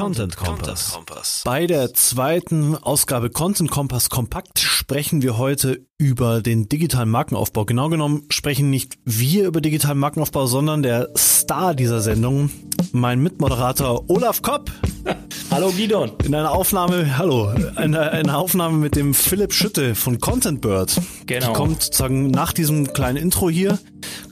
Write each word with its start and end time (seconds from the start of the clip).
Content 0.00 0.34
Kompass. 0.34 1.42
Bei 1.44 1.66
der 1.66 1.92
zweiten 1.92 2.74
Ausgabe 2.74 3.28
Content 3.28 3.70
Kompass 3.70 4.08
Kompakt 4.08 4.58
sprechen 4.58 5.20
wir 5.20 5.36
heute 5.36 5.84
über 5.98 6.40
den 6.40 6.70
digitalen 6.70 7.10
Markenaufbau. 7.10 7.66
Genau 7.66 7.90
genommen 7.90 8.22
sprechen 8.30 8.70
nicht 8.70 8.94
wir 9.04 9.46
über 9.46 9.60
digitalen 9.60 9.98
Markenaufbau, 9.98 10.46
sondern 10.46 10.82
der 10.82 11.10
Star 11.18 11.74
dieser 11.74 12.00
Sendung, 12.00 12.50
mein 12.92 13.22
Mitmoderator 13.22 14.08
Olaf 14.08 14.40
Kopp. 14.40 14.72
Hallo 15.50 15.70
Gidon. 15.70 16.12
In 16.24 16.34
einer 16.34 16.52
Aufnahme, 16.52 17.18
hallo, 17.18 17.52
eine, 17.76 18.10
eine 18.10 18.38
Aufnahme 18.38 18.78
mit 18.78 18.96
dem 18.96 19.12
Philipp 19.12 19.52
Schütte 19.52 19.94
von 19.94 20.18
Content 20.18 20.62
Bird. 20.62 20.98
Genau. 21.26 21.46
Die 21.46 21.52
kommt 21.52 21.82
sozusagen 21.82 22.30
nach 22.30 22.54
diesem 22.54 22.94
kleinen 22.94 23.18
Intro 23.18 23.50
hier, 23.50 23.78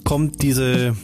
kommt 0.04 0.42
diese 0.42 0.96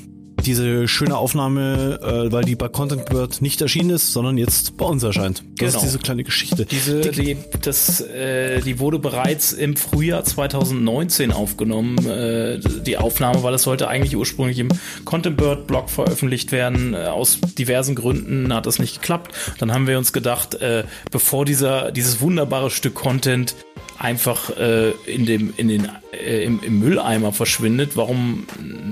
diese 0.46 0.88
schöne 0.88 1.16
Aufnahme, 1.16 1.98
äh, 2.02 2.32
weil 2.32 2.44
die 2.44 2.54
bei 2.54 2.68
Content 2.68 3.06
Bird 3.06 3.42
nicht 3.42 3.60
erschienen 3.60 3.90
ist, 3.90 4.12
sondern 4.12 4.38
jetzt 4.38 4.76
bei 4.76 4.84
uns 4.84 5.02
erscheint. 5.02 5.42
Das 5.56 5.72
genau. 5.72 5.76
ist 5.78 5.82
diese 5.82 5.98
kleine 5.98 6.24
Geschichte. 6.24 6.66
Diese, 6.66 7.00
die, 7.00 7.36
das, 7.62 8.00
äh, 8.00 8.60
die 8.60 8.78
wurde 8.78 8.98
bereits 8.98 9.52
im 9.52 9.76
Frühjahr 9.76 10.24
2019 10.24 11.32
aufgenommen, 11.32 11.98
äh, 12.06 12.58
die 12.60 12.98
Aufnahme, 12.98 13.42
weil 13.42 13.54
es 13.54 13.62
sollte 13.62 13.88
eigentlich 13.88 14.16
ursprünglich 14.16 14.58
im 14.58 14.68
Content 15.04 15.36
Bird 15.36 15.66
Blog 15.66 15.90
veröffentlicht 15.90 16.52
werden. 16.52 16.94
Äh, 16.94 17.06
aus 17.06 17.38
diversen 17.58 17.94
Gründen 17.94 18.52
hat 18.52 18.66
das 18.66 18.78
nicht 18.78 19.00
geklappt. 19.00 19.34
Dann 19.58 19.72
haben 19.72 19.86
wir 19.86 19.98
uns 19.98 20.12
gedacht, 20.12 20.54
äh, 20.56 20.84
bevor 21.10 21.44
dieser, 21.44 21.90
dieses 21.90 22.20
wunderbare 22.20 22.70
Stück 22.70 22.94
Content 22.94 23.54
einfach 23.98 24.50
äh, 24.56 24.90
in 25.06 25.26
dem, 25.26 25.54
in 25.56 25.68
den, 25.68 25.88
äh, 26.12 26.44
im, 26.44 26.60
im, 26.62 26.80
Mülleimer 26.80 27.32
verschwindet, 27.32 27.96
warum 27.96 28.46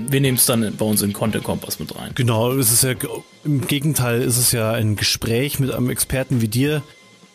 wir 0.09 0.21
nehmen 0.21 0.37
es 0.37 0.45
dann 0.45 0.75
bei 0.75 0.85
uns 0.85 1.01
in 1.01 1.13
Content 1.13 1.43
Kompass 1.43 1.79
mit 1.79 1.95
rein. 1.95 2.11
Genau, 2.15 2.51
es 2.53 2.71
ist 2.71 2.83
ja 2.83 2.93
im 3.43 3.67
Gegenteil 3.67 4.21
ist 4.21 4.37
es 4.37 4.51
ja 4.51 4.71
ein 4.71 4.95
Gespräch 4.95 5.59
mit 5.59 5.71
einem 5.71 5.89
Experten 5.89 6.41
wie 6.41 6.47
dir, 6.47 6.81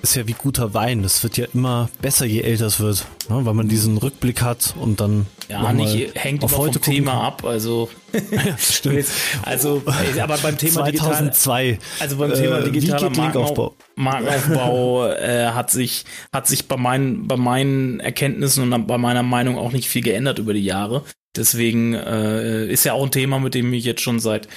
ist 0.02 0.16
ja 0.16 0.26
wie 0.26 0.32
guter 0.32 0.74
Wein. 0.74 1.02
Das 1.02 1.22
wird 1.22 1.36
ja 1.36 1.46
immer 1.52 1.88
besser, 2.00 2.24
je 2.24 2.41
älter 2.41 2.66
es 2.66 2.80
wird, 2.80 3.06
ne? 3.28 3.44
weil 3.44 3.54
man 3.54 3.68
diesen 3.68 3.98
Rückblick 3.98 4.42
hat 4.42 4.74
und 4.80 5.00
dann 5.00 5.27
ja 5.48 5.72
nicht 5.72 6.14
hängt 6.14 6.44
auf 6.44 6.56
heute 6.56 6.78
vom 6.78 6.92
Thema 6.92 7.12
kann. 7.12 7.20
ab. 7.20 7.44
Also 7.44 7.88
ja, 8.12 8.56
stimmt. 8.58 9.06
also 9.42 9.82
aber 10.20 10.38
beim 10.38 10.56
Thema 10.56 10.84
2002. 10.84 11.64
Digital, 11.64 11.88
also 12.00 12.16
beim 12.16 12.34
Thema 12.34 12.58
äh, 12.58 12.70
digitaler 12.70 13.10
Markenaufbau, 13.10 13.74
Markenaufbau 13.96 15.08
äh, 15.08 15.46
hat 15.48 15.70
sich 15.70 16.05
hat 16.33 16.46
sich 16.46 16.68
bei 16.68 16.77
meinen 16.77 17.27
bei 17.27 17.36
meinen 17.36 18.00
Erkenntnissen 18.00 18.72
und 18.72 18.86
bei 18.86 18.98
meiner 18.98 19.22
Meinung 19.22 19.58
auch 19.58 19.72
nicht 19.72 19.88
viel 19.88 20.02
geändert 20.02 20.38
über 20.38 20.55
die 20.55 20.64
Jahre. 20.64 21.02
Deswegen 21.36 21.94
äh, 21.94 22.66
ist 22.66 22.84
ja 22.84 22.94
auch 22.94 23.05
ein 23.05 23.10
Thema, 23.10 23.38
mit 23.38 23.55
dem 23.55 23.72
ich 23.72 23.84
jetzt 23.84 24.00
schon 24.00 24.18
seit 24.18 24.48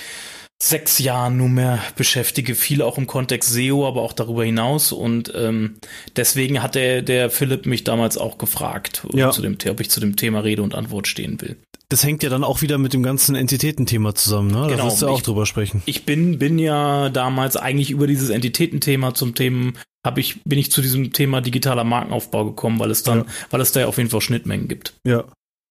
sechs 0.61 0.99
Jahren 0.99 1.37
nunmehr 1.37 1.79
beschäftige, 1.95 2.53
viel 2.53 2.83
auch 2.83 2.99
im 2.99 3.07
Kontext 3.07 3.49
SEO, 3.49 3.87
aber 3.87 4.03
auch 4.03 4.13
darüber 4.13 4.45
hinaus. 4.45 4.91
Und 4.91 5.33
ähm, 5.35 5.77
deswegen 6.15 6.61
hat 6.61 6.75
der, 6.75 7.01
der 7.01 7.31
Philipp 7.31 7.65
mich 7.65 7.83
damals 7.83 8.17
auch 8.17 8.37
gefragt, 8.37 9.07
ja. 9.11 9.31
zu 9.31 9.41
dem, 9.41 9.57
ob 9.69 9.79
ich 9.79 9.89
zu 9.89 9.99
dem 9.99 10.15
Thema 10.15 10.41
Rede 10.41 10.61
und 10.61 10.75
Antwort 10.75 11.07
stehen 11.07 11.41
will. 11.41 11.57
Das 11.89 12.03
hängt 12.03 12.21
ja 12.21 12.29
dann 12.29 12.43
auch 12.43 12.61
wieder 12.61 12.77
mit 12.77 12.93
dem 12.93 13.01
ganzen 13.01 13.35
Entitätenthema 13.35 14.13
zusammen, 14.13 14.51
ne? 14.51 14.61
Da 14.61 14.67
genau. 14.67 14.85
wirst 14.85 15.01
du 15.01 15.07
auch 15.07 15.17
ich, 15.17 15.23
drüber 15.23 15.47
sprechen. 15.47 15.81
Ich 15.87 16.05
bin, 16.05 16.37
bin 16.37 16.59
ja 16.59 17.09
damals 17.09 17.57
eigentlich 17.57 17.89
über 17.89 18.05
dieses 18.05 18.29
Entitätenthema 18.29 19.15
zum 19.15 19.33
Thema 19.33 19.73
habe 20.05 20.19
ich, 20.19 20.43
bin 20.43 20.57
ich 20.57 20.71
zu 20.71 20.81
diesem 20.81 21.13
Thema 21.13 21.41
digitaler 21.41 21.83
Markenaufbau 21.83 22.45
gekommen, 22.45 22.79
weil 22.79 22.91
es 22.91 23.03
dann, 23.03 23.19
ja. 23.19 23.25
weil 23.49 23.61
es 23.61 23.71
da 23.71 23.81
ja 23.81 23.87
auf 23.87 23.97
jeden 23.97 24.09
Fall 24.09 24.21
Schnittmengen 24.21 24.67
gibt. 24.67 24.93
Ja. 25.05 25.25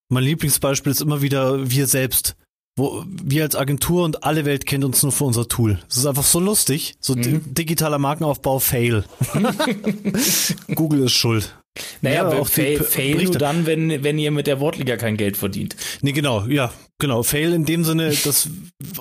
Mein 0.08 0.24
Lieblingsbeispiel 0.24 0.92
ist 0.92 1.00
immer 1.00 1.22
wieder 1.22 1.70
wir 1.70 1.86
selbst 1.86 2.36
wo 2.76 3.04
wir 3.06 3.44
als 3.44 3.56
Agentur 3.56 4.04
und 4.04 4.24
alle 4.24 4.44
Welt 4.44 4.66
kennt 4.66 4.84
uns 4.84 5.02
nur 5.02 5.12
für 5.12 5.24
unser 5.24 5.48
Tool. 5.48 5.78
Es 5.88 5.96
ist 5.96 6.06
einfach 6.06 6.24
so 6.24 6.40
lustig. 6.40 6.94
So 7.00 7.14
mhm. 7.14 7.42
digitaler 7.54 7.98
Markenaufbau, 7.98 8.58
Fail. 8.58 9.04
Google 10.74 11.04
ist 11.04 11.12
schuld. 11.12 11.56
Naja, 12.02 12.28
ja, 12.28 12.38
auch 12.38 12.48
fail, 12.48 12.82
fail 12.82 13.22
nur 13.22 13.34
dann, 13.34 13.64
wenn, 13.64 14.02
wenn 14.02 14.18
ihr 14.18 14.32
mit 14.32 14.46
der 14.46 14.58
Wortliga 14.60 14.96
kein 14.96 15.16
Geld 15.16 15.36
verdient. 15.36 15.76
Nee, 16.02 16.12
genau, 16.12 16.46
ja, 16.46 16.72
genau. 16.98 17.22
Fail 17.22 17.52
in 17.52 17.64
dem 17.64 17.84
Sinne, 17.84 18.12
dass 18.24 18.48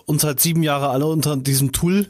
uns 0.06 0.24
halt 0.24 0.40
sieben 0.40 0.62
Jahre 0.62 0.90
alle 0.90 1.08
unter 1.08 1.36
diesem 1.36 1.72
Tool 1.72 2.08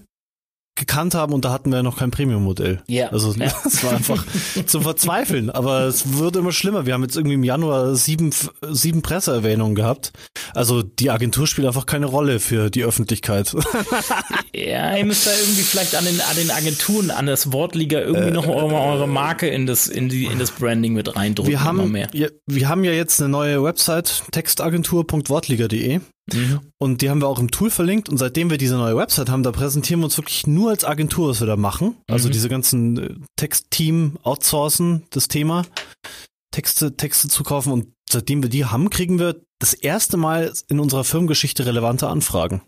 gekannt 0.79 1.13
haben 1.13 1.33
und 1.33 1.45
da 1.45 1.51
hatten 1.51 1.71
wir 1.71 1.83
noch 1.83 1.97
kein 1.97 2.09
Premium-Modell. 2.09 2.81
Ja. 2.87 3.09
Also 3.09 3.33
ja. 3.33 3.53
es 3.65 3.83
war 3.83 3.93
einfach 3.93 4.25
zum 4.65 4.81
Verzweifeln. 4.81 5.49
Aber 5.49 5.81
es 5.81 6.13
wurde 6.13 6.39
immer 6.39 6.51
schlimmer. 6.51 6.85
Wir 6.85 6.93
haben 6.93 7.03
jetzt 7.03 7.15
irgendwie 7.15 7.35
im 7.35 7.43
Januar 7.43 7.95
sieben, 7.95 8.31
sieben 8.71 9.01
Presseerwähnungen 9.01 9.75
gehabt. 9.75 10.11
Also 10.55 10.81
die 10.81 11.11
Agentur 11.11 11.45
spielt 11.45 11.67
einfach 11.67 11.85
keine 11.85 12.07
Rolle 12.07 12.39
für 12.39 12.69
die 12.69 12.83
Öffentlichkeit. 12.83 13.55
ja, 14.53 14.95
ihr 14.95 15.05
müsst 15.05 15.27
da 15.27 15.31
irgendwie 15.31 15.61
vielleicht 15.61 15.95
an 15.95 16.05
den, 16.05 16.19
an 16.21 16.35
den 16.35 16.51
Agenturen, 16.51 17.11
an 17.11 17.27
das 17.27 17.51
Wortliga 17.51 17.99
irgendwie 17.99 18.29
äh, 18.29 18.31
noch 18.31 18.47
eure, 18.47 18.75
eure, 18.75 19.07
Marke 19.07 19.47
in 19.47 19.65
das, 19.65 19.87
in 19.87 20.09
die, 20.09 20.25
in 20.25 20.39
das 20.39 20.51
Branding 20.51 20.93
mit 20.93 21.15
reindrücken. 21.15 21.51
Wir 21.51 21.63
haben, 21.63 21.95
ja, 22.13 22.27
wir 22.47 22.69
haben 22.69 22.83
ja 22.83 22.93
jetzt 22.93 23.21
eine 23.21 23.29
neue 23.29 23.63
Website, 23.63 24.23
textagentur.wortliga.de. 24.31 25.99
Mhm. 26.33 26.59
Und 26.77 27.01
die 27.01 27.09
haben 27.09 27.21
wir 27.21 27.27
auch 27.27 27.39
im 27.39 27.51
Tool 27.51 27.69
verlinkt. 27.69 28.09
Und 28.09 28.17
seitdem 28.17 28.49
wir 28.49 28.57
diese 28.57 28.75
neue 28.75 28.95
Website 28.95 29.29
haben, 29.29 29.43
da 29.43 29.51
präsentieren 29.51 30.01
wir 30.01 30.05
uns 30.05 30.17
wirklich 30.17 30.47
nur 30.47 30.69
als 30.69 30.85
Agentur, 30.85 31.29
was 31.29 31.39
wir 31.39 31.47
da 31.47 31.55
machen. 31.55 31.95
Also 32.07 32.27
mhm. 32.27 32.33
diese 32.33 32.49
ganzen 32.49 32.97
äh, 32.97 33.15
Textteam 33.35 34.17
outsourcen, 34.23 35.03
das 35.09 35.27
Thema, 35.27 35.65
Texte, 36.51 36.95
Texte 36.95 37.27
zu 37.27 37.43
kaufen. 37.43 37.71
Und 37.71 37.87
seitdem 38.09 38.41
wir 38.43 38.49
die 38.49 38.65
haben, 38.65 38.89
kriegen 38.89 39.19
wir 39.19 39.41
das 39.59 39.73
erste 39.73 40.17
Mal 40.17 40.53
in 40.67 40.79
unserer 40.79 41.03
Firmengeschichte 41.03 41.65
relevante 41.65 42.07
Anfragen. 42.07 42.61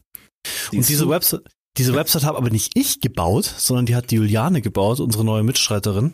Siehst 0.45 0.73
und 0.73 0.89
diese 0.89 1.03
du? 1.05 1.09
Website, 1.09 1.41
diese 1.77 1.95
Website 1.95 2.23
habe 2.23 2.37
aber 2.37 2.49
nicht 2.49 2.71
ich 2.75 2.99
gebaut, 2.99 3.45
sondern 3.45 3.85
die 3.85 3.95
hat 3.95 4.11
die 4.11 4.15
Juliane 4.15 4.61
gebaut, 4.61 4.99
unsere 4.99 5.23
neue 5.23 5.43
Mitstreiterin. 5.43 6.13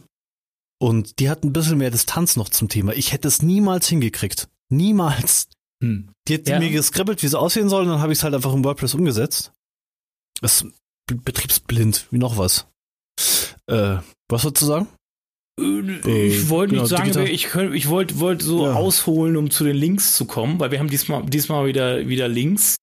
Und 0.80 1.20
die 1.20 1.30
hat 1.30 1.44
ein 1.44 1.54
bisschen 1.54 1.80
mehr 1.80 1.90
Distanz 1.90 2.36
noch 2.36 2.50
zum 2.50 2.70
Thema. 2.70 2.94
Ich 2.94 3.12
hätte 3.12 3.28
es 3.28 3.42
niemals 3.42 3.88
hingekriegt. 3.88 4.48
Niemals. 4.70 5.50
Hm. 5.84 6.10
Die 6.28 6.36
hat 6.36 6.48
ja. 6.48 6.60
mir 6.60 6.70
geskribbelt, 6.70 7.22
wie 7.22 7.28
es 7.28 7.36
aussehen 7.36 7.70
soll, 7.70 7.84
und 7.84 7.90
dann 7.90 8.02
habe 8.02 8.12
ich 8.12 8.20
es 8.20 8.24
halt 8.24 8.34
einfach 8.34 8.54
im 8.54 8.64
WordPress 8.64 8.96
umgesetzt. 8.96 9.52
Das 10.42 10.62
ist 10.62 10.72
betriebsblind, 11.08 12.08
wie 12.12 12.18
noch 12.18 12.38
was. 12.38 12.68
Äh, 13.68 13.98
was 14.30 14.42
sollst 14.42 14.62
du 14.62 14.66
sagen? 14.66 14.88
Äh, 15.60 16.28
ich 16.28 16.50
wollte 16.50 16.76
nicht 16.76 16.90
genau, 16.90 17.12
sagen, 17.12 17.28
ich, 17.28 17.56
ich 17.56 17.90
wollte 17.90 18.20
wollt 18.20 18.42
so 18.42 18.66
ja. 18.66 18.74
ausholen, 18.74 19.38
um 19.38 19.50
zu 19.50 19.64
den 19.64 19.76
Links 19.76 20.16
zu 20.16 20.26
kommen, 20.26 20.60
weil 20.60 20.72
wir 20.72 20.80
haben 20.80 20.90
diesmal, 20.90 21.26
diesmal 21.26 21.66
wieder, 21.66 22.08
wieder 22.08 22.28
Links. 22.28 22.76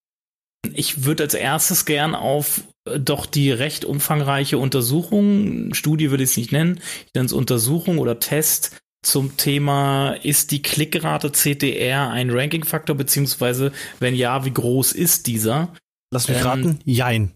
Ich 0.73 1.05
würde 1.05 1.25
als 1.25 1.35
erstes 1.35 1.85
gern 1.85 2.15
auf 2.15 2.63
äh, 2.89 2.99
doch 2.99 3.27
die 3.27 3.51
recht 3.51 3.85
umfangreiche 3.85 4.59
Untersuchung, 4.59 5.75
Studie 5.75 6.11
würde 6.11 6.25
ich 6.25 6.31
es 6.31 6.37
nicht 6.37 6.53
nennen, 6.53 6.81
ich 7.07 7.15
nenne 7.15 7.27
es 7.27 7.33
Untersuchung 7.33 7.99
oder 7.99 8.19
Test 8.19 8.77
zum 9.05 9.37
Thema, 9.37 10.15
ist 10.23 10.51
die 10.51 10.63
Klickrate 10.63 11.31
CTR 11.31 12.11
ein 12.11 12.31
Ranking-Faktor, 12.31 12.97
beziehungsweise 12.97 13.73
wenn 14.01 14.15
ja, 14.15 14.45
wie 14.45 14.53
groß 14.53 14.93
ist 14.93 15.27
dieser? 15.27 15.73
Lass 16.13 16.29
mich 16.29 16.39
ähm, 16.39 16.47
raten, 16.47 16.79
jein. 16.85 17.33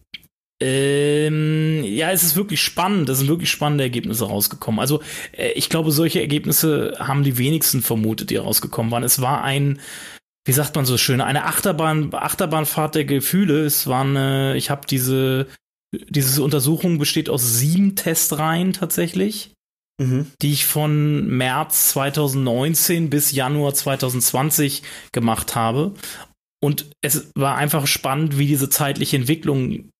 Ähm, 0.60 1.84
ja, 1.84 2.10
es 2.10 2.24
ist 2.24 2.36
wirklich 2.36 2.60
spannend. 2.60 3.08
Es 3.08 3.18
sind 3.18 3.28
wirklich 3.28 3.50
spannende 3.50 3.84
Ergebnisse 3.84 4.24
rausgekommen. 4.24 4.80
Also, 4.80 5.02
äh, 5.32 5.52
ich 5.52 5.68
glaube, 5.68 5.92
solche 5.92 6.20
Ergebnisse 6.20 6.96
haben 6.98 7.22
die 7.22 7.38
wenigsten 7.38 7.80
vermutet, 7.80 8.30
die 8.30 8.36
rausgekommen 8.36 8.90
waren. 8.90 9.04
Es 9.04 9.20
war 9.20 9.44
ein, 9.44 9.80
wie 10.44 10.52
sagt 10.52 10.74
man 10.74 10.84
so 10.84 10.96
schön, 10.96 11.20
eine 11.20 11.44
Achterbahn, 11.44 12.12
Achterbahnfahrt 12.12 12.96
der 12.96 13.04
Gefühle. 13.04 13.64
Es 13.64 13.86
war 13.86 14.04
eine, 14.04 14.56
ich 14.56 14.70
habe 14.70 14.86
diese, 14.88 15.46
diese 15.92 16.42
Untersuchung 16.42 16.98
besteht 16.98 17.28
aus 17.28 17.58
sieben 17.58 17.94
Testreihen 17.94 18.72
tatsächlich 18.72 19.52
mhm. 19.98 20.30
die 20.40 20.52
ich 20.52 20.66
von 20.66 21.26
März 21.26 21.90
2019 21.90 23.10
bis 23.10 23.32
Januar 23.32 23.74
2020 23.74 24.82
gemacht 25.12 25.54
habe. 25.54 25.94
Und 26.60 26.90
es 27.02 27.30
war 27.34 27.56
einfach 27.56 27.86
spannend, 27.86 28.38
wie 28.38 28.46
diese 28.46 28.68
zeitliche 28.68 29.16
Entwicklung, 29.16 29.90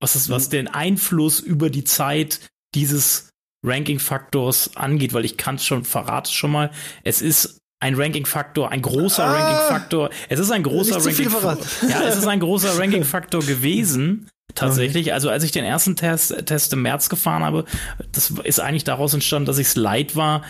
was 0.00 0.14
ist, 0.14 0.28
was 0.28 0.46
mhm. 0.48 0.50
den 0.50 0.68
Einfluss 0.68 1.40
über 1.40 1.70
die 1.70 1.84
Zeit 1.84 2.40
dieses 2.74 3.30
Ranking-Faktors 3.64 4.76
angeht, 4.76 5.14
weil 5.14 5.24
ich 5.24 5.36
kann 5.36 5.56
es 5.56 5.64
schon, 5.64 5.84
verrate 5.84 6.32
schon 6.32 6.52
mal, 6.52 6.70
es 7.02 7.22
ist 7.22 7.58
ein 7.80 7.94
Ranking-Faktor, 7.94 8.70
ein 8.70 8.82
großer 8.82 9.24
ah, 9.24 9.32
Ranking-Faktor. 9.32 10.10
Es 10.28 10.38
ist 10.38 10.50
ein 10.50 10.62
großer 10.62 11.04
Ranking-Faktor. 11.04 11.88
Ja, 11.88 12.02
es 12.04 12.16
ist 12.16 12.26
ein 12.26 12.40
großer 12.40 12.78
Ranking-Faktor 12.78 13.42
gewesen. 13.42 14.28
Tatsächlich, 14.56 15.12
also 15.12 15.30
als 15.30 15.44
ich 15.44 15.52
den 15.52 15.64
ersten 15.64 15.96
Test, 15.96 16.46
Test 16.46 16.72
im 16.72 16.82
März 16.82 17.08
gefahren 17.08 17.44
habe, 17.44 17.64
das 18.12 18.30
ist 18.42 18.58
eigentlich 18.58 18.84
daraus 18.84 19.14
entstanden, 19.14 19.46
dass 19.46 19.58
ich 19.58 19.68
es 19.68 19.76
leid 19.76 20.16
war, 20.16 20.42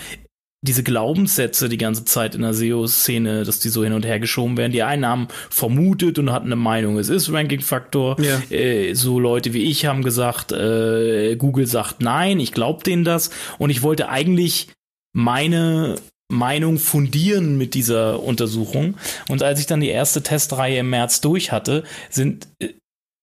diese 0.62 0.82
Glaubenssätze 0.82 1.68
die 1.68 1.78
ganze 1.78 2.04
Zeit 2.04 2.34
in 2.34 2.42
der 2.42 2.54
SEO-Szene, 2.54 3.44
dass 3.44 3.60
die 3.60 3.68
so 3.68 3.84
hin 3.84 3.92
und 3.92 4.04
her 4.04 4.18
geschoben 4.18 4.56
werden. 4.56 4.72
Die 4.72 4.82
einen 4.82 5.06
haben 5.06 5.28
vermutet 5.50 6.18
und 6.18 6.32
hatten 6.32 6.46
eine 6.46 6.56
Meinung, 6.56 6.98
es 6.98 7.08
ist 7.08 7.32
Ranking-Faktor. 7.32 8.16
Ja. 8.20 8.40
Äh, 8.50 8.94
so 8.94 9.20
Leute 9.20 9.52
wie 9.52 9.62
ich 9.64 9.86
haben 9.86 10.02
gesagt, 10.02 10.52
äh, 10.52 11.36
Google 11.36 11.66
sagt 11.66 12.00
nein, 12.00 12.40
ich 12.40 12.52
glaube 12.52 12.82
denen 12.82 13.04
das. 13.04 13.30
Und 13.58 13.70
ich 13.70 13.82
wollte 13.82 14.08
eigentlich 14.08 14.68
meine 15.12 15.96
Meinung 16.28 16.78
fundieren 16.78 17.56
mit 17.56 17.74
dieser 17.74 18.22
Untersuchung. 18.22 18.96
Und 19.28 19.42
als 19.42 19.60
ich 19.60 19.66
dann 19.66 19.80
die 19.80 19.88
erste 19.88 20.22
Testreihe 20.22 20.80
im 20.80 20.90
März 20.90 21.20
durch 21.20 21.52
hatte, 21.52 21.84
sind, 22.10 22.48
äh, 22.58 22.72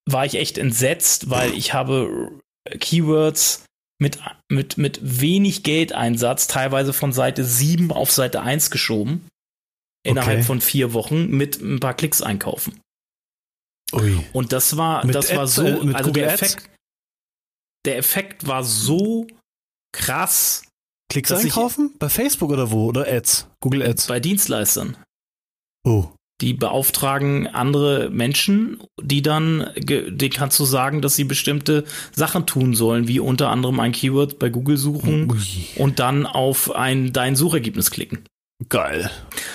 war 0.05 0.25
ich 0.25 0.35
echt 0.35 0.57
entsetzt, 0.57 1.29
weil 1.29 1.53
ich 1.53 1.73
habe 1.73 2.31
Keywords 2.79 3.65
mit, 3.99 4.19
mit, 4.49 4.77
mit 4.77 4.99
wenig 5.01 5.63
Geldeinsatz, 5.63 6.47
teilweise 6.47 6.93
von 6.93 7.13
Seite 7.13 7.43
7 7.43 7.91
auf 7.91 8.11
Seite 8.11 8.41
1 8.41 8.71
geschoben. 8.71 9.27
Innerhalb 10.05 10.39
okay. 10.39 10.45
von 10.45 10.59
vier 10.59 10.91
Wochen 10.93 11.29
mit 11.29 11.61
ein 11.61 11.79
paar 11.79 11.93
Klicks 11.93 12.21
einkaufen. 12.21 12.81
Ui. 13.93 14.19
Und 14.33 14.51
das 14.51 14.75
war, 14.75 15.05
mit 15.05 15.15
das 15.15 15.29
Ads, 15.29 15.37
war 15.37 15.47
so, 15.47 15.65
äh, 15.65 15.93
also 15.93 16.11
der 16.11 16.33
Effekt, 16.33 16.69
der 17.85 17.97
Effekt 17.97 18.45
war 18.45 18.65
so 18.65 19.27
krass. 19.93 20.67
Klicks 21.09 21.31
einkaufen? 21.31 21.91
Ich, 21.93 21.99
bei 21.99 22.09
Facebook 22.09 22.51
oder 22.51 22.71
wo? 22.71 22.87
Oder 22.87 23.07
Ads? 23.07 23.47
Google 23.61 23.83
Ads? 23.83 24.07
Bei 24.07 24.19
Dienstleistern. 24.19 24.97
Oh. 25.85 26.09
Die 26.43 26.53
beauftragen 26.53 27.47
andere 27.47 28.09
Menschen, 28.09 28.81
die 29.01 29.21
dann, 29.21 29.69
die 29.77 30.29
kannst 30.29 30.59
du 30.59 30.65
sagen, 30.65 31.01
dass 31.01 31.15
sie 31.15 31.23
bestimmte 31.23 31.85
Sachen 32.11 32.45
tun 32.45 32.75
sollen, 32.75 33.07
wie 33.07 33.21
unter 33.21 33.47
anderem 33.47 33.79
ein 33.79 33.93
Keyword 33.93 34.39
bei 34.39 34.49
Google 34.49 34.75
suchen 34.75 35.31
Ui. 35.31 35.37
und 35.77 35.99
dann 35.99 36.25
auf 36.25 36.75
ein 36.75 37.13
dein 37.13 37.37
Suchergebnis 37.37 37.91
klicken. 37.91 38.25
Geil. 38.67 39.09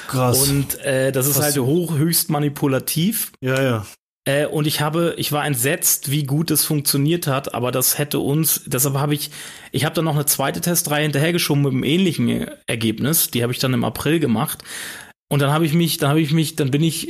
Krass. 0.07 0.49
Und 0.49 0.83
äh, 0.83 1.13
das 1.13 1.27
ist 1.27 1.39
halt 1.39 1.59
hoch, 1.59 1.99
höchst 1.99 2.31
manipulativ. 2.31 3.33
Ja, 3.43 3.63
ja. 3.63 3.87
Äh, 4.25 4.47
und 4.47 4.67
ich 4.67 4.81
habe, 4.81 5.13
ich 5.19 5.31
war 5.31 5.45
entsetzt, 5.45 6.11
wie 6.11 6.25
gut 6.25 6.51
es 6.51 6.65
funktioniert 6.65 7.27
hat, 7.27 7.53
aber 7.53 7.71
das 7.71 7.99
hätte 7.99 8.19
uns, 8.19 8.63
deshalb 8.65 8.95
habe 8.95 9.13
ich, 9.13 9.31
ich 9.73 9.85
habe 9.85 9.95
dann 9.95 10.07
noch 10.07 10.15
eine 10.15 10.25
zweite 10.25 10.63
Testreihe 10.63 11.03
hinterhergeschoben 11.03 11.65
mit 11.65 11.73
einem 11.73 11.85
ähnlichen 11.85 12.47
Ergebnis, 12.67 13.31
die 13.31 13.43
habe 13.43 13.53
ich 13.53 13.59
dann 13.59 13.75
im 13.75 13.85
April 13.85 14.21
gemacht. 14.21 14.65
Und 15.31 15.41
dann 15.41 15.51
habe 15.51 15.67
ich 15.67 15.75
mich, 15.75 15.99
dann 15.99 16.11
habe 16.11 16.21
ich 16.21 16.33
mich, 16.33 16.57
dann 16.57 16.71
bin 16.71 16.83
ich, 16.83 17.09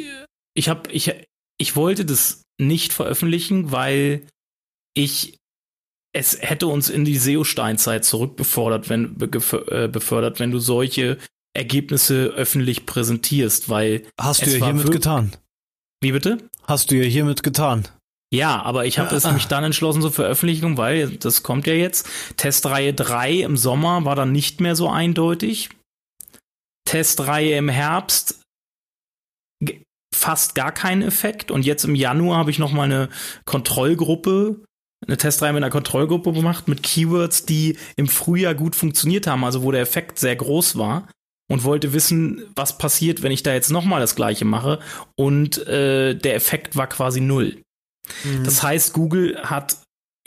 ich 0.55 0.69
habe, 0.69 0.91
ich, 0.91 1.15
ich 1.59 1.77
wollte 1.77 2.05
das 2.05 2.43
nicht 2.61 2.93
veröffentlichen, 2.93 3.71
weil 3.71 4.27
ich 4.95 5.39
es 6.13 6.41
hätte 6.41 6.67
uns 6.67 6.89
in 6.89 7.05
die 7.05 7.17
SEO-Steinzeit 7.17 8.05
zurückbefördert, 8.05 8.89
wenn 8.89 9.17
äh, 9.21 9.89
befördert, 9.89 10.41
wenn 10.41 10.51
du 10.51 10.59
solche 10.59 11.19
Ergebnisse 11.55 12.27
öffentlich 12.27 12.87
präsentierst, 12.87 13.69
weil 13.69 14.05
hast 14.19 14.45
du 14.45 14.51
ja 14.51 14.65
hiermit 14.65 14.91
getan. 14.91 15.33
Wie 16.01 16.13
bitte? 16.13 16.39
Hast 16.65 16.91
du 16.91 16.97
ja 16.97 17.05
hiermit 17.05 17.43
getan. 17.43 17.89
Ja, 18.33 18.63
aber 18.63 18.85
ich 18.85 18.99
habe 18.99 19.17
ah. 19.23 19.33
mich 19.33 19.47
dann 19.47 19.65
entschlossen 19.65 20.03
zur 20.03 20.13
Veröffentlichung, 20.13 20.77
weil 20.77 21.11
das 21.11 21.43
kommt 21.43 21.67
ja 21.67 21.73
jetzt. 21.73 22.09
Testreihe 22.37 22.93
3 22.93 23.33
im 23.41 23.57
Sommer 23.57 24.05
war 24.05 24.17
dann 24.17 24.33
nicht 24.33 24.61
mehr 24.61 24.77
so 24.77 24.89
eindeutig. 24.89 25.71
Testreihe 26.89 27.55
im 27.55 27.69
Herbst 27.69 28.41
fast 30.15 30.55
gar 30.55 30.73
keinen 30.73 31.03
Effekt. 31.03 31.51
Und 31.51 31.67
jetzt 31.67 31.85
im 31.85 31.95
Januar 31.95 32.39
habe 32.39 32.51
ich 32.51 32.59
noch 32.59 32.73
mal 32.73 32.85
eine 32.85 33.11
Kontrollgruppe, 33.45 34.63
eine 35.07 35.17
Testreihe 35.19 35.53
mit 35.53 35.63
einer 35.63 35.71
Kontrollgruppe 35.71 36.33
gemacht 36.33 36.67
mit 36.67 36.83
Keywords, 36.83 37.45
die 37.45 37.77
im 37.97 38.09
Frühjahr 38.09 38.55
gut 38.55 38.75
funktioniert 38.75 39.27
haben, 39.27 39.45
also 39.45 39.63
wo 39.63 39.71
der 39.71 39.83
Effekt 39.83 40.19
sehr 40.19 40.35
groß 40.35 40.79
war 40.79 41.09
und 41.51 41.63
wollte 41.65 41.93
wissen, 41.93 42.43
was 42.57 42.79
passiert, 42.79 43.23
wenn 43.23 43.33
ich 43.33 43.43
da 43.43 43.53
jetzt 43.53 43.71
nochmal 43.71 44.01
das 44.01 44.17
gleiche 44.17 44.47
mache. 44.47 44.81
Und 45.15 45.59
äh, 45.67 46.15
der 46.15 46.35
Effekt 46.35 46.75
war 46.75 46.87
quasi 46.87 47.21
null. 47.21 47.63
Mhm. 48.25 48.45
Das 48.45 48.63
heißt, 48.63 48.95
Google 48.95 49.39
hat 49.43 49.77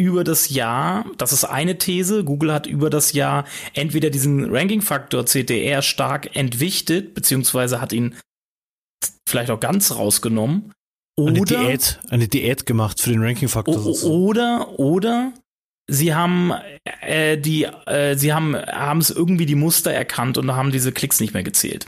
über 0.01 0.23
das 0.23 0.49
Jahr, 0.49 1.05
das 1.17 1.31
ist 1.31 1.45
eine 1.45 1.77
These, 1.77 2.23
Google 2.23 2.51
hat 2.51 2.67
über 2.67 2.89
das 2.89 3.13
Jahr 3.13 3.45
entweder 3.73 4.09
diesen 4.09 4.53
Ranking-Faktor 4.53 5.25
CTR 5.25 5.81
stark 5.81 6.35
entwichtet, 6.35 7.13
beziehungsweise 7.13 7.79
hat 7.79 7.93
ihn 7.93 8.15
vielleicht 9.27 9.51
auch 9.51 9.59
ganz 9.59 9.95
rausgenommen. 9.95 10.73
Oder 11.17 11.35
eine 11.35 11.45
Diät, 11.45 11.99
eine 12.09 12.27
Diät 12.27 12.65
gemacht 12.65 12.99
für 12.99 13.11
den 13.11 13.21
Ranking-Faktor. 13.21 14.03
Oder, 14.03 14.79
oder 14.79 15.33
sie 15.87 16.15
haben 16.15 16.53
äh, 17.01 17.37
die, 17.37 17.65
äh, 17.85 18.15
sie 18.15 18.33
haben 18.33 18.55
haben 18.55 18.99
es 18.99 19.09
irgendwie 19.09 19.45
die 19.45 19.55
Muster 19.55 19.91
erkannt 19.91 20.37
und 20.37 20.51
haben 20.51 20.71
diese 20.71 20.91
Klicks 20.91 21.19
nicht 21.19 21.33
mehr 21.33 21.43
gezählt. 21.43 21.87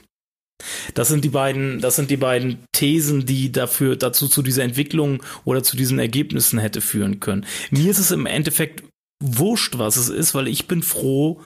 Das 0.93 1.07
sind 1.07 1.23
die 1.23 1.29
beiden, 1.29 1.79
das 1.79 1.95
sind 1.95 2.09
die 2.09 2.17
beiden 2.17 2.65
Thesen, 2.71 3.25
die 3.25 3.51
dafür 3.51 3.95
dazu 3.95 4.27
zu 4.27 4.41
dieser 4.41 4.63
Entwicklung 4.63 5.23
oder 5.45 5.63
zu 5.63 5.77
diesen 5.77 5.99
Ergebnissen 5.99 6.59
hätte 6.59 6.81
führen 6.81 7.19
können. 7.19 7.45
Mir 7.71 7.89
ist 7.89 7.99
es 7.99 8.11
im 8.11 8.25
Endeffekt 8.25 8.83
wurscht, 9.21 9.77
was 9.77 9.95
es 9.95 10.09
ist, 10.09 10.35
weil 10.35 10.47
ich 10.47 10.67
bin 10.67 10.83
froh, 10.83 11.43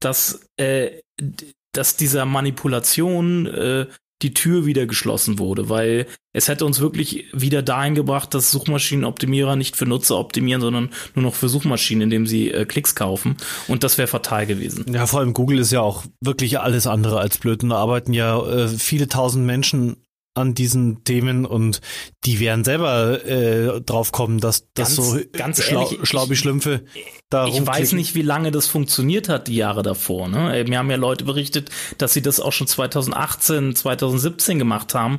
dass 0.00 0.40
äh, 0.56 1.00
dass 1.72 1.96
dieser 1.96 2.24
Manipulation 2.24 3.46
äh, 3.46 3.86
die 4.22 4.32
Tür 4.32 4.64
wieder 4.64 4.86
geschlossen 4.86 5.38
wurde, 5.38 5.68
weil 5.68 6.06
es 6.32 6.48
hätte 6.48 6.64
uns 6.64 6.80
wirklich 6.80 7.26
wieder 7.32 7.62
dahin 7.62 7.94
gebracht, 7.94 8.32
dass 8.34 8.50
Suchmaschinenoptimierer 8.50 9.56
nicht 9.56 9.76
für 9.76 9.86
Nutzer 9.86 10.18
optimieren, 10.18 10.60
sondern 10.60 10.90
nur 11.14 11.22
noch 11.22 11.34
für 11.34 11.48
Suchmaschinen, 11.48 12.02
indem 12.02 12.26
sie 12.26 12.50
äh, 12.50 12.64
Klicks 12.64 12.94
kaufen. 12.94 13.36
Und 13.68 13.84
das 13.84 13.98
wäre 13.98 14.08
fatal 14.08 14.46
gewesen. 14.46 14.86
Ja, 14.92 15.06
vor 15.06 15.20
allem 15.20 15.34
Google 15.34 15.58
ist 15.58 15.72
ja 15.72 15.80
auch 15.80 16.04
wirklich 16.20 16.60
alles 16.60 16.86
andere 16.86 17.20
als 17.20 17.38
blöd. 17.38 17.62
Und 17.62 17.70
da 17.70 17.76
arbeiten 17.76 18.12
ja 18.12 18.38
äh, 18.46 18.68
viele 18.68 19.08
tausend 19.08 19.46
Menschen 19.46 19.96
an 20.36 20.54
diesen 20.54 21.04
Themen 21.04 21.46
und 21.46 21.80
die 22.24 22.40
werden 22.40 22.64
selber 22.64 23.24
äh, 23.24 23.80
drauf 23.80 24.12
kommen, 24.12 24.38
dass 24.40 24.68
das 24.74 24.94
so 24.94 25.18
ganz 25.32 25.62
schlau, 25.62 25.90
ehrlich, 25.90 26.08
schlaube 26.08 26.36
Schlümpfe 26.36 26.84
da 27.30 27.46
Ich 27.46 27.66
weiß 27.66 27.92
nicht, 27.92 28.14
wie 28.14 28.22
lange 28.22 28.50
das 28.50 28.66
funktioniert 28.66 29.28
hat, 29.28 29.48
die 29.48 29.56
Jahre 29.56 29.82
davor. 29.82 30.28
Ne? 30.28 30.58
Äh, 30.58 30.64
mir 30.64 30.78
haben 30.78 30.90
ja 30.90 30.96
Leute 30.96 31.24
berichtet, 31.24 31.70
dass 31.98 32.12
sie 32.12 32.22
das 32.22 32.40
auch 32.40 32.52
schon 32.52 32.66
2018, 32.66 33.74
2017 33.74 34.58
gemacht 34.58 34.94
haben 34.94 35.18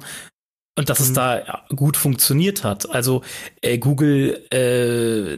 und 0.78 0.90
dass 0.90 1.00
mhm. 1.00 1.06
es 1.06 1.14
da 1.14 1.64
gut 1.76 1.98
funktioniert 1.98 2.64
hat. 2.64 2.90
Also 2.90 3.24
äh, 3.62 3.78
Google 3.78 4.46
äh, 4.52 5.38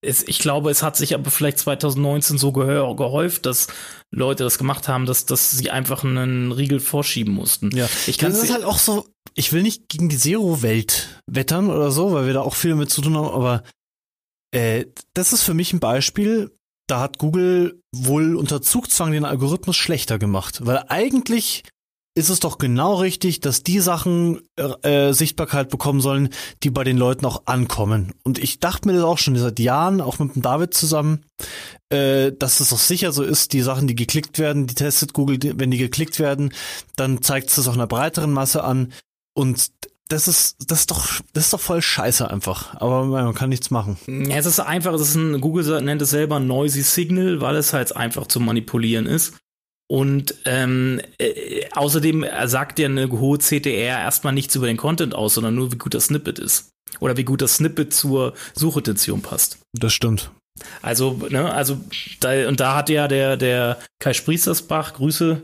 es, 0.00 0.26
ich 0.26 0.38
glaube, 0.38 0.70
es 0.70 0.82
hat 0.82 0.96
sich 0.96 1.14
aber 1.14 1.30
vielleicht 1.30 1.58
2019 1.58 2.38
so 2.38 2.52
gehäuft, 2.52 3.46
dass 3.46 3.68
Leute 4.10 4.44
das 4.44 4.58
gemacht 4.58 4.88
haben, 4.88 5.06
dass, 5.06 5.26
dass 5.26 5.50
sie 5.50 5.70
einfach 5.70 6.04
einen 6.04 6.52
Riegel 6.52 6.80
vorschieben 6.80 7.34
mussten. 7.34 7.70
Ja, 7.76 7.88
ich 8.06 8.18
kann 8.18 8.32
das 8.32 8.42
ist 8.42 8.52
halt 8.52 8.64
auch 8.64 8.78
so, 8.78 9.06
ich 9.34 9.52
will 9.52 9.62
nicht 9.62 9.88
gegen 9.88 10.08
die 10.08 10.18
Zero-Welt 10.18 11.22
wettern 11.26 11.70
oder 11.70 11.90
so, 11.90 12.12
weil 12.12 12.26
wir 12.26 12.34
da 12.34 12.40
auch 12.40 12.54
viel 12.54 12.74
mit 12.74 12.90
zu 12.90 13.02
tun 13.02 13.16
haben, 13.16 13.28
aber 13.28 13.62
äh, 14.52 14.86
das 15.14 15.32
ist 15.32 15.42
für 15.42 15.54
mich 15.54 15.72
ein 15.72 15.80
Beispiel, 15.80 16.50
da 16.88 17.00
hat 17.00 17.18
Google 17.18 17.82
wohl 17.94 18.34
unter 18.36 18.62
Zugzwang 18.62 19.12
den 19.12 19.24
Algorithmus 19.24 19.76
schlechter 19.76 20.18
gemacht, 20.18 20.64
weil 20.66 20.84
eigentlich 20.88 21.64
ist 22.18 22.28
es 22.30 22.40
doch 22.40 22.58
genau 22.58 22.96
richtig, 22.96 23.40
dass 23.40 23.62
die 23.62 23.78
Sachen 23.78 24.40
äh, 24.56 25.12
Sichtbarkeit 25.12 25.68
bekommen 25.68 26.00
sollen, 26.00 26.30
die 26.64 26.70
bei 26.70 26.82
den 26.82 26.98
Leuten 26.98 27.24
auch 27.24 27.42
ankommen. 27.46 28.12
Und 28.24 28.38
ich 28.38 28.58
dachte 28.58 28.88
mir 28.88 28.94
das 28.94 29.04
auch 29.04 29.18
schon 29.18 29.36
seit 29.36 29.60
Jahren, 29.60 30.00
auch 30.00 30.18
mit 30.18 30.34
dem 30.34 30.42
David 30.42 30.74
zusammen, 30.74 31.24
äh, 31.90 32.32
dass 32.36 32.58
es 32.58 32.70
doch 32.70 32.78
sicher 32.78 33.12
so 33.12 33.22
ist, 33.22 33.52
die 33.52 33.62
Sachen, 33.62 33.86
die 33.86 33.94
geklickt 33.94 34.40
werden, 34.40 34.66
die 34.66 34.74
testet 34.74 35.12
Google, 35.12 35.38
wenn 35.58 35.70
die 35.70 35.78
geklickt 35.78 36.18
werden, 36.18 36.52
dann 36.96 37.22
zeigt 37.22 37.50
es 37.50 37.56
das 37.56 37.68
auch 37.68 37.74
einer 37.74 37.86
breiteren 37.86 38.32
Masse 38.32 38.64
an. 38.64 38.92
Und 39.32 39.70
das 40.08 40.26
ist, 40.26 40.56
das 40.70 40.80
ist 40.80 40.90
doch, 40.90 41.20
das 41.34 41.44
ist 41.44 41.52
doch 41.52 41.60
voll 41.60 41.82
scheiße 41.82 42.28
einfach. 42.28 42.74
Aber 42.80 43.04
man 43.04 43.34
kann 43.34 43.50
nichts 43.50 43.70
machen. 43.70 43.96
Ja, 44.08 44.38
es 44.38 44.46
ist 44.46 44.58
einfach, 44.58 44.92
es 44.94 45.02
ist 45.02 45.14
ein, 45.14 45.40
Google 45.40 45.80
nennt 45.82 46.02
es 46.02 46.10
selber 46.10 46.40
Noisy 46.40 46.82
Signal, 46.82 47.40
weil 47.40 47.54
es 47.54 47.72
halt 47.72 47.94
einfach 47.94 48.26
zu 48.26 48.40
manipulieren 48.40 49.06
ist. 49.06 49.34
Und 49.90 50.34
ähm, 50.44 51.00
äh, 51.18 51.66
außerdem 51.72 52.26
sagt 52.44 52.78
ja 52.78 52.86
eine 52.86 53.10
hohe 53.10 53.38
CTR 53.38 53.98
erstmal 53.98 54.34
nichts 54.34 54.54
über 54.54 54.66
den 54.66 54.76
Content 54.76 55.14
aus, 55.14 55.34
sondern 55.34 55.54
nur, 55.54 55.72
wie 55.72 55.78
gut 55.78 55.94
das 55.94 56.06
Snippet 56.06 56.38
ist. 56.38 56.70
Oder 57.00 57.16
wie 57.16 57.24
gut 57.24 57.40
das 57.40 57.56
Snippet 57.56 57.92
zur 57.92 58.34
Suchintention 58.54 59.22
passt. 59.22 59.58
Das 59.72 59.92
stimmt. 59.92 60.30
Also, 60.82 61.20
ne, 61.30 61.52
also, 61.52 61.78
da, 62.20 62.48
und 62.48 62.60
da 62.60 62.74
hat 62.74 62.90
ja 62.90 63.08
der, 63.08 63.36
der 63.36 63.78
Kai 64.00 64.12
Spriestersbach, 64.12 64.94
Grüße, 64.94 65.42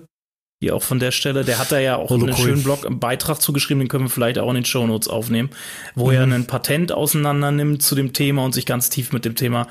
hier 0.61 0.75
auch 0.75 0.83
von 0.83 0.99
der 0.99 1.11
Stelle, 1.11 1.45
der 1.45 1.59
hat 1.59 1.73
da 1.73 1.79
ja 1.79 1.97
auch 1.97 2.11
Holo 2.11 2.27
einen 2.27 2.37
schönen 2.37 2.63
Blog, 2.63 2.87
einen 2.87 2.99
Beitrag 2.99 3.41
zugeschrieben, 3.41 3.81
den 3.81 3.89
können 3.89 4.05
wir 4.05 4.11
vielleicht 4.11 4.39
auch 4.39 4.49
in 4.49 4.55
den 4.55 4.65
Show 4.65 4.87
Notes 4.87 5.09
aufnehmen, 5.09 5.51
wo 5.95 6.07
mhm. 6.07 6.13
er 6.13 6.23
ein 6.23 6.47
Patent 6.47 6.93
auseinander 6.93 7.51
nimmt 7.51 7.83
zu 7.83 7.95
dem 7.95 8.13
Thema 8.13 8.45
und 8.45 8.55
sich 8.55 8.67
ganz 8.67 8.89
tief 8.89 9.13
mit 9.13 9.25
dem 9.25 9.35
Thema 9.35 9.69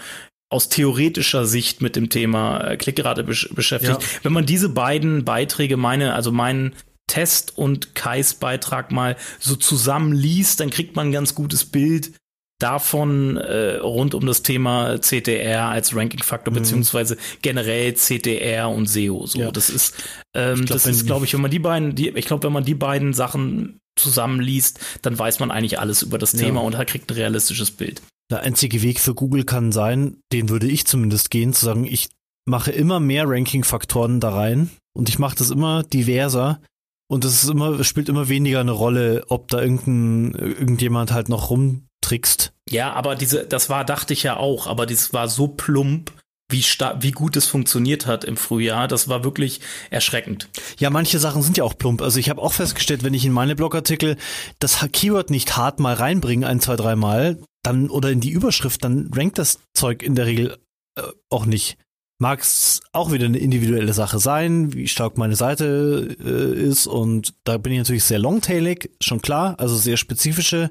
aus 0.53 0.69
theoretischer 0.69 1.45
Sicht 1.45 1.81
mit 1.81 1.95
dem 1.95 2.10
Thema 2.10 2.62
äh, 2.62 2.77
Klickrate 2.77 3.24
besch 3.24 3.50
beschäftigt. 3.53 4.01
Ja. 4.01 4.07
Wenn 4.22 4.33
man 4.33 4.45
diese 4.45 4.69
beiden 4.69 5.25
Beiträge, 5.25 5.77
meine, 5.77 6.13
also 6.13 6.31
meinen 6.31 6.75
Test 7.07 7.57
und 7.57 7.95
Kais 7.95 8.36
Beitrag 8.36 8.91
mal 8.91 9.17
so 9.39 9.55
zusammenliest, 9.55 10.60
dann 10.60 10.69
kriegt 10.69 10.95
man 10.95 11.07
ein 11.07 11.12
ganz 11.12 11.36
gutes 11.36 11.65
Bild 11.65 12.13
davon 12.60 13.36
äh, 13.38 13.77
rund 13.77 14.13
um 14.13 14.25
das 14.25 14.41
Thema 14.43 15.00
CTR 15.00 15.65
als 15.65 15.95
Ranking-Faktor, 15.95 16.53
mhm. 16.53 16.60
beziehungsweise 16.60 17.17
generell 17.41 17.93
CTR 17.95 18.69
und 18.69 18.88
SEO. 18.88 19.25
So, 19.25 19.39
ja. 19.39 19.51
das 19.51 19.69
ist, 19.69 19.95
ähm, 20.33 20.57
glaub, 20.57 20.67
das 20.67 20.86
ist, 20.86 21.05
glaube 21.05 21.25
ich, 21.25 21.33
wenn 21.33 21.41
man 21.41 21.51
die 21.51 21.60
beiden, 21.60 21.95
die, 21.95 22.10
ich 22.10 22.25
glaube, 22.25 22.43
wenn 22.43 22.53
man 22.53 22.63
die 22.63 22.75
beiden 22.75 23.13
Sachen 23.13 23.79
zusammenliest, 23.95 24.79
dann 25.01 25.17
weiß 25.19 25.39
man 25.39 25.51
eigentlich 25.51 25.79
alles 25.79 26.03
über 26.03 26.17
das 26.17 26.31
Thema 26.31 26.62
ja. 26.62 26.67
und 26.67 26.88
kriegt 26.88 27.12
ein 27.12 27.15
realistisches 27.15 27.72
Bild. 27.72 28.01
Der 28.32 28.42
einzige 28.42 28.82
Weg 28.82 29.00
für 29.00 29.13
Google 29.13 29.44
kann 29.44 29.72
sein, 29.72 30.18
den 30.32 30.50
würde 30.50 30.68
ich 30.68 30.86
zumindest 30.86 31.30
gehen, 31.30 31.53
zu 31.53 31.65
sagen, 31.65 31.86
ich 31.86 32.10
mache 32.46 32.72
immer 32.72 33.00
mehr 33.00 33.27
Ranking-Faktoren 33.27 34.20
da 34.20 34.34
rein 34.34 34.70
und 34.94 35.10
ich 35.10 35.20
mache 35.20 35.36
das 35.36 35.50
immer 35.50 35.84
diverser 35.84 36.60
und 37.08 37.25
es 37.25 37.44
ist 37.44 37.50
immer, 37.50 37.84
spielt 37.84 38.10
immer 38.10 38.30
weniger 38.30 38.60
eine 38.60 38.72
Rolle, 38.72 39.24
ob 39.27 39.48
da 39.50 39.62
irgendein, 39.62 40.34
irgendjemand 40.34 41.12
halt 41.12 41.30
noch 41.30 41.50
rum 41.50 41.88
trickst. 42.01 42.53
Ja, 42.70 42.94
aber 42.94 43.15
diese, 43.15 43.46
das 43.46 43.70
war, 43.70 43.86
dachte 43.86 44.13
ich 44.13 44.24
ja 44.24 44.38
auch, 44.38 44.68
aber 44.68 44.86
das 44.86 45.13
war 45.13 45.27
so 45.27 45.48
plump, 45.48 46.12
wie, 46.50 46.63
wie 47.00 47.12
gut 47.12 47.36
es 47.36 47.48
funktioniert 47.48 48.06
hat 48.06 48.24
im 48.24 48.38
Frühjahr. 48.38 48.88
Das 48.88 49.08
war 49.08 49.24
wirklich 49.24 49.62
erschreckend. 49.89 50.50
Ja, 50.77 50.89
manche 50.89 51.20
Sachen 51.20 51.42
sind 51.42 51.58
ja 51.58 51.63
auch 51.63 51.77
plump. 51.77 52.01
Also 52.01 52.20
ich 52.20 52.30
habe 52.30 52.42
auch 52.42 52.53
festgestellt, 52.53 53.03
wenn 53.03 53.13
ich 53.13 53.25
in 53.25 53.32
meine 53.32 53.56
Blogartikel 53.56 54.18
das 54.60 54.86
Keyword 54.92 55.30
nicht 55.30 55.58
hart 55.58 55.80
mal 55.80 55.94
reinbringe, 55.94 56.48
ein, 56.48 56.60
zwei, 56.60 56.75
drei 56.75 56.96
Mal, 56.96 57.39
dann 57.63 57.89
oder 57.89 58.12
in 58.12 58.20
die 58.20 58.32
Überschrift, 58.32 58.84
dann 58.84 59.10
rankt 59.13 59.39
das 59.39 59.60
Zeug 59.74 60.03
in 60.03 60.15
der 60.15 60.25
Regel 60.25 60.58
äh, 60.96 61.03
auch 61.29 61.46
nicht. 61.46 61.77
Mag 62.20 62.41
es 62.41 62.82
auch 62.91 63.12
wieder 63.12 63.25
eine 63.25 63.39
individuelle 63.39 63.93
Sache 63.93 64.20
sein, 64.20 64.74
wie 64.74 64.88
stark 64.88 65.17
meine 65.17 65.36
Seite 65.36 66.15
äh, 66.24 66.62
ist 66.62 66.88
und 66.88 67.34
da 67.43 67.58
bin 67.58 67.74
ich 67.74 67.79
natürlich 67.79 68.03
sehr 68.03 68.20
longtailig, 68.20 68.91
schon 69.01 69.22
klar, 69.22 69.55
also 69.60 69.75
sehr 69.75 69.98
spezifische 69.98 70.70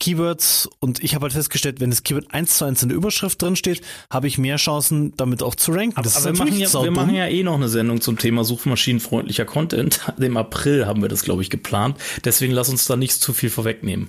Keywords 0.00 0.68
und 0.80 1.02
ich 1.04 1.14
habe 1.14 1.24
halt 1.24 1.32
festgestellt, 1.32 1.80
wenn 1.80 1.90
das 1.90 2.02
Keyword 2.02 2.32
eins 2.32 2.58
zu 2.58 2.64
eins 2.64 2.82
in 2.82 2.88
der 2.88 2.98
Überschrift 2.98 3.40
drin 3.40 3.56
steht, 3.56 3.82
habe 4.10 4.26
ich 4.26 4.38
mehr 4.38 4.56
Chancen, 4.56 5.14
damit 5.16 5.42
auch 5.42 5.54
zu 5.54 5.72
ranken. 5.72 6.02
Das 6.02 6.16
aber, 6.16 6.30
aber 6.30 6.38
wir, 6.38 6.44
machen 6.44 6.58
ja, 6.58 6.82
wir 6.82 6.90
machen 6.90 7.14
ja 7.14 7.26
eh 7.26 7.42
noch 7.42 7.54
eine 7.54 7.68
Sendung 7.68 8.00
zum 8.00 8.18
Thema 8.18 8.44
suchmaschinenfreundlicher 8.44 9.44
Content. 9.44 10.00
Im 10.18 10.36
April 10.36 10.86
haben 10.86 11.02
wir 11.02 11.08
das, 11.08 11.22
glaube 11.22 11.42
ich, 11.42 11.50
geplant. 11.50 11.96
Deswegen 12.24 12.52
lass 12.52 12.68
uns 12.68 12.86
da 12.86 12.96
nicht 12.96 13.12
zu 13.12 13.32
viel 13.32 13.50
vorwegnehmen. 13.50 14.08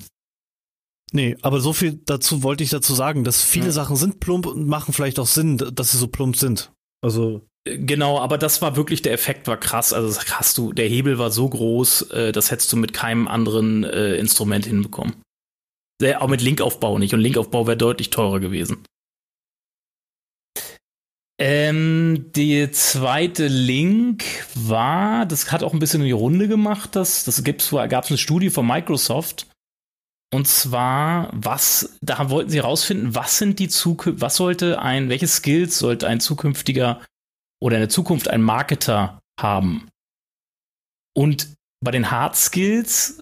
Nee, 1.15 1.37
aber 1.41 1.61
so 1.61 1.71
viel 1.71 2.01
dazu 2.05 2.43
wollte 2.43 2.63
ich 2.65 2.71
dazu 2.71 2.93
sagen, 2.93 3.23
dass 3.23 3.41
viele 3.41 3.67
ja. 3.67 3.71
Sachen 3.71 3.95
sind 3.95 4.19
plump 4.19 4.45
und 4.45 4.67
machen 4.67 4.93
vielleicht 4.93 5.17
auch 5.17 5.27
Sinn, 5.27 5.57
dass 5.57 5.91
sie 5.91 5.97
so 5.97 6.07
plump 6.07 6.35
sind. 6.35 6.73
Also 7.01 7.41
Genau, 7.63 8.19
aber 8.19 8.37
das 8.37 8.61
war 8.61 8.75
wirklich, 8.75 9.01
der 9.01 9.13
Effekt 9.13 9.47
war 9.47 9.57
krass. 9.57 9.91
Also 9.91 10.19
hast 10.29 10.57
du, 10.57 10.71
der 10.71 10.87
Hebel 10.87 11.17
war 11.17 11.31
so 11.31 11.49
groß, 11.49 12.11
äh, 12.11 12.31
das 12.31 12.51
hättest 12.51 12.71
du 12.73 12.77
mit 12.77 12.93
keinem 12.93 13.27
anderen 13.27 13.83
äh, 13.83 14.17
Instrument 14.17 14.65
hinbekommen. 14.65 15.15
Sehr, 15.99 16.21
auch 16.21 16.27
mit 16.27 16.41
Linkaufbau 16.41 16.99
nicht. 16.99 17.13
Und 17.13 17.21
Linkaufbau 17.21 17.65
wäre 17.65 17.77
deutlich 17.77 18.11
teurer 18.11 18.39
gewesen. 18.39 18.83
Ähm, 21.39 22.31
der 22.35 22.71
zweite 22.73 23.47
Link 23.47 24.25
war, 24.53 25.25
das 25.25 25.51
hat 25.51 25.63
auch 25.63 25.73
ein 25.73 25.79
bisschen 25.79 26.01
in 26.01 26.07
die 26.07 26.11
Runde 26.11 26.47
gemacht, 26.47 26.95
das, 26.95 27.23
das 27.23 27.43
gibt's, 27.43 27.71
gab 27.71 28.03
es 28.03 28.11
eine 28.11 28.17
Studie 28.17 28.49
von 28.49 28.67
Microsoft. 28.67 29.47
Und 30.35 30.47
zwar, 30.47 31.29
was, 31.31 31.97
da 32.01 32.29
wollten 32.29 32.49
sie 32.49 32.57
herausfinden, 32.57 33.15
was 33.15 33.37
sind 33.37 33.57
die 33.57 33.69
Zukunft, 33.69 34.19
was 34.19 34.35
sollte 34.35 34.81
ein, 34.81 35.07
welche 35.07 35.27
Skills 35.27 35.79
sollte 35.79 36.09
ein 36.09 36.19
zukünftiger 36.19 36.99
oder 37.63 37.77
in 37.77 37.83
der 37.83 37.89
Zukunft 37.89 38.27
ein 38.27 38.41
Marketer 38.41 39.21
haben? 39.39 39.87
Und 41.15 41.53
bei 41.81 41.91
den 41.91 42.11
Hard 42.11 42.35
Skills 42.35 43.21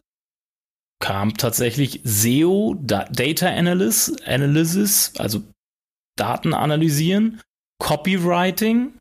kam 1.00 1.38
tatsächlich 1.38 2.02
SEO, 2.04 2.78
da 2.82 3.06
Data 3.06 3.48
Analysis, 3.48 4.20
Analysis, 4.26 5.14
also 5.20 5.44
Daten 6.18 6.56
analysieren, 6.56 7.42
Copywriting, 7.80 8.98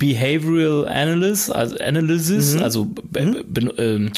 Behavioral 0.00 0.88
Analysis, 0.88 1.48
also 1.48 1.78
Analysis, 1.78 2.54
mhm. 2.56 2.62
also 2.64 2.84
mhm. 2.86 3.70
äh, 3.76 4.10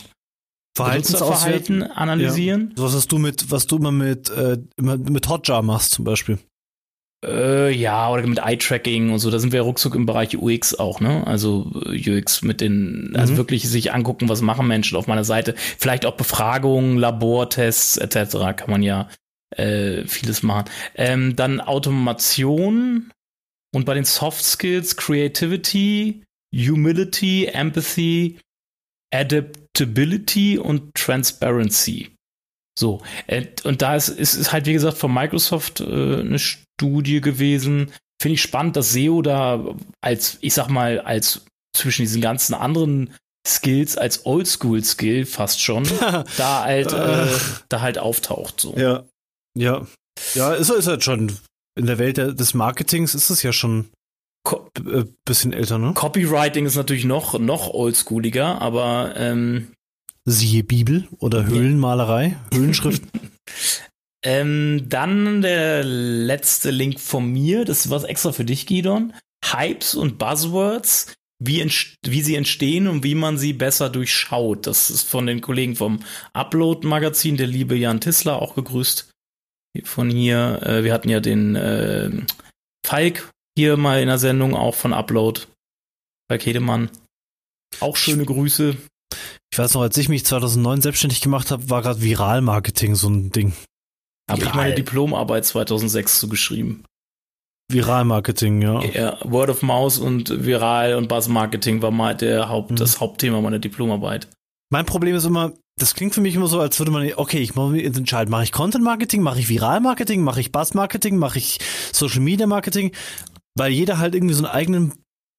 Verhaltensverhalten 0.78 1.82
analysieren. 1.82 2.74
Ja. 2.76 2.84
Was 2.84 2.94
hast 2.94 3.12
du 3.12 3.18
mit, 3.18 3.50
was 3.50 3.66
du 3.66 3.76
immer 3.76 3.92
mit, 3.92 4.30
äh, 4.30 4.58
mit 4.76 5.28
Hotjar 5.28 5.62
machst 5.62 5.92
zum 5.92 6.04
Beispiel? 6.04 6.38
Äh, 7.24 7.74
ja, 7.74 8.10
oder 8.10 8.24
mit 8.26 8.38
Eye-Tracking 8.38 9.10
und 9.10 9.18
so, 9.18 9.30
da 9.30 9.40
sind 9.40 9.52
wir 9.52 9.62
ruckzuck 9.62 9.96
im 9.96 10.06
Bereich 10.06 10.38
UX 10.38 10.76
auch, 10.76 11.00
ne? 11.00 11.26
Also 11.26 11.72
äh, 11.86 12.18
UX 12.18 12.42
mit 12.42 12.60
den, 12.60 13.12
also 13.16 13.32
mhm. 13.32 13.38
wirklich 13.38 13.68
sich 13.68 13.92
angucken, 13.92 14.28
was 14.28 14.40
machen 14.40 14.68
Menschen 14.68 14.96
auf 14.96 15.08
meiner 15.08 15.24
Seite. 15.24 15.54
Vielleicht 15.56 16.06
auch 16.06 16.14
Befragungen, 16.14 16.96
Labortests 16.96 17.96
etc. 17.96 18.56
kann 18.56 18.70
man 18.70 18.84
ja 18.84 19.08
äh, 19.50 20.04
vieles 20.06 20.44
machen. 20.44 20.70
Ähm, 20.94 21.34
dann 21.34 21.60
Automation 21.60 23.10
und 23.74 23.84
bei 23.84 23.94
den 23.94 24.04
Soft 24.04 24.44
Skills 24.44 24.96
Creativity, 24.96 26.22
Humility, 26.54 27.46
Empathy, 27.46 28.38
Adaptability 29.12 30.58
und 30.58 30.94
Transparency. 30.94 32.14
So, 32.78 33.02
äh, 33.26 33.46
und 33.64 33.82
da 33.82 33.96
ist, 33.96 34.08
ist, 34.08 34.34
ist 34.34 34.52
halt, 34.52 34.66
wie 34.66 34.72
gesagt, 34.72 34.98
von 34.98 35.12
Microsoft 35.12 35.80
äh, 35.80 36.20
eine 36.20 36.38
Studie 36.38 37.20
gewesen. 37.20 37.92
Finde 38.20 38.34
ich 38.34 38.42
spannend, 38.42 38.76
dass 38.76 38.92
SEO 38.92 39.22
da 39.22 39.74
als, 40.00 40.38
ich 40.40 40.54
sag 40.54 40.68
mal, 40.68 41.00
als 41.00 41.44
zwischen 41.76 42.02
diesen 42.02 42.20
ganzen 42.20 42.54
anderen 42.54 43.14
Skills 43.46 43.96
als 43.96 44.26
Oldschool-Skill 44.26 45.24
fast 45.26 45.60
schon 45.60 45.84
da 46.36 46.64
halt 46.64 46.92
äh, 46.92 47.26
da 47.68 47.80
halt 47.80 47.98
auftaucht 47.98 48.60
so. 48.60 48.76
Ja, 48.76 49.04
ja, 49.56 49.86
ja, 50.34 50.54
ist, 50.54 50.70
ist 50.70 50.86
halt 50.86 51.02
schon 51.02 51.36
in 51.76 51.86
der 51.86 51.98
Welt 51.98 52.18
des 52.18 52.54
Marketings 52.54 53.14
ist 53.14 53.30
es 53.30 53.42
ja 53.42 53.52
schon 53.52 53.88
äh, 54.52 55.04
bisschen 55.24 55.52
älter, 55.52 55.78
ne? 55.78 55.92
Copywriting 55.94 56.66
ist 56.66 56.76
natürlich 56.76 57.04
noch 57.04 57.38
noch 57.38 57.68
oldschooliger, 57.68 58.60
aber 58.60 59.14
ähm, 59.16 59.68
siehe 60.24 60.64
Bibel 60.64 61.08
oder 61.18 61.46
Höhlenmalerei, 61.46 62.36
Höhlenschrift. 62.54 63.02
Ähm, 64.24 64.86
dann 64.88 65.42
der 65.42 65.84
letzte 65.84 66.70
Link 66.70 67.00
von 67.00 67.30
mir, 67.30 67.64
das 67.64 67.86
ist 67.86 67.90
was 67.90 68.04
extra 68.04 68.32
für 68.32 68.44
dich, 68.44 68.66
Gidon. 68.66 69.12
Hypes 69.44 69.94
und 69.94 70.18
Buzzwords, 70.18 71.14
wie, 71.38 71.64
wie 72.04 72.22
sie 72.22 72.34
entstehen 72.34 72.88
und 72.88 73.04
wie 73.04 73.14
man 73.14 73.38
sie 73.38 73.52
besser 73.52 73.88
durchschaut. 73.88 74.66
Das 74.66 74.90
ist 74.90 75.08
von 75.08 75.26
den 75.26 75.40
Kollegen 75.40 75.76
vom 75.76 76.00
Upload-Magazin, 76.32 77.36
der 77.36 77.46
liebe 77.46 77.76
Jan 77.76 78.00
Tissler, 78.00 78.42
auch 78.42 78.54
gegrüßt. 78.54 79.10
Von 79.84 80.10
hier, 80.10 80.60
äh, 80.64 80.82
wir 80.82 80.92
hatten 80.92 81.08
ja 81.08 81.20
den 81.20 81.54
äh, 81.54 82.10
Falk 82.84 83.30
hier 83.58 83.76
mal 83.76 84.00
in 84.00 84.06
der 84.06 84.18
Sendung, 84.18 84.54
auch 84.54 84.76
von 84.76 84.92
Upload. 84.92 85.40
Falk 86.30 86.46
Hedemann. 86.46 86.90
Auch 87.80 87.96
schöne 87.96 88.24
Grüße. 88.24 88.76
Ich 89.52 89.58
weiß 89.58 89.74
noch, 89.74 89.82
als 89.82 89.96
ich 89.96 90.08
mich 90.08 90.24
2009 90.24 90.80
selbstständig 90.80 91.20
gemacht 91.20 91.50
habe, 91.50 91.68
war 91.68 91.82
gerade 91.82 92.00
Viral-Marketing 92.00 92.94
so 92.94 93.08
ein 93.08 93.32
Ding. 93.32 93.54
Habe 94.30 94.44
ich 94.44 94.54
meine 94.54 94.76
Diplomarbeit 94.76 95.44
2006 95.44 96.20
so 96.20 96.28
geschrieben. 96.28 96.84
Viral-Marketing, 97.72 98.62
ja. 98.62 98.80
Ja, 98.84 99.18
Word 99.24 99.50
of 99.50 99.62
Mouse 99.62 99.98
und 99.98 100.46
Viral 100.46 100.94
und 100.94 101.08
Buzz-Marketing 101.08 101.82
war 101.82 101.90
mal 101.90 102.14
der 102.14 102.48
Haupt, 102.48 102.70
mhm. 102.70 102.76
das 102.76 103.00
Hauptthema 103.00 103.40
meiner 103.40 103.58
Diplomarbeit. 103.58 104.28
Mein 104.70 104.86
Problem 104.86 105.16
ist 105.16 105.24
immer, 105.24 105.52
das 105.80 105.96
klingt 105.96 106.14
für 106.14 106.20
mich 106.20 106.36
immer 106.36 106.46
so, 106.46 106.60
als 106.60 106.78
würde 106.78 106.92
man, 106.92 107.10
okay, 107.16 107.38
ich 107.38 107.56
muss 107.56 107.72
mich 107.72 107.84
entscheiden, 107.84 108.30
mache 108.30 108.44
ich 108.44 108.52
Content-Marketing, 108.52 109.20
mache 109.20 109.40
ich 109.40 109.48
Viral-Marketing, 109.48 110.22
mache 110.22 110.40
ich 110.40 110.52
Buzz-Marketing, 110.52 111.16
mache 111.16 111.38
ich 111.38 111.58
Social-Media-Marketing, 111.92 112.92
weil 113.58 113.72
jeder 113.72 113.98
halt 113.98 114.14
irgendwie 114.14 114.34
so 114.34 114.44
einen 114.44 114.54
eigenen 114.54 114.92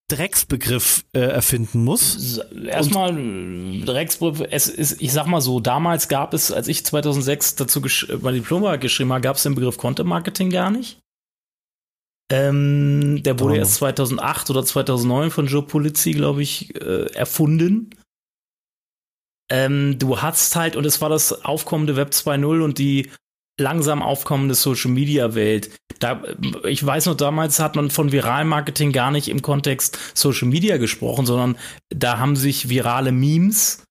Drecksbegriff 0.09 1.05
äh, 1.13 1.19
erfinden 1.19 1.83
muss. 1.83 2.39
Erstmal 2.65 3.13
Drecksbegriff, 3.85 4.47
es 4.49 4.67
ist, 4.67 5.01
ich 5.01 5.13
sag 5.13 5.27
mal 5.27 5.41
so, 5.41 5.59
damals 5.59 6.07
gab 6.07 6.33
es, 6.33 6.51
als 6.51 6.67
ich 6.67 6.85
2006 6.85 7.55
dazu 7.55 7.81
mein 8.21 8.33
Diplom 8.33 8.79
geschrieben 8.79 9.13
habe, 9.13 9.21
gab 9.21 9.35
es 9.35 9.43
den 9.43 9.55
Begriff 9.55 9.77
Content 9.77 10.09
Marketing 10.09 10.49
gar 10.49 10.71
nicht. 10.71 10.99
Ähm, 12.31 13.23
der 13.23 13.39
wurde 13.39 13.55
oh. 13.55 13.57
erst 13.57 13.75
2008 13.75 14.49
oder 14.49 14.65
2009 14.65 15.31
von 15.31 15.47
Joe 15.47 15.63
Polizzi, 15.63 16.11
glaube 16.11 16.43
ich, 16.43 16.75
äh, 16.75 17.05
erfunden. 17.13 17.91
Ähm, 19.51 19.97
du 19.97 20.21
hast 20.21 20.55
halt, 20.55 20.75
und 20.75 20.85
es 20.85 21.01
war 21.01 21.09
das 21.09 21.43
aufkommende 21.43 21.95
Web 21.95 22.09
2.0 22.09 22.61
und 22.61 22.77
die 22.77 23.11
langsam 23.59 24.01
aufkommende 24.01 24.55
Social 24.55 24.91
Media 24.91 25.35
Welt. 25.35 25.69
Da, 25.99 26.23
ich 26.67 26.85
weiß 26.85 27.07
noch, 27.07 27.15
damals 27.15 27.59
hat 27.59 27.75
man 27.75 27.91
von 27.91 28.11
Viralmarketing 28.11 28.91
gar 28.91 29.11
nicht 29.11 29.27
im 29.27 29.41
Kontext 29.41 29.97
Social 30.13 30.47
Media 30.47 30.77
gesprochen, 30.77 31.25
sondern 31.25 31.57
da 31.89 32.17
haben 32.19 32.35
sich 32.35 32.69
virale 32.69 33.11
Memes 33.11 33.83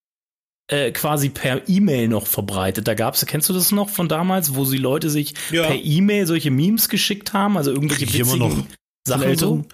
äh, 0.70 0.92
quasi 0.92 1.28
per 1.28 1.68
E-Mail 1.68 2.08
noch 2.08 2.26
verbreitet. 2.26 2.88
Da 2.88 2.94
gab's, 2.94 3.25
kennst 3.26 3.48
du 3.48 3.52
das 3.52 3.72
noch 3.72 3.88
von 3.88 4.08
damals, 4.08 4.54
wo 4.54 4.64
sie 4.64 4.78
Leute 4.78 5.10
sich 5.10 5.34
ja. 5.50 5.66
per 5.66 5.76
E-Mail 5.76 6.26
solche 6.26 6.50
Memes 6.50 6.88
geschickt 6.88 7.32
haben, 7.32 7.56
also 7.56 7.70
irgendwelche 7.70 8.04
ich 8.04 8.14
witzigen 8.14 8.37
immer 8.37 8.48
noch. 8.48 8.64
Sachen 9.06 9.37
so? 9.37 9.64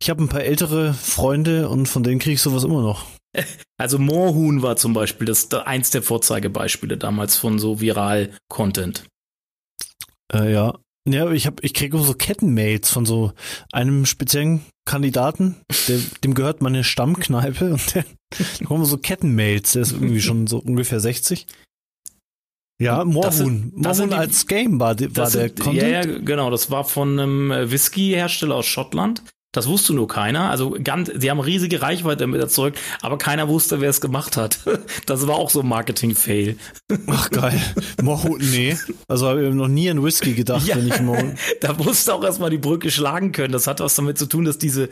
Ich 0.00 0.10
habe 0.10 0.22
ein 0.22 0.28
paar 0.28 0.42
ältere 0.42 0.94
Freunde 0.94 1.68
und 1.68 1.86
von 1.86 2.02
denen 2.02 2.18
kriege 2.18 2.34
ich 2.34 2.42
sowas 2.42 2.64
immer 2.64 2.82
noch. 2.82 3.06
Also 3.78 3.98
Moorhuhn 3.98 4.62
war 4.62 4.76
zum 4.76 4.92
Beispiel 4.92 5.26
das 5.26 5.52
eins 5.52 5.90
der 5.90 6.02
Vorzeigebeispiele 6.02 6.96
damals 6.96 7.36
von 7.36 7.58
so 7.58 7.80
viral 7.80 8.30
Content. 8.48 9.06
Äh, 10.32 10.52
ja. 10.52 10.78
Ja, 11.08 11.30
ich 11.32 11.48
hab, 11.48 11.64
ich 11.64 11.74
kriege 11.74 11.98
so 11.98 12.14
Kettenmails 12.14 12.90
von 12.90 13.04
so 13.04 13.32
einem 13.72 14.06
speziellen 14.06 14.62
Kandidaten, 14.84 15.56
der, 15.88 15.98
dem 16.22 16.34
gehört 16.34 16.62
meine 16.62 16.84
Stammkneipe 16.84 17.72
und 17.72 17.94
der, 17.94 18.04
da 18.30 18.64
kommen 18.64 18.84
so 18.84 18.98
Kettenmails, 18.98 19.72
der 19.72 19.82
ist 19.82 19.92
irgendwie 19.92 20.20
schon 20.20 20.46
so 20.46 20.58
ungefähr 20.58 21.00
60. 21.00 21.46
Ja, 22.80 23.04
Morhun. 23.04 23.72
Morhun 23.74 24.12
als 24.12 24.46
Game 24.46 24.78
war, 24.78 24.90
war 24.90 24.94
der 24.94 25.26
sind, 25.26 25.60
Content. 25.60 25.82
Ja, 25.82 25.88
ja, 25.88 26.18
genau, 26.18 26.50
das 26.50 26.70
war 26.70 26.84
von 26.84 27.18
einem 27.18 27.50
Whisky-Hersteller 27.50 28.54
aus 28.54 28.66
Schottland. 28.66 29.22
Das 29.52 29.68
wusste 29.68 29.92
nur 29.92 30.08
keiner. 30.08 30.50
Also 30.50 30.76
ganz, 30.82 31.10
sie 31.14 31.30
haben 31.30 31.38
riesige 31.38 31.82
Reichweite 31.82 32.20
damit 32.20 32.40
erzeugt, 32.40 32.78
aber 33.02 33.18
keiner 33.18 33.48
wusste, 33.48 33.82
wer 33.82 33.90
es 33.90 34.00
gemacht 34.00 34.36
hat. 34.36 34.58
Das 35.06 35.26
war 35.26 35.36
auch 35.36 35.50
so 35.50 35.60
ein 35.60 35.68
Marketing-Fail. 35.68 36.56
Ach 37.08 37.30
geil. 37.30 37.60
Moho, 38.02 38.38
nee. 38.38 38.76
Also 39.08 39.28
habe 39.28 39.46
ich 39.46 39.54
noch 39.54 39.68
nie 39.68 39.90
an 39.90 40.02
Whisky 40.02 40.32
gedacht, 40.32 40.66
ja, 40.66 40.76
wenn 40.76 40.86
ich 40.86 41.00
Moho. 41.00 41.32
Da 41.60 41.74
musste 41.74 42.14
auch 42.14 42.24
erstmal 42.24 42.50
die 42.50 42.58
Brücke 42.58 42.90
schlagen 42.90 43.32
können. 43.32 43.52
Das 43.52 43.66
hat 43.66 43.80
was 43.80 43.94
damit 43.94 44.18
zu 44.18 44.26
tun, 44.26 44.44
dass 44.44 44.58
diese, 44.58 44.88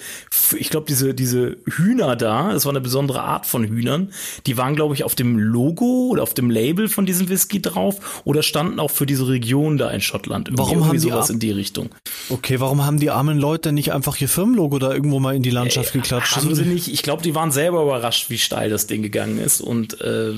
ich 0.56 0.70
glaube, 0.70 0.86
diese, 0.88 1.14
diese 1.14 1.56
Hühner 1.66 2.16
da, 2.16 2.52
das 2.52 2.64
war 2.64 2.72
eine 2.72 2.80
besondere 2.80 3.22
Art 3.22 3.46
von 3.46 3.64
Hühnern, 3.64 4.12
die 4.46 4.56
waren, 4.56 4.76
glaube 4.76 4.94
ich, 4.94 5.04
auf 5.04 5.14
dem 5.14 5.38
Logo 5.38 6.08
oder 6.10 6.22
auf 6.22 6.34
dem 6.34 6.50
Label 6.50 6.88
von 6.88 7.06
diesem 7.06 7.28
Whisky 7.28 7.62
drauf 7.62 8.22
oder 8.24 8.42
standen 8.42 8.78
auch 8.80 8.90
für 8.90 9.06
diese 9.06 9.28
Region 9.28 9.78
da 9.78 9.90
in 9.90 10.00
Schottland. 10.00 10.48
Irgendwie 10.48 10.62
warum 10.62 10.84
haben 10.84 10.92
die 10.92 10.98
sowas 10.98 11.30
in 11.30 11.38
die 11.38 11.52
Richtung? 11.52 11.90
Okay, 12.28 12.60
warum 12.60 12.84
haben 12.84 12.98
die 12.98 13.10
armen 13.10 13.38
Leute 13.38 13.72
nicht 13.72 13.92
einfach 13.92 14.20
ihr 14.20 14.28
Firmenlogo 14.50 14.78
da 14.78 14.92
irgendwo 14.92 15.20
mal 15.20 15.36
in 15.36 15.42
die 15.42 15.50
Landschaft 15.50 15.94
äh, 15.94 15.98
geklatscht? 15.98 16.36
Haben 16.36 16.54
sie 16.54 16.64
nicht. 16.64 16.88
Ich 16.88 17.02
glaube, 17.02 17.22
die 17.22 17.34
waren 17.34 17.50
selber 17.50 17.82
überrascht, 17.82 18.30
wie 18.30 18.38
steil 18.38 18.70
das 18.70 18.86
Ding 18.86 19.02
gegangen 19.02 19.38
ist 19.38 19.60
und 19.60 20.00
äh, 20.00 20.34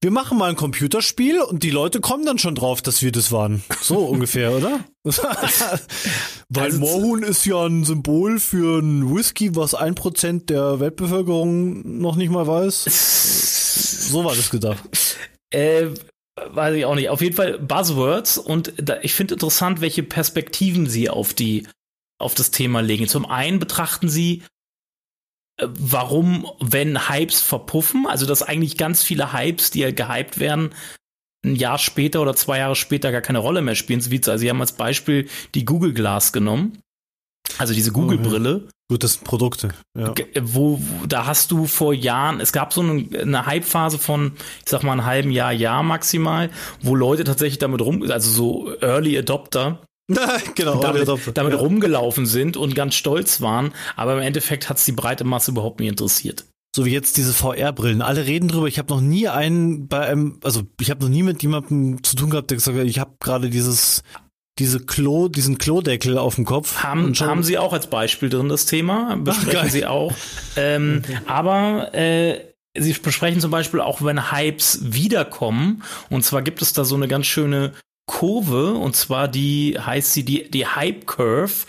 wir 0.00 0.12
machen 0.12 0.38
mal 0.38 0.48
ein 0.48 0.54
Computerspiel 0.54 1.40
und 1.40 1.64
die 1.64 1.70
Leute 1.70 2.00
kommen 2.00 2.24
dann 2.24 2.38
schon 2.38 2.54
drauf, 2.54 2.82
dass 2.82 3.02
wir 3.02 3.10
das 3.10 3.32
waren. 3.32 3.64
So 3.80 3.98
ungefähr, 4.06 4.52
oder? 4.52 4.84
Weil 6.48 6.64
also 6.64 6.78
Moorhuhn 6.78 7.24
ist 7.24 7.44
ja 7.46 7.66
ein 7.66 7.84
Symbol 7.84 8.38
für 8.38 8.80
ein 8.80 9.12
Whisky, 9.12 9.56
was 9.56 9.74
ein 9.74 9.96
Prozent 9.96 10.50
der 10.50 10.78
Weltbevölkerung 10.78 11.98
noch 11.98 12.14
nicht 12.14 12.30
mal 12.30 12.46
weiß. 12.46 12.84
so 14.10 14.24
war 14.24 14.36
das 14.36 14.50
gedacht. 14.50 14.78
Äh, 15.50 15.86
weiß 16.36 16.76
ich 16.76 16.84
auch 16.84 16.94
nicht. 16.94 17.08
Auf 17.08 17.20
jeden 17.20 17.34
Fall 17.34 17.58
Buzzwords 17.58 18.38
und 18.38 18.72
da, 18.76 18.98
ich 19.02 19.14
finde 19.14 19.34
interessant, 19.34 19.80
welche 19.80 20.04
Perspektiven 20.04 20.86
sie 20.88 21.10
auf 21.10 21.34
die 21.34 21.66
auf 22.18 22.34
das 22.34 22.50
Thema 22.50 22.80
legen. 22.80 23.08
Zum 23.08 23.26
einen 23.26 23.58
betrachten 23.58 24.08
sie 24.08 24.42
äh, 25.56 25.66
warum, 25.68 26.50
wenn 26.60 27.08
Hypes 27.08 27.40
verpuffen, 27.40 28.06
also 28.06 28.26
dass 28.26 28.42
eigentlich 28.42 28.76
ganz 28.76 29.02
viele 29.02 29.32
Hypes, 29.32 29.70
die 29.70 29.80
ja 29.80 29.90
gehypt 29.90 30.38
werden, 30.38 30.70
ein 31.44 31.54
Jahr 31.54 31.78
später 31.78 32.20
oder 32.20 32.34
zwei 32.34 32.58
Jahre 32.58 32.76
später 32.76 33.12
gar 33.12 33.20
keine 33.20 33.38
Rolle 33.38 33.62
mehr 33.62 33.76
spielen. 33.76 34.00
Also 34.00 34.36
sie 34.36 34.50
haben 34.50 34.60
als 34.60 34.72
Beispiel 34.72 35.28
die 35.54 35.64
Google 35.64 35.94
Glass 35.94 36.32
genommen. 36.32 36.80
Also 37.56 37.72
diese 37.72 37.92
Google-Brille. 37.92 38.62
Oh, 38.66 38.70
Gut, 38.90 39.04
das 39.04 39.14
sind 39.14 39.24
Produkte. 39.24 39.68
Ja. 39.96 40.14
Wo, 40.40 40.80
wo, 40.80 41.06
da 41.06 41.26
hast 41.26 41.50
du 41.50 41.66
vor 41.66 41.92
Jahren, 41.92 42.40
es 42.40 42.52
gab 42.52 42.72
so 42.72 42.80
eine, 42.80 43.06
eine 43.20 43.46
Hype-Phase 43.46 43.98
von, 43.98 44.32
ich 44.64 44.70
sag 44.70 44.82
mal, 44.82 44.92
einem 44.92 45.04
halben 45.04 45.30
Jahr, 45.30 45.52
Jahr 45.52 45.82
maximal, 45.82 46.50
wo 46.80 46.94
Leute 46.94 47.24
tatsächlich 47.24 47.58
damit 47.58 47.82
rum, 47.82 48.02
also 48.10 48.30
so 48.30 48.80
Early 48.80 49.18
Adopter, 49.18 49.82
genau, 50.54 50.80
damit, 50.80 51.08
damit 51.34 51.58
rumgelaufen 51.58 52.26
sind 52.26 52.56
und 52.56 52.74
ganz 52.74 52.94
stolz 52.94 53.40
waren, 53.40 53.72
aber 53.96 54.14
im 54.14 54.20
Endeffekt 54.20 54.68
hat 54.68 54.78
es 54.78 54.84
die 54.84 54.92
breite 54.92 55.24
Masse 55.24 55.50
überhaupt 55.50 55.80
nicht 55.80 55.90
interessiert. 55.90 56.46
So 56.74 56.84
wie 56.84 56.92
jetzt 56.92 57.16
diese 57.16 57.32
VR-Brillen. 57.32 58.02
Alle 58.02 58.26
reden 58.26 58.48
drüber. 58.48 58.68
Ich 58.68 58.78
habe 58.78 58.92
noch 58.92 59.00
nie 59.00 59.26
einen 59.28 59.88
bei 59.88 60.06
einem, 60.06 60.38
also 60.44 60.62
ich 60.80 60.90
habe 60.90 61.02
noch 61.02 61.08
nie 61.08 61.22
mit 61.22 61.42
jemandem 61.42 62.02
zu 62.02 62.14
tun 62.14 62.30
gehabt, 62.30 62.50
der 62.50 62.56
gesagt 62.56 62.78
hat, 62.78 62.86
ich 62.86 62.98
habe 62.98 63.12
gerade 63.20 63.50
dieses 63.50 64.02
diese 64.58 64.80
Klo, 64.80 65.28
diesen 65.28 65.58
Klodeckel 65.58 66.18
auf 66.18 66.34
dem 66.34 66.44
Kopf. 66.44 66.82
Haben, 66.82 67.14
haben 67.14 67.44
sie 67.44 67.58
auch 67.58 67.72
als 67.72 67.86
Beispiel 67.86 68.28
drin, 68.28 68.48
das 68.48 68.66
Thema. 68.66 69.16
Besprechen 69.16 69.60
Ach, 69.62 69.70
sie 69.70 69.86
auch. 69.86 70.12
Ähm, 70.56 71.02
okay. 71.08 71.18
Aber 71.26 71.94
äh, 71.94 72.40
sie 72.76 72.92
besprechen 72.92 73.40
zum 73.40 73.50
Beispiel 73.50 73.80
auch, 73.80 74.02
wenn 74.02 74.32
Hypes 74.32 74.80
wiederkommen. 74.82 75.82
Und 76.10 76.24
zwar 76.24 76.42
gibt 76.42 76.60
es 76.60 76.72
da 76.72 76.84
so 76.84 76.96
eine 76.96 77.08
ganz 77.08 77.26
schöne 77.26 77.72
Kurve. 78.08 78.74
Und 78.74 78.96
zwar 78.96 79.28
die 79.28 79.78
heißt 79.78 80.12
sie 80.12 80.24
die, 80.24 80.50
die 80.50 80.66
Hype 80.66 81.06
Curve. 81.06 81.66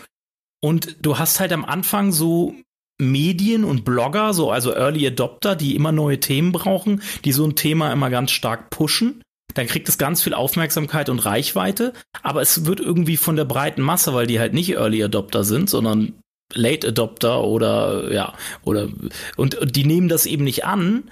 Und 0.60 0.96
du 1.00 1.18
hast 1.18 1.38
halt 1.38 1.52
am 1.52 1.64
Anfang 1.64 2.10
so 2.10 2.56
Medien 2.98 3.64
und 3.64 3.84
Blogger, 3.84 4.34
so 4.34 4.50
also 4.50 4.74
Early 4.74 5.06
Adopter, 5.06 5.54
die 5.54 5.76
immer 5.76 5.92
neue 5.92 6.18
Themen 6.18 6.50
brauchen, 6.50 7.00
die 7.24 7.32
so 7.32 7.46
ein 7.46 7.54
Thema 7.54 7.92
immer 7.92 8.10
ganz 8.10 8.32
stark 8.32 8.70
pushen 8.70 9.22
dann 9.54 9.66
kriegt 9.66 9.88
es 9.88 9.98
ganz 9.98 10.22
viel 10.22 10.34
Aufmerksamkeit 10.34 11.08
und 11.08 11.24
Reichweite, 11.24 11.92
aber 12.22 12.42
es 12.42 12.66
wird 12.66 12.80
irgendwie 12.80 13.16
von 13.16 13.36
der 13.36 13.44
breiten 13.44 13.82
Masse, 13.82 14.14
weil 14.14 14.26
die 14.26 14.40
halt 14.40 14.52
nicht 14.52 14.70
Early 14.70 15.02
Adopter 15.02 15.44
sind, 15.44 15.68
sondern 15.70 16.14
Late 16.52 16.88
Adopter 16.88 17.44
oder 17.44 18.12
ja, 18.12 18.34
oder 18.64 18.88
und, 19.36 19.54
und 19.54 19.76
die 19.76 19.84
nehmen 19.84 20.08
das 20.08 20.26
eben 20.26 20.44
nicht 20.44 20.64
an. 20.64 21.10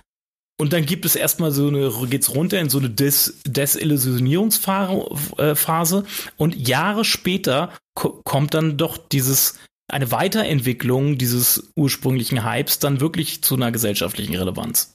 Und 0.61 0.73
dann 0.73 0.87
gibt 0.87 1.05
es 1.05 1.15
erstmal 1.15 1.53
so 1.53 1.69
eine, 1.69 1.93
geht's 2.09 2.35
runter 2.35 2.59
in 2.59 2.69
so 2.69 2.79
eine 2.79 2.91
Des 2.91 3.39
Desillusionierungsphase 3.47 6.05
und 6.37 6.57
Jahre 6.57 7.05
später 7.05 7.73
kommt 7.95 8.55
dann 8.55 8.77
doch 8.77 8.99
dieses, 8.99 9.57
eine 9.89 10.11
Weiterentwicklung 10.11 11.17
dieses 11.17 11.71
ursprünglichen 11.77 12.45
Hypes 12.45 12.81
dann 12.81 13.01
wirklich 13.01 13.41
zu 13.43 13.55
einer 13.55 13.71
gesellschaftlichen 13.71 14.35
Relevanz. 14.35 14.95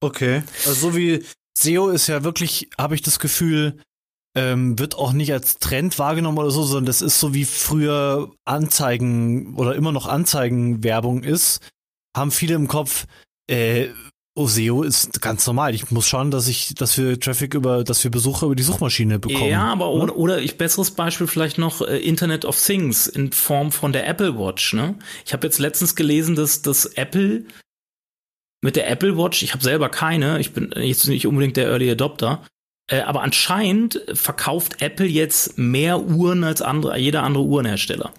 Okay. 0.00 0.44
Also 0.64 0.90
so 0.90 0.96
wie 0.96 1.24
SEO 1.58 1.88
ist 1.88 2.06
ja 2.06 2.22
wirklich, 2.22 2.70
habe 2.78 2.94
ich 2.94 3.02
das 3.02 3.18
Gefühl, 3.18 3.80
ähm, 4.36 4.78
wird 4.78 4.96
auch 4.96 5.12
nicht 5.12 5.32
als 5.32 5.58
Trend 5.58 5.98
wahrgenommen 5.98 6.38
oder 6.38 6.50
so, 6.50 6.64
sondern 6.64 6.86
das 6.86 7.02
ist 7.02 7.20
so 7.20 7.34
wie 7.34 7.44
früher 7.44 8.32
Anzeigen 8.44 9.54
oder 9.56 9.74
immer 9.74 9.92
noch 9.92 10.06
Anzeigenwerbung 10.06 11.22
ist, 11.22 11.60
haben 12.16 12.30
viele 12.30 12.54
im 12.54 12.68
Kopf, 12.68 13.06
äh, 13.48 13.88
oh, 14.34 14.46
SEO 14.46 14.82
ist 14.82 15.20
ganz 15.20 15.46
normal. 15.46 15.74
Ich 15.74 15.90
muss 15.90 16.08
schauen, 16.08 16.30
dass 16.30 16.48
ich, 16.48 16.74
dass 16.74 16.98
wir 16.98 17.18
Traffic 17.18 17.54
über, 17.54 17.84
dass 17.84 18.02
wir 18.02 18.10
Besucher 18.10 18.46
über 18.46 18.56
die 18.56 18.62
Suchmaschine 18.62 19.18
bekommen. 19.18 19.50
Ja, 19.50 19.72
aber 19.72 19.86
ne? 19.86 19.90
oder, 19.90 20.16
oder 20.16 20.38
ich 20.40 20.58
besseres 20.58 20.90
Beispiel 20.90 21.26
vielleicht 21.26 21.58
noch 21.58 21.80
äh, 21.80 21.98
Internet 21.98 22.44
of 22.44 22.60
Things 22.60 23.06
in 23.06 23.32
Form 23.32 23.72
von 23.72 23.92
der 23.92 24.06
Apple 24.08 24.38
Watch. 24.38 24.72
Ne? 24.72 24.96
Ich 25.24 25.32
habe 25.32 25.46
jetzt 25.46 25.58
letztens 25.58 25.94
gelesen, 25.94 26.34
dass, 26.34 26.62
dass 26.62 26.86
Apple 26.86 27.44
mit 28.60 28.76
der 28.76 28.90
Apple 28.90 29.16
Watch, 29.16 29.42
ich 29.42 29.52
habe 29.52 29.62
selber 29.62 29.88
keine, 29.88 30.40
ich 30.40 30.52
bin 30.52 30.72
jetzt 30.76 31.06
nicht 31.06 31.26
unbedingt 31.26 31.56
der 31.56 31.68
Early 31.68 31.90
Adopter, 31.90 32.44
äh, 32.90 33.00
aber 33.00 33.22
anscheinend 33.22 34.02
verkauft 34.14 34.82
Apple 34.82 35.06
jetzt 35.06 35.58
mehr 35.58 36.00
Uhren 36.00 36.44
als 36.44 36.62
andere, 36.62 36.98
jeder 36.98 37.22
andere 37.22 37.44
Uhrenhersteller. 37.44 38.12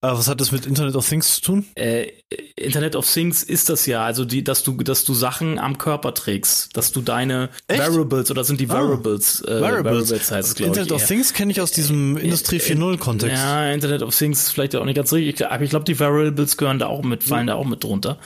Aber 0.00 0.16
was 0.16 0.28
hat 0.28 0.40
das 0.40 0.52
mit 0.52 0.64
Internet 0.64 0.94
of 0.94 1.08
Things 1.08 1.34
zu 1.34 1.40
tun? 1.40 1.66
Äh, 1.74 2.12
Internet 2.54 2.94
of 2.94 3.10
Things 3.10 3.42
ist 3.42 3.68
das 3.68 3.86
ja, 3.86 4.04
also 4.04 4.24
die, 4.24 4.44
dass 4.44 4.62
du, 4.62 4.76
dass 4.76 5.04
du 5.04 5.12
Sachen 5.12 5.58
am 5.58 5.76
Körper 5.76 6.14
trägst, 6.14 6.76
dass 6.76 6.92
du 6.92 7.00
deine 7.00 7.48
Echt? 7.66 7.80
Variables 7.80 8.30
oder 8.30 8.44
sind 8.44 8.60
die 8.60 8.68
Variables? 8.68 9.42
Ah, 9.44 9.50
äh, 9.50 9.60
Variables. 9.60 9.84
Variables 9.84 10.30
heißt 10.30 10.50
es, 10.52 10.60
Internet 10.60 10.86
ich, 10.86 10.92
of 10.92 11.00
eher. 11.00 11.06
Things 11.08 11.32
kenne 11.32 11.50
ich 11.50 11.60
aus 11.60 11.72
diesem 11.72 12.16
äh, 12.16 12.20
Industrie 12.20 12.58
4.0 12.58 12.98
Kontext. 12.98 13.36
Ja, 13.36 13.72
Internet 13.72 14.02
of 14.02 14.16
Things 14.16 14.44
ist 14.44 14.52
vielleicht 14.52 14.76
auch 14.76 14.84
nicht 14.84 14.94
ganz 14.94 15.12
richtig, 15.12 15.44
aber 15.44 15.64
ich 15.64 15.70
glaube, 15.70 15.84
die 15.84 15.98
Variables 15.98 16.56
gehören 16.56 16.78
da 16.78 16.86
auch 16.86 17.02
mit, 17.02 17.24
fallen 17.24 17.44
mhm. 17.44 17.48
da 17.48 17.54
auch 17.54 17.66
mit 17.66 17.82
drunter. 17.82 18.18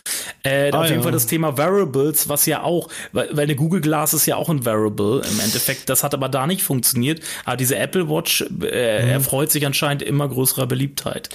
Äh, 0.42 0.72
ah, 0.72 0.80
auf 0.80 0.84
jeden 0.84 0.96
ja. 0.96 1.02
Fall 1.02 1.12
das 1.12 1.26
Thema 1.26 1.56
Variables, 1.56 2.28
was 2.28 2.44
ja 2.44 2.64
auch, 2.64 2.88
weil, 3.12 3.30
weil 3.32 3.44
eine 3.44 3.56
Google 3.56 3.80
Glass 3.80 4.12
ist 4.12 4.26
ja 4.26 4.36
auch 4.36 4.50
ein 4.50 4.66
Variable 4.66 5.22
im 5.22 5.40
Endeffekt, 5.40 5.88
das 5.88 6.04
hat 6.04 6.12
aber 6.12 6.28
da 6.28 6.46
nicht 6.46 6.62
funktioniert. 6.62 7.22
Aber 7.46 7.56
diese 7.56 7.76
Apple 7.76 8.10
Watch 8.10 8.42
äh, 8.42 9.04
mhm. 9.04 9.10
erfreut 9.10 9.50
sich 9.50 9.64
anscheinend 9.64 10.02
immer 10.02 10.28
größerer 10.28 10.66
Beliebtheit. 10.66 11.30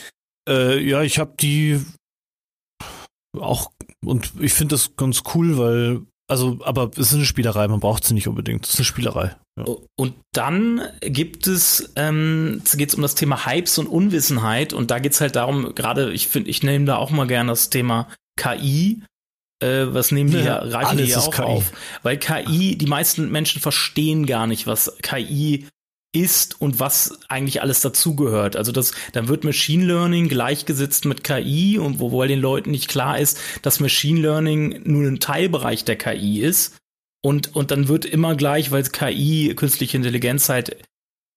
Äh, 0.48 0.80
ja, 0.80 1.02
ich 1.02 1.20
habe 1.20 1.34
die 1.40 1.84
auch 3.38 3.72
und 4.06 4.32
ich 4.40 4.54
finde 4.54 4.76
das 4.76 4.96
ganz 4.96 5.24
cool, 5.34 5.58
weil 5.58 6.02
also, 6.30 6.60
aber 6.64 6.92
es 6.94 7.08
ist 7.08 7.14
eine 7.14 7.26
Spielerei, 7.26 7.68
man 7.70 7.80
braucht 7.80 8.04
sie 8.04 8.14
nicht 8.14 8.28
unbedingt. 8.28 8.66
Es 8.66 8.74
ist 8.74 8.80
eine 8.80 8.86
Spielerei. 8.86 9.36
Ja. 9.58 9.66
Und 9.98 10.16
dann 10.34 10.82
gibt 11.00 11.48
es, 11.48 11.94
ähm, 11.96 12.62
geht 12.76 12.90
es 12.90 12.96
um 12.96 13.02
das 13.02 13.16
Thema 13.16 13.46
Hypes 13.46 13.78
und 13.78 13.88
Unwissenheit 13.88 14.74
und 14.74 14.92
da 14.92 15.00
geht 15.00 15.14
es 15.14 15.22
halt 15.22 15.38
darum, 15.38 15.74
gerade, 15.74 16.12
ich 16.12 16.28
finde, 16.28 16.50
ich 16.50 16.64
nehme 16.64 16.86
da 16.86 16.98
auch 16.98 17.12
mal 17.12 17.28
gerne 17.28 17.52
das 17.52 17.70
Thema 17.70 18.10
KI. 18.38 19.02
Äh, 19.64 19.88
was 19.88 20.12
nehmen 20.12 20.30
die 20.30 20.38
ja, 20.38 20.58
reichen 20.58 20.98
die 20.98 21.06
ja 21.06 21.20
auch 21.20 21.32
KI. 21.32 21.42
auf? 21.44 21.72
Weil 22.04 22.18
KI, 22.18 22.78
die 22.78 22.86
meisten 22.86 23.32
Menschen 23.32 23.62
verstehen 23.62 24.26
gar 24.26 24.48
nicht, 24.48 24.68
was 24.68 24.98
KI 25.02 25.66
ist 26.22 26.60
und 26.62 26.80
was 26.80 27.20
eigentlich 27.30 27.62
alles 27.62 27.82
dazugehört. 27.82 28.56
Also 28.56 28.72
das, 28.72 28.94
dann 29.14 29.28
wird 29.28 29.44
Machine 29.44 29.86
Learning 29.86 30.28
gleichgesetzt 30.28 31.06
mit 31.06 31.24
KI 31.24 31.78
und 31.78 32.00
wo 32.00 32.12
wohl 32.12 32.28
den 32.28 32.40
Leuten 32.40 32.72
nicht 32.72 32.88
klar 32.88 33.20
ist, 33.20 33.40
dass 33.62 33.80
Machine 33.80 34.20
Learning 34.22 34.82
nur 34.84 35.08
ein 35.08 35.20
Teilbereich 35.20 35.86
der 35.86 35.96
KI 35.96 36.42
ist. 36.42 36.76
Und, 37.24 37.56
und 37.56 37.72
dann 37.72 37.88
wird 37.88 38.06
immer 38.06 38.36
gleich, 38.36 38.72
weil 38.72 38.84
KI, 38.84 39.54
künstliche 39.56 39.98
Intelligenz 39.98 40.50
halt 40.50 40.78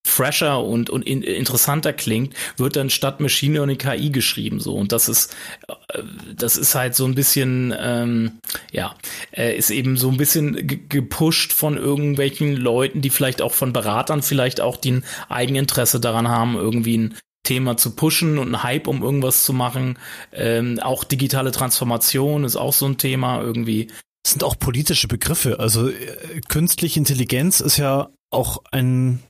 fresher 0.06 0.64
und, 0.64 0.90
und 0.90 1.06
in, 1.06 1.22
interessanter 1.22 1.92
klingt, 1.92 2.34
wird 2.56 2.76
dann 2.76 2.90
statt 2.90 3.20
Machine 3.20 3.54
Learning 3.54 3.78
KI 3.78 4.10
geschrieben 4.10 4.60
so 4.60 4.74
und 4.74 4.92
das 4.92 5.08
ist 5.08 5.36
äh, 5.68 6.02
das 6.34 6.56
ist 6.56 6.74
halt 6.74 6.94
so 6.94 7.04
ein 7.04 7.14
bisschen 7.14 7.74
ähm, 7.78 8.40
ja 8.72 8.94
äh, 9.32 9.56
ist 9.56 9.70
eben 9.70 9.96
so 9.96 10.10
ein 10.10 10.16
bisschen 10.16 10.88
gepusht 10.88 11.52
von 11.52 11.76
irgendwelchen 11.76 12.56
Leuten, 12.56 13.00
die 13.02 13.10
vielleicht 13.10 13.42
auch 13.42 13.52
von 13.52 13.72
Beratern 13.72 14.22
vielleicht 14.22 14.60
auch 14.60 14.76
die 14.76 14.92
ein 14.92 15.04
Eigeninteresse 15.28 16.00
daran 16.00 16.28
haben, 16.28 16.56
irgendwie 16.56 16.98
ein 16.98 17.14
Thema 17.42 17.76
zu 17.76 17.96
pushen 17.96 18.38
und 18.38 18.52
ein 18.52 18.62
Hype 18.62 18.86
um 18.86 19.02
irgendwas 19.02 19.44
zu 19.44 19.52
machen. 19.52 19.98
Ähm, 20.32 20.78
auch 20.80 21.04
digitale 21.04 21.52
Transformation 21.52 22.44
ist 22.44 22.56
auch 22.56 22.72
so 22.72 22.86
ein 22.86 22.98
Thema 22.98 23.40
irgendwie 23.40 23.88
sind 24.26 24.44
auch 24.44 24.58
politische 24.58 25.08
Begriffe. 25.08 25.60
Also 25.60 25.88
äh, 25.88 26.40
künstliche 26.48 26.98
Intelligenz 26.98 27.60
ist 27.60 27.76
ja 27.76 28.10
auch 28.30 28.62
ein 28.70 29.20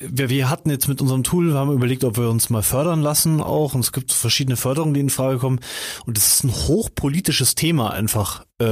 wir, 0.00 0.30
wir 0.30 0.50
hatten 0.50 0.70
jetzt 0.70 0.88
mit 0.88 1.00
unserem 1.00 1.22
Tool, 1.22 1.48
wir 1.48 1.58
haben 1.58 1.72
überlegt, 1.72 2.04
ob 2.04 2.16
wir 2.16 2.28
uns 2.28 2.50
mal 2.50 2.62
fördern 2.62 3.02
lassen 3.02 3.40
auch. 3.40 3.74
Und 3.74 3.80
es 3.80 3.92
gibt 3.92 4.12
verschiedene 4.12 4.56
Förderungen, 4.56 4.94
die 4.94 5.00
in 5.00 5.10
Frage 5.10 5.38
kommen. 5.38 5.60
Und 6.06 6.18
es 6.18 6.36
ist 6.36 6.44
ein 6.44 6.52
hochpolitisches 6.52 7.54
Thema 7.54 7.90
einfach. 7.90 8.44
Äh, 8.60 8.64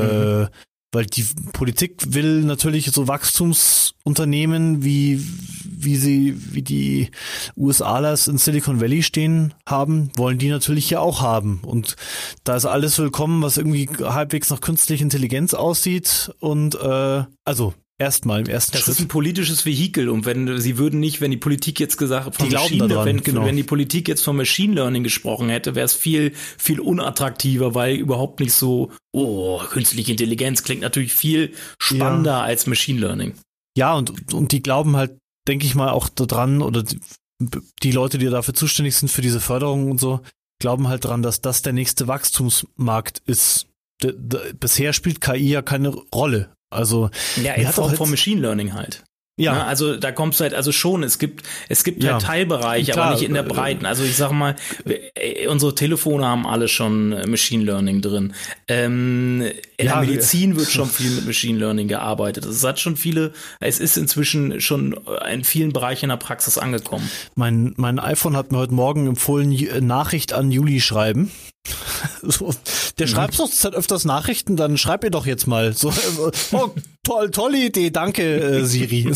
mhm. 0.43 0.49
Weil 0.93 1.07
die 1.07 1.27
Politik 1.53 2.15
will 2.15 2.43
natürlich 2.43 2.91
so 2.93 3.09
Wachstumsunternehmen 3.09 4.85
wie 4.85 5.27
wie 5.65 5.97
sie 5.97 6.37
wie 6.55 6.63
die 6.63 7.11
USAlers 7.57 8.29
in 8.29 8.39
Silicon 8.39 8.81
Valley 8.81 9.03
stehen 9.03 9.55
haben, 9.67 10.11
wollen 10.17 10.39
die 10.39 10.49
natürlich 10.49 10.87
hier 10.87 11.01
auch 11.01 11.21
haben. 11.21 11.61
Und 11.65 11.97
da 12.45 12.55
ist 12.57 12.67
alles 12.67 12.99
willkommen, 12.99 13.43
was 13.43 13.57
irgendwie 13.57 13.89
halbwegs 13.89 14.51
nach 14.51 14.61
künstlicher 14.61 15.03
Intelligenz 15.03 15.55
aussieht. 15.55 16.33
Und 16.39 16.77
äh, 16.77 17.25
also 17.45 17.75
Erstmal 18.03 18.41
im 18.41 18.47
ersten 18.47 18.73
das 18.73 18.81
Schritt. 18.81 18.89
Das 18.89 18.99
ist 18.99 19.05
ein 19.05 19.09
politisches 19.09 19.65
Vehikel 19.65 20.09
und 20.09 20.27
wenn 20.27 20.61
sie 20.61 20.77
würden 20.77 20.99
nicht, 20.99 21.21
wenn 21.21 21.31
die 21.31 21.37
Politik 21.37 21.79
jetzt 21.79 21.99
gesagt 21.99 22.35
von 22.35 22.51
Machine, 22.51 22.89
daran, 22.89 23.07
wenn, 23.07 23.23
genau. 23.23 23.45
wenn 23.45 23.55
die 23.55 23.63
Politik 23.63 24.09
jetzt 24.09 24.25
von 24.25 24.37
Machine 24.37 24.75
Learning 24.75 25.05
gesprochen 25.05 25.49
hätte, 25.49 25.77
wäre 25.77 25.85
es 25.85 25.95
viel 25.95 26.33
viel 26.59 26.81
unattraktiver, 26.81 27.77
weil 27.77 27.95
überhaupt 27.95 28.41
nicht 28.41 28.55
so 28.55 28.91
oh 29.13 29.61
künstliche 29.71 30.11
Intelligenz 30.11 30.65
klingt 30.65 30.83
natürlich 30.83 31.15
viel 31.15 31.53
spannender 31.79 32.33
ja. 32.33 32.43
als 32.43 32.67
Machine 32.67 32.99
Learning. 32.99 33.35
Ja 33.77 33.95
und 33.95 34.35
und 34.35 34.51
die 34.51 34.65
glauben 34.65 34.97
halt, 34.97 35.17
denke 35.47 35.65
ich 35.65 35.77
mal 35.77 35.91
auch 35.91 36.09
daran 36.09 36.61
oder 36.61 36.83
die, 36.83 36.99
die 37.85 37.93
Leute, 37.93 38.19
die 38.19 38.27
dafür 38.27 38.55
zuständig 38.55 38.97
sind 38.97 39.11
für 39.11 39.23
diese 39.23 39.41
Förderung 39.41 39.93
und 39.93 40.01
so, 40.01 40.23
glauben 40.59 40.89
halt 40.89 41.05
daran, 41.05 41.23
dass 41.23 41.41
das 41.41 41.63
der 41.63 41.73
nächste 41.73 42.09
Wachstumsmarkt 42.09 43.23
ist. 43.27 43.69
D 44.03 44.13
bisher 44.59 44.93
spielt 44.93 45.21
KI 45.21 45.51
ja 45.51 45.63
keine 45.63 45.91
Rolle. 45.91 46.53
Also 46.73 47.11
ja, 47.43 47.55
in 47.55 47.69
Form 47.69 47.95
von 47.95 48.11
Machine 48.11 48.41
Learning 48.41 48.75
halt. 48.75 49.03
Ja. 49.39 49.55
Na, 49.55 49.67
also 49.67 49.97
da 49.97 50.13
kommst 50.13 50.41
du 50.41 50.45
halt, 50.45 50.53
also 50.53 50.73
schon, 50.73 51.03
es 51.03 51.19
gibt, 51.19 51.47
es 51.71 51.85
gibt 51.85 52.03
ja. 52.03 52.13
halt 52.13 52.23
Teilbereiche, 52.23 52.93
Klar, 52.93 53.07
aber 53.07 53.15
nicht 53.15 53.25
in 53.25 53.33
der 53.33 53.45
äh, 53.45 53.49
Breiten. 53.49 53.87
Also 53.87 54.05
ich 54.05 54.15
sag 54.15 54.31
mal, 54.31 54.57
äh, 54.85 55.47
unsere 55.47 55.75
Telefone 55.75 56.27
haben 56.27 56.47
alle 56.47 56.69
schon 56.69 57.13
äh, 57.13 57.27
Machine 57.27 57.65
Learning 57.65 58.03
drin. 58.03 58.35
Ähm, 58.69 59.51
in 59.83 59.89
ja, 59.89 60.01
der 60.01 60.09
Medizin 60.09 60.57
wird 60.57 60.71
schon 60.71 60.89
viel 60.91 61.11
mit 61.11 61.27
Machine 61.27 61.59
Learning 61.59 61.89
gearbeitet. 61.89 62.45
Es 62.45 62.63
hat 62.65 62.79
schon 62.79 62.97
viele, 62.97 63.33
es 63.61 63.81
ist 63.81 63.97
inzwischen 63.97 64.61
schon 64.61 64.99
in 65.31 65.45
vielen 65.45 65.73
Bereichen 65.73 66.07
in 66.07 66.11
der 66.11 66.17
Praxis 66.17 66.57
angekommen. 66.57 67.11
Mein, 67.35 67.75
mein 67.77 67.99
iPhone 67.99 68.37
hat 68.37 68.53
mir 68.53 68.59
heute 68.59 68.75
Morgen 68.75 69.07
empfohlen, 69.07 69.57
Nachricht 69.87 70.33
an 70.33 70.51
Juli 70.51 70.81
schreiben. 70.81 71.31
So, 72.25 72.55
der 72.99 73.07
mhm. 73.07 73.11
schreibt 73.11 73.39
doch 73.39 73.51
halt 73.65 73.75
öfters 73.75 74.05
Nachrichten, 74.05 74.57
dann 74.57 74.79
schreib 74.79 75.03
ihr 75.03 75.11
doch 75.11 75.27
jetzt 75.27 75.47
mal. 75.47 75.73
So, 75.73 75.93
oh, 76.53 76.71
toll, 77.03 77.31
tolle 77.31 77.59
Idee, 77.59 77.91
danke, 77.91 78.23
äh, 78.23 78.65
Siri. 78.65 79.13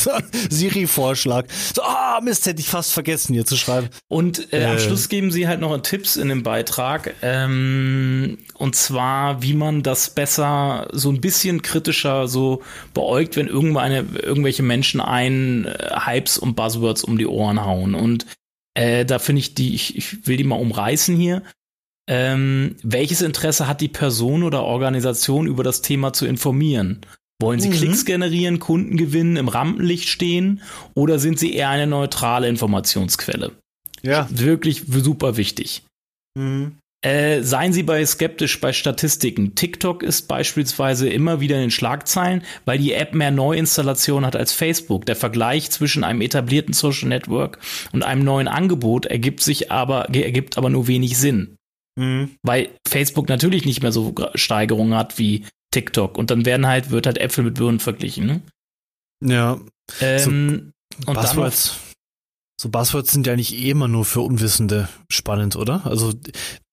Siri-Vorschlag. 0.50 1.46
So, 1.74 1.83
ah, 1.83 2.20
Mist, 2.22 2.46
hätte 2.46 2.61
ich 2.61 2.68
fast 2.68 2.92
vergessen, 2.92 3.35
hier 3.35 3.46
zu 3.46 3.57
schreiben. 3.57 3.88
Und 4.09 4.52
äh, 4.52 4.62
äh, 4.62 4.64
am 4.66 4.79
Schluss 4.79 5.09
geben 5.09 5.31
sie 5.31 5.46
halt 5.46 5.61
noch 5.61 5.76
Tipps 5.83 6.16
in 6.16 6.29
dem 6.29 6.42
Beitrag. 6.42 7.14
Ähm, 7.22 8.38
und 8.59 8.75
zwar, 8.75 9.42
wie 9.42 9.55
man 9.55 9.83
das 9.83 10.11
besser 10.11 10.88
so 10.92 11.11
ein 11.11 11.21
bisschen 11.21 11.62
kritischer 11.62 12.29
so 12.29 12.62
beäugt, 12.95 13.37
wenn 13.37 13.49
irgendwann 13.49 13.92
irgendwelche 13.92 14.62
Menschen 14.62 15.01
einen 15.01 15.66
äh, 15.66 15.97
Hypes 16.05 16.38
und 16.38 16.57
Buzzwords 16.57 17.05
um 17.05 17.19
die 17.19 17.27
Ohren 17.27 17.64
hauen. 17.64 17.95
Und 17.95 18.27
äh, 18.75 19.05
da 19.05 19.19
finde 19.19 19.40
ich 19.40 19.55
die, 19.55 19.75
ich, 19.75 19.97
ich 19.97 20.27
will 20.27 20.37
die 20.37 20.45
mal 20.45 20.61
umreißen 20.61 21.16
hier 21.16 21.42
ähm, 22.09 22.77
welches 22.83 23.21
Interesse 23.23 23.66
hat 23.66 23.81
die 23.81 23.88
Person 23.88 24.42
oder 24.42 24.62
Organisation 24.62 25.47
über 25.47 25.64
das 25.64 25.83
Thema 25.83 26.12
zu 26.12 26.27
informieren? 26.27 27.01
Wollen 27.40 27.61
sie 27.61 27.69
mhm. 27.69 27.75
Klicks 27.75 28.05
generieren, 28.05 28.61
Kunden 28.61 28.97
gewinnen, 28.97 29.37
im 29.37 29.49
Rampenlicht 29.49 30.09
stehen 30.09 30.62
oder 30.95 31.19
sind 31.19 31.38
sie 31.38 31.53
eher 31.53 31.69
eine 31.69 31.87
neutrale 31.87 32.49
Informationsquelle? 32.49 33.53
Ja. 34.03 34.29
Wirklich 34.31 34.85
super 34.87 35.37
wichtig. 35.37 35.83
Mhm. 36.38 36.77
Äh, 37.02 37.42
seien 37.42 37.72
Sie 37.72 37.82
bei 37.82 38.04
skeptisch 38.04 38.61
bei 38.61 38.72
Statistiken. 38.72 39.54
TikTok 39.54 40.02
ist 40.02 40.28
beispielsweise 40.28 41.09
immer 41.09 41.40
wieder 41.40 41.56
in 41.56 41.62
den 41.62 41.70
Schlagzeilen, 41.70 42.42
weil 42.64 42.78
die 42.78 42.94
App 42.94 43.14
mehr 43.14 43.30
Neuinstallationen 43.30 44.26
hat 44.26 44.35
als 44.35 44.52
Facebook. 44.52 45.06
Der 45.06 45.14
Vergleich 45.16 45.70
zwischen 45.70 46.04
einem 46.04 46.20
etablierten 46.22 46.72
Social 46.72 47.09
Network 47.09 47.59
und 47.92 48.02
einem 48.02 48.24
neuen 48.24 48.48
Angebot 48.48 49.06
ergibt 49.06 49.42
sich 49.42 49.70
aber, 49.70 50.09
ergibt 50.14 50.59
aber 50.59 50.70
nur 50.70 50.88
wenig 50.88 51.18
Sinn. 51.18 51.56
Mhm. 51.96 52.30
Weil 52.42 52.70
Facebook 52.88 53.28
natürlich 53.28 53.64
nicht 53.64 53.82
mehr 53.82 53.92
so 53.92 54.14
Steigerungen 54.35 54.94
hat 54.96 55.18
wie 55.18 55.44
TikTok. 55.72 56.16
Und 56.16 56.30
dann 56.30 56.44
werden 56.44 56.66
halt, 56.66 56.90
wird 56.90 57.06
halt 57.06 57.18
Äpfel 57.18 57.44
mit 57.44 57.54
Birnen 57.54 57.80
verglichen. 57.80 58.26
Ne? 58.26 58.40
Ja. 59.22 59.61
Ähm, 60.00 60.72
so, 60.98 61.11
und 61.11 61.14
Buzzwords, 61.14 61.78
so 62.59 62.71
Buzzwords 62.71 63.12
sind 63.12 63.27
ja 63.27 63.37
nicht 63.37 63.55
eh 63.55 63.71
immer 63.71 63.87
nur 63.87 64.07
für 64.07 64.23
Unwissende 64.23 64.88
spannend, 65.11 65.57
oder? 65.57 65.83
Also 65.85 66.14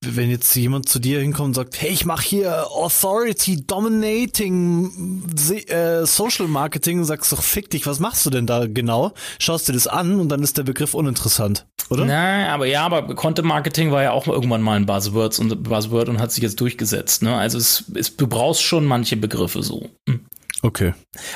wenn 0.06 0.30
jetzt 0.30 0.56
jemand 0.56 0.88
zu 0.88 1.00
dir 1.00 1.20
hinkommt 1.20 1.50
und 1.50 1.54
sagt, 1.56 1.82
hey, 1.82 1.90
ich 1.90 2.06
mache 2.06 2.24
hier 2.24 2.68
Authority 2.72 3.66
Dominating 3.68 5.24
äh, 5.68 6.06
Social 6.06 6.48
Marketing, 6.48 7.04
sagst 7.04 7.32
du, 7.34 7.36
fick 7.36 7.70
dich, 7.70 7.86
was 7.86 8.00
machst 8.00 8.26
du 8.26 8.30
denn 8.30 8.48
da 8.48 8.66
genau? 8.68 9.14
Schaust 9.40 9.68
dir 9.68 9.74
das 9.74 9.88
an 9.88 10.22
und 10.22 10.30
dann 10.30 10.42
ist 10.42 10.58
der 10.58 10.64
Begriff 10.64 10.94
uninteressant, 10.94 11.68
oder? 11.90 12.06
Nein, 12.06 12.48
aber 12.48 12.66
ja, 12.66 12.86
aber 12.86 13.14
Content 13.16 13.48
Marketing 13.48 13.92
war 13.92 14.04
ja 14.04 14.12
auch 14.12 14.28
irgendwann 14.28 14.62
mal 14.62 14.78
ein 14.78 14.86
Buzzword 14.86 15.38
und 15.40 15.64
Buzzword 15.64 16.08
und 16.08 16.20
hat 16.20 16.32
sich 16.32 16.44
jetzt 16.44 16.62
durchgesetzt. 16.62 17.24
Ne? 17.24 17.36
Also 17.36 17.58
es, 17.58 17.84
es, 17.94 18.16
du 18.16 18.28
brauchst 18.28 18.64
schon 18.64 18.86
manche 18.86 19.18
Begriffe 19.18 19.62
so. 19.64 19.90
Hm. 20.08 20.22
Okay. 20.62 20.94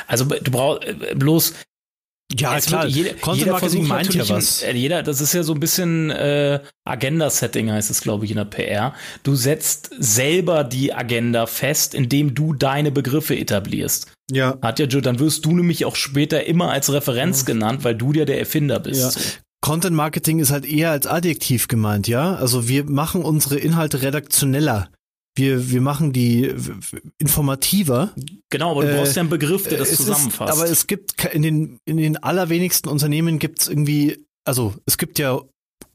Also 0.08 0.24
du 0.24 0.52
brauchst 0.52 0.88
äh, 0.88 1.16
bloß 1.16 1.54
ja, 2.34 2.58
es 2.58 2.66
klar. 2.66 2.86
Jeder, 2.88 3.14
Content 3.14 3.52
Marketing 3.52 3.88
meint 3.88 4.14
ja 4.14 4.28
was. 4.28 4.62
Ein, 4.64 4.76
jeder, 4.76 5.02
das 5.02 5.22
ist 5.22 5.34
ja 5.34 5.44
so 5.44 5.54
ein 5.54 5.62
bisschen 5.62 6.10
äh, 6.10 6.60
Agenda-Setting, 6.84 7.72
heißt 7.72 7.90
es, 7.90 8.02
glaube 8.02 8.26
ich, 8.26 8.32
in 8.32 8.38
der 8.38 8.46
PR. 8.46 8.94
Du 9.24 9.36
setzt 9.36 9.92
selber 9.98 10.66
die 10.66 10.94
Agenda 10.94 11.46
fest, 11.46 11.94
indem 11.94 12.36
du 12.36 12.54
deine 12.54 12.92
Begriffe 12.92 13.38
etablierst. 13.38 14.12
Ja. 14.30 14.58
Hat 14.62 14.80
ja 14.80 14.88
Joe, 14.88 15.02
dann 15.02 15.20
wirst 15.20 15.46
du 15.46 15.56
nämlich 15.56 15.86
auch 15.86 15.96
später 15.96 16.46
immer 16.46 16.70
als 16.70 16.92
Referenz 16.92 17.42
ja. 17.42 17.46
genannt, 17.46 17.86
weil 17.86 17.96
du 17.96 18.12
ja 18.12 18.26
der 18.26 18.40
Erfinder 18.40 18.80
bist. 18.82 19.16
Ja. 19.16 19.22
Content 19.62 19.96
Marketing 19.96 20.40
ist 20.40 20.52
halt 20.52 20.66
eher 20.66 20.92
als 20.92 21.08
Adjektiv 21.08 21.68
gemeint, 21.68 22.08
ja. 22.08 22.36
Also 22.36 22.68
wir 22.68 22.84
machen 22.84 23.24
unsere 23.24 23.58
Inhalte 23.58 24.02
redaktioneller 24.02 24.90
wir, 25.38 25.70
wir 25.70 25.82
machen 25.82 26.14
die 26.14 26.54
informativer. 27.18 28.14
Genau, 28.50 28.72
aber 28.72 28.86
du 28.86 28.96
brauchst 28.96 29.16
ja 29.16 29.22
einen 29.22 29.30
Begriff, 29.30 29.68
der 29.68 29.78
das 29.78 29.96
zusammenfasst. 29.96 30.54
Ist, 30.54 30.60
aber 30.60 30.70
es 30.70 30.88
gibt 30.88 31.24
in 31.26 31.42
den, 31.42 31.80
in 31.86 31.98
den 31.98 32.18
allerwenigsten 32.18 32.90
Unternehmen 32.90 33.40
gibt 33.40 33.62
es 33.62 33.68
irgendwie, 33.68 34.26
also 34.46 34.74
es 34.86 34.98
gibt 34.98 35.20
ja 35.20 35.42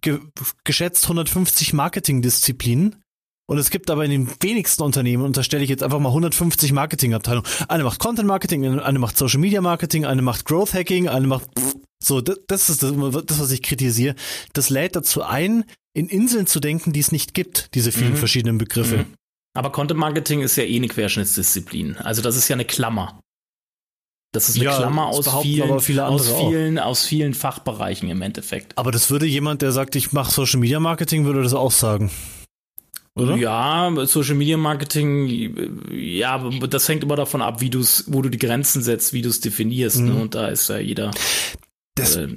ge, 0.01 0.21
geschätzt 0.65 1.05
150 1.05 1.73
Marketingdisziplinen. 1.73 2.97
Und 3.49 3.59
es 3.59 3.71
gibt 3.71 3.91
aber 3.91 4.05
in 4.05 4.11
den 4.11 4.29
wenigsten 4.41 4.83
Unternehmen, 4.83 5.25
unterstelle 5.25 5.63
ich 5.65 5.69
jetzt 5.69 5.83
einfach 5.83 5.99
mal 5.99 6.09
150 6.11 6.73
Marketingabteilungen. 6.73 7.51
Eine 7.69 7.83
macht 7.83 7.99
Content 7.99 8.27
Marketing, 8.27 8.79
eine 8.79 8.99
macht 8.99 9.19
Social 9.19 9.41
Media 9.41 9.61
Marketing, 9.61 10.07
eine 10.07 10.23
macht 10.23 10.47
Growth 10.47 10.73
Hacking, 10.73 11.09
eine 11.09 11.27
macht 11.27 11.51
so, 12.03 12.21
das, 12.21 12.39
das 12.47 12.71
ist 12.71 12.83
das, 12.83 12.93
das, 13.27 13.41
was 13.41 13.51
ich 13.51 13.63
kritisiere. 13.63 14.15
Das 14.53 14.71
lädt 14.71 14.97
dazu 14.97 15.23
ein, 15.23 15.65
in 15.95 16.09
Inseln 16.09 16.47
zu 16.47 16.61
denken, 16.61 16.93
die 16.93 17.01
es 17.01 17.13
nicht 17.13 17.35
gibt, 17.35 17.75
diese 17.75 17.93
vielen 17.93 18.13
mhm. 18.13 18.17
verschiedenen 18.17 18.59
Begriffe. 18.59 18.99
Mhm. 18.99 19.15
Aber 19.55 19.71
Content 19.71 20.01
Marketing 20.01 20.41
ist 20.41 20.57
ja 20.57 20.65
eh 20.65 20.77
eine 20.77 20.89
Querschnittsdisziplin. 20.89 21.97
Also 21.99 22.23
das 22.23 22.37
ist 22.37 22.49
ja 22.49 22.57
eine 22.57 22.65
Klammer. 22.65 23.21
Das 24.33 24.49
ist 24.49 24.57
eine 24.57 24.65
ja, 24.65 24.77
Klammer 24.77 25.09
aus 25.09 25.29
vielen, 25.43 25.79
viele 25.81 26.07
aus 26.07 26.31
vielen, 26.31 26.79
aus 26.79 27.05
vielen 27.05 27.35
Fachbereichen 27.35 28.09
im 28.09 28.23
Endeffekt. 28.23 28.79
Aber 28.79 28.91
das 28.91 29.11
würde 29.11 29.27
jemand, 29.27 29.61
der 29.61 29.73
sagt, 29.73 29.95
ich 29.95 30.13
mache 30.13 30.33
Social 30.33 30.59
Media 30.59 30.81
Marketing, 30.81 31.27
würde 31.27 31.43
das 31.43 31.53
auch 31.53 31.71
sagen. 31.71 32.11
Oder? 33.15 33.37
Ja, 33.37 33.93
Social 34.07 34.37
Media 34.37 34.57
Marketing, 34.57 35.85
ja, 35.91 36.39
das 36.61 36.89
hängt 36.89 37.05
immer 37.05 37.17
davon 37.17 37.43
ab, 37.43 37.61
wie 37.61 37.69
du 37.69 37.81
es, 37.81 38.05
wo 38.07 38.23
du 38.23 38.31
die 38.31 38.39
Grenzen 38.39 38.83
setzt, 38.83 39.13
wie 39.13 39.21
du 39.21 39.29
es 39.29 39.41
definierst. 39.41 39.99
Ne? 39.99 40.03
Mhm. 40.05 40.15
Ne? 40.15 40.23
Und 40.23 40.35
da 40.35 40.49
ist 40.49 40.71
ja 40.71 40.79
jeder. 40.79 41.11
Das, 41.95 42.17
äh, 42.17 42.29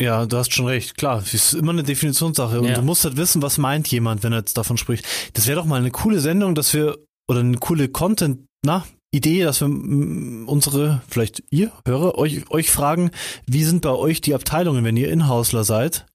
ja, 0.00 0.26
du 0.26 0.36
hast 0.36 0.52
schon 0.52 0.66
recht. 0.66 0.96
Klar, 0.96 1.18
es 1.18 1.32
ist 1.32 1.54
immer 1.54 1.72
eine 1.72 1.82
Definitionssache. 1.82 2.60
Und 2.60 2.68
ja. 2.68 2.74
du 2.74 2.82
musst 2.82 3.04
halt 3.04 3.16
wissen, 3.16 3.42
was 3.42 3.58
meint 3.58 3.88
jemand, 3.88 4.22
wenn 4.22 4.32
er 4.32 4.40
jetzt 4.40 4.58
davon 4.58 4.76
spricht. 4.76 5.06
Das 5.34 5.46
wäre 5.46 5.56
doch 5.56 5.66
mal 5.66 5.76
eine 5.76 5.90
coole 5.90 6.20
Sendung, 6.20 6.54
dass 6.54 6.74
wir, 6.74 6.98
oder 7.28 7.40
eine 7.40 7.58
coole 7.58 7.88
Content, 7.88 8.44
na, 8.64 8.84
Idee, 9.12 9.44
dass 9.44 9.60
wir 9.60 9.68
unsere, 9.68 11.00
vielleicht 11.08 11.42
ihr, 11.50 11.72
Hörer, 11.86 12.18
euch, 12.18 12.50
euch 12.50 12.70
fragen, 12.70 13.10
wie 13.46 13.64
sind 13.64 13.82
bei 13.82 13.90
euch 13.90 14.20
die 14.20 14.34
Abteilungen, 14.34 14.84
wenn 14.84 14.96
ihr 14.96 15.10
Inhausler 15.10 15.64
seid? 15.64 16.06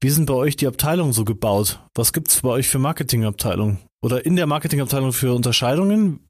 Wie 0.00 0.10
sind 0.10 0.26
bei 0.26 0.34
euch 0.34 0.56
die 0.56 0.66
Abteilungen 0.66 1.12
so 1.12 1.24
gebaut? 1.24 1.80
Was 1.94 2.12
gibt's 2.12 2.42
bei 2.42 2.50
euch 2.50 2.68
für 2.68 2.78
Marketingabteilungen? 2.78 3.78
Oder 4.02 4.24
in 4.24 4.36
der 4.36 4.46
Marketingabteilung 4.46 5.12
für 5.12 5.34
Unterscheidungen? 5.34 6.20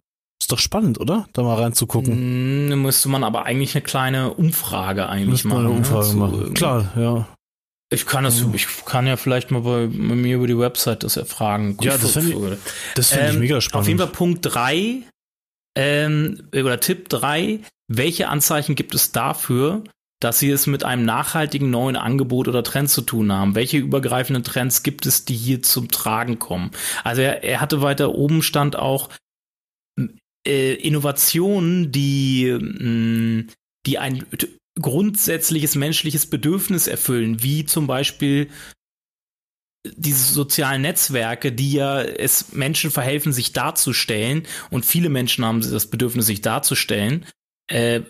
Ist 0.40 0.52
doch 0.52 0.58
spannend, 0.58 1.00
oder? 1.00 1.26
Da 1.32 1.42
mal 1.42 1.60
reinzugucken. 1.60 2.68
Mm, 2.68 2.82
müsste 2.82 3.08
man 3.08 3.24
aber 3.24 3.46
eigentlich 3.46 3.74
eine 3.74 3.82
kleine 3.82 4.34
Umfrage 4.34 5.08
eigentlich 5.08 5.44
müsste 5.44 5.48
machen. 5.48 5.60
Eine 5.60 5.68
ne, 5.68 5.76
Umfrage 5.76 6.08
ne? 6.08 6.14
machen. 6.14 6.54
Klar, 6.54 6.92
ja. 6.96 7.28
Ich 7.88 8.04
kann 8.04 8.24
das, 8.24 8.44
ich 8.52 8.66
kann 8.84 9.06
ja 9.06 9.16
vielleicht 9.16 9.50
mal 9.50 9.60
bei, 9.60 9.86
bei 9.86 10.14
mir 10.14 10.36
über 10.36 10.46
die 10.48 10.58
Website 10.58 11.04
das 11.04 11.16
erfragen. 11.16 11.78
Ja, 11.80 11.96
das 11.96 12.12
finde 12.12 12.32
ich, 12.32 12.58
das 12.96 13.10
find 13.10 13.22
ähm, 13.22 13.34
ich 13.34 13.38
mega 13.38 13.60
spannend. 13.60 13.84
Auf 13.84 13.88
jeden 13.88 14.00
Fall 14.00 14.08
Punkt 14.08 14.40
drei 14.42 15.02
ähm, 15.76 16.48
oder 16.52 16.80
Tipp 16.80 17.08
3, 17.08 17.60
welche 17.86 18.28
Anzeichen 18.28 18.74
gibt 18.74 18.94
es 18.94 19.12
dafür, 19.12 19.84
dass 20.20 20.38
sie 20.38 20.50
es 20.50 20.66
mit 20.66 20.82
einem 20.82 21.04
nachhaltigen 21.04 21.70
neuen 21.70 21.96
Angebot 21.96 22.48
oder 22.48 22.62
Trend 22.64 22.88
zu 22.88 23.02
tun 23.02 23.30
haben. 23.30 23.54
Welche 23.54 23.76
übergreifenden 23.76 24.42
Trends 24.42 24.82
gibt 24.82 25.06
es, 25.06 25.26
die 25.26 25.36
hier 25.36 25.62
zum 25.62 25.90
Tragen 25.90 26.38
kommen? 26.38 26.70
Also 27.04 27.20
er, 27.20 27.44
er 27.44 27.60
hatte 27.60 27.82
weiter 27.82 28.14
oben 28.14 28.42
stand 28.42 28.76
auch 28.76 29.10
äh, 30.46 30.74
Innovationen, 30.74 31.92
die, 31.92 32.56
mh, 32.58 32.84
mm, 32.84 33.48
die 33.86 33.98
ein 33.98 34.24
grundsätzliches 34.80 35.74
menschliches 35.74 36.26
Bedürfnis 36.26 36.86
erfüllen, 36.86 37.42
wie 37.42 37.64
zum 37.64 37.86
Beispiel 37.86 38.48
diese 39.96 40.32
sozialen 40.32 40.82
Netzwerke, 40.82 41.52
die 41.52 41.72
ja 41.72 42.02
es 42.02 42.52
Menschen 42.52 42.90
verhelfen, 42.90 43.32
sich 43.32 43.52
darzustellen 43.52 44.46
und 44.70 44.84
viele 44.84 45.08
Menschen 45.08 45.44
haben 45.44 45.60
das 45.60 45.86
Bedürfnis, 45.86 46.26
sich 46.26 46.40
darzustellen. 46.40 47.24
Äh, 47.68 48.00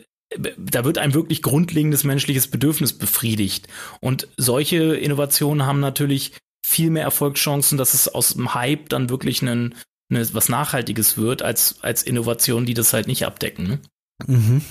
da 0.58 0.84
wird 0.84 0.98
ein 0.98 1.14
wirklich 1.14 1.42
grundlegendes 1.42 2.02
menschliches 2.04 2.48
Bedürfnis 2.48 2.92
befriedigt. 2.92 3.68
Und 4.00 4.28
solche 4.36 4.96
Innovationen 4.96 5.66
haben 5.66 5.80
natürlich 5.80 6.32
viel 6.64 6.90
mehr 6.90 7.04
Erfolgschancen, 7.04 7.78
dass 7.78 7.94
es 7.94 8.08
aus 8.08 8.34
dem 8.34 8.54
Hype 8.54 8.88
dann 8.88 9.08
wirklich 9.08 9.40
einen, 9.40 9.74
eine, 10.08 10.34
was 10.34 10.48
Nachhaltiges 10.48 11.16
wird, 11.16 11.42
als, 11.42 11.82
als 11.82 12.02
Innovationen, 12.02 12.66
die 12.66 12.74
das 12.74 12.92
halt 12.92 13.06
nicht 13.06 13.26
abdecken. 13.26 13.66
Ne? 13.66 13.80
Mhm. 14.26 14.62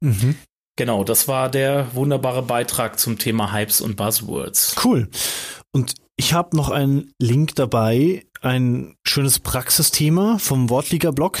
Mhm. 0.00 0.36
Genau, 0.76 1.04
das 1.04 1.28
war 1.28 1.50
der 1.50 1.94
wunderbare 1.94 2.42
Beitrag 2.42 2.98
zum 2.98 3.18
Thema 3.18 3.52
Hypes 3.52 3.80
und 3.80 3.96
Buzzwords. 3.96 4.74
Cool. 4.82 5.08
Und 5.72 5.94
ich 6.16 6.32
habe 6.32 6.56
noch 6.56 6.70
einen 6.70 7.12
Link 7.20 7.54
dabei, 7.54 8.24
ein 8.40 8.96
schönes 9.06 9.38
Praxisthema 9.38 10.38
vom 10.38 10.70
Wortliga-Blog. 10.70 11.40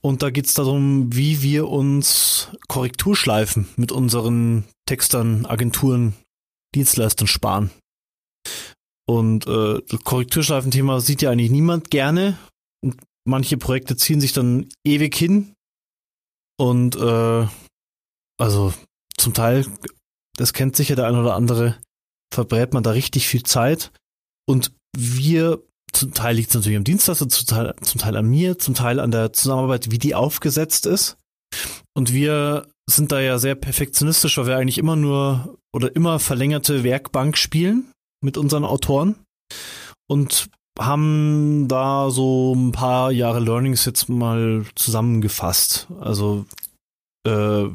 Und 0.00 0.22
da 0.22 0.30
geht 0.30 0.46
es 0.46 0.54
darum, 0.54 1.14
wie 1.14 1.42
wir 1.42 1.68
uns 1.68 2.48
Korrekturschleifen 2.68 3.68
mit 3.76 3.92
unseren 3.92 4.64
Textern, 4.86 5.46
Agenturen, 5.46 6.14
Dienstleistern 6.74 7.28
sparen. 7.28 7.70
Und 9.12 9.46
äh, 9.46 9.78
Korrekturschleifen-Thema 10.04 11.02
sieht 11.02 11.20
ja 11.20 11.30
eigentlich 11.30 11.50
niemand 11.50 11.90
gerne. 11.90 12.38
Und 12.82 12.96
manche 13.28 13.58
Projekte 13.58 13.94
ziehen 13.94 14.22
sich 14.22 14.32
dann 14.32 14.70
ewig 14.86 15.14
hin. 15.14 15.52
Und 16.58 16.96
äh, 16.96 17.46
also 18.40 18.72
zum 19.18 19.34
Teil, 19.34 19.66
das 20.38 20.54
kennt 20.54 20.76
sicher 20.76 20.96
der 20.96 21.08
ein 21.08 21.16
oder 21.16 21.34
andere, 21.34 21.76
verbrät 22.32 22.72
man 22.72 22.82
da 22.82 22.92
richtig 22.92 23.28
viel 23.28 23.42
Zeit. 23.42 23.92
Und 24.48 24.72
wir 24.96 25.62
zum 25.92 26.14
Teil 26.14 26.36
liegt 26.36 26.48
es 26.48 26.54
natürlich 26.54 26.78
am 26.78 26.84
Dienstleister, 26.84 27.28
zum 27.28 27.46
Teil, 27.46 27.74
zum 27.82 28.00
Teil 28.00 28.16
an 28.16 28.30
mir, 28.30 28.58
zum 28.58 28.72
Teil 28.72 28.98
an 28.98 29.10
der 29.10 29.34
Zusammenarbeit, 29.34 29.90
wie 29.90 29.98
die 29.98 30.14
aufgesetzt 30.14 30.86
ist. 30.86 31.18
Und 31.92 32.14
wir 32.14 32.66
sind 32.88 33.12
da 33.12 33.20
ja 33.20 33.38
sehr 33.38 33.56
perfektionistisch, 33.56 34.38
weil 34.38 34.46
wir 34.46 34.56
eigentlich 34.56 34.78
immer 34.78 34.96
nur 34.96 35.58
oder 35.70 35.94
immer 35.94 36.18
verlängerte 36.18 36.82
Werkbank 36.82 37.36
spielen 37.36 37.91
mit 38.22 38.36
unseren 38.36 38.64
Autoren 38.64 39.16
und 40.08 40.48
haben 40.78 41.68
da 41.68 42.10
so 42.10 42.54
ein 42.54 42.72
paar 42.72 43.12
Jahre 43.12 43.40
Learnings 43.40 43.84
jetzt 43.84 44.08
mal 44.08 44.64
zusammengefasst. 44.74 45.88
Also 46.00 46.46
äh, 47.26 47.66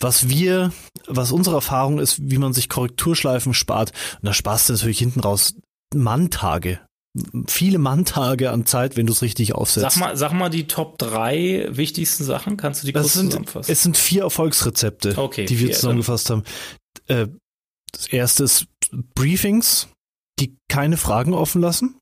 was 0.00 0.28
wir, 0.28 0.72
was 1.06 1.30
unsere 1.30 1.56
Erfahrung 1.56 1.98
ist, 2.00 2.30
wie 2.30 2.38
man 2.38 2.52
sich 2.52 2.68
Korrekturschleifen 2.68 3.54
spart. 3.54 3.92
Und 4.20 4.26
da 4.26 4.32
sparst 4.32 4.68
du 4.68 4.72
natürlich 4.72 4.98
hinten 4.98 5.20
raus 5.20 5.54
Manntage 5.94 6.80
viele 7.46 7.78
Manntage 7.78 8.50
an 8.50 8.64
Zeit, 8.64 8.96
wenn 8.96 9.06
du 9.06 9.12
es 9.12 9.22
richtig 9.22 9.54
aufsetzt. 9.54 9.94
Sag 9.94 10.00
mal, 10.00 10.16
sag 10.16 10.32
mal 10.32 10.48
die 10.48 10.66
Top 10.66 10.98
drei 10.98 11.68
wichtigsten 11.70 12.24
Sachen. 12.24 12.56
Kannst 12.56 12.82
du 12.82 12.86
die 12.86 12.92
kurz 12.92 13.12
sind, 13.12 13.32
zusammenfassen? 13.32 13.70
Es 13.70 13.82
sind 13.82 13.96
vier 13.96 14.22
Erfolgsrezepte, 14.22 15.18
okay, 15.18 15.44
die 15.44 15.58
wir 15.58 15.66
vier, 15.68 15.76
zusammengefasst 15.76 16.30
haben. 16.30 16.42
Äh, 17.08 17.28
das 17.92 18.06
erste 18.06 18.44
ist 18.44 18.66
Briefings, 19.14 19.88
die 20.38 20.56
keine 20.68 20.96
Fragen 20.96 21.34
offen 21.34 21.60
lassen. 21.60 21.98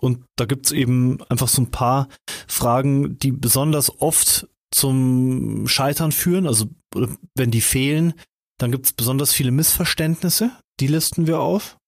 Und 0.00 0.24
da 0.36 0.44
gibt's 0.44 0.72
eben 0.72 1.22
einfach 1.24 1.48
so 1.48 1.62
ein 1.62 1.70
paar 1.70 2.08
Fragen, 2.46 3.18
die 3.18 3.32
besonders 3.32 4.00
oft 4.00 4.46
zum 4.70 5.66
Scheitern 5.68 6.12
führen. 6.12 6.46
Also 6.46 6.66
wenn 7.34 7.50
die 7.50 7.62
fehlen, 7.62 8.14
dann 8.58 8.72
gibt's 8.72 8.92
besonders 8.92 9.32
viele 9.32 9.50
Missverständnisse. 9.50 10.52
Die 10.80 10.86
listen 10.86 11.26
wir 11.26 11.40
auf. 11.40 11.78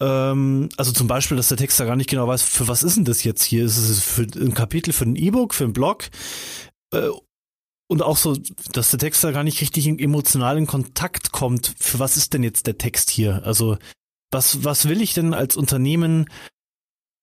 Ähm, 0.00 0.70
also 0.76 0.92
zum 0.92 1.08
Beispiel, 1.08 1.36
dass 1.36 1.48
der 1.48 1.58
Texter 1.58 1.84
gar 1.84 1.96
nicht 1.96 2.08
genau 2.08 2.26
weiß, 2.26 2.42
für 2.42 2.68
was 2.68 2.82
ist 2.82 2.96
denn 2.96 3.04
das 3.04 3.22
jetzt 3.22 3.42
hier? 3.42 3.64
Ist 3.64 3.76
es 3.76 4.02
für 4.02 4.22
ein 4.22 4.54
Kapitel, 4.54 4.92
für 4.92 5.04
ein 5.04 5.16
E-Book, 5.16 5.54
für 5.54 5.64
ein 5.64 5.74
Blog? 5.74 6.08
Äh, 6.92 7.08
und 7.90 8.02
auch 8.02 8.16
so, 8.16 8.36
dass 8.72 8.90
der 8.90 9.00
Texter 9.00 9.32
gar 9.32 9.42
nicht 9.42 9.60
richtig 9.60 9.88
emotional 9.88 10.56
in 10.56 10.68
Kontakt 10.68 11.32
kommt. 11.32 11.74
Für 11.76 11.98
was 11.98 12.16
ist 12.16 12.32
denn 12.32 12.44
jetzt 12.44 12.68
der 12.68 12.78
Text 12.78 13.10
hier? 13.10 13.42
Also 13.44 13.78
was, 14.30 14.62
was 14.62 14.88
will 14.88 15.02
ich 15.02 15.12
denn 15.12 15.34
als 15.34 15.56
Unternehmen 15.56 16.26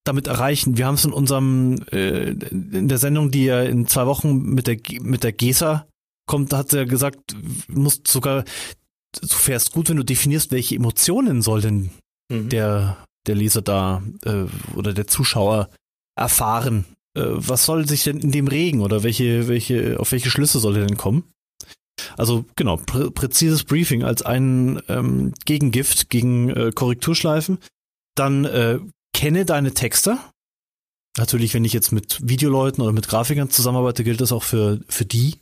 damit 0.04 0.26
erreichen? 0.26 0.76
Wir 0.76 0.86
haben 0.86 0.96
es 0.96 1.06
in 1.06 1.14
unserem, 1.14 1.76
äh, 1.90 2.32
in 2.32 2.86
der 2.88 2.98
Sendung, 2.98 3.30
die 3.30 3.46
ja 3.46 3.62
in 3.62 3.86
zwei 3.86 4.04
Wochen 4.04 4.42
mit 4.42 4.66
der, 4.66 4.76
mit 5.00 5.24
der 5.24 5.32
GESA 5.32 5.86
kommt, 6.26 6.52
hat 6.52 6.74
er 6.74 6.84
gesagt, 6.84 7.18
du 7.32 7.80
musst 7.80 8.06
sogar, 8.06 8.44
du 9.18 9.26
fährst 9.26 9.72
gut, 9.72 9.88
wenn 9.88 9.96
du 9.96 10.04
definierst, 10.04 10.50
welche 10.50 10.76
Emotionen 10.76 11.40
soll 11.40 11.62
denn 11.62 11.90
mhm. 12.30 12.50
der, 12.50 12.98
der 13.26 13.36
Leser 13.36 13.62
da 13.62 14.02
äh, 14.26 14.44
oder 14.76 14.92
der 14.92 15.06
Zuschauer 15.06 15.70
erfahren? 16.14 16.84
Äh, 17.18 17.48
was 17.48 17.64
soll 17.64 17.86
sich 17.86 18.04
denn 18.04 18.20
in 18.20 18.30
dem 18.30 18.48
regen 18.48 18.80
oder 18.80 19.02
welche, 19.02 19.48
welche, 19.48 19.98
auf 20.00 20.12
welche 20.12 20.30
Schlüsse 20.30 20.58
soll 20.60 20.76
er 20.76 20.86
denn 20.86 20.96
kommen? 20.96 21.24
Also 22.16 22.44
genau, 22.56 22.76
prä 22.76 23.10
präzises 23.10 23.64
Briefing 23.64 24.04
als 24.04 24.22
ein 24.22 24.80
ähm, 24.88 25.34
Gegengift 25.44 26.10
gegen 26.10 26.50
äh, 26.50 26.70
Korrekturschleifen. 26.72 27.58
Dann 28.14 28.44
äh, 28.44 28.78
kenne 29.12 29.44
deine 29.44 29.74
Texte. 29.74 30.18
Natürlich, 31.16 31.54
wenn 31.54 31.64
ich 31.64 31.72
jetzt 31.72 31.90
mit 31.90 32.20
Videoleuten 32.22 32.82
oder 32.82 32.92
mit 32.92 33.08
Grafikern 33.08 33.50
zusammenarbeite, 33.50 34.04
gilt 34.04 34.20
das 34.20 34.32
auch 34.32 34.44
für, 34.44 34.80
für 34.88 35.04
die. 35.04 35.36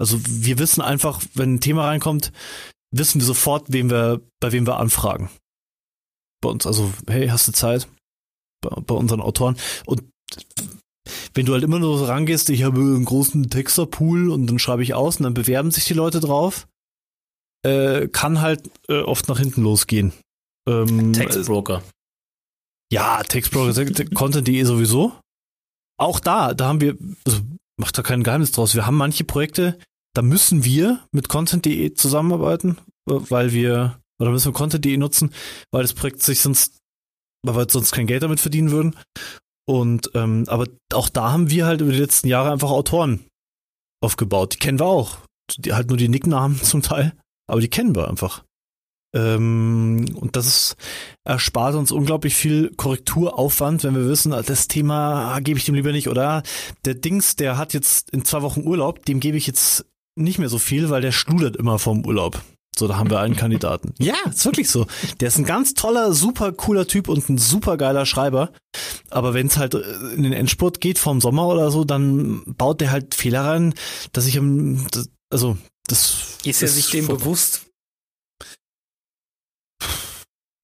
Also 0.00 0.18
wir 0.26 0.58
wissen 0.58 0.80
einfach, 0.80 1.22
wenn 1.34 1.54
ein 1.54 1.60
Thema 1.60 1.86
reinkommt, 1.86 2.32
wissen 2.90 3.20
wir 3.20 3.26
sofort, 3.26 3.72
wem 3.72 3.90
wir, 3.90 4.20
bei 4.40 4.50
wem 4.50 4.66
wir 4.66 4.78
anfragen 4.78 5.30
bei 6.44 6.50
uns. 6.50 6.66
Also, 6.66 6.92
hey, 7.08 7.28
hast 7.28 7.48
du 7.48 7.52
Zeit? 7.52 7.88
Bei, 8.62 8.70
bei 8.80 8.94
unseren 8.94 9.20
Autoren. 9.20 9.56
Und 9.86 10.04
wenn 11.34 11.46
du 11.46 11.52
halt 11.52 11.64
immer 11.64 11.78
nur 11.78 11.98
so 11.98 12.04
rangehst, 12.04 12.50
ich 12.50 12.62
habe 12.62 12.80
einen 12.80 13.04
großen 13.04 13.50
Texterpool 13.50 14.30
und 14.30 14.46
dann 14.46 14.58
schreibe 14.58 14.82
ich 14.82 14.94
aus 14.94 15.18
und 15.18 15.24
dann 15.24 15.34
bewerben 15.34 15.70
sich 15.70 15.84
die 15.84 15.94
Leute 15.94 16.20
drauf, 16.20 16.68
äh, 17.64 18.08
kann 18.08 18.40
halt 18.40 18.70
äh, 18.88 19.00
oft 19.00 19.28
nach 19.28 19.38
hinten 19.38 19.62
losgehen. 19.62 20.12
Ähm, 20.68 21.12
Textbroker. 21.12 21.82
Ja, 22.92 23.22
Textbroker, 23.22 24.04
Content.de 24.14 24.62
sowieso. 24.64 25.12
Auch 25.98 26.20
da, 26.20 26.54
da 26.54 26.68
haben 26.68 26.80
wir, 26.80 26.96
also 27.26 27.40
macht 27.76 27.98
da 27.98 28.02
kein 28.02 28.22
Geheimnis 28.22 28.52
draus. 28.52 28.74
Wir 28.74 28.86
haben 28.86 28.96
manche 28.96 29.24
Projekte, 29.24 29.78
da 30.14 30.22
müssen 30.22 30.64
wir 30.64 31.04
mit 31.12 31.28
Content.de 31.28 31.94
zusammenarbeiten, 31.94 32.78
weil 33.06 33.52
wir 33.52 33.98
oder 34.20 34.30
müssen 34.30 34.52
wir 34.52 34.56
Content.de 34.56 34.96
nutzen, 34.96 35.34
weil 35.72 35.82
das 35.82 35.94
Projekt 35.94 36.22
sich 36.22 36.40
sonst, 36.40 36.78
weil 37.44 37.56
wir 37.56 37.66
sonst 37.68 37.92
kein 37.92 38.06
Geld 38.06 38.22
damit 38.22 38.40
verdienen 38.40 38.70
würden. 38.70 38.96
Und 39.66 40.10
ähm, 40.14 40.44
aber 40.48 40.66
auch 40.92 41.08
da 41.08 41.32
haben 41.32 41.50
wir 41.50 41.66
halt 41.66 41.80
über 41.80 41.92
die 41.92 41.98
letzten 41.98 42.28
Jahre 42.28 42.52
einfach 42.52 42.70
Autoren 42.70 43.24
aufgebaut. 44.02 44.54
Die 44.54 44.58
kennen 44.58 44.78
wir 44.78 44.86
auch. 44.86 45.18
Die 45.56 45.72
halt 45.72 45.88
nur 45.88 45.96
die 45.96 46.08
Nicknamen 46.08 46.56
zum 46.62 46.82
Teil, 46.82 47.12
aber 47.46 47.60
die 47.60 47.68
kennen 47.68 47.94
wir 47.94 48.08
einfach. 48.08 48.44
Ähm, 49.14 50.06
und 50.16 50.36
das 50.36 50.46
ist, 50.46 50.76
erspart 51.24 51.76
uns 51.76 51.92
unglaublich 51.92 52.34
viel 52.34 52.72
Korrekturaufwand, 52.74 53.84
wenn 53.84 53.94
wir 53.94 54.08
wissen, 54.08 54.32
das 54.32 54.68
Thema 54.68 55.34
ah, 55.34 55.40
gebe 55.40 55.58
ich 55.58 55.64
dem 55.64 55.76
lieber 55.76 55.92
nicht. 55.92 56.08
Oder 56.08 56.42
der 56.84 56.94
Dings, 56.94 57.36
der 57.36 57.56
hat 57.56 57.74
jetzt 57.74 58.10
in 58.10 58.24
zwei 58.24 58.42
Wochen 58.42 58.66
Urlaub, 58.66 59.04
dem 59.06 59.20
gebe 59.20 59.36
ich 59.36 59.46
jetzt 59.46 59.86
nicht 60.16 60.38
mehr 60.38 60.48
so 60.48 60.58
viel, 60.58 60.90
weil 60.90 61.00
der 61.00 61.12
schludert 61.12 61.56
immer 61.56 61.78
vom 61.78 62.04
Urlaub. 62.04 62.42
So, 62.76 62.88
da 62.88 62.96
haben 62.96 63.10
wir 63.10 63.20
einen 63.20 63.36
Kandidaten. 63.36 63.94
Ja, 64.04 64.14
ist 64.28 64.44
wirklich 64.44 64.68
so. 64.68 64.86
Der 65.20 65.28
ist 65.28 65.38
ein 65.38 65.44
ganz 65.44 65.74
toller, 65.74 66.12
super 66.12 66.52
cooler 66.52 66.86
Typ 66.86 67.08
und 67.08 67.28
ein 67.28 67.38
super 67.38 67.76
geiler 67.76 68.04
Schreiber. 68.06 68.52
Aber 69.10 69.32
wenn 69.32 69.46
es 69.46 69.56
halt 69.56 69.74
in 69.74 70.22
den 70.22 70.32
Endspurt 70.32 70.80
geht 70.80 70.98
vom 70.98 71.20
Sommer 71.20 71.46
oder 71.46 71.70
so, 71.70 71.84
dann 71.84 72.42
baut 72.46 72.80
der 72.80 72.90
halt 72.90 73.14
Fehler 73.14 73.44
rein, 73.44 73.74
dass 74.12 74.26
ich 74.26 74.36
im, 74.36 74.86
also 75.30 75.56
das 75.86 76.38
ist 76.44 76.62
er 76.62 76.68
sich 76.68 76.90
dem 76.90 77.06
bewusst. 77.06 77.66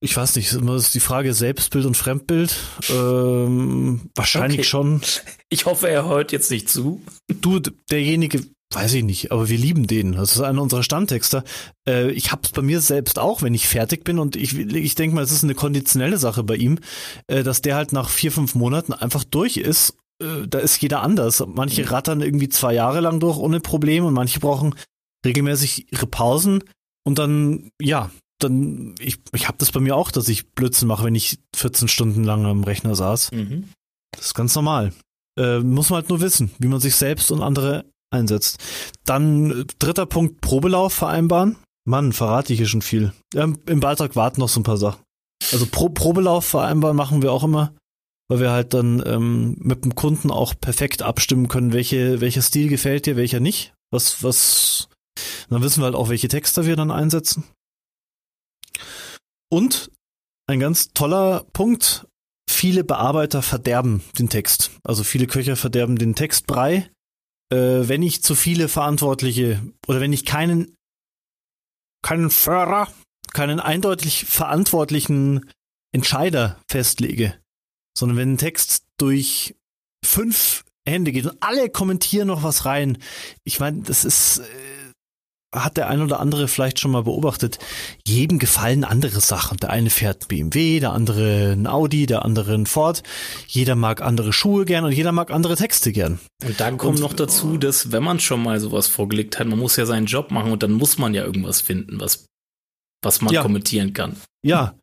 Ich 0.03 0.17
weiß 0.17 0.35
nicht, 0.35 0.47
ist 0.47 0.53
immer 0.53 0.79
die 0.79 0.99
Frage 0.99 1.33
Selbstbild 1.33 1.85
und 1.85 1.95
Fremdbild. 1.95 2.55
Ähm, 2.89 4.09
wahrscheinlich 4.15 4.61
okay. 4.61 4.67
schon. 4.67 5.01
Ich 5.49 5.65
hoffe, 5.65 5.89
er 5.89 6.07
hört 6.07 6.31
jetzt 6.31 6.49
nicht 6.49 6.69
zu. 6.69 7.03
Du, 7.27 7.59
derjenige, 7.91 8.43
Weiß 8.73 8.93
ich 8.93 9.03
nicht, 9.03 9.31
aber 9.31 9.49
wir 9.49 9.57
lieben 9.57 9.85
den. 9.85 10.13
Das 10.13 10.35
ist 10.35 10.41
einer 10.41 10.61
unserer 10.61 10.83
Standtexter. 10.83 11.43
Äh, 11.87 12.11
ich 12.11 12.31
hab's 12.31 12.49
bei 12.49 12.61
mir 12.61 12.79
selbst 12.79 13.19
auch, 13.19 13.41
wenn 13.41 13.53
ich 13.53 13.67
fertig 13.67 14.03
bin 14.03 14.17
und 14.17 14.35
ich, 14.35 14.57
ich 14.57 14.95
denke 14.95 15.15
mal, 15.15 15.23
es 15.23 15.31
ist 15.31 15.43
eine 15.43 15.55
konditionelle 15.55 16.17
Sache 16.17 16.43
bei 16.43 16.55
ihm, 16.55 16.79
äh, 17.27 17.43
dass 17.43 17.61
der 17.61 17.75
halt 17.75 17.91
nach 17.91 18.09
vier, 18.09 18.31
fünf 18.31 18.55
Monaten 18.55 18.93
einfach 18.93 19.23
durch 19.23 19.57
ist 19.57 19.95
äh, 20.21 20.47
da 20.47 20.59
ist 20.59 20.81
jeder 20.81 21.01
anders. 21.01 21.43
Manche 21.45 21.81
mhm. 21.81 21.87
rattern 21.89 22.21
irgendwie 22.21 22.49
zwei 22.49 22.73
Jahre 22.73 23.01
lang 23.01 23.19
durch 23.19 23.37
ohne 23.37 23.59
Probleme 23.59 24.07
und 24.07 24.13
manche 24.13 24.39
brauchen 24.39 24.75
regelmäßig 25.25 25.91
ihre 25.91 26.07
Pausen 26.07 26.63
und 27.03 27.19
dann, 27.19 27.71
ja, 27.81 28.11
dann, 28.39 28.95
ich, 28.99 29.19
ich 29.33 29.47
habe 29.47 29.57
das 29.57 29.71
bei 29.71 29.79
mir 29.79 29.95
auch, 29.95 30.11
dass 30.11 30.27
ich 30.29 30.51
Blödsinn 30.51 30.87
mache, 30.87 31.03
wenn 31.03 31.15
ich 31.15 31.39
14 31.55 31.87
Stunden 31.87 32.23
lang 32.23 32.45
am 32.45 32.63
Rechner 32.63 32.95
saß. 32.95 33.31
Mhm. 33.31 33.69
Das 34.11 34.27
ist 34.27 34.33
ganz 34.33 34.55
normal. 34.55 34.93
Äh, 35.37 35.59
muss 35.59 35.89
man 35.89 36.01
halt 36.01 36.09
nur 36.09 36.21
wissen, 36.21 36.51
wie 36.59 36.67
man 36.67 36.79
sich 36.79 36.95
selbst 36.95 37.31
und 37.31 37.41
andere 37.41 37.85
einsetzt. 38.11 38.59
Dann 39.05 39.61
äh, 39.61 39.65
dritter 39.79 40.05
Punkt, 40.05 40.41
Probelauf 40.41 40.93
vereinbaren. 40.93 41.57
Mann, 41.85 42.13
verrate 42.13 42.53
ich 42.53 42.59
hier 42.59 42.67
schon 42.67 42.81
viel. 42.81 43.13
Ja, 43.33 43.43
Im 43.43 43.79
Beitrag 43.79 44.15
warten 44.15 44.39
noch 44.39 44.49
so 44.49 44.59
ein 44.59 44.63
paar 44.63 44.77
Sachen. 44.77 45.01
Also 45.51 45.65
Pro 45.65 45.89
Probelauf 45.89 46.45
vereinbaren 46.45 46.95
machen 46.95 47.21
wir 47.21 47.31
auch 47.31 47.43
immer, 47.43 47.73
weil 48.29 48.39
wir 48.39 48.51
halt 48.51 48.73
dann 48.73 49.01
ähm, 49.05 49.55
mit 49.59 49.83
dem 49.83 49.95
Kunden 49.95 50.29
auch 50.29 50.53
perfekt 50.59 51.01
abstimmen 51.01 51.47
können, 51.47 51.73
welche, 51.73 52.21
welcher 52.21 52.43
Stil 52.43 52.69
gefällt 52.69 53.07
dir, 53.07 53.15
welcher 53.15 53.39
nicht. 53.39 53.73
Was, 53.91 54.23
was, 54.23 54.89
dann 55.49 55.63
wissen 55.63 55.81
wir 55.81 55.85
halt 55.85 55.95
auch, 55.95 56.09
welche 56.09 56.27
Texte 56.27 56.65
wir 56.65 56.75
dann 56.75 56.91
einsetzen. 56.91 57.43
Und 59.49 59.91
ein 60.47 60.59
ganz 60.59 60.93
toller 60.93 61.45
Punkt, 61.51 62.07
viele 62.49 62.83
Bearbeiter 62.83 63.41
verderben 63.41 64.03
den 64.17 64.29
Text. 64.29 64.71
Also 64.83 65.03
viele 65.03 65.27
Köcher 65.27 65.55
verderben 65.55 65.97
den 65.97 66.15
Textbrei. 66.15 66.89
Äh, 67.51 67.87
wenn 67.87 68.01
ich 68.01 68.23
zu 68.23 68.33
viele 68.35 68.67
Verantwortliche 68.67 69.61
oder 69.87 69.99
wenn 69.99 70.13
ich 70.13 70.25
keinen, 70.25 70.77
keinen 72.01 72.29
Führer, 72.29 72.87
keinen 73.33 73.59
eindeutig 73.59 74.25
verantwortlichen 74.25 75.49
Entscheider 75.93 76.59
festlege, 76.69 77.37
sondern 77.97 78.17
wenn 78.17 78.33
ein 78.33 78.37
Text 78.37 78.85
durch 78.97 79.55
fünf 80.03 80.63
Hände 80.87 81.11
geht 81.11 81.25
und 81.25 81.43
alle 81.43 81.69
kommentieren 81.69 82.27
noch 82.27 82.43
was 82.43 82.65
rein. 82.65 82.97
Ich 83.43 83.59
meine, 83.59 83.81
das 83.81 84.05
ist, 84.05 84.39
äh, 84.39 84.80
hat 85.53 85.77
der 85.77 85.89
ein 85.89 86.01
oder 86.01 86.19
andere 86.19 86.47
vielleicht 86.47 86.79
schon 86.79 86.91
mal 86.91 87.03
beobachtet, 87.03 87.59
jedem 88.05 88.39
gefallen 88.39 88.83
andere 88.83 89.19
Sachen. 89.19 89.57
Der 89.57 89.69
eine 89.69 89.89
fährt 89.89 90.27
BMW, 90.27 90.79
der 90.79 90.93
andere 90.93 91.51
ein 91.51 91.67
Audi, 91.67 92.05
der 92.05 92.23
andere 92.23 92.53
ein 92.53 92.65
Ford. 92.65 93.03
Jeder 93.47 93.75
mag 93.75 94.01
andere 94.01 94.31
Schuhe 94.31 94.65
gern 94.65 94.85
und 94.85 94.93
jeder 94.93 95.11
mag 95.11 95.31
andere 95.31 95.55
Texte 95.55 95.91
gern. 95.91 96.19
Und 96.43 96.59
dann 96.59 96.77
kommt 96.77 96.99
und, 96.99 97.01
noch 97.01 97.13
dazu, 97.13 97.57
dass 97.57 97.91
wenn 97.91 98.03
man 98.03 98.19
schon 98.19 98.41
mal 98.41 98.59
sowas 98.59 98.87
vorgelegt 98.87 99.39
hat, 99.39 99.47
man 99.47 99.59
muss 99.59 99.75
ja 99.75 99.85
seinen 99.85 100.05
Job 100.05 100.31
machen 100.31 100.51
und 100.51 100.63
dann 100.63 100.71
muss 100.71 100.97
man 100.97 101.13
ja 101.13 101.25
irgendwas 101.25 101.59
finden, 101.59 101.99
was, 101.99 102.25
was 103.03 103.21
man 103.21 103.33
ja. 103.33 103.41
kommentieren 103.41 103.93
kann. 103.93 104.15
Ja, 104.43 104.75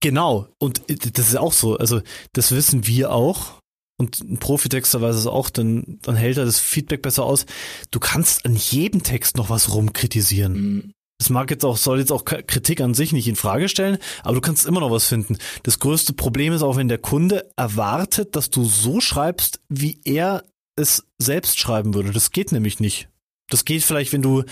genau. 0.00 0.48
Und 0.58 0.82
das 0.88 1.28
ist 1.28 1.36
auch 1.36 1.52
so. 1.52 1.76
Also 1.76 2.02
das 2.32 2.52
wissen 2.52 2.86
wir 2.86 3.12
auch 3.12 3.61
und 4.02 4.20
ein 4.20 4.38
Profitexter 4.38 5.00
weiß 5.00 5.14
es 5.14 5.26
auch, 5.26 5.48
dann, 5.48 5.98
dann 6.02 6.16
hält 6.16 6.38
er 6.38 6.44
das 6.44 6.58
Feedback 6.58 7.02
besser 7.02 7.24
aus. 7.24 7.46
Du 7.92 8.00
kannst 8.00 8.44
an 8.44 8.56
jedem 8.56 9.04
Text 9.04 9.36
noch 9.36 9.48
was 9.48 9.72
rumkritisieren. 9.72 10.52
Mhm. 10.52 10.92
Das 11.18 11.30
mag 11.30 11.52
jetzt 11.52 11.64
auch, 11.64 11.76
soll 11.76 12.00
jetzt 12.00 12.10
auch 12.10 12.24
Kritik 12.24 12.80
an 12.80 12.94
sich 12.94 13.12
nicht 13.12 13.28
in 13.28 13.36
Frage 13.36 13.68
stellen, 13.68 13.98
aber 14.24 14.34
du 14.34 14.40
kannst 14.40 14.66
immer 14.66 14.80
noch 14.80 14.90
was 14.90 15.06
finden. 15.06 15.38
Das 15.62 15.78
größte 15.78 16.14
Problem 16.14 16.52
ist 16.52 16.62
auch, 16.62 16.76
wenn 16.76 16.88
der 16.88 16.98
Kunde 16.98 17.48
erwartet, 17.56 18.34
dass 18.34 18.50
du 18.50 18.64
so 18.64 19.00
schreibst, 19.00 19.60
wie 19.68 20.00
er 20.04 20.42
es 20.74 21.04
selbst 21.18 21.60
schreiben 21.60 21.94
würde. 21.94 22.10
Das 22.10 22.32
geht 22.32 22.50
nämlich 22.50 22.80
nicht. 22.80 23.08
Das 23.50 23.64
geht 23.64 23.84
vielleicht, 23.84 24.12
wenn 24.12 24.22
du 24.22 24.42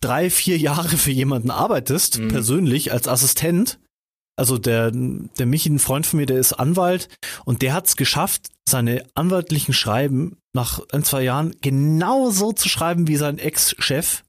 drei, 0.00 0.28
vier 0.28 0.58
Jahre 0.58 0.96
für 0.96 1.12
jemanden 1.12 1.52
arbeitest, 1.52 2.18
mhm. 2.18 2.28
persönlich 2.28 2.92
als 2.92 3.06
Assistent, 3.06 3.78
also 4.38 4.56
der, 4.56 4.92
der 4.92 5.46
Michi, 5.46 5.68
ein 5.68 5.78
Freund 5.78 6.06
von 6.06 6.18
mir, 6.18 6.26
der 6.26 6.38
ist 6.38 6.52
Anwalt 6.52 7.08
und 7.44 7.60
der 7.62 7.74
hat 7.74 7.88
es 7.88 7.96
geschafft, 7.96 8.50
seine 8.68 9.04
anwaltlichen 9.14 9.74
Schreiben 9.74 10.36
nach 10.52 10.80
ein, 10.92 11.02
zwei 11.02 11.22
Jahren 11.22 11.56
genau 11.60 12.30
so 12.30 12.52
zu 12.52 12.68
schreiben 12.68 13.08
wie 13.08 13.16
sein 13.16 13.38
Ex-Chef. 13.38 14.22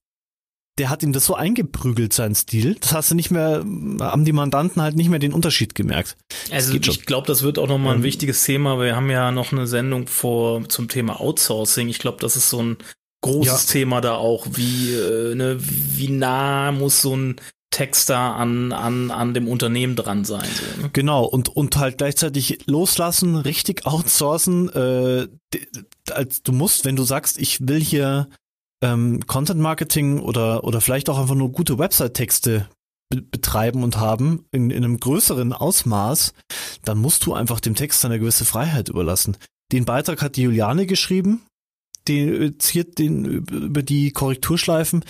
Der 0.79 0.89
hat 0.89 1.03
ihm 1.03 1.11
das 1.11 1.25
so 1.25 1.35
eingeprügelt, 1.35 2.13
sein 2.13 2.33
Stil. 2.33 2.77
Das 2.79 2.93
hast 2.93 3.11
du 3.11 3.15
nicht 3.15 3.31
mehr, 3.31 3.65
haben 3.99 4.25
die 4.25 4.31
Mandanten 4.31 4.81
halt 4.81 4.95
nicht 4.95 5.09
mehr 5.09 5.19
den 5.19 5.33
Unterschied 5.33 5.75
gemerkt. 5.75 6.15
Also 6.51 6.73
ich 6.73 7.05
glaube, 7.05 7.27
das 7.27 7.43
wird 7.43 7.59
auch 7.59 7.67
nochmal 7.67 7.93
ein 7.93 7.99
ähm, 7.99 8.03
wichtiges 8.03 8.43
Thema. 8.45 8.79
Wir 8.79 8.95
haben 8.95 9.09
ja 9.09 9.31
noch 9.31 9.51
eine 9.51 9.67
Sendung 9.67 10.07
vor 10.07 10.67
zum 10.69 10.87
Thema 10.87 11.19
Outsourcing. 11.19 11.89
Ich 11.89 11.99
glaube, 11.99 12.19
das 12.21 12.37
ist 12.37 12.49
so 12.49 12.63
ein 12.63 12.77
großes 13.21 13.67
ja. 13.67 13.73
Thema 13.73 13.99
da 13.99 14.15
auch. 14.15 14.47
Wie, 14.53 14.93
äh, 14.93 15.35
ne, 15.35 15.57
wie 15.59 16.09
nah 16.09 16.71
muss 16.71 17.01
so 17.01 17.15
ein 17.15 17.35
Texter 17.71 18.17
an, 18.17 18.71
an, 18.71 19.11
an 19.11 19.33
dem 19.33 19.47
Unternehmen 19.47 19.95
dran 19.95 20.25
sein. 20.25 20.47
So, 20.47 20.81
ne? 20.81 20.89
Genau, 20.93 21.25
und, 21.25 21.49
und 21.49 21.77
halt 21.77 21.97
gleichzeitig 21.99 22.65
loslassen, 22.65 23.35
richtig 23.35 23.85
outsourcen. 23.85 24.69
Äh, 24.69 25.27
als 26.11 26.41
du 26.41 26.51
musst, 26.51 26.85
wenn 26.85 26.95
du 26.95 27.03
sagst, 27.03 27.37
ich 27.37 27.67
will 27.67 27.79
hier 27.79 28.29
ähm, 28.81 29.25
Content 29.27 29.59
Marketing 29.59 30.19
oder, 30.19 30.63
oder 30.63 30.81
vielleicht 30.81 31.09
auch 31.09 31.19
einfach 31.19 31.35
nur 31.35 31.51
gute 31.51 31.77
Website-Texte 31.77 32.67
be 33.09 33.21
betreiben 33.21 33.83
und 33.83 33.97
haben 33.97 34.45
in, 34.51 34.69
in 34.69 34.83
einem 34.83 34.99
größeren 34.99 35.53
Ausmaß, 35.53 36.33
dann 36.83 36.99
musst 36.99 37.25
du 37.25 37.33
einfach 37.33 37.59
dem 37.59 37.75
Text 37.75 38.03
eine 38.05 38.19
gewisse 38.19 38.45
Freiheit 38.45 38.89
überlassen. 38.89 39.37
Den 39.71 39.85
Beitrag 39.85 40.21
hat 40.21 40.35
die 40.35 40.43
Juliane 40.43 40.85
geschrieben, 40.85 41.41
den, 42.09 42.59
ziert 42.59 42.99
den 42.99 43.25
über 43.25 43.81
die 43.81 44.11
Korrekturschleifen, 44.11 45.05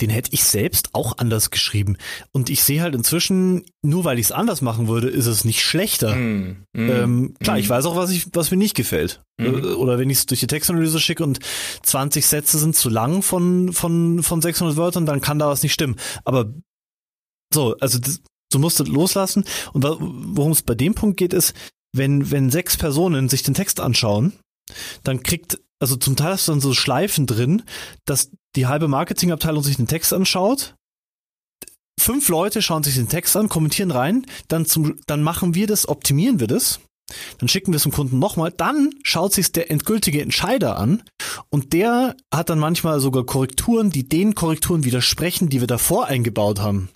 den 0.00 0.10
hätte 0.10 0.32
ich 0.32 0.44
selbst 0.44 0.90
auch 0.94 1.18
anders 1.18 1.50
geschrieben. 1.50 1.96
Und 2.32 2.50
ich 2.50 2.62
sehe 2.62 2.82
halt 2.82 2.94
inzwischen, 2.94 3.64
nur 3.82 4.04
weil 4.04 4.18
ich 4.18 4.26
es 4.26 4.32
anders 4.32 4.60
machen 4.60 4.88
würde, 4.88 5.08
ist 5.08 5.26
es 5.26 5.44
nicht 5.44 5.62
schlechter. 5.62 6.14
Mm, 6.14 6.66
mm, 6.72 6.90
ähm, 6.90 7.34
klar, 7.40 7.56
mm. 7.56 7.60
ich 7.60 7.68
weiß 7.68 7.86
auch, 7.86 7.96
was 7.96 8.10
ich, 8.10 8.26
was 8.32 8.50
mir 8.50 8.56
nicht 8.56 8.76
gefällt. 8.76 9.22
Mhm. 9.38 9.46
Äh, 9.46 9.72
oder 9.74 9.98
wenn 9.98 10.10
ich 10.10 10.18
es 10.18 10.26
durch 10.26 10.40
die 10.40 10.46
Textanalyse 10.46 11.00
schicke 11.00 11.24
und 11.24 11.40
20 11.82 12.26
Sätze 12.26 12.58
sind 12.58 12.76
zu 12.76 12.90
lang 12.90 13.22
von, 13.22 13.72
von, 13.72 14.22
von 14.22 14.42
600 14.42 14.76
Wörtern, 14.76 15.06
dann 15.06 15.20
kann 15.20 15.38
da 15.38 15.48
was 15.48 15.62
nicht 15.62 15.72
stimmen. 15.72 15.96
Aber 16.24 16.52
so, 17.52 17.76
also 17.80 17.98
das, 17.98 18.20
du 18.50 18.58
musst 18.58 18.80
es 18.80 18.88
loslassen. 18.88 19.44
Und 19.72 19.84
worum 19.84 20.52
es 20.52 20.62
bei 20.62 20.74
dem 20.74 20.94
Punkt 20.94 21.16
geht, 21.16 21.32
ist, 21.32 21.54
wenn, 21.92 22.30
wenn 22.30 22.50
sechs 22.50 22.76
Personen 22.76 23.28
sich 23.28 23.42
den 23.42 23.54
Text 23.54 23.80
anschauen, 23.80 24.32
dann 25.02 25.22
kriegt 25.22 25.60
also 25.80 25.96
zum 25.96 26.14
Teil 26.14 26.32
hast 26.32 26.46
du 26.46 26.52
dann 26.52 26.60
so 26.60 26.74
Schleifen 26.74 27.26
drin, 27.26 27.62
dass 28.04 28.30
die 28.54 28.66
halbe 28.66 28.86
Marketingabteilung 28.86 29.62
sich 29.62 29.76
den 29.76 29.86
Text 29.86 30.12
anschaut. 30.12 30.74
Fünf 31.98 32.28
Leute 32.28 32.62
schauen 32.62 32.82
sich 32.82 32.94
den 32.94 33.08
Text 33.08 33.36
an, 33.36 33.48
kommentieren 33.48 33.90
rein, 33.90 34.26
dann 34.48 34.66
zum, 34.66 35.00
dann 35.06 35.22
machen 35.22 35.54
wir 35.54 35.66
das, 35.66 35.88
optimieren 35.88 36.40
wir 36.40 36.46
das. 36.46 36.80
Dann 37.38 37.48
schicken 37.48 37.72
wir 37.72 37.76
es 37.76 37.82
zum 37.82 37.92
Kunden 37.92 38.18
nochmal, 38.18 38.52
dann 38.52 38.90
schaut 39.02 39.32
sich 39.32 39.50
der 39.50 39.70
endgültige 39.70 40.22
Entscheider 40.22 40.78
an 40.78 41.02
und 41.50 41.72
der 41.72 42.16
hat 42.32 42.50
dann 42.50 42.60
manchmal 42.60 43.00
sogar 43.00 43.26
Korrekturen, 43.26 43.90
die 43.90 44.08
den 44.08 44.34
Korrekturen 44.34 44.84
widersprechen, 44.84 45.48
die 45.48 45.60
wir 45.60 45.66
davor 45.66 46.06
eingebaut 46.06 46.60
haben. 46.60 46.88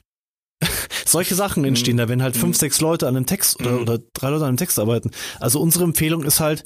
Solche 1.04 1.34
Sachen 1.34 1.64
entstehen 1.64 1.96
mhm. 1.96 1.98
da, 1.98 2.08
wenn 2.08 2.22
halt 2.22 2.36
fünf, 2.36 2.56
mhm. 2.56 2.60
sechs 2.60 2.80
Leute 2.80 3.08
an 3.08 3.16
einem 3.16 3.26
Text 3.26 3.60
oder, 3.60 3.72
mhm. 3.72 3.82
oder 3.82 3.98
drei 4.12 4.30
Leute 4.30 4.44
an 4.44 4.50
einem 4.50 4.56
Text 4.56 4.78
arbeiten. 4.78 5.10
Also 5.40 5.60
unsere 5.60 5.84
Empfehlung 5.84 6.22
ist 6.22 6.38
halt, 6.38 6.64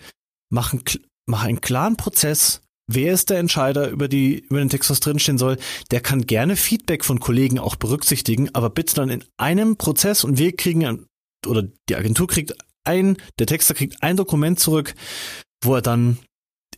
machen 0.51 0.83
mach 1.29 1.45
einen 1.45 1.61
klaren 1.61 1.97
Prozess. 1.97 2.63
Wer 2.91 3.13
ist 3.13 3.29
der 3.29 3.39
Entscheider 3.39 3.91
über 3.91 4.09
die, 4.09 4.39
über 4.39 4.59
den 4.59 4.71
Text, 4.71 4.89
was 4.89 5.01
drinstehen 5.01 5.37
soll? 5.37 5.59
Der 5.91 6.01
kann 6.01 6.27
gerne 6.27 6.57
Feedback 6.57 7.05
von 7.05 7.21
Kollegen 7.21 7.59
auch 7.59 7.77
berücksichtigen, 7.77 8.55
aber 8.55 8.71
bitte 8.71 8.95
dann 8.95 9.11
in 9.11 9.25
einem 9.37 9.77
Prozess 9.77 10.25
und 10.25 10.39
wir 10.39 10.57
kriegen, 10.57 11.07
oder 11.47 11.65
die 11.89 11.97
Agentur 11.97 12.27
kriegt 12.27 12.55
ein, 12.85 13.19
der 13.39 13.47
Texter 13.47 13.75
kriegt 13.75 14.03
ein 14.03 14.17
Dokument 14.17 14.59
zurück, 14.59 14.95
wo 15.63 15.75
er 15.75 15.83
dann 15.83 16.19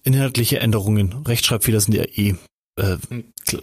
inhaltliche 0.02 0.58
Änderungen, 0.58 1.12
Rechtschreibfehler 1.26 1.80
sind 1.80 1.94
ja 1.94 2.02
eh 2.02 2.34
äh, 2.76 2.96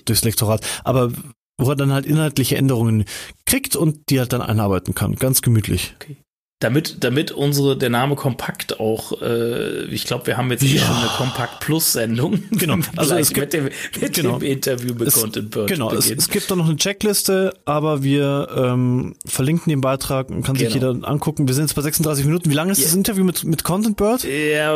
durchs 0.05 0.23
Lektorat, 0.23 0.65
aber 0.85 1.11
wo 1.57 1.69
er 1.69 1.75
dann 1.75 1.91
halt 1.91 2.05
inhaltliche 2.05 2.55
Änderungen 2.55 3.03
kriegt 3.45 3.75
und 3.75 4.09
die 4.09 4.19
halt 4.19 4.31
dann 4.31 4.41
einarbeiten 4.41 4.95
kann. 4.95 5.15
Ganz 5.15 5.41
gemütlich. 5.41 5.95
Okay 5.95 6.17
damit, 6.59 7.03
damit 7.03 7.31
unsere, 7.31 7.77
der 7.77 7.89
Name 7.89 8.15
Kompakt 8.15 8.79
auch, 8.79 9.21
äh, 9.21 9.83
ich 9.85 10.05
glaube, 10.05 10.25
wir 10.25 10.37
haben 10.37 10.49
jetzt 10.49 10.63
hier 10.63 10.79
ja. 10.79 10.87
schon 10.87 10.95
eine 10.95 11.09
Kompakt 11.09 11.59
Plus 11.59 11.93
Sendung. 11.93 12.43
Genau. 12.51 12.77
Also 12.95 13.15
es 13.15 13.29
gibt, 13.29 13.53
mit, 13.53 13.53
dem, 13.53 13.69
mit 14.01 14.13
genau. 14.13 14.39
dem 14.39 14.49
Interview 14.49 14.93
mit 14.95 15.07
es, 15.07 15.13
Content 15.13 15.51
Bird. 15.51 15.67
Genau. 15.67 15.93
Es, 15.93 16.09
es, 16.09 16.29
gibt 16.29 16.49
da 16.49 16.55
noch 16.55 16.65
eine 16.65 16.75
Checkliste, 16.75 17.53
aber 17.65 18.01
wir 18.01 18.47
ähm, 18.55 19.15
verlinken 19.25 19.69
den 19.69 19.81
Beitrag 19.81 20.29
und 20.29 20.43
kann 20.43 20.55
genau. 20.55 20.67
sich 20.67 20.73
jeder 20.73 21.07
angucken. 21.07 21.47
Wir 21.47 21.53
sind 21.53 21.65
jetzt 21.65 21.75
bei 21.75 21.83
36 21.83 22.25
Minuten. 22.25 22.49
Wie 22.49 22.55
lange 22.55 22.71
ist 22.71 22.79
ja. 22.79 22.85
das 22.85 22.95
Interview 22.95 23.23
mit, 23.23 23.43
mit 23.43 23.63
Content 23.63 23.97
Bird? 23.97 24.23
Ja, 24.23 24.75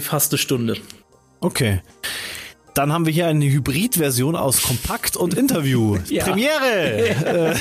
fast 0.00 0.32
eine 0.32 0.38
Stunde. 0.38 0.76
Okay. 1.40 1.80
Dann 2.74 2.92
haben 2.92 3.04
wir 3.04 3.12
hier 3.12 3.26
eine 3.26 3.44
Hybridversion 3.44 4.34
aus 4.34 4.62
Kompakt 4.62 5.16
und 5.16 5.34
Interview. 5.34 5.98
Ja. 6.12 6.24
Premiere! 6.24 7.14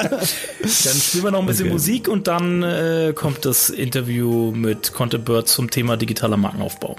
dann 0.00 0.26
spielen 0.68 1.24
wir 1.24 1.30
noch 1.30 1.40
ein 1.40 1.46
bisschen 1.46 1.66
okay. 1.66 1.72
Musik 1.72 2.08
und 2.08 2.26
dann 2.26 2.62
äh, 2.62 3.12
kommt 3.14 3.44
das 3.44 3.70
Interview 3.70 4.50
mit 4.50 4.92
Content 4.92 5.24
Bird 5.24 5.46
zum 5.46 5.70
Thema 5.70 5.96
digitaler 5.96 6.36
Markenaufbau. 6.36 6.96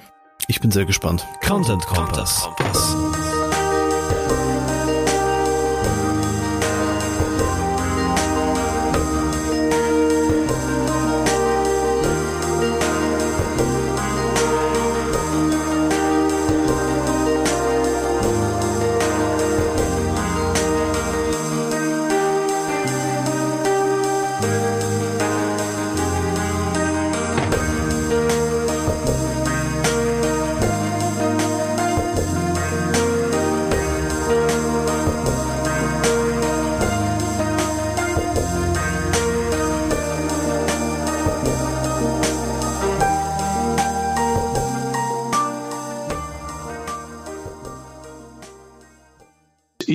Ich 0.48 0.62
bin 0.62 0.72
sehr 0.72 0.86
gespannt. 0.86 1.26
Content 1.46 1.86
Kompass. 1.86 2.48
Content 2.56 2.74
Kompass. 2.74 4.41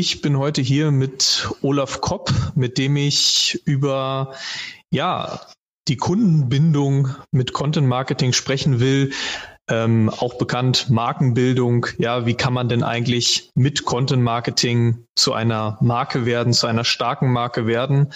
Ich 0.06 0.20
bin 0.22 0.38
heute 0.38 0.62
hier 0.62 0.92
mit 0.92 1.48
Olaf 1.62 2.00
Kopp, 2.00 2.32
mit 2.54 2.78
dem 2.78 2.94
ich 2.94 3.60
über 3.64 4.36
ja, 4.88 5.40
die 5.88 5.96
Kundenbindung 5.96 7.08
mit 7.32 7.52
Content 7.52 7.88
Marketing 7.88 8.32
sprechen 8.32 8.78
will. 8.78 9.12
Ähm, 9.68 10.08
auch 10.08 10.38
bekannt 10.38 10.90
Markenbildung. 10.90 11.88
Ja, 11.98 12.24
wie 12.24 12.34
kann 12.34 12.52
man 12.52 12.68
denn 12.68 12.84
eigentlich 12.84 13.50
mit 13.56 13.84
Content 13.84 14.22
Marketing 14.22 15.04
zu 15.16 15.32
einer 15.32 15.76
Marke 15.80 16.24
werden, 16.24 16.52
zu 16.52 16.68
einer 16.68 16.84
starken 16.84 17.32
Marke 17.32 17.66
werden? 17.66 18.12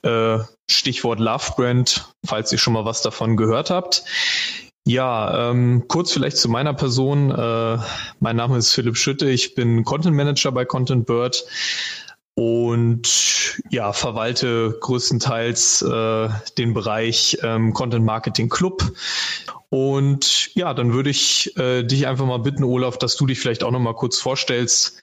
Äh, 0.00 0.38
Stichwort 0.70 1.20
Love 1.20 1.52
Brand, 1.56 2.10
falls 2.24 2.52
ihr 2.52 2.58
schon 2.58 2.72
mal 2.72 2.86
was 2.86 3.02
davon 3.02 3.36
gehört 3.36 3.68
habt. 3.68 4.06
Ja, 4.86 5.50
ähm, 5.50 5.84
kurz 5.88 6.12
vielleicht 6.12 6.36
zu 6.36 6.50
meiner 6.50 6.74
Person. 6.74 7.30
Äh, 7.30 7.78
mein 8.20 8.36
Name 8.36 8.58
ist 8.58 8.74
Philipp 8.74 8.98
Schütte. 8.98 9.30
Ich 9.30 9.54
bin 9.54 9.82
Content 9.84 10.14
Manager 10.14 10.52
bei 10.52 10.66
Content 10.66 11.06
Bird 11.06 11.44
und 12.34 13.62
ja, 13.70 13.94
verwalte 13.94 14.76
größtenteils 14.80 15.82
äh, 15.82 16.28
den 16.58 16.74
Bereich 16.74 17.38
ähm, 17.42 17.72
Content 17.72 18.04
Marketing 18.04 18.50
Club. 18.50 18.92
Und 19.70 20.54
ja, 20.54 20.74
dann 20.74 20.92
würde 20.92 21.08
ich 21.10 21.56
äh, 21.56 21.82
dich 21.82 22.06
einfach 22.06 22.26
mal 22.26 22.40
bitten, 22.40 22.62
Olaf, 22.62 22.98
dass 22.98 23.16
du 23.16 23.24
dich 23.26 23.40
vielleicht 23.40 23.64
auch 23.64 23.70
noch 23.70 23.80
mal 23.80 23.94
kurz 23.94 24.18
vorstellst. 24.18 25.02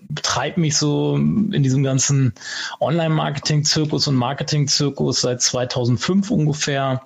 Betreibe 0.00 0.60
mich 0.60 0.76
so 0.76 1.16
in 1.16 1.62
diesem 1.62 1.82
ganzen 1.82 2.34
Online-Marketing-Zirkus 2.78 4.06
und 4.06 4.14
Marketing-Zirkus 4.14 5.22
seit 5.22 5.42
2005 5.42 6.30
ungefähr 6.30 7.02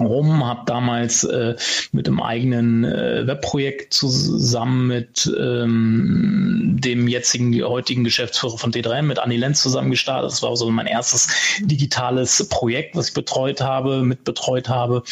rum, 0.00 0.44
habe 0.44 0.62
damals 0.66 1.24
äh, 1.24 1.56
mit 1.92 2.08
einem 2.08 2.20
eigenen 2.20 2.84
äh, 2.84 3.26
Webprojekt 3.26 3.92
zusammen 3.92 4.86
mit 4.86 5.30
ähm, 5.38 6.78
dem 6.80 7.08
jetzigen, 7.08 7.62
heutigen 7.62 8.04
Geschäftsführer 8.04 8.58
von 8.58 8.72
T3, 8.72 9.02
mit 9.02 9.18
Anni 9.18 9.36
Lenz 9.36 9.62
zusammen 9.62 9.90
gestartet. 9.90 10.30
Das 10.30 10.42
war 10.42 10.56
so 10.56 10.70
mein 10.70 10.86
erstes 10.86 11.28
digitales 11.60 12.48
Projekt, 12.48 12.96
was 12.96 13.08
ich 13.08 13.14
betreut 13.14 13.60
habe, 13.60 14.02
mitbetreut 14.02 14.68
habe. 14.68 15.02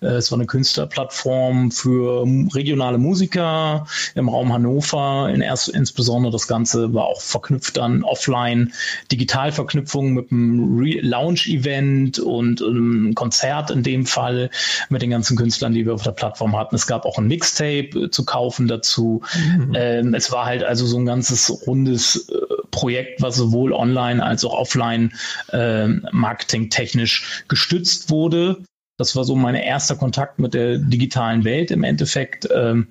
Äh, 0.00 0.06
es 0.06 0.30
war 0.30 0.38
eine 0.38 0.46
Künstlerplattform 0.46 1.70
für 1.70 2.26
regionale 2.54 2.98
Musiker 2.98 3.86
im 4.14 4.28
Raum 4.28 4.52
Hannover. 4.52 5.30
In 5.32 5.40
erst, 5.40 5.68
insbesondere 5.68 6.32
das 6.32 6.46
Ganze 6.46 6.92
war 6.94 7.04
auch 7.06 7.20
verknüpft 7.20 7.78
an 7.78 8.04
offline 8.04 8.72
Digitalverknüpfung 9.10 10.12
mit 10.12 10.30
einem 10.30 10.80
Lounge-Event 10.80 12.18
und 12.18 12.62
einem 12.62 13.14
Konzert 13.14 13.70
in 13.70 13.82
dem 13.82 14.06
Fall 14.06 14.15
Fall 14.16 14.50
mit 14.88 15.02
den 15.02 15.10
ganzen 15.10 15.36
Künstlern, 15.36 15.74
die 15.74 15.84
wir 15.84 15.94
auf 15.94 16.02
der 16.02 16.12
Plattform 16.12 16.56
hatten. 16.56 16.74
Es 16.74 16.86
gab 16.86 17.04
auch 17.04 17.18
ein 17.18 17.26
Mixtape 17.26 17.90
äh, 18.06 18.10
zu 18.10 18.24
kaufen 18.24 18.66
dazu. 18.66 19.22
Mhm. 19.34 19.72
Ähm, 19.74 20.14
es 20.14 20.32
war 20.32 20.46
halt 20.46 20.64
also 20.64 20.86
so 20.86 20.98
ein 20.98 21.06
ganzes 21.06 21.66
rundes 21.66 22.28
äh, 22.30 22.36
Projekt, 22.70 23.22
was 23.22 23.36
sowohl 23.36 23.72
online 23.72 24.24
als 24.24 24.44
auch 24.44 24.54
offline 24.54 25.12
äh, 25.52 25.88
marketingtechnisch 26.12 27.44
gestützt 27.48 28.10
wurde. 28.10 28.64
Das 28.98 29.14
war 29.14 29.24
so 29.24 29.36
mein 29.36 29.54
erster 29.54 29.96
Kontakt 29.96 30.38
mit 30.38 30.54
der 30.54 30.78
digitalen 30.78 31.44
Welt 31.44 31.70
im 31.70 31.84
Endeffekt. 31.84 32.48
Ähm, 32.50 32.88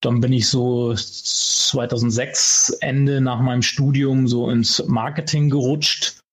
dann 0.00 0.20
bin 0.20 0.32
ich 0.32 0.48
so 0.48 0.94
2006 0.94 2.76
Ende 2.80 3.20
nach 3.20 3.40
meinem 3.40 3.62
Studium 3.62 4.28
so 4.28 4.50
ins 4.50 4.84
Marketing 4.86 5.50
gerutscht 5.50 6.23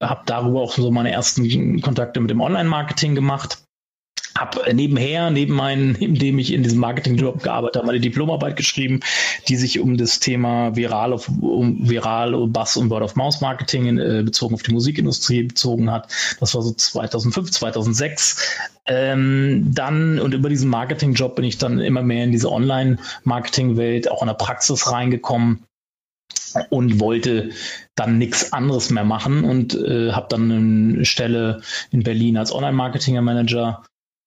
habe 0.00 0.22
darüber 0.26 0.60
auch 0.60 0.72
so 0.72 0.90
meine 0.90 1.12
ersten 1.12 1.80
Kontakte 1.80 2.20
mit 2.20 2.30
dem 2.30 2.40
Online-Marketing 2.40 3.14
gemacht. 3.14 3.58
Habe 4.36 4.72
nebenher, 4.72 5.30
neben 5.30 5.54
meinen, 5.54 5.94
indem 6.00 6.38
ich 6.38 6.52
in 6.52 6.62
diesem 6.62 6.78
Marketing-Job 6.78 7.42
gearbeitet 7.42 7.76
habe, 7.76 7.86
meine 7.86 8.00
Diplomarbeit 8.00 8.56
geschrieben, 8.56 9.00
die 9.48 9.56
sich 9.56 9.80
um 9.80 9.96
das 9.96 10.20
Thema 10.20 10.76
Viral, 10.76 11.12
auf, 11.12 11.28
um 11.28 11.88
Viral, 11.88 12.46
Bass 12.46 12.76
und 12.76 12.90
Word-of-Mouse-Marketing 12.90 13.98
äh, 13.98 14.22
bezogen 14.22 14.54
auf 14.54 14.62
die 14.62 14.72
Musikindustrie 14.72 15.42
bezogen 15.42 15.90
hat. 15.90 16.12
Das 16.38 16.54
war 16.54 16.62
so 16.62 16.72
2005, 16.72 17.50
2006. 17.50 18.58
Ähm, 18.86 19.72
dann 19.74 20.18
und 20.20 20.32
über 20.32 20.48
diesen 20.48 20.70
Marketing-Job 20.70 21.34
bin 21.34 21.44
ich 21.44 21.58
dann 21.58 21.80
immer 21.80 22.02
mehr 22.02 22.24
in 22.24 22.32
diese 22.32 22.50
Online-Marketing-Welt, 22.50 24.10
auch 24.10 24.22
in 24.22 24.28
der 24.28 24.34
Praxis 24.34 24.90
reingekommen 24.90 25.64
und 26.70 27.00
wollte 27.00 27.50
dann 27.94 28.18
nichts 28.18 28.52
anderes 28.52 28.90
mehr 28.90 29.04
machen 29.04 29.44
und 29.44 29.74
äh, 29.74 30.12
habe 30.12 30.26
dann 30.28 30.50
eine 30.50 31.04
Stelle 31.04 31.60
in 31.90 32.02
Berlin 32.02 32.36
als 32.36 32.52
Online-Marketing-Manager 32.52 33.82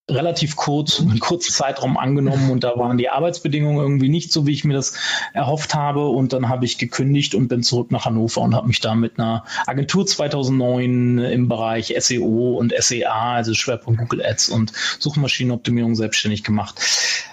relativ 0.10 0.56
kurz, 0.56 1.00
einen 1.00 1.20
kurzen 1.20 1.52
Zeitraum 1.52 1.98
angenommen 1.98 2.52
und 2.52 2.64
da 2.64 2.78
waren 2.78 2.98
die 2.98 3.10
Arbeitsbedingungen 3.10 3.80
irgendwie 3.80 4.10
nicht 4.10 4.32
so, 4.32 4.46
wie 4.46 4.52
ich 4.52 4.64
mir 4.64 4.74
das 4.74 4.96
erhofft 5.34 5.74
habe 5.74 6.08
und 6.08 6.34
dann 6.34 6.50
habe 6.50 6.66
ich 6.66 6.78
gekündigt 6.78 7.36
und 7.36 7.48
bin 7.48 7.64
zurück 7.64 7.92
nach 7.92 8.06
Hannover 8.06 8.42
und 8.42 8.56
habe 8.56 8.68
mich 8.68 8.80
da 8.80 8.96
mit 8.96 9.20
einer 9.20 9.46
Agentur 9.68 10.06
2009 10.06 11.20
im 11.20 11.48
Bereich 11.48 11.94
SEO 11.98 12.58
und 12.58 12.74
SEA, 12.78 13.36
also 13.36 13.54
Schwerpunkt 13.54 14.02
Google 14.02 14.26
Ads 14.26 14.50
und 14.50 14.74
Suchmaschinenoptimierung 15.00 15.96
selbstständig 15.96 16.44
gemacht. 16.44 16.80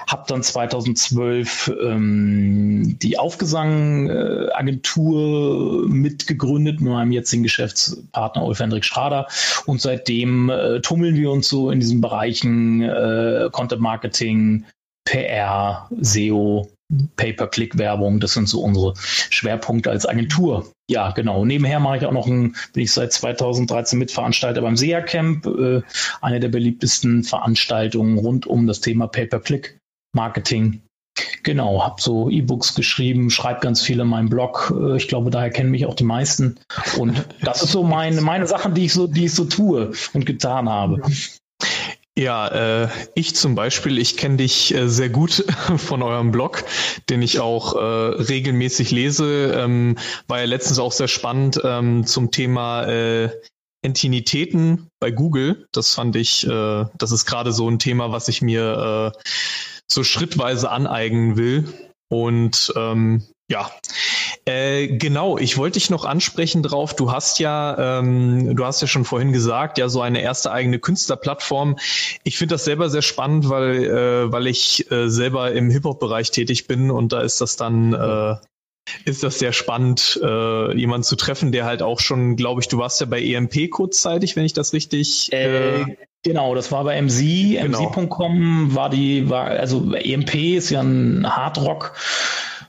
Habe 0.08 0.24
dann 0.26 0.42
2012 0.42 1.72
ähm, 1.82 2.98
die 2.98 3.18
Aufgesang-Agentur 3.18 5.86
mitgegründet 5.88 6.80
mit 6.80 6.90
meinem 6.90 7.12
jetzigen 7.12 7.42
Geschäftspartner 7.42 8.42
Ulf 8.42 8.58
Hendrik 8.58 8.86
Schrader 8.86 9.26
und 9.66 9.82
seitdem 9.82 10.48
äh, 10.48 10.80
tummeln 10.80 11.16
wir 11.16 11.30
uns 11.30 11.48
so 11.48 11.70
in 11.70 11.80
diesen 11.80 12.00
Bereichen 12.00 12.80
äh, 12.80 13.50
Content 13.52 13.82
Marketing, 13.82 14.64
PR, 15.04 15.90
SEO, 16.00 16.70
Pay-per-Click-Werbung, 17.16 18.18
das 18.18 18.32
sind 18.32 18.48
so 18.48 18.62
unsere 18.62 18.94
Schwerpunkte 18.96 19.90
als 19.90 20.06
Agentur. 20.06 20.72
Ja, 20.90 21.10
genau. 21.10 21.44
Nebenher 21.44 21.80
mache 21.80 21.98
ich 21.98 22.06
auch 22.06 22.12
noch 22.12 22.26
ein, 22.26 22.56
bin 22.72 22.82
ich 22.82 22.92
seit 22.92 23.12
2013 23.12 23.98
Mitveranstalter 23.98 24.62
beim 24.62 24.76
SEA 24.76 25.02
Camp, 25.02 25.46
äh, 25.46 25.82
eine 26.22 26.40
der 26.40 26.48
beliebtesten 26.48 27.24
Veranstaltungen 27.24 28.16
rund 28.16 28.46
um 28.46 28.66
das 28.66 28.80
Thema 28.80 29.06
Pay-per-Click 29.06 29.77
Marketing. 30.12 30.82
Genau, 31.42 31.82
habe 31.82 32.00
so 32.00 32.30
E-Books 32.30 32.74
geschrieben, 32.74 33.30
schreibe 33.30 33.60
ganz 33.60 33.82
viel 33.82 34.00
in 34.00 34.08
meinem 34.08 34.28
Blog. 34.28 34.72
Äh, 34.78 34.96
ich 34.96 35.08
glaube, 35.08 35.30
daher 35.30 35.50
kennen 35.50 35.70
mich 35.70 35.86
auch 35.86 35.94
die 35.94 36.04
meisten. 36.04 36.58
Und 36.96 37.24
das 37.42 37.62
ist 37.62 37.72
so 37.72 37.82
meine, 37.82 38.20
meine 38.20 38.46
Sachen, 38.46 38.74
die 38.74 38.84
ich 38.84 38.92
so, 38.92 39.06
die 39.06 39.26
ich 39.26 39.34
so 39.34 39.44
tue 39.44 39.92
und 40.12 40.26
getan 40.26 40.68
habe. 40.68 41.02
Ja, 42.18 42.48
äh, 42.48 42.88
ich 43.14 43.36
zum 43.36 43.54
Beispiel, 43.54 43.96
ich 43.96 44.16
kenne 44.16 44.38
dich 44.38 44.74
äh, 44.74 44.88
sehr 44.88 45.08
gut 45.08 45.44
von 45.76 46.02
eurem 46.02 46.32
Blog, 46.32 46.64
den 47.08 47.22
ich 47.22 47.38
auch 47.38 47.76
äh, 47.76 47.78
regelmäßig 47.78 48.90
lese. 48.90 49.52
Ähm, 49.56 49.96
war 50.26 50.40
ja 50.40 50.46
letztens 50.46 50.80
auch 50.80 50.90
sehr 50.90 51.06
spannend 51.06 51.60
ähm, 51.62 52.04
zum 52.06 52.32
Thema 52.32 52.86
äh, 52.86 53.30
Entinitäten 53.82 54.88
bei 54.98 55.12
Google. 55.12 55.68
Das 55.70 55.94
fand 55.94 56.16
ich, 56.16 56.44
äh, 56.44 56.86
das 56.98 57.12
ist 57.12 57.24
gerade 57.24 57.52
so 57.52 57.70
ein 57.70 57.78
Thema, 57.78 58.10
was 58.10 58.26
ich 58.26 58.42
mir 58.42 59.12
äh, 59.14 59.18
so 59.90 60.04
schrittweise 60.04 60.70
aneignen 60.70 61.36
will. 61.36 61.72
Und 62.08 62.72
ähm, 62.76 63.22
ja, 63.50 63.70
äh, 64.44 64.88
genau, 64.88 65.38
ich 65.38 65.56
wollte 65.56 65.78
dich 65.78 65.90
noch 65.90 66.04
ansprechen 66.04 66.62
drauf. 66.62 66.94
Du 66.94 67.12
hast 67.12 67.38
ja, 67.38 67.98
ähm, 67.98 68.54
du 68.56 68.64
hast 68.64 68.80
ja 68.80 68.86
schon 68.86 69.04
vorhin 69.04 69.32
gesagt, 69.32 69.78
ja, 69.78 69.88
so 69.88 70.00
eine 70.02 70.20
erste 70.20 70.52
eigene 70.52 70.78
Künstlerplattform. 70.78 71.76
Ich 72.24 72.36
finde 72.36 72.54
das 72.54 72.64
selber 72.64 72.90
sehr 72.90 73.02
spannend, 73.02 73.48
weil, 73.48 73.84
äh, 73.84 74.32
weil 74.32 74.46
ich 74.46 74.90
äh, 74.90 75.08
selber 75.08 75.52
im 75.52 75.70
Hip-Hop-Bereich 75.70 76.30
tätig 76.30 76.66
bin 76.66 76.90
und 76.90 77.12
da 77.12 77.20
ist 77.22 77.40
das 77.40 77.56
dann 77.56 77.94
äh, 77.94 78.36
ist 79.04 79.22
das 79.22 79.38
sehr 79.38 79.52
spannend, 79.52 80.20
äh, 80.22 80.76
jemanden 80.76 81.04
zu 81.04 81.16
treffen, 81.16 81.52
der 81.52 81.64
halt 81.64 81.82
auch 81.82 82.00
schon, 82.00 82.36
glaube 82.36 82.60
ich, 82.60 82.68
du 82.68 82.78
warst 82.78 83.00
ja 83.00 83.06
bei 83.06 83.22
EMP 83.22 83.70
kurzzeitig, 83.70 84.36
wenn 84.36 84.44
ich 84.44 84.52
das 84.52 84.72
richtig. 84.72 85.32
Äh, 85.32 85.80
äh, 85.80 85.96
genau, 86.22 86.54
das 86.54 86.72
war 86.72 86.84
bei 86.84 87.00
MC. 87.00 87.60
Genau. 87.60 87.90
MC.com 87.90 88.74
war 88.74 88.90
die, 88.90 89.28
war, 89.28 89.46
also 89.46 89.92
EMP 89.92 90.34
ist 90.56 90.70
ja 90.70 90.80
ein 90.80 91.26
Hardrock. 91.26 91.94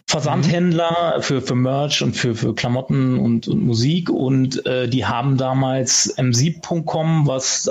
Versandhändler 0.10 1.18
für, 1.20 1.40
für 1.40 1.54
Merch 1.54 2.02
und 2.02 2.16
für, 2.16 2.34
für 2.34 2.56
Klamotten 2.56 3.20
und, 3.20 3.48
und 3.48 3.62
Musik 3.62 4.10
und 4.10 4.66
äh, 4.66 4.88
die 4.88 5.06
haben 5.06 5.38
damals 5.38 6.18
M7.com, 6.18 7.28
was 7.28 7.70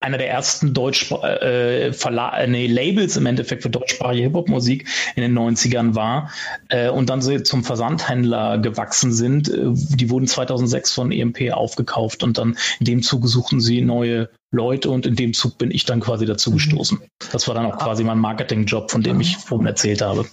einer 0.00 0.18
der 0.18 0.28
ersten 0.28 0.74
Deutsch 0.74 1.10
äh, 1.10 1.92
Verla 1.92 2.38
äh, 2.38 2.46
nee, 2.46 2.66
Labels 2.66 3.16
im 3.16 3.26
Endeffekt 3.26 3.62
für 3.62 3.70
deutschsprachige 3.70 4.24
Hip-Hop-Musik 4.24 4.86
in 5.14 5.22
den 5.22 5.36
90ern 5.36 5.94
war 5.94 6.30
äh, 6.68 6.90
und 6.90 7.08
dann 7.08 7.22
so 7.22 7.38
zum 7.40 7.64
Versandhändler 7.64 8.58
gewachsen 8.58 9.12
sind. 9.12 9.48
Äh, 9.48 9.72
die 9.72 10.10
wurden 10.10 10.26
2006 10.26 10.92
von 10.92 11.12
EMP 11.12 11.52
aufgekauft 11.52 12.22
und 12.22 12.38
dann 12.38 12.58
in 12.78 12.86
dem 12.86 13.02
Zuge 13.02 13.28
suchten 13.28 13.60
sie 13.60 13.80
neue 13.80 14.28
Leute 14.50 14.90
und 14.90 15.06
in 15.06 15.16
dem 15.16 15.32
Zug 15.32 15.58
bin 15.58 15.70
ich 15.70 15.84
dann 15.84 16.00
quasi 16.00 16.26
dazu 16.26 16.50
mhm. 16.50 16.54
gestoßen. 16.54 17.00
Das 17.32 17.48
war 17.48 17.54
dann 17.54 17.66
auch 17.66 17.78
quasi 17.78 18.04
mein 18.04 18.18
Marketingjob, 18.18 18.90
von 18.90 19.02
dem 19.02 19.20
ich 19.20 19.36
vorhin 19.38 19.66
erzählt 19.66 20.02
habe. 20.02 20.26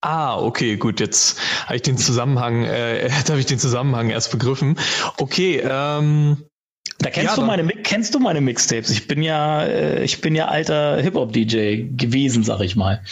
Ah, 0.00 0.38
okay, 0.38 0.76
gut, 0.76 1.00
jetzt 1.00 1.38
habe 1.64 1.76
ich 1.76 1.82
den 1.82 1.96
Zusammenhang, 1.96 2.64
äh, 2.64 3.08
habe 3.28 3.40
ich 3.40 3.46
den 3.46 3.58
Zusammenhang 3.58 4.10
erst 4.10 4.30
begriffen. 4.30 4.78
Okay, 5.16 5.62
ähm, 5.64 6.44
da 6.98 7.10
kennst 7.10 7.30
ja, 7.30 7.34
du 7.36 7.42
meine 7.46 7.66
kennst 7.68 8.14
du 8.14 8.18
meine 8.18 8.40
Mixtapes? 8.40 8.90
Ich 8.90 9.08
bin 9.08 9.22
ja 9.22 9.62
äh, 9.64 10.04
ich 10.04 10.20
bin 10.20 10.34
ja 10.34 10.48
alter 10.48 11.00
Hip 11.00 11.14
Hop 11.14 11.32
DJ 11.32 11.82
gewesen, 11.96 12.42
sag 12.44 12.60
ich 12.60 12.76
mal. 12.76 13.02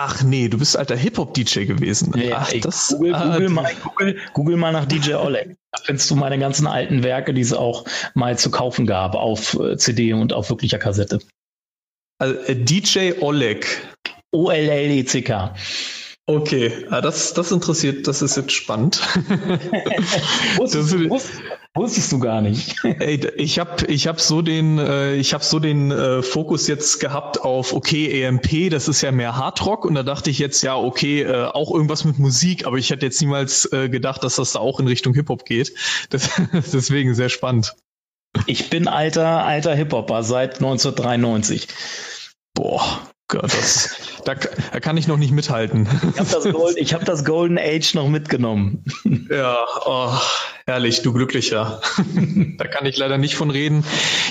Ach 0.00 0.22
nee, 0.22 0.48
du 0.48 0.58
bist 0.58 0.76
alter 0.76 0.94
Hip-Hop-DJ 0.96 1.64
gewesen. 1.64 2.16
Ja, 2.16 2.36
Ach, 2.42 2.52
ey, 2.52 2.60
das, 2.60 2.88
Google, 2.90 3.14
ah, 3.14 3.32
Google, 3.32 3.48
mal, 3.48 3.72
Google, 3.82 4.16
Google 4.32 4.56
mal 4.56 4.72
nach 4.72 4.84
DJ 4.84 5.14
Oleg. 5.14 5.56
Da 5.72 5.82
findest 5.82 6.08
du 6.10 6.14
meine 6.14 6.38
ganzen 6.38 6.68
alten 6.68 7.02
Werke, 7.02 7.34
die 7.34 7.40
es 7.40 7.52
auch 7.52 7.84
mal 8.14 8.38
zu 8.38 8.50
kaufen 8.52 8.86
gab 8.86 9.16
auf 9.16 9.58
äh, 9.58 9.76
CD 9.76 10.12
und 10.12 10.32
auf 10.32 10.50
wirklicher 10.50 10.78
Kassette. 10.78 11.18
also, 12.18 12.34
äh, 12.42 12.54
DJ 12.54 13.14
Oleg. 13.20 13.88
O-L-L-E-C-K. 14.30 15.54
Okay, 16.26 16.86
ah, 16.90 17.00
das, 17.00 17.32
das 17.32 17.50
interessiert, 17.50 18.06
das 18.06 18.20
ist 18.20 18.36
jetzt 18.36 18.52
spannend. 18.52 19.00
Wusstest, 20.58 20.92
Das- 20.92 21.10
wusst, 21.10 21.30
wusstest 21.78 22.12
du 22.12 22.18
gar 22.18 22.40
nicht. 22.40 22.76
Ey, 22.84 23.26
ich 23.36 23.58
habe 23.58 23.86
ich 23.86 24.06
hab 24.06 24.20
so 24.20 24.42
den, 24.42 24.78
äh, 24.78 25.14
ich 25.14 25.32
hab 25.32 25.42
so 25.42 25.58
den 25.58 25.90
äh, 25.90 26.22
Fokus 26.22 26.66
jetzt 26.66 26.98
gehabt 27.00 27.40
auf, 27.40 27.72
okay, 27.72 28.22
EMP, 28.22 28.70
das 28.70 28.88
ist 28.88 29.00
ja 29.00 29.12
mehr 29.12 29.36
Hardrock 29.36 29.84
und 29.84 29.94
da 29.94 30.02
dachte 30.02 30.30
ich 30.30 30.38
jetzt, 30.38 30.62
ja, 30.62 30.76
okay, 30.76 31.22
äh, 31.22 31.44
auch 31.46 31.72
irgendwas 31.72 32.04
mit 32.04 32.18
Musik, 32.18 32.66
aber 32.66 32.76
ich 32.76 32.90
hätte 32.90 33.06
jetzt 33.06 33.20
niemals 33.20 33.72
äh, 33.72 33.88
gedacht, 33.88 34.22
dass 34.24 34.36
das 34.36 34.52
da 34.52 34.58
auch 34.58 34.80
in 34.80 34.88
Richtung 34.88 35.14
Hip-Hop 35.14 35.44
geht. 35.44 35.72
Das, 36.10 36.30
deswegen 36.52 37.14
sehr 37.14 37.28
spannend. 37.28 37.74
Ich 38.46 38.70
bin 38.70 38.88
alter, 38.88 39.44
alter 39.44 39.74
Hip-Hopper 39.74 40.22
seit 40.22 40.56
1993. 40.56 41.68
Boah, 42.54 43.02
Gott, 43.28 43.44
das, 43.44 43.96
da, 44.24 44.34
da 44.34 44.80
kann 44.80 44.96
ich 44.96 45.06
noch 45.06 45.18
nicht 45.18 45.32
mithalten. 45.32 45.86
Ich 46.14 46.18
habe 46.18 46.30
das, 46.30 46.44
Gold, 46.50 46.76
ich 46.78 46.94
hab 46.94 47.04
das 47.04 47.24
Golden 47.24 47.58
Age 47.58 47.94
noch 47.94 48.08
mitgenommen. 48.08 48.84
Ja, 49.30 49.58
oh, 49.84 50.12
herrlich, 50.68 51.00
du 51.00 51.14
Glücklicher. 51.14 51.80
da 52.58 52.66
kann 52.66 52.84
ich 52.84 52.98
leider 52.98 53.16
nicht 53.16 53.36
von 53.36 53.50
reden. 53.50 53.84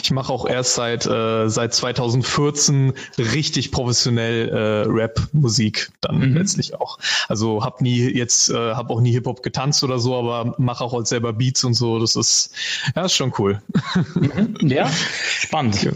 Ich 0.04 0.12
mache 0.12 0.32
auch 0.32 0.48
erst 0.48 0.76
seit, 0.76 1.06
äh, 1.08 1.50
seit 1.50 1.74
2014 1.74 2.94
richtig 3.18 3.72
professionell 3.72 4.50
äh, 4.50 4.90
Rap-Musik 4.90 5.90
dann 6.00 6.18
Mhm. 6.18 6.38
letztlich 6.38 6.76
auch. 6.76 7.00
Also 7.28 7.64
hab 7.64 7.82
nie 7.82 8.02
jetzt, 8.02 8.50
äh, 8.50 8.54
hab 8.54 8.92
auch 8.92 9.02
nie 9.02 9.12
Hip-Hop 9.12 9.42
getanzt 9.42 9.84
oder 9.84 9.98
so, 9.98 10.16
aber 10.16 10.54
mache 10.60 10.84
auch 10.84 10.94
halt 10.94 11.08
selber 11.08 11.34
Beats 11.34 11.64
und 11.64 11.74
so. 11.74 12.00
Das 12.00 12.16
ist, 12.16 12.52
ja, 12.96 13.06
ist 13.06 13.16
schon 13.16 13.34
cool. 13.40 13.62
Ja, 14.62 14.90
spannend. 15.40 15.90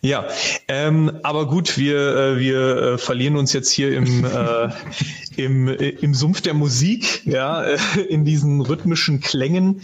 Ja, 0.00 0.26
ähm, 0.68 1.12
aber 1.22 1.46
gut, 1.46 1.76
wir, 1.76 2.16
äh, 2.16 2.38
wir 2.38 2.76
äh, 2.76 2.98
verlieren 2.98 3.36
uns 3.36 3.52
jetzt 3.52 3.70
hier 3.70 3.94
im, 3.94 4.24
äh, 4.24 4.68
im, 5.36 5.68
äh, 5.68 5.88
im 5.88 6.14
Sumpf 6.14 6.40
der 6.40 6.54
Musik, 6.54 7.26
ja, 7.26 7.62
äh, 7.62 7.78
in 8.08 8.24
diesen 8.24 8.60
rhythmischen 8.60 9.20
Klängen 9.20 9.81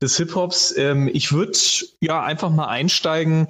des 0.00 0.16
Hip-Hops. 0.16 0.76
Ähm, 0.76 1.08
ich 1.12 1.32
würde 1.32 1.58
ja 2.00 2.22
einfach 2.22 2.50
mal 2.50 2.68
einsteigen. 2.68 3.48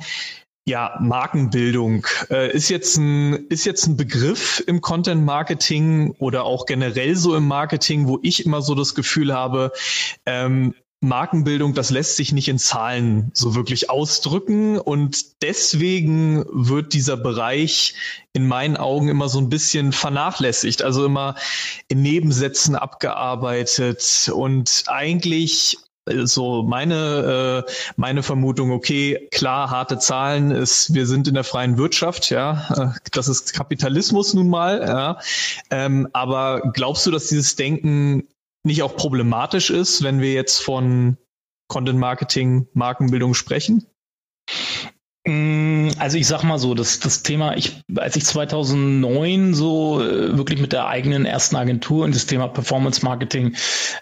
Ja, 0.66 0.98
Markenbildung 1.00 2.06
äh, 2.30 2.54
ist 2.54 2.68
jetzt 2.68 2.98
ein 2.98 3.46
ist 3.48 3.64
jetzt 3.64 3.86
ein 3.86 3.96
Begriff 3.96 4.62
im 4.66 4.82
Content 4.82 5.24
Marketing 5.24 6.14
oder 6.18 6.44
auch 6.44 6.66
generell 6.66 7.16
so 7.16 7.34
im 7.34 7.48
Marketing, 7.48 8.06
wo 8.06 8.18
ich 8.22 8.44
immer 8.44 8.60
so 8.60 8.74
das 8.74 8.94
Gefühl 8.94 9.32
habe, 9.32 9.72
ähm, 10.26 10.74
Markenbildung, 11.00 11.74
das 11.74 11.90
lässt 11.90 12.16
sich 12.16 12.32
nicht 12.32 12.48
in 12.48 12.58
Zahlen 12.58 13.30
so 13.32 13.54
wirklich 13.54 13.88
ausdrücken 13.88 14.78
und 14.78 15.42
deswegen 15.42 16.44
wird 16.50 16.92
dieser 16.92 17.16
Bereich 17.16 17.94
in 18.32 18.48
meinen 18.48 18.76
Augen 18.76 19.08
immer 19.08 19.28
so 19.28 19.38
ein 19.38 19.48
bisschen 19.48 19.92
vernachlässigt, 19.92 20.82
also 20.82 21.06
immer 21.06 21.36
in 21.86 22.02
Nebensätzen 22.02 22.74
abgearbeitet 22.74 24.30
und 24.34 24.84
eigentlich 24.88 25.78
so 26.24 26.62
meine 26.62 27.64
äh, 27.66 27.72
meine 27.96 28.22
Vermutung 28.22 28.72
okay 28.72 29.28
klar 29.30 29.70
harte 29.70 29.98
Zahlen 29.98 30.50
ist 30.50 30.94
wir 30.94 31.06
sind 31.06 31.28
in 31.28 31.34
der 31.34 31.44
freien 31.44 31.78
Wirtschaft 31.78 32.30
ja 32.30 32.94
äh, 32.94 32.98
das 33.12 33.28
ist 33.28 33.54
Kapitalismus 33.54 34.34
nun 34.34 34.48
mal 34.48 34.80
ja 34.86 35.18
ähm, 35.70 36.08
aber 36.12 36.72
glaubst 36.72 37.06
du 37.06 37.10
dass 37.10 37.28
dieses 37.28 37.56
Denken 37.56 38.24
nicht 38.64 38.82
auch 38.82 38.96
problematisch 38.96 39.70
ist, 39.70 40.02
wenn 40.02 40.20
wir 40.20 40.32
jetzt 40.32 40.62
von 40.62 41.16
Content 41.68 41.98
Marketing, 41.98 42.68
Markenbildung 42.72 43.34
sprechen? 43.34 43.86
Mm, 45.26 45.90
Also 45.98 46.16
ich 46.16 46.26
sag 46.26 46.42
mal 46.44 46.58
so, 46.58 46.74
das, 46.74 47.00
das 47.00 47.22
Thema, 47.22 47.56
ich, 47.56 47.82
als 47.96 48.16
ich 48.16 48.24
2009 48.24 49.52
so 49.54 50.00
äh, 50.02 50.36
wirklich 50.36 50.60
mit 50.60 50.72
der 50.72 50.86
eigenen 50.86 51.26
ersten 51.26 51.56
Agentur 51.56 52.06
in 52.06 52.12
das 52.12 52.26
Thema 52.26 52.48
Performance 52.48 53.04
Marketing 53.04 53.56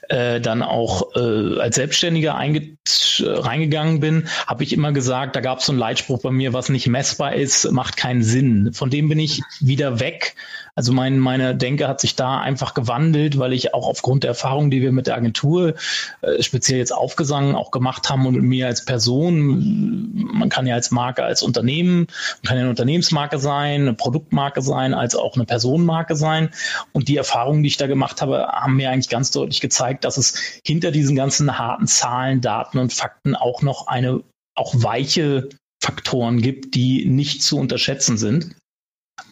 äh, 0.09 0.41
dann 0.41 0.63
auch 0.63 1.15
äh, 1.17 1.61
als 1.61 1.77
Selbstständiger 1.77 2.35
einge 2.37 2.77
reingegangen 3.19 4.01
bin, 4.01 4.29
habe 4.47 4.63
ich 4.63 4.73
immer 4.73 4.93
gesagt, 4.93 5.37
da 5.37 5.41
gab 5.41 5.61
es 5.61 5.67
so 5.67 5.73
einen 5.73 5.79
Leitspruch 5.79 6.21
bei 6.21 6.31
mir, 6.31 6.53
was 6.53 6.69
nicht 6.69 6.87
messbar 6.87 7.35
ist, 7.35 7.71
macht 7.73 7.97
keinen 7.97 8.23
Sinn. 8.23 8.73
Von 8.75 8.91
dem 8.91 9.09
bin 9.09 9.19
ich 9.19 9.43
wieder 9.61 10.01
weg. 10.01 10.35
Also 10.79 10.93
mein, 10.93 11.19
meine 11.19 11.57
Denke 11.57 11.89
hat 11.89 12.03
sich 12.03 12.17
da 12.17 12.39
einfach 12.39 12.75
gewandelt, 12.75 13.39
weil 13.39 13.55
ich 13.55 13.73
auch 13.73 13.89
aufgrund 13.89 14.25
der 14.25 14.29
Erfahrung, 14.29 14.71
die 14.71 14.83
wir 14.83 14.93
mit 14.93 15.07
der 15.07 15.17
Agentur, 15.17 15.75
äh, 16.21 16.43
speziell 16.43 16.79
jetzt 16.79 16.93
Aufgesang 16.93 17.55
auch 17.55 17.71
gemacht 17.71 18.11
haben 18.11 18.27
und 18.27 18.43
mir 18.43 18.67
als 18.67 18.85
Person, 18.85 20.13
man 20.35 20.51
kann 20.51 20.67
ja 20.67 20.75
als 20.75 20.91
Marke, 20.91 21.25
als 21.25 21.43
Unternehmen, 21.43 22.01
man 22.01 22.43
kann 22.45 22.57
ja 22.57 22.61
eine 22.61 22.71
Unternehmensmarke 22.71 23.39
sein, 23.39 23.83
eine 23.83 23.95
Produktmarke 23.95 24.61
sein, 24.61 24.93
als 24.93 25.15
auch 25.15 25.37
eine 25.37 25.47
Personenmarke 25.47 26.15
sein. 26.15 26.51
Und 26.93 27.09
die 27.09 27.17
Erfahrungen, 27.17 27.63
die 27.63 27.69
ich 27.69 27.79
da 27.79 27.87
gemacht 27.87 28.21
habe, 28.21 28.47
haben 28.47 28.77
mir 28.77 28.91
eigentlich 28.91 29.09
ganz 29.09 29.31
deutlich 29.31 29.63
gezeigt, 29.63 30.05
dass 30.05 30.19
es 30.19 30.61
hinter 30.63 30.91
diesen 30.91 31.17
ganzen 31.17 31.59
harten 31.59 31.87
Zahlen, 31.87 32.43
Daten 32.43 32.79
und 32.79 32.93
Fakten 32.93 33.35
auch 33.35 33.63
noch 33.63 33.87
eine, 33.87 34.23
auch 34.55 34.75
weiche 34.77 35.49
Faktoren 35.83 36.43
gibt, 36.43 36.75
die 36.75 37.07
nicht 37.07 37.43
zu 37.43 37.57
unterschätzen 37.59 38.19
sind. 38.19 38.57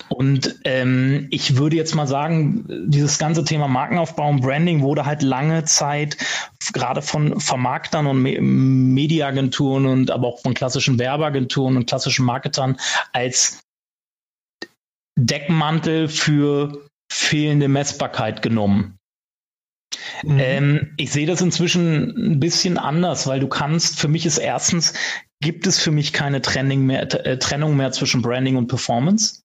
Und 0.09 0.61
ähm, 0.65 1.29
ich 1.31 1.57
würde 1.57 1.77
jetzt 1.77 1.95
mal 1.95 2.07
sagen, 2.07 2.67
dieses 2.89 3.19
ganze 3.19 3.45
Thema 3.45 3.69
Markenaufbau 3.69 4.29
und 4.29 4.41
Branding 4.41 4.83
wurde 4.83 5.07
halt 5.07 5.23
lange 5.23 5.65
Zeit 5.65 6.17
gerade 6.73 7.03
von 7.03 7.41
Vermarktern 7.41 8.07
und 8.07 8.23
Me 8.23 8.41
Mediaagenturen 8.41 9.87
und 9.87 10.11
aber 10.11 10.29
auch 10.29 10.41
von 10.41 10.55
klassischen 10.55 10.99
Werbeagenturen 10.99 11.77
und 11.77 11.87
klassischen 11.87 12.25
Marketern 12.25 12.77
als 13.13 13.61
Deckmantel 15.19 16.09
für 16.09 16.89
fehlende 17.11 17.69
Messbarkeit 17.69 18.43
genommen. 18.43 18.99
Mhm. 20.23 20.39
Ähm, 20.39 20.95
ich 20.97 21.13
sehe 21.13 21.27
das 21.27 21.41
inzwischen 21.41 22.35
ein 22.35 22.41
bisschen 22.41 22.79
anders, 22.79 23.27
weil 23.27 23.41
du 23.41 23.49
kannst, 23.49 23.99
für 23.99 24.09
mich 24.09 24.27
ist 24.27 24.39
erstens, 24.39 24.95
gibt 25.41 25.67
es 25.67 25.79
für 25.79 25.91
mich 25.91 26.13
keine 26.13 26.43
Trennung 26.43 26.87
mehr, 26.87 27.03
äh, 27.27 27.39
Trennung 27.39 27.77
mehr 27.77 27.93
zwischen 27.93 28.23
Branding 28.23 28.57
und 28.57 28.67
Performance, 28.67 29.43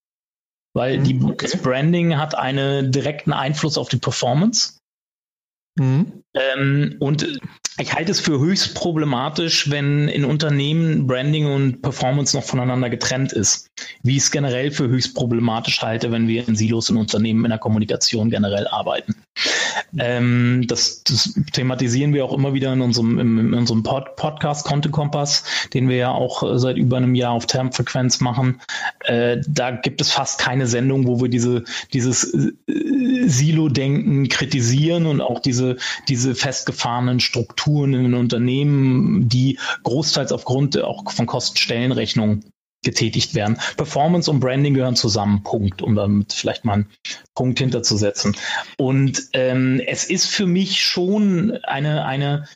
weil 0.73 0.99
Mhm, 0.99 1.03
die, 1.03 1.19
okay. 1.23 1.47
das 1.51 1.61
Branding 1.61 2.17
hat 2.17 2.35
einen 2.35 2.91
direkten 2.91 3.33
Einfluss 3.33 3.77
auf 3.77 3.89
die 3.89 3.97
Performance. 3.97 4.77
Mhm. 5.77 6.23
Ähm, 6.33 6.95
und 6.99 7.39
ich 7.77 7.93
halte 7.93 8.11
es 8.11 8.19
für 8.19 8.39
höchst 8.39 8.75
problematisch, 8.75 9.69
wenn 9.69 10.09
in 10.09 10.25
Unternehmen 10.25 11.07
Branding 11.07 11.45
und 11.45 11.81
Performance 11.81 12.35
noch 12.35 12.43
voneinander 12.43 12.89
getrennt 12.89 13.31
ist. 13.31 13.67
Wie 14.03 14.17
ich 14.17 14.23
es 14.23 14.31
generell 14.31 14.71
für 14.71 14.89
höchst 14.89 15.15
problematisch 15.15 15.81
halte, 15.81 16.11
wenn 16.11 16.27
wir 16.27 16.47
in 16.47 16.55
Silos 16.55 16.89
in 16.89 16.97
Unternehmen 16.97 17.45
in 17.45 17.49
der 17.49 17.59
Kommunikation 17.59 18.29
generell 18.29 18.67
arbeiten. 18.67 19.18
Ähm, 19.97 20.65
das, 20.67 21.03
das 21.03 21.33
thematisieren 21.53 22.13
wir 22.13 22.25
auch 22.25 22.33
immer 22.33 22.53
wieder 22.53 22.73
in 22.73 22.81
unserem, 22.81 23.19
in 23.19 23.53
unserem 23.53 23.83
Pod 23.83 24.15
Podcast 24.15 24.65
Content 24.65 24.93
Kompass, 24.93 25.43
den 25.73 25.89
wir 25.89 25.97
ja 25.97 26.11
auch 26.11 26.43
äh, 26.43 26.59
seit 26.59 26.77
über 26.77 26.97
einem 26.97 27.15
Jahr 27.15 27.31
auf 27.31 27.45
Termfrequenz 27.47 28.21
machen. 28.21 28.61
Äh, 29.05 29.37
da 29.47 29.71
gibt 29.71 30.01
es 30.01 30.11
fast 30.11 30.39
keine 30.39 30.67
Sendung, 30.67 31.07
wo 31.07 31.21
wir 31.21 31.29
diese, 31.29 31.63
dieses 31.93 32.33
äh, 32.33 32.53
Silo-Denken 33.27 34.29
kritisieren 34.29 35.05
und 35.05 35.21
auch 35.21 35.39
diese, 35.39 35.77
diese 36.07 36.35
festgefahrenen 36.35 37.19
Strukturen 37.19 37.93
in 37.93 38.03
den 38.03 38.13
Unternehmen, 38.13 39.29
die 39.29 39.59
großteils 39.83 40.31
aufgrund 40.31 40.81
auch 40.81 41.09
von 41.11 41.25
Kostenstellenrechnungen 41.25 42.45
getätigt 42.83 43.35
werden. 43.35 43.59
Performance 43.77 44.29
und 44.31 44.39
Branding 44.39 44.73
gehören 44.73 44.95
zusammen, 44.95 45.43
Punkt, 45.43 45.81
um 45.81 45.95
damit 45.95 46.33
vielleicht 46.33 46.65
mal 46.65 46.73
einen 46.73 46.89
Punkt 47.35 47.59
hinterzusetzen. 47.59 48.35
Und 48.77 49.29
ähm, 49.33 49.81
es 49.85 50.05
ist 50.05 50.27
für 50.27 50.45
mich 50.45 50.81
schon 50.81 51.59
eine, 51.63 52.05
eine, 52.05 52.47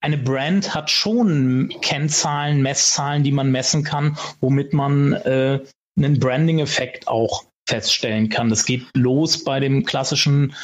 eine 0.00 0.18
Brand 0.18 0.74
hat 0.74 0.90
schon 0.90 1.72
Kennzahlen, 1.80 2.62
Messzahlen, 2.62 3.22
die 3.22 3.32
man 3.32 3.50
messen 3.52 3.84
kann, 3.84 4.18
womit 4.40 4.72
man 4.72 5.12
äh, 5.12 5.60
einen 5.96 6.18
Branding-Effekt 6.18 7.06
auch 7.06 7.44
feststellen 7.68 8.28
kann. 8.28 8.48
Das 8.48 8.64
geht 8.64 8.86
los 8.94 9.44
bei 9.44 9.60
dem 9.60 9.84
klassischen 9.84 10.54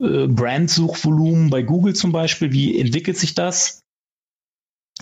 äh, 0.00 0.26
Brand-Suchvolumen 0.26 1.50
bei 1.50 1.62
Google 1.62 1.94
zum 1.94 2.10
Beispiel. 2.10 2.52
Wie 2.52 2.80
entwickelt 2.80 3.16
sich 3.16 3.34
das? 3.34 3.82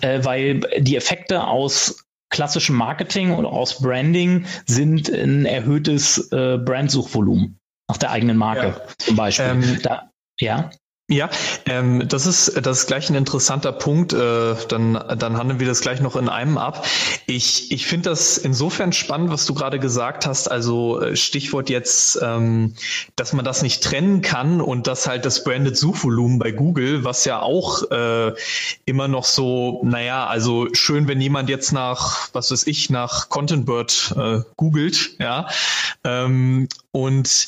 Äh, 0.01 0.23
weil 0.23 0.59
die 0.79 0.95
Effekte 0.95 1.47
aus 1.47 2.05
klassischem 2.33 2.75
Marketing 2.75 3.31
oder 3.35 3.49
aus 3.49 3.79
Branding 3.79 4.45
sind 4.65 5.07
ein 5.07 5.45
erhöhtes 5.45 6.31
äh, 6.31 6.57
Brandsuchvolumen 6.57 7.59
nach 7.87 7.97
der 7.97 8.11
eigenen 8.11 8.37
Marke 8.37 8.67
Ja. 8.67 8.81
zum 8.97 9.15
Beispiel. 9.15 9.45
Ähm, 9.45 9.79
da, 9.83 10.09
ja. 10.39 10.71
Ja, 11.13 11.29
ähm, 11.67 12.07
das 12.07 12.25
ist 12.25 12.65
das 12.65 12.79
ist 12.79 12.87
gleich 12.87 13.07
ein 13.07 13.15
interessanter 13.15 13.71
Punkt. 13.71 14.13
Äh, 14.13 14.55
dann 14.67 14.93
dann 14.93 15.37
handeln 15.37 15.59
wir 15.59 15.67
das 15.67 15.81
gleich 15.81 16.01
noch 16.01 16.15
in 16.15 16.27
einem 16.27 16.57
ab. 16.57 16.87
Ich 17.27 17.71
ich 17.71 17.85
finde 17.85 18.09
das 18.09 18.39
insofern 18.39 18.93
spannend, 18.93 19.29
was 19.29 19.45
du 19.45 19.53
gerade 19.53 19.79
gesagt 19.79 20.25
hast. 20.25 20.49
Also 20.49 20.99
äh, 20.99 21.15
Stichwort 21.15 21.69
jetzt, 21.69 22.19
ähm, 22.23 22.73
dass 23.15 23.31
man 23.33 23.45
das 23.45 23.61
nicht 23.61 23.83
trennen 23.83 24.23
kann 24.23 24.59
und 24.59 24.87
dass 24.87 25.07
halt 25.07 25.23
das 25.25 25.43
branded 25.43 25.77
Suchvolumen 25.77 26.39
bei 26.39 26.51
Google, 26.51 27.03
was 27.03 27.25
ja 27.25 27.43
auch 27.43 27.91
äh, 27.91 28.33
immer 28.85 29.07
noch 29.07 29.25
so, 29.25 29.81
naja, 29.83 30.25
also 30.25 30.67
schön, 30.73 31.07
wenn 31.07 31.21
jemand 31.21 31.47
jetzt 31.47 31.73
nach, 31.73 32.29
was 32.33 32.49
weiß 32.49 32.65
ich, 32.65 32.89
nach 32.89 33.29
Content 33.29 33.67
Bird 33.67 34.15
äh, 34.17 34.39
googelt, 34.57 35.11
ja, 35.19 35.47
ähm, 36.03 36.67
und 36.91 37.47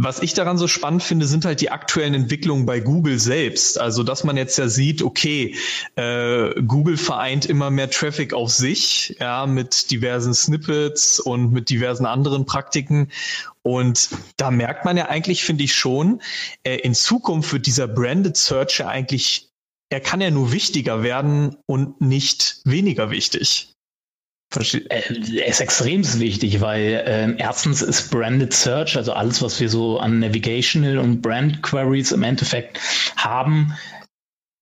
was 0.00 0.20
ich 0.20 0.32
daran 0.32 0.58
so 0.58 0.68
spannend 0.68 1.02
finde, 1.02 1.26
sind 1.26 1.44
halt 1.44 1.60
die 1.60 1.70
aktuellen 1.70 2.14
Entwicklungen 2.14 2.66
bei 2.66 2.78
Google 2.78 3.18
selbst. 3.18 3.80
Also, 3.80 4.04
dass 4.04 4.22
man 4.22 4.36
jetzt 4.36 4.56
ja 4.56 4.68
sieht, 4.68 5.02
okay, 5.02 5.56
äh, 5.96 6.62
Google 6.62 6.96
vereint 6.96 7.46
immer 7.46 7.70
mehr 7.70 7.90
Traffic 7.90 8.32
auf 8.32 8.50
sich, 8.50 9.16
ja, 9.18 9.46
mit 9.46 9.90
diversen 9.90 10.34
Snippets 10.34 11.18
und 11.18 11.52
mit 11.52 11.68
diversen 11.68 12.06
anderen 12.06 12.46
Praktiken. 12.46 13.10
Und 13.62 14.10
da 14.36 14.52
merkt 14.52 14.84
man 14.84 14.96
ja 14.96 15.06
eigentlich, 15.06 15.42
finde 15.42 15.64
ich 15.64 15.74
schon, 15.74 16.22
äh, 16.62 16.76
in 16.76 16.94
Zukunft 16.94 17.52
wird 17.52 17.66
dieser 17.66 17.88
Branded 17.88 18.36
Search 18.36 18.78
ja 18.78 18.86
eigentlich, 18.86 19.50
er 19.90 20.00
kann 20.00 20.20
ja 20.20 20.30
nur 20.30 20.52
wichtiger 20.52 21.02
werden 21.02 21.56
und 21.66 22.00
nicht 22.00 22.60
weniger 22.64 23.10
wichtig. 23.10 23.74
Er 24.50 25.46
ist 25.46 25.60
extrem 25.60 26.02
wichtig, 26.20 26.62
weil 26.62 26.82
äh, 26.82 27.34
erstens 27.36 27.82
ist 27.82 28.10
Branded 28.10 28.54
Search, 28.54 28.96
also 28.96 29.12
alles, 29.12 29.42
was 29.42 29.60
wir 29.60 29.68
so 29.68 29.98
an 29.98 30.20
Navigational 30.20 30.98
und 30.98 31.20
Brand 31.20 31.62
Queries 31.62 32.12
im 32.12 32.22
Endeffekt 32.22 32.80
haben, 33.16 33.74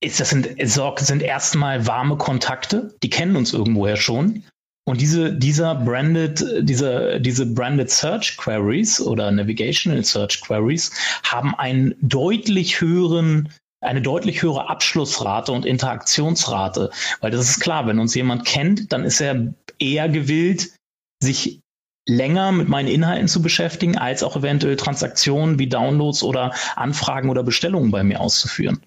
ist, 0.01 0.19
das 0.19 0.31
sind, 0.31 0.49
sind 0.59 1.23
erstmal 1.23 1.87
warme 1.87 2.17
Kontakte, 2.17 2.97
die 3.03 3.11
kennen 3.11 3.37
uns 3.37 3.53
irgendwoher 3.53 3.97
schon. 3.97 4.43
Und 4.89 5.01
diese, 5.01 5.33
dieser 5.33 5.75
branded, 5.75 6.45
diese, 6.61 7.21
diese 7.21 7.47
branded 7.47 7.91
Search 7.91 8.37
Queries 8.37 9.01
oder 9.01 9.31
Navigational 9.33 10.05
Search 10.05 10.41
Queries 10.41 10.93
haben 11.25 11.57
einen 11.57 11.95
deutlich 12.01 12.81
höheren 12.81 13.53
eine 13.87 14.03
deutlich 14.03 14.43
höhere 14.43 14.69
Abschlussrate 14.69 15.53
und 15.53 15.65
Interaktionsrate. 15.65 16.91
Weil 17.21 17.31
das 17.31 17.49
ist 17.49 17.61
klar, 17.61 17.87
wenn 17.87 17.99
uns 17.99 18.15
jemand 18.15 18.45
kennt, 18.45 18.93
dann 18.93 19.05
ist 19.05 19.21
er 19.21 19.55
eher 19.79 20.09
gewillt, 20.09 20.75
sich 21.23 21.61
länger 22.09 22.53
mit 22.53 22.69
meinen 22.69 22.89
Inhalten 22.89 23.29
zu 23.29 23.43
beschäftigen, 23.43 23.99
als 23.99 24.23
auch 24.23 24.37
eventuell 24.37 24.77
Transaktionen 24.77 25.59
wie 25.59 25.69
Downloads 25.69 26.23
oder 26.23 26.53
Anfragen 26.77 27.31
oder 27.31 27.43
Bestellungen 27.43 27.91
bei 27.91 28.05
mir 28.05 28.21
auszuführen 28.21 28.81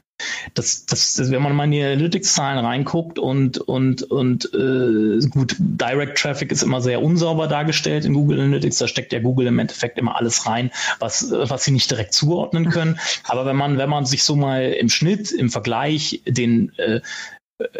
das, 0.53 0.85
das, 0.85 1.31
wenn 1.31 1.41
man 1.41 1.55
mal 1.55 1.65
in 1.65 1.71
die 1.71 1.83
Analytics-Zahlen 1.83 2.63
reinguckt 2.63 3.19
und, 3.19 3.57
und, 3.57 4.03
und 4.03 4.45
äh, 4.53 5.25
gut, 5.29 5.55
Direct 5.59 6.17
Traffic 6.17 6.51
ist 6.51 6.63
immer 6.63 6.81
sehr 6.81 7.01
unsauber 7.01 7.47
dargestellt 7.47 8.05
in 8.05 8.13
Google 8.13 8.39
Analytics, 8.39 8.77
da 8.77 8.87
steckt 8.87 9.13
ja 9.13 9.19
Google 9.19 9.47
im 9.47 9.59
Endeffekt 9.59 9.97
immer 9.97 10.17
alles 10.17 10.45
rein, 10.45 10.71
was, 10.99 11.31
was 11.31 11.63
sie 11.63 11.71
nicht 11.71 11.89
direkt 11.89 12.13
zuordnen 12.13 12.69
können. 12.69 12.99
Aber 13.23 13.45
wenn 13.45 13.55
man, 13.55 13.77
wenn 13.77 13.89
man 13.89 14.05
sich 14.05 14.23
so 14.23 14.35
mal 14.35 14.71
im 14.71 14.89
Schnitt, 14.89 15.31
im 15.31 15.49
Vergleich 15.49 16.21
den 16.25 16.71
äh, 16.77 17.01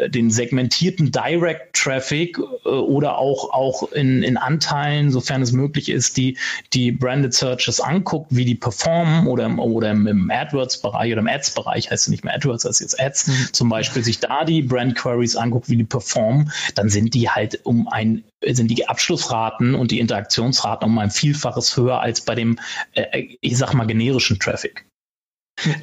den 0.08 0.30
segmentierten 0.30 1.12
Direct 1.12 1.74
Traffic 1.74 2.38
äh, 2.38 2.70
oder 2.70 3.18
auch, 3.18 3.52
auch 3.54 3.92
in, 3.92 4.24
in 4.24 4.36
Anteilen, 4.36 5.10
sofern 5.10 5.42
es 5.42 5.54
möglich 5.54 5.90
ist, 5.90 6.18
die, 6.18 6.38
die 6.74 6.92
Branded 6.92 7.34
Searches 7.34 7.80
anguckt, 7.80 8.28
wie 8.30 8.44
die 8.44 8.56
performen 8.56 9.28
oder, 9.28 9.46
im, 9.46 9.60
oder 9.60 9.92
im, 9.92 10.30
AdWords-Bereich 10.30 11.14
oder 11.14 11.22
im 11.22 11.28
Ads-Bereich, 11.28 11.92
heißt 11.92 12.04
es 12.04 12.08
nicht 12.10 12.26
mehr 12.26 12.36
AdWords, 12.36 12.66
heißt 12.66 12.82
jetzt 12.82 13.00
Ads, 13.00 13.28
mhm. 13.28 13.48
zum 13.54 13.70
Beispiel 13.70 14.04
sich 14.04 14.20
da 14.20 14.44
die 14.44 14.62
Brand 14.62 14.96
Queries 14.96 15.38
anguckt, 15.38 15.70
wie 15.70 15.78
die 15.78 15.86
performen, 15.86 16.52
dann 16.76 16.90
sind 16.90 17.14
die 17.14 17.30
halt 17.30 17.66
um 17.66 17.88
ein 17.88 18.24
sind 18.42 18.72
die 18.72 18.88
Abschlussraten 18.88 19.76
und 19.76 19.92
die 19.92 20.00
Interaktionsraten 20.00 20.88
um 20.88 20.98
ein 20.98 21.12
Vielfaches 21.12 21.76
höher 21.76 22.00
als 22.00 22.22
bei 22.22 22.36
dem, 22.36 22.58
äh, 22.94 23.36
ich 23.42 23.58
sag 23.58 23.74
mal, 23.74 23.86
generischen 23.86 24.40
Traffic. 24.40 24.86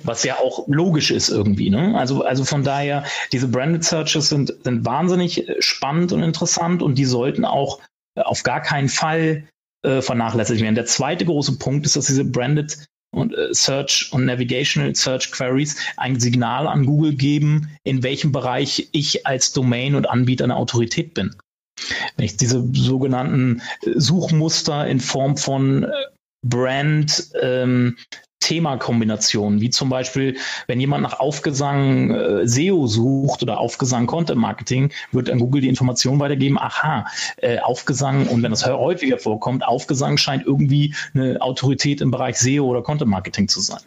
Was 0.03 0.25
ja 0.25 0.37
auch 0.39 0.67
logisch 0.69 1.11
ist 1.11 1.29
irgendwie. 1.29 1.71
Ne? 1.71 1.95
Also, 1.97 2.25
also 2.25 2.45
von 2.45 2.65
daher, 2.65 3.05
diese 3.33 3.49
Branded 3.49 3.85
Searches 3.85 4.29
sind, 4.29 4.55
sind 4.65 4.85
wahnsinnig 4.85 5.47
spannend 5.61 6.13
und 6.13 6.23
interessant 6.23 6.83
und 6.83 6.97
die 6.97 7.05
sollten 7.05 7.45
auch 7.45 7.81
auf 8.15 8.43
gar 8.43 8.63
keinen 8.63 8.89
Fall 8.89 9.45
äh, 9.83 10.01
vernachlässigt 10.01 10.63
werden. 10.63 10.75
Der 10.75 10.87
zweite 10.87 11.25
große 11.25 11.59
Punkt 11.59 11.87
ist, 11.87 11.97
dass 11.97 12.07
diese 12.07 12.25
Branded 12.25 12.87
und 13.15 13.35
äh, 13.35 13.53
Search 13.53 14.09
und 14.13 14.25
Navigational 14.25 14.95
Search 14.95 15.31
Queries 15.31 15.77
ein 15.97 16.19
Signal 16.21 16.67
an 16.67 16.87
Google 16.87 17.15
geben, 17.15 17.71
in 17.85 18.03
welchem 18.03 18.33
Bereich 18.33 18.89
ich 18.93 19.27
als 19.27 19.53
Domain 19.53 19.95
und 19.95 20.09
Anbieter 20.09 20.45
eine 20.45 20.57
Autorität 20.57 21.15
bin. 21.15 21.35
Wenn 22.17 22.25
ich 22.25 22.37
diese 22.37 22.67
sogenannten 22.73 23.63
Suchmuster 23.95 24.87
in 24.87 25.01
Form 25.01 25.37
von 25.37 25.85
äh, 25.85 25.91
Brand 26.45 27.31
ähm, 27.41 27.97
Themakombinationen, 28.47 29.61
wie 29.61 29.71
zum 29.71 29.89
Beispiel, 29.89 30.37
wenn 30.69 30.79
jemand 30.79 31.03
nach 31.03 31.19
Aufgesang 31.19 32.13
äh, 32.13 32.47
SEO 32.47 32.87
sucht 32.87 33.43
oder 33.43 33.59
Aufgesang 33.59 34.07
Content 34.07 34.39
Marketing, 34.41 34.93
wird 35.11 35.29
an 35.31 35.41
Google 35.41 35.63
die 35.63 35.69
Information 35.69 36.21
weitergeben, 36.21 36.57
aha, 36.57 37.07
äh, 37.39 37.59
Aufgesang, 37.59 38.29
und 38.29 38.45
wenn 38.45 38.53
das 38.53 38.65
häufiger 38.65 39.19
vorkommt, 39.19 39.67
Aufgesang 39.67 40.17
scheint 40.17 40.47
irgendwie 40.47 40.95
eine 41.13 41.43
Autorität 41.43 42.01
im 42.01 42.13
Bereich 42.13 42.39
SEO 42.39 42.67
oder 42.67 42.83
Content 42.83 43.11
Marketing 43.11 43.49
zu 43.49 43.61
sein. 43.61 43.81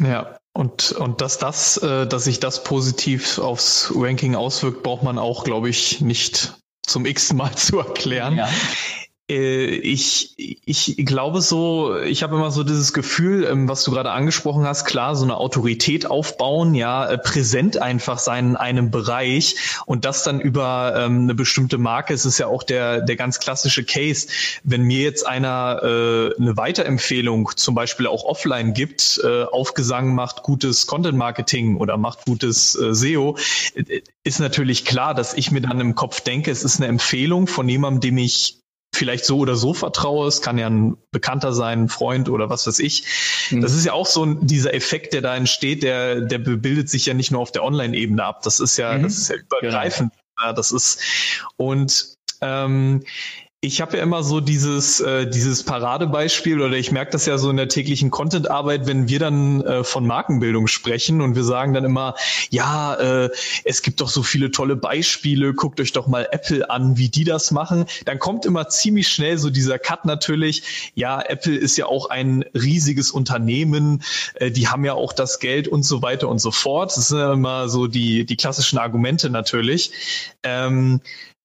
Ja, 0.00 0.38
und, 0.54 0.92
und 0.92 1.20
dass 1.20 1.36
das, 1.36 1.76
äh, 1.76 2.06
dass 2.06 2.24
sich 2.24 2.40
das 2.40 2.64
positiv 2.64 3.38
aufs 3.38 3.92
Ranking 3.94 4.34
auswirkt, 4.34 4.82
braucht 4.82 5.02
man 5.02 5.18
auch, 5.18 5.44
glaube 5.44 5.68
ich, 5.68 6.00
nicht 6.00 6.54
zum 6.86 7.04
x 7.04 7.34
Mal 7.34 7.52
zu 7.56 7.78
erklären. 7.78 8.36
Ja. 8.36 8.48
Äh, 9.32 9.64
ich, 9.76 10.34
ich 10.64 10.96
glaube 11.06 11.40
so, 11.40 11.96
ich 11.98 12.22
habe 12.22 12.36
immer 12.36 12.50
so 12.50 12.64
dieses 12.64 12.92
Gefühl, 12.92 13.44
ähm, 13.44 13.68
was 13.68 13.84
du 13.84 13.90
gerade 13.90 14.10
angesprochen 14.10 14.64
hast, 14.64 14.84
klar, 14.84 15.16
so 15.16 15.24
eine 15.24 15.36
Autorität 15.36 16.06
aufbauen, 16.06 16.74
ja, 16.74 17.08
äh, 17.08 17.18
präsent 17.18 17.80
einfach 17.80 18.18
sein 18.18 18.50
in 18.50 18.56
einem 18.56 18.90
Bereich 18.90 19.56
und 19.86 20.04
das 20.04 20.22
dann 20.24 20.40
über 20.40 20.94
ähm, 20.96 21.22
eine 21.22 21.34
bestimmte 21.34 21.78
Marke. 21.78 22.12
Es 22.12 22.26
ist 22.26 22.38
ja 22.38 22.46
auch 22.46 22.62
der, 22.62 23.00
der 23.00 23.16
ganz 23.16 23.40
klassische 23.40 23.84
Case. 23.84 24.28
Wenn 24.64 24.82
mir 24.82 25.00
jetzt 25.00 25.26
einer 25.26 25.80
äh, 25.82 26.36
eine 26.38 26.56
Weiterempfehlung 26.56 27.50
zum 27.56 27.74
Beispiel 27.74 28.06
auch 28.06 28.24
offline 28.24 28.74
gibt, 28.74 29.20
äh, 29.24 29.44
Aufgesang 29.44 30.14
macht 30.14 30.42
gutes 30.42 30.86
Content 30.86 31.16
Marketing 31.16 31.76
oder 31.76 31.96
macht 31.96 32.26
gutes 32.26 32.74
äh, 32.74 32.94
SEO, 32.94 33.36
äh, 33.74 34.02
ist 34.24 34.40
natürlich 34.40 34.84
klar, 34.84 35.14
dass 35.14 35.34
ich 35.34 35.50
mir 35.50 35.60
dann 35.60 35.80
im 35.80 35.94
Kopf 35.94 36.20
denke, 36.20 36.50
es 36.50 36.64
ist 36.64 36.76
eine 36.76 36.88
Empfehlung 36.88 37.46
von 37.46 37.68
jemandem, 37.68 38.00
dem 38.00 38.18
ich 38.18 38.61
vielleicht 38.94 39.24
so 39.24 39.38
oder 39.38 39.56
so 39.56 39.74
vertraue. 39.74 40.28
Es 40.28 40.42
kann 40.42 40.58
ja 40.58 40.68
ein 40.68 40.96
Bekannter 41.10 41.52
sein, 41.52 41.84
ein 41.84 41.88
Freund 41.88 42.28
oder 42.28 42.50
was 42.50 42.66
weiß 42.66 42.78
ich. 42.78 43.04
Mhm. 43.50 43.62
Das 43.62 43.72
ist 43.72 43.84
ja 43.84 43.92
auch 43.94 44.06
so 44.06 44.24
ein, 44.24 44.46
dieser 44.46 44.74
Effekt, 44.74 45.14
der 45.14 45.22
da 45.22 45.34
entsteht, 45.34 45.82
der, 45.82 46.20
der 46.20 46.38
bildet 46.38 46.90
sich 46.90 47.06
ja 47.06 47.14
nicht 47.14 47.30
nur 47.30 47.40
auf 47.40 47.52
der 47.52 47.64
Online-Ebene 47.64 48.22
ab. 48.22 48.42
Das 48.42 48.60
ist 48.60 48.76
ja, 48.76 48.96
mhm. 48.98 49.04
das 49.04 49.16
ist 49.16 49.28
ja 49.28 49.36
übergreifend. 49.36 50.12
Genau. 50.12 50.48
Ja, 50.48 50.52
das 50.52 50.72
ist 50.72 51.00
und 51.56 52.16
ähm, 52.40 53.04
ich 53.64 53.80
habe 53.80 53.96
ja 53.96 54.02
immer 54.02 54.24
so 54.24 54.40
dieses, 54.40 54.98
äh, 54.98 55.24
dieses 55.24 55.62
Paradebeispiel 55.62 56.60
oder 56.60 56.76
ich 56.76 56.90
merke 56.90 57.12
das 57.12 57.26
ja 57.26 57.38
so 57.38 57.48
in 57.48 57.56
der 57.56 57.68
täglichen 57.68 58.10
Content-Arbeit, 58.10 58.88
wenn 58.88 59.08
wir 59.08 59.20
dann 59.20 59.60
äh, 59.60 59.84
von 59.84 60.04
Markenbildung 60.04 60.66
sprechen 60.66 61.20
und 61.20 61.36
wir 61.36 61.44
sagen 61.44 61.72
dann 61.72 61.84
immer, 61.84 62.16
ja, 62.50 62.94
äh, 62.94 63.30
es 63.62 63.82
gibt 63.82 64.00
doch 64.00 64.08
so 64.08 64.24
viele 64.24 64.50
tolle 64.50 64.74
Beispiele, 64.74 65.54
guckt 65.54 65.78
euch 65.78 65.92
doch 65.92 66.08
mal 66.08 66.26
Apple 66.32 66.70
an, 66.70 66.98
wie 66.98 67.08
die 67.08 67.22
das 67.22 67.52
machen. 67.52 67.84
Dann 68.04 68.18
kommt 68.18 68.46
immer 68.46 68.68
ziemlich 68.68 69.06
schnell 69.06 69.38
so 69.38 69.48
dieser 69.48 69.78
Cut 69.78 70.06
natürlich, 70.06 70.92
ja, 70.96 71.22
Apple 71.22 71.54
ist 71.54 71.76
ja 71.76 71.86
auch 71.86 72.10
ein 72.10 72.44
riesiges 72.54 73.12
Unternehmen, 73.12 74.02
äh, 74.34 74.50
die 74.50 74.66
haben 74.66 74.84
ja 74.84 74.94
auch 74.94 75.12
das 75.12 75.38
Geld 75.38 75.68
und 75.68 75.84
so 75.84 76.02
weiter 76.02 76.28
und 76.28 76.40
so 76.40 76.50
fort. 76.50 76.96
Das 76.96 77.06
sind 77.06 77.18
ja 77.18 77.32
immer 77.32 77.68
so 77.68 77.86
die, 77.86 78.26
die 78.26 78.36
klassischen 78.36 78.78
Argumente 78.78 79.30
natürlich. 79.30 79.92
Ähm, 80.42 81.00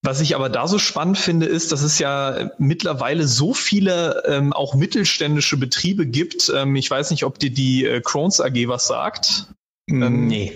was 0.08 0.22
ich 0.22 0.36
aber 0.36 0.47
da 0.47 0.70
so 0.70 0.80
spannend 0.80 1.18
finde, 1.18 1.47
ist, 1.47 1.74
dass 1.74 1.82
es 1.82 1.99
ja 1.99 2.49
mittlerweile 2.58 3.28
so 3.28 3.53
viele 3.53 4.24
ähm, 4.26 4.53
auch 4.53 4.74
mittelständische 4.74 5.58
Betriebe 5.58 6.08
gibt. 6.08 6.49
Ähm, 6.55 6.78
ich 6.78 6.89
weiß 6.89 7.12
nicht, 7.12 7.26
ob 7.26 7.39
dir 7.39 7.49
die 7.49 7.84
äh, 7.84 7.99
Crohn's 7.99 8.39
AG 8.39 8.70
was 8.70 8.88
sagt. 8.88 9.47
Ähm, 9.89 10.28
nee. 10.28 10.53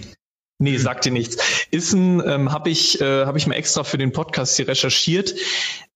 Nee, 0.58 0.78
sagt 0.78 1.04
dir 1.04 1.12
nichts. 1.12 1.36
Ist 1.70 1.92
ein, 1.92 2.22
ähm, 2.26 2.54
habe 2.54 2.70
ich, 2.70 3.02
äh, 3.02 3.26
hab 3.26 3.36
ich 3.36 3.46
mal 3.46 3.56
extra 3.56 3.84
für 3.84 3.98
den 3.98 4.14
Podcast 4.14 4.56
hier 4.56 4.70
recherchiert. 4.70 5.36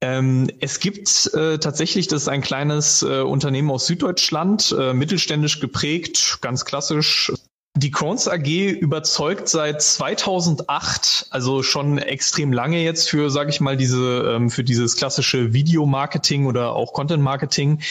Ähm, 0.01 0.49
es 0.59 0.81
gibt 0.81 1.33
äh, 1.33 1.57
tatsächlich, 1.57 2.07
das 2.07 2.23
ist 2.23 2.27
ein 2.27 2.41
kleines 2.41 3.03
äh, 3.03 3.21
Unternehmen 3.21 3.71
aus 3.71 3.85
Süddeutschland, 3.87 4.75
äh, 4.77 4.93
mittelständisch 4.93 5.61
geprägt, 5.61 6.39
ganz 6.41 6.65
klassisch, 6.65 7.31
die 7.77 7.91
Crohn's 7.91 8.27
AG 8.27 8.47
überzeugt 8.47 9.49
seit 9.49 9.81
2008, 9.81 11.27
also 11.29 11.61
schon 11.61 11.97
extrem 11.97 12.53
lange 12.53 12.81
jetzt 12.81 13.09
für, 13.09 13.29
sage 13.29 13.49
ich 13.49 13.59
mal, 13.59 13.75
diese 13.75 14.33
ähm, 14.35 14.49
für 14.49 14.63
dieses 14.63 14.95
klassische 14.95 15.53
Videomarketing 15.53 16.45
oder 16.45 16.73
auch 16.73 16.93
Content 16.93 17.21
Marketing 17.21 17.81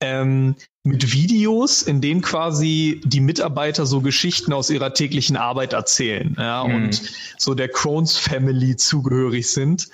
ähm, 0.00 0.54
mit 0.84 1.12
Videos, 1.12 1.82
in 1.82 2.00
denen 2.00 2.22
quasi 2.22 3.00
die 3.04 3.20
Mitarbeiter 3.20 3.84
so 3.84 4.00
Geschichten 4.00 4.52
aus 4.52 4.70
ihrer 4.70 4.94
täglichen 4.94 5.36
Arbeit 5.36 5.72
erzählen, 5.72 6.36
ja, 6.38 6.64
mhm. 6.64 6.74
und 6.74 7.02
so 7.36 7.54
der 7.54 7.68
Crohn's 7.68 8.16
Family 8.16 8.76
zugehörig 8.76 9.50
sind. 9.50 9.90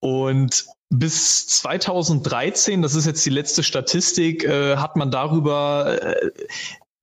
Und 0.00 0.66
bis 0.90 1.46
2013, 1.46 2.82
das 2.82 2.94
ist 2.94 3.06
jetzt 3.06 3.24
die 3.24 3.30
letzte 3.30 3.62
Statistik, 3.62 4.44
äh, 4.44 4.76
hat 4.76 4.96
man 4.96 5.10
darüber 5.10 5.98
äh, 6.02 6.30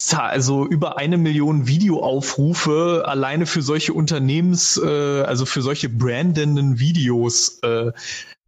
also 0.09 0.65
über 0.65 0.97
eine 0.97 1.17
Million 1.17 1.67
Videoaufrufe 1.67 3.03
alleine 3.05 3.45
für 3.45 3.61
solche 3.61 3.93
Unternehmens, 3.93 4.81
äh, 4.83 5.21
also 5.21 5.45
für 5.45 5.61
solche 5.61 5.89
brandenden 5.89 6.79
Videos 6.79 7.59
äh, 7.63 7.91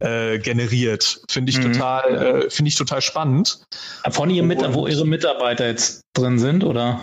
äh, 0.00 0.38
generiert. 0.38 1.22
Finde 1.28 1.50
ich 1.50 1.58
mhm. 1.58 1.72
total, 1.72 2.14
äh, 2.14 2.50
finde 2.50 2.68
ich 2.68 2.74
total 2.74 3.02
spannend. 3.02 3.64
Von 4.10 4.30
ihr 4.30 4.42
mit, 4.42 4.60
wo 4.74 4.86
ihre 4.86 5.06
Mitarbeiter 5.06 5.66
jetzt 5.66 6.02
drin 6.14 6.38
sind, 6.38 6.64
oder? 6.64 7.00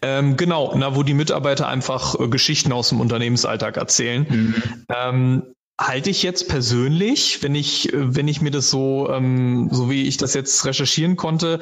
Ähm, 0.00 0.36
genau, 0.36 0.72
na, 0.76 0.96
wo 0.96 1.02
die 1.02 1.14
Mitarbeiter 1.14 1.68
einfach 1.68 2.18
äh, 2.18 2.28
Geschichten 2.28 2.72
aus 2.72 2.90
dem 2.90 3.00
Unternehmensalltag 3.00 3.76
erzählen. 3.76 4.26
Mhm. 4.28 4.62
Ähm, 4.88 5.42
halte 5.80 6.10
ich 6.10 6.22
jetzt 6.22 6.48
persönlich, 6.48 7.42
wenn 7.42 7.54
ich, 7.54 7.92
äh, 7.92 8.14
wenn 8.14 8.28
ich 8.28 8.40
mir 8.40 8.50
das 8.50 8.70
so, 8.70 9.08
ähm, 9.10 9.68
so 9.70 9.90
wie 9.90 10.06
ich 10.06 10.16
das 10.16 10.34
jetzt 10.34 10.64
recherchieren 10.64 11.16
konnte, 11.16 11.60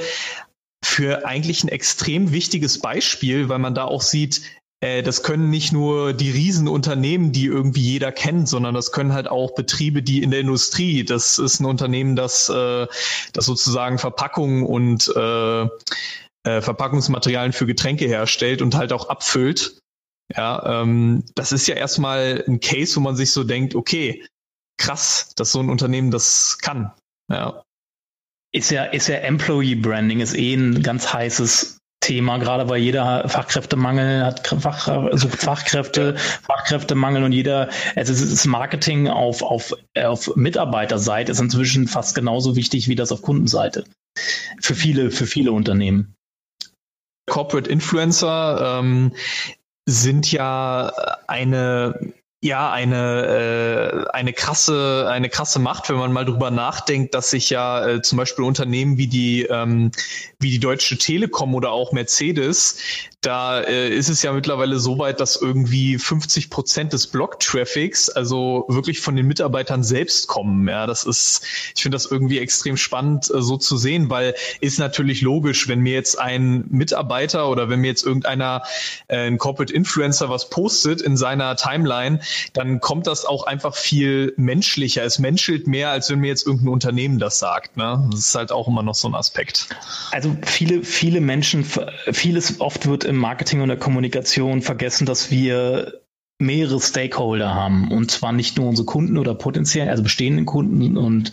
für 0.85 1.26
eigentlich 1.26 1.64
ein 1.64 1.68
extrem 1.68 2.33
wichtiges 2.33 2.78
Beispiel, 2.78 3.49
weil 3.49 3.59
man 3.59 3.74
da 3.74 3.85
auch 3.85 4.03
sieht, 4.03 4.43
äh, 4.81 5.03
das 5.03 5.22
können 5.22 5.51
nicht 5.51 5.72
nur 5.72 6.12
die 6.12 6.31
Riesenunternehmen, 6.31 7.33
die 7.33 7.47
irgendwie 7.47 7.83
jeder 7.83 8.12
kennt, 8.12 8.49
sondern 8.49 8.74
das 8.74 8.93
können 8.93 9.12
halt 9.12 9.28
auch 9.28 9.55
Betriebe, 9.55 10.03
die 10.03 10.22
in 10.22 10.31
der 10.31 10.41
Industrie. 10.41 11.05
Das 11.05 11.39
ist 11.39 11.61
ein 11.61 11.66
Unternehmen, 11.66 12.16
das, 12.16 12.49
äh, 12.49 12.87
das 13.33 13.45
sozusagen 13.45 13.99
Verpackungen 13.99 14.64
und 14.64 15.12
äh, 15.14 15.62
äh, 15.62 16.62
Verpackungsmaterialien 16.62 17.53
für 17.53 17.66
Getränke 17.66 18.07
herstellt 18.07 18.62
und 18.62 18.74
halt 18.74 18.93
auch 18.93 19.09
abfüllt. 19.09 19.78
Ja, 20.35 20.83
ähm, 20.83 21.24
das 21.35 21.53
ist 21.53 21.66
ja 21.66 21.74
erstmal 21.74 22.45
ein 22.47 22.61
Case, 22.61 22.97
wo 22.97 23.01
man 23.01 23.16
sich 23.16 23.33
so 23.33 23.45
denkt, 23.45 23.74
okay, 23.74 24.24
krass, 24.78 25.33
dass 25.37 25.53
so 25.53 25.61
ein 25.61 25.68
Unternehmen 25.68 26.11
das 26.11 26.59
kann. 26.59 26.93
Ja 27.31 27.62
ist 28.53 28.70
ja, 28.70 28.84
ist 28.84 29.09
ja 29.09 29.16
Employee 29.16 29.76
Branding, 29.76 30.20
ist 30.20 30.36
eh 30.36 30.55
ein 30.55 30.82
ganz 30.82 31.12
heißes 31.12 31.80
Thema, 32.01 32.38
gerade 32.38 32.68
weil 32.68 32.80
jeder 32.80 33.28
Fachkräftemangel 33.28 34.24
hat, 34.24 34.46
Fach, 34.46 35.12
sucht 35.12 35.38
Fachkräfte, 35.38 36.16
Fachkräftemangel 36.16 37.24
und 37.24 37.32
jeder, 37.32 37.68
also 37.94 38.12
es 38.12 38.22
ist 38.22 38.46
Marketing 38.46 39.09
auf, 39.09 39.42
auf, 39.42 39.74
auf 39.96 40.34
Mitarbeiterseite 40.34 41.32
ist 41.32 41.40
inzwischen 41.40 41.88
fast 41.88 42.14
genauso 42.14 42.57
wichtig 42.57 42.88
wie 42.88 42.94
das 42.94 43.12
auf 43.12 43.20
Kundenseite. 43.20 43.84
Für 44.61 44.74
viele, 44.74 45.11
für 45.11 45.26
viele 45.26 45.53
Unternehmen. 45.53 46.14
Corporate 47.28 47.70
Influencer 47.70 48.80
ähm, 48.80 49.12
sind 49.86 50.32
ja 50.32 50.90
eine 51.26 52.12
ja, 52.43 52.72
eine, 52.72 54.07
äh, 54.07 54.11
eine 54.12 54.32
krasse, 54.32 55.07
eine 55.11 55.28
krasse 55.28 55.59
Macht, 55.59 55.91
wenn 55.91 55.97
man 55.97 56.12
mal 56.12 56.24
drüber 56.24 56.51
nachdenkt, 56.51 57.14
dass 57.14 57.30
sich 57.30 57.51
ja 57.51 57.86
äh, 57.86 58.03
zum 58.03 58.16
Beispiel 58.16 58.45
Unternehmen 58.45 58.97
wie 58.97 59.09
die, 59.09 59.43
ähm, 59.43 59.91
wie 60.38 60.51
die 60.51 60.59
Deutsche 60.59 60.97
Telekom 60.97 61.55
oder 61.55 61.72
auch 61.72 61.93
Mercedes 61.93 62.78
da 63.20 63.61
äh, 63.61 63.91
ist 63.91 64.09
es 64.09 64.22
ja 64.22 64.32
mittlerweile 64.32 64.78
so 64.78 64.99
weit, 64.99 65.20
dass 65.20 65.36
irgendwie 65.36 65.99
50 65.99 66.49
Prozent 66.49 66.95
des 66.95 67.09
Blog-Traffics 67.09 68.09
also 68.09 68.64
wirklich 68.68 69.01
von 69.01 69.14
den 69.14 69.26
Mitarbeitern 69.26 69.84
selbst 69.84 70.26
kommen. 70.26 70.66
Ja, 70.68 70.86
das 70.86 71.05
ist, 71.05 71.45
ich 71.76 71.82
finde 71.82 71.97
das 71.97 72.07
irgendwie 72.07 72.38
extrem 72.38 72.78
spannend 72.78 73.30
äh, 73.30 73.43
so 73.43 73.59
zu 73.59 73.76
sehen, 73.76 74.09
weil 74.09 74.34
ist 74.61 74.78
natürlich 74.78 75.20
logisch, 75.20 75.68
wenn 75.68 75.80
mir 75.80 75.93
jetzt 75.93 76.18
ein 76.18 76.64
Mitarbeiter 76.70 77.51
oder 77.51 77.68
wenn 77.68 77.80
mir 77.80 77.88
jetzt 77.88 78.07
irgendeiner, 78.07 78.62
äh, 79.09 79.26
ein 79.26 79.36
Corporate 79.36 79.72
Influencer 79.72 80.30
was 80.30 80.49
postet 80.49 81.03
in 81.03 81.18
seiner 81.18 81.57
Timeline, 81.57 82.20
dann 82.53 82.81
kommt 82.81 83.07
das 83.07 83.24
auch 83.24 83.45
einfach 83.45 83.74
viel 83.74 84.35
menschlicher. 84.37 85.05
Es 85.05 85.18
menschelt 85.18 85.66
mehr, 85.66 85.91
als 85.91 86.11
wenn 86.11 86.20
mir 86.20 86.28
jetzt 86.28 86.47
irgendein 86.47 86.68
Unternehmen 86.68 87.18
das 87.18 87.39
sagt. 87.39 87.76
Ne? 87.76 88.09
Das 88.11 88.20
ist 88.20 88.35
halt 88.35 88.53
auch 88.53 88.68
immer 88.68 88.83
noch 88.83 88.95
so 88.95 89.09
ein 89.09 89.14
Aspekt. 89.14 89.68
Also 90.11 90.37
viele, 90.43 90.83
viele 90.83 91.20
Menschen, 91.20 91.64
vieles 92.12 92.61
oft 92.61 92.87
wird 92.87 93.05
im 93.05 93.16
Marketing 93.16 93.61
und 93.61 93.68
der 93.68 93.78
Kommunikation 93.78 94.62
vergessen, 94.62 95.07
dass 95.07 95.31
wir 95.31 96.01
mehrere 96.41 96.80
Stakeholder 96.80 97.55
haben. 97.55 97.91
Und 97.91 98.11
zwar 98.11 98.32
nicht 98.32 98.57
nur 98.57 98.66
unsere 98.66 98.86
Kunden 98.86 99.18
oder 99.18 99.34
potenziell, 99.34 99.88
also 99.88 100.03
bestehenden 100.03 100.47
Kunden 100.47 100.97
und 100.97 101.32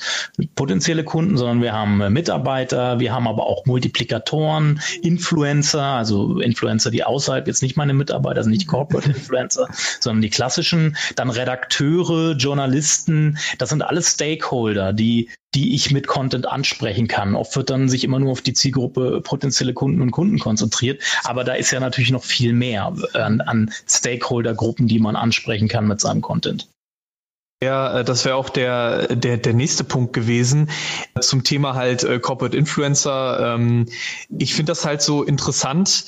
potenzielle 0.55 1.03
Kunden, 1.03 1.37
sondern 1.37 1.61
wir 1.61 1.73
haben 1.73 2.01
äh, 2.01 2.09
Mitarbeiter, 2.09 2.99
wir 2.99 3.13
haben 3.13 3.27
aber 3.27 3.47
auch 3.47 3.65
Multiplikatoren, 3.65 4.81
Influencer, 5.01 5.83
also 5.83 6.39
Influencer, 6.39 6.91
die 6.91 7.03
außerhalb 7.03 7.47
jetzt 7.47 7.61
nicht 7.61 7.77
meine 7.77 7.93
Mitarbeiter, 7.93 8.43
sind 8.43 8.51
nicht 8.51 8.67
Corporate 8.67 9.09
Influencer, 9.09 9.67
sondern 9.99 10.21
die 10.21 10.29
klassischen, 10.29 10.97
dann 11.15 11.29
Redakteure, 11.29 12.33
Journalisten, 12.33 13.37
das 13.57 13.69
sind 13.69 13.81
alles 13.81 14.11
Stakeholder, 14.11 14.93
die 14.93 15.29
die 15.55 15.75
ich 15.75 15.91
mit 15.91 16.07
Content 16.07 16.45
ansprechen 16.45 17.07
kann. 17.07 17.35
Oft 17.35 17.55
wird 17.55 17.69
dann 17.69 17.89
sich 17.89 18.03
immer 18.03 18.19
nur 18.19 18.31
auf 18.31 18.41
die 18.41 18.53
Zielgruppe 18.53 19.21
potenzielle 19.21 19.73
Kunden 19.73 20.01
und 20.01 20.11
Kunden 20.11 20.39
konzentriert, 20.39 21.01
aber 21.23 21.43
da 21.43 21.53
ist 21.53 21.71
ja 21.71 21.79
natürlich 21.79 22.11
noch 22.11 22.23
viel 22.23 22.53
mehr 22.53 22.93
an, 23.13 23.41
an 23.41 23.71
Stakeholder-Gruppen, 23.87 24.87
die 24.87 24.99
man 24.99 25.15
ansprechen 25.15 25.67
kann 25.67 25.87
mit 25.87 26.01
seinem 26.01 26.21
Content. 26.21 26.69
Ja, 27.63 27.99
äh, 27.99 28.03
das 28.03 28.23
wäre 28.25 28.35
auch 28.35 28.49
der, 28.49 29.15
der, 29.15 29.37
der 29.37 29.53
nächste 29.53 29.83
Punkt 29.83 30.13
gewesen 30.13 30.69
zum 31.19 31.43
Thema 31.43 31.73
halt 31.73 32.03
äh, 32.03 32.19
Corporate 32.19 32.55
Influencer. 32.55 33.55
Ähm, 33.55 33.87
ich 34.37 34.53
finde 34.53 34.71
das 34.71 34.85
halt 34.85 35.01
so 35.01 35.23
interessant 35.23 36.05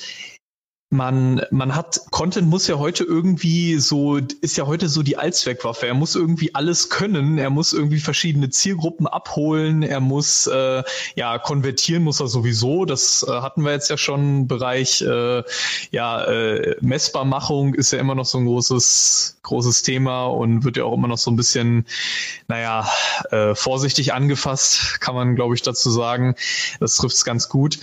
man, 0.91 1.41
man 1.51 1.75
hat, 1.75 2.01
Content 2.09 2.47
muss 2.47 2.67
ja 2.67 2.79
heute 2.79 3.03
irgendwie 3.03 3.77
so, 3.77 4.17
ist 4.41 4.57
ja 4.57 4.65
heute 4.65 4.89
so 4.89 5.03
die 5.03 5.17
Allzweckwaffe. 5.17 5.85
Er 5.85 5.93
muss 5.93 6.15
irgendwie 6.15 6.55
alles 6.55 6.89
können, 6.89 7.37
er 7.37 7.51
muss 7.51 7.73
irgendwie 7.73 7.99
verschiedene 7.99 8.49
Zielgruppen 8.49 9.05
abholen, 9.05 9.83
er 9.83 9.99
muss, 9.99 10.47
äh, 10.47 10.83
ja, 11.15 11.37
konvertieren 11.37 12.03
muss 12.03 12.19
er 12.19 12.27
sowieso. 12.27 12.85
Das 12.85 13.23
äh, 13.27 13.31
hatten 13.31 13.63
wir 13.63 13.71
jetzt 13.71 13.89
ja 13.89 13.97
schon. 13.97 14.47
Bereich, 14.47 15.01
äh, 15.01 15.43
ja, 15.91 16.23
äh, 16.23 16.75
Messbarmachung 16.81 17.75
ist 17.75 17.91
ja 17.91 17.99
immer 17.99 18.15
noch 18.15 18.25
so 18.25 18.39
ein 18.39 18.45
großes, 18.45 19.39
großes 19.43 19.83
Thema 19.83 20.25
und 20.25 20.63
wird 20.63 20.77
ja 20.77 20.85
auch 20.85 20.93
immer 20.93 21.07
noch 21.07 21.19
so 21.19 21.29
ein 21.29 21.35
bisschen, 21.35 21.85
naja, 22.47 22.89
äh, 23.29 23.53
vorsichtig 23.53 24.13
angefasst, 24.13 24.99
kann 25.01 25.13
man, 25.13 25.35
glaube 25.35 25.53
ich, 25.53 25.61
dazu 25.61 25.91
sagen. 25.91 26.35
Das 26.79 26.95
trifft 26.95 27.15
es 27.15 27.25
ganz 27.25 27.47
gut. 27.47 27.79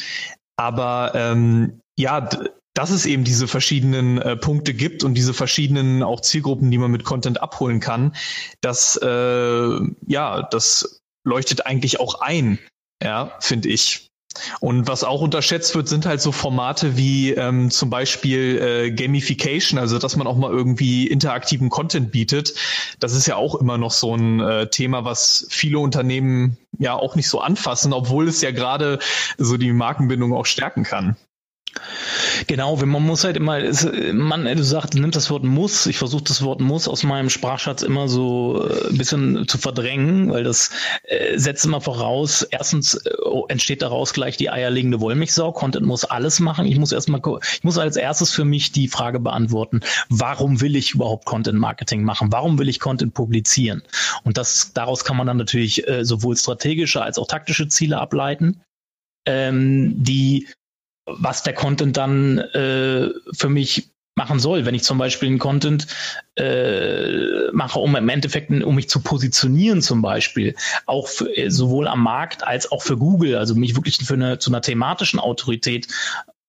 Aber 0.56 1.12
ähm, 1.14 1.80
ja, 1.96 2.28
dass 2.76 2.90
es 2.90 3.06
eben 3.06 3.24
diese 3.24 3.48
verschiedenen 3.48 4.18
äh, 4.18 4.36
Punkte 4.36 4.74
gibt 4.74 5.02
und 5.02 5.14
diese 5.14 5.32
verschiedenen 5.32 6.02
auch 6.02 6.20
Zielgruppen, 6.20 6.70
die 6.70 6.76
man 6.76 6.90
mit 6.90 7.04
Content 7.04 7.40
abholen 7.40 7.80
kann, 7.80 8.14
das 8.60 8.96
äh, 9.02 9.78
ja, 10.06 10.42
das 10.42 11.00
leuchtet 11.24 11.64
eigentlich 11.64 11.98
auch 12.00 12.20
ein, 12.20 12.58
ja, 13.02 13.32
finde 13.40 13.70
ich. 13.70 14.10
Und 14.60 14.86
was 14.86 15.04
auch 15.04 15.22
unterschätzt 15.22 15.74
wird, 15.74 15.88
sind 15.88 16.04
halt 16.04 16.20
so 16.20 16.30
Formate 16.30 16.98
wie 16.98 17.32
ähm, 17.32 17.70
zum 17.70 17.88
Beispiel 17.88 18.58
äh, 18.60 18.90
Gamification, 18.90 19.78
also 19.78 19.98
dass 19.98 20.16
man 20.16 20.26
auch 20.26 20.36
mal 20.36 20.50
irgendwie 20.50 21.06
interaktiven 21.06 21.70
Content 21.70 22.12
bietet. 22.12 22.52
Das 23.00 23.14
ist 23.14 23.26
ja 23.26 23.36
auch 23.36 23.54
immer 23.54 23.78
noch 23.78 23.92
so 23.92 24.14
ein 24.14 24.40
äh, 24.40 24.68
Thema, 24.68 25.06
was 25.06 25.46
viele 25.48 25.78
Unternehmen 25.78 26.58
ja 26.78 26.92
auch 26.92 27.16
nicht 27.16 27.30
so 27.30 27.40
anfassen, 27.40 27.94
obwohl 27.94 28.28
es 28.28 28.42
ja 28.42 28.50
gerade 28.50 28.98
so 29.38 29.56
die 29.56 29.72
Markenbindung 29.72 30.34
auch 30.34 30.44
stärken 30.44 30.82
kann. 30.82 31.16
Genau, 32.46 32.76
man 32.76 33.02
muss 33.02 33.24
halt 33.24 33.36
immer, 33.36 33.58
man, 34.12 34.44
du 34.44 34.62
sagst, 34.62 34.94
nimmt 34.94 35.16
das 35.16 35.30
Wort 35.30 35.44
muss. 35.44 35.86
Ich 35.86 35.98
versuche 35.98 36.24
das 36.24 36.42
Wort 36.42 36.60
muss 36.60 36.88
aus 36.88 37.02
meinem 37.02 37.30
Sprachschatz 37.30 37.82
immer 37.82 38.08
so 38.08 38.68
äh, 38.68 38.88
ein 38.88 38.98
bisschen 38.98 39.48
zu 39.48 39.58
verdrängen, 39.58 40.30
weil 40.30 40.44
das 40.44 40.70
äh, 41.04 41.38
setzt 41.38 41.64
immer 41.64 41.80
voraus, 41.80 42.42
erstens 42.42 42.94
äh, 42.94 43.10
entsteht 43.48 43.82
daraus 43.82 44.12
gleich 44.12 44.36
die 44.36 44.50
eierlegende 44.50 45.00
Wollmilchsau. 45.00 45.52
Content 45.52 45.86
muss 45.86 46.04
alles 46.04 46.40
machen. 46.40 46.66
Ich 46.66 46.78
muss 46.78 46.92
erstmal, 46.92 47.20
ich 47.52 47.64
muss 47.64 47.78
als 47.78 47.96
erstes 47.96 48.32
für 48.32 48.44
mich 48.44 48.72
die 48.72 48.88
Frage 48.88 49.20
beantworten, 49.20 49.80
warum 50.08 50.60
will 50.60 50.76
ich 50.76 50.92
überhaupt 50.92 51.24
Content 51.24 51.58
Marketing 51.58 52.02
machen? 52.02 52.32
Warum 52.32 52.58
will 52.58 52.68
ich 52.68 52.80
Content 52.80 53.14
publizieren? 53.14 53.82
Und 54.24 54.36
das, 54.36 54.72
daraus 54.72 55.04
kann 55.04 55.16
man 55.16 55.26
dann 55.26 55.36
natürlich 55.36 55.84
sowohl 56.02 56.36
strategische 56.36 57.02
als 57.02 57.18
auch 57.18 57.26
taktische 57.26 57.68
Ziele 57.68 57.98
ableiten. 57.98 58.62
Ähm, 59.26 59.94
die 59.96 60.46
was 61.06 61.42
der 61.42 61.54
Content 61.54 61.96
dann 61.96 62.38
äh, 62.38 63.08
für 63.32 63.48
mich 63.48 63.90
machen 64.16 64.40
soll. 64.40 64.64
Wenn 64.64 64.74
ich 64.74 64.82
zum 64.82 64.98
Beispiel 64.98 65.28
einen 65.28 65.38
Content 65.38 65.86
äh, 66.36 67.50
mache, 67.52 67.78
um 67.78 67.94
im 67.96 68.08
Endeffekt, 68.08 68.50
um 68.50 68.74
mich 68.74 68.88
zu 68.88 69.00
positionieren 69.00 69.82
zum 69.82 70.02
Beispiel, 70.02 70.54
auch 70.86 71.08
für, 71.08 71.36
äh, 71.36 71.50
sowohl 71.50 71.86
am 71.86 72.02
Markt 72.02 72.42
als 72.44 72.72
auch 72.72 72.82
für 72.82 72.96
Google, 72.96 73.36
also 73.36 73.54
mich 73.54 73.76
wirklich 73.76 73.98
für 73.98 74.14
eine, 74.14 74.38
zu 74.38 74.50
einer 74.50 74.62
thematischen 74.62 75.20
Autorität 75.20 75.88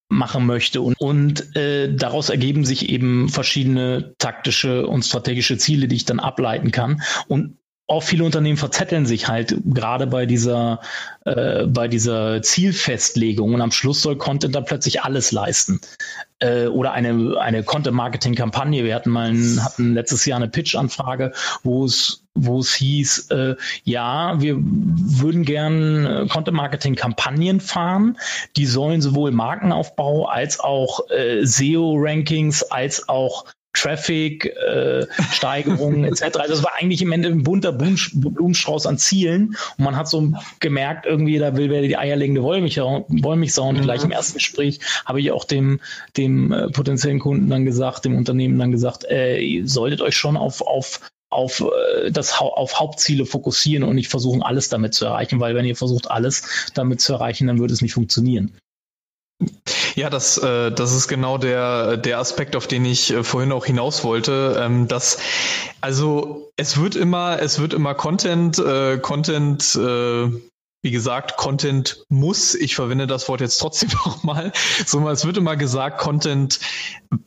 machen 0.09 0.45
möchte 0.45 0.81
und, 0.81 0.97
und 0.99 1.55
äh, 1.57 1.93
daraus 1.93 2.29
ergeben 2.29 2.63
sich 2.63 2.87
eben 2.87 3.27
verschiedene 3.27 4.15
taktische 4.17 4.87
und 4.87 5.03
strategische 5.03 5.57
Ziele, 5.57 5.89
die 5.89 5.97
ich 5.97 6.05
dann 6.05 6.21
ableiten 6.21 6.71
kann 6.71 7.01
und 7.27 7.56
auch 7.87 8.03
viele 8.03 8.25
Unternehmen 8.25 8.57
verzetteln 8.57 9.05
sich 9.05 9.29
halt 9.29 9.55
gerade 9.65 10.07
bei 10.07 10.25
dieser 10.25 10.81
äh, 11.25 11.65
bei 11.65 11.87
dieser 11.87 12.41
Zielfestlegung 12.41 13.53
und 13.53 13.61
am 13.61 13.71
Schluss 13.71 14.01
soll 14.01 14.17
Content 14.17 14.53
dann 14.55 14.65
plötzlich 14.65 15.03
alles 15.03 15.31
leisten 15.31 15.79
äh, 16.39 16.67
oder 16.67 16.91
eine 16.91 17.37
eine 17.39 17.63
Content 17.63 17.95
Marketing 17.95 18.35
Kampagne. 18.35 18.83
Wir 18.83 18.93
hatten 18.93 19.09
mal 19.09 19.29
ein, 19.29 19.63
hatten 19.63 19.93
letztes 19.93 20.25
Jahr 20.25 20.37
eine 20.37 20.49
Pitch 20.49 20.75
Anfrage, 20.75 21.31
wo 21.63 21.85
es 21.85 22.23
wo 22.37 22.59
es 22.59 22.73
hieß, 22.75 23.31
äh, 23.31 23.55
ja, 23.83 24.39
wir 24.39 24.57
würden 24.59 25.43
gern 25.43 26.05
äh, 26.05 26.27
Content 26.27 26.55
Marketing 26.55 26.95
Kampagnen 26.95 27.59
fahren. 27.59 28.17
Die 28.57 28.65
sollen 28.65 29.01
sowohl 29.01 29.31
Markenaufbau 29.31 30.25
als 30.25 30.59
auch 30.59 31.09
äh, 31.09 31.45
SEO 31.45 31.95
Rankings 31.97 32.63
als 32.63 33.09
auch 33.09 33.45
Traffic, 33.77 34.45
äh, 34.45 35.05
Steigerungen 35.31 36.03
etc. 36.03 36.37
Also 36.39 36.53
es 36.53 36.63
war 36.63 36.73
eigentlich 36.79 37.01
im 37.01 37.11
Ende 37.11 37.29
ein 37.29 37.43
bunter 37.43 37.71
Blumenstrauß 37.71 38.87
an 38.87 38.97
Zielen 38.97 39.55
und 39.77 39.83
man 39.83 39.95
hat 39.95 40.09
so 40.09 40.33
gemerkt, 40.59 41.05
irgendwie, 41.05 41.37
da 41.37 41.55
will 41.55 41.69
wer 41.69 41.81
die 41.81 41.97
eierlegende 41.97 42.41
Wollmilchsau, 42.41 43.05
Wollmilchsau 43.07 43.69
und 43.69 43.77
mhm. 43.77 43.83
gleich 43.83 44.03
im 44.03 44.11
ersten 44.11 44.39
Gespräch 44.39 44.79
habe 45.05 45.21
ich 45.21 45.31
auch 45.31 45.45
dem, 45.45 45.79
dem 46.17 46.51
äh, 46.51 46.69
potenziellen 46.69 47.19
Kunden 47.19 47.49
dann 47.49 47.65
gesagt, 47.65 48.05
dem 48.05 48.15
Unternehmen 48.15 48.57
dann 48.57 48.71
gesagt, 48.71 49.05
äh, 49.05 49.39
ihr 49.39 49.67
solltet 49.67 50.01
euch 50.01 50.15
schon 50.15 50.37
auf, 50.37 50.61
auf 50.61 50.99
auf 51.29 51.61
äh, 51.61 52.09
das 52.09 52.39
auf 52.39 52.79
Hauptziele 52.79 53.25
fokussieren 53.25 53.83
und 53.83 53.95
nicht 53.95 54.07
versuchen, 54.07 54.41
alles 54.41 54.69
damit 54.69 54.93
zu 54.93 55.05
erreichen, 55.05 55.39
weil 55.39 55.55
wenn 55.55 55.65
ihr 55.65 55.75
versucht, 55.75 56.09
alles 56.09 56.71
damit 56.73 57.01
zu 57.01 57.13
erreichen, 57.13 57.47
dann 57.47 57.59
wird 57.59 57.71
es 57.71 57.81
nicht 57.81 57.93
funktionieren. 57.93 58.53
Ja, 59.95 60.09
das, 60.09 60.37
äh, 60.37 60.71
das 60.71 60.93
ist 60.93 61.07
genau 61.07 61.37
der, 61.37 61.97
der 61.97 62.19
Aspekt, 62.19 62.55
auf 62.55 62.67
den 62.67 62.85
ich 62.85 63.11
äh, 63.11 63.23
vorhin 63.23 63.51
auch 63.51 63.65
hinaus 63.65 64.03
wollte. 64.03 64.57
Ähm, 64.59 64.87
dass, 64.87 65.17
also 65.81 66.51
es 66.55 66.79
wird 66.79 66.95
immer, 66.95 67.41
es 67.41 67.59
wird 67.59 67.73
immer 67.73 67.95
Content, 67.95 68.59
äh, 68.59 68.97
Content 68.99 69.75
äh, 69.75 70.29
wie 70.87 70.91
gesagt, 70.91 71.35
Content 71.35 72.05
muss, 72.07 72.55
ich 72.55 72.73
verwende 72.73 73.07
das 73.07 73.27
Wort 73.27 73.41
jetzt 73.41 73.57
trotzdem 73.57 73.89
nochmal, 74.05 74.53
so, 74.85 75.05
es 75.09 75.25
wird 75.25 75.35
immer 75.35 75.57
gesagt, 75.57 75.97
Content, 75.99 76.61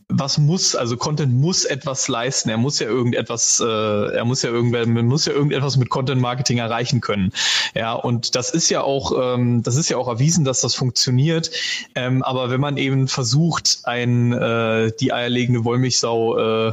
was 0.08 0.38
muss, 0.38 0.74
also 0.74 0.96
Content 0.96 1.34
muss 1.34 1.66
etwas 1.66 2.08
leisten, 2.08 2.48
er 2.48 2.56
muss 2.56 2.78
ja 2.78 2.86
irgendetwas, 2.86 3.60
äh, 3.60 3.66
er 3.66 4.24
muss 4.24 4.40
ja 4.40 4.48
irgendwer, 4.48 4.86
man 4.86 5.04
muss 5.04 5.26
ja 5.26 5.34
irgendetwas 5.34 5.76
mit 5.76 5.90
Content 5.90 6.22
Marketing 6.22 6.56
erreichen 6.56 7.02
können. 7.02 7.34
Ja, 7.74 7.92
und 7.92 8.34
das 8.34 8.48
ist 8.48 8.70
ja 8.70 8.80
auch, 8.80 9.12
ähm, 9.34 9.62
das 9.62 9.76
ist 9.76 9.90
ja 9.90 9.98
auch 9.98 10.08
erwiesen, 10.08 10.46
dass 10.46 10.62
das 10.62 10.74
funktioniert. 10.74 11.50
Ähm, 11.94 12.22
aber 12.22 12.48
wenn 12.48 12.62
man 12.62 12.78
eben 12.78 13.08
versucht, 13.08 13.80
ein, 13.84 14.32
äh, 14.32 14.90
die 14.98 15.12
eierlegende 15.12 15.64
Wollmilchsau 15.64 16.68
äh, 16.68 16.72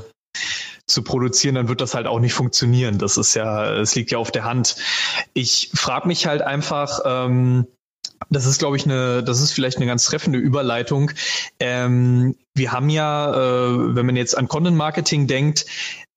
zu 0.88 1.03
produzieren, 1.03 1.55
dann 1.55 1.67
wird 1.67 1.81
das 1.81 1.93
halt 1.93 2.07
auch 2.07 2.19
nicht 2.19 2.33
funktionieren. 2.33 2.97
Das 2.97 3.17
ist 3.17 3.35
ja, 3.35 3.73
es 3.73 3.93
liegt 3.95 4.11
ja 4.11 4.17
auf 4.17 4.31
der 4.31 4.45
Hand. 4.45 4.77
Ich 5.33 5.69
frage 5.73 6.07
mich 6.07 6.25
halt 6.25 6.41
einfach, 6.41 7.01
ähm, 7.05 7.67
das 8.30 8.45
ist, 8.45 8.59
glaube 8.59 8.78
ich, 8.78 8.86
eine, 8.86 9.24
das 9.24 9.41
ist 9.41 9.53
vielleicht 9.53 9.78
eine 9.78 9.86
ganz 9.86 10.05
treffende 10.05 10.39
Überleitung. 10.39 11.11
Ähm, 11.59 12.36
wir 12.53 12.72
haben 12.72 12.89
ja, 12.89 13.34
äh, 13.34 13.95
wenn 13.95 14.05
man 14.05 14.15
jetzt 14.15 14.38
an 14.38 14.47
Content 14.47 14.76
Marketing 14.76 15.28
denkt, 15.28 15.65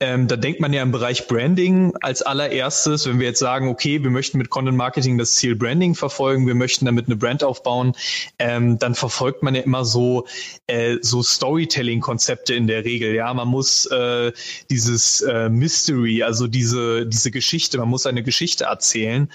ähm, 0.02 0.28
da 0.28 0.36
denkt 0.36 0.60
man 0.60 0.72
ja 0.72 0.82
im 0.82 0.92
Bereich 0.92 1.28
Branding 1.28 1.92
als 2.00 2.22
allererstes, 2.22 3.06
wenn 3.06 3.20
wir 3.20 3.26
jetzt 3.26 3.38
sagen, 3.38 3.68
okay, 3.68 4.02
wir 4.02 4.08
möchten 4.08 4.38
mit 4.38 4.48
Content 4.48 4.78
Marketing 4.78 5.18
das 5.18 5.34
Ziel 5.34 5.54
Branding 5.54 5.94
verfolgen, 5.94 6.46
wir 6.46 6.54
möchten 6.54 6.86
damit 6.86 7.06
eine 7.06 7.16
Brand 7.16 7.44
aufbauen, 7.44 7.94
ähm, 8.38 8.78
dann 8.78 8.94
verfolgt 8.94 9.42
man 9.42 9.54
ja 9.54 9.60
immer 9.60 9.84
so, 9.84 10.26
äh, 10.66 10.96
so 11.02 11.22
Storytelling-Konzepte 11.22 12.54
in 12.54 12.66
der 12.66 12.86
Regel. 12.86 13.14
Ja, 13.14 13.32
man 13.34 13.48
muss 13.48 13.84
äh, 13.86 14.32
dieses 14.70 15.20
äh, 15.20 15.50
Mystery, 15.50 16.22
also 16.22 16.46
diese, 16.46 17.06
diese 17.06 17.30
Geschichte, 17.30 17.76
man 17.76 17.88
muss 17.88 18.06
eine 18.06 18.22
Geschichte 18.22 18.64
erzählen. 18.64 19.30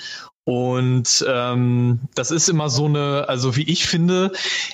Und 0.46 1.26
ähm, 1.28 2.02
das 2.14 2.30
ist 2.30 2.50
immer 2.50 2.70
so 2.70 2.86
eine, 2.86 3.28
also 3.28 3.56
wie 3.56 3.64
ich 3.64 3.88
finde, 3.88 4.32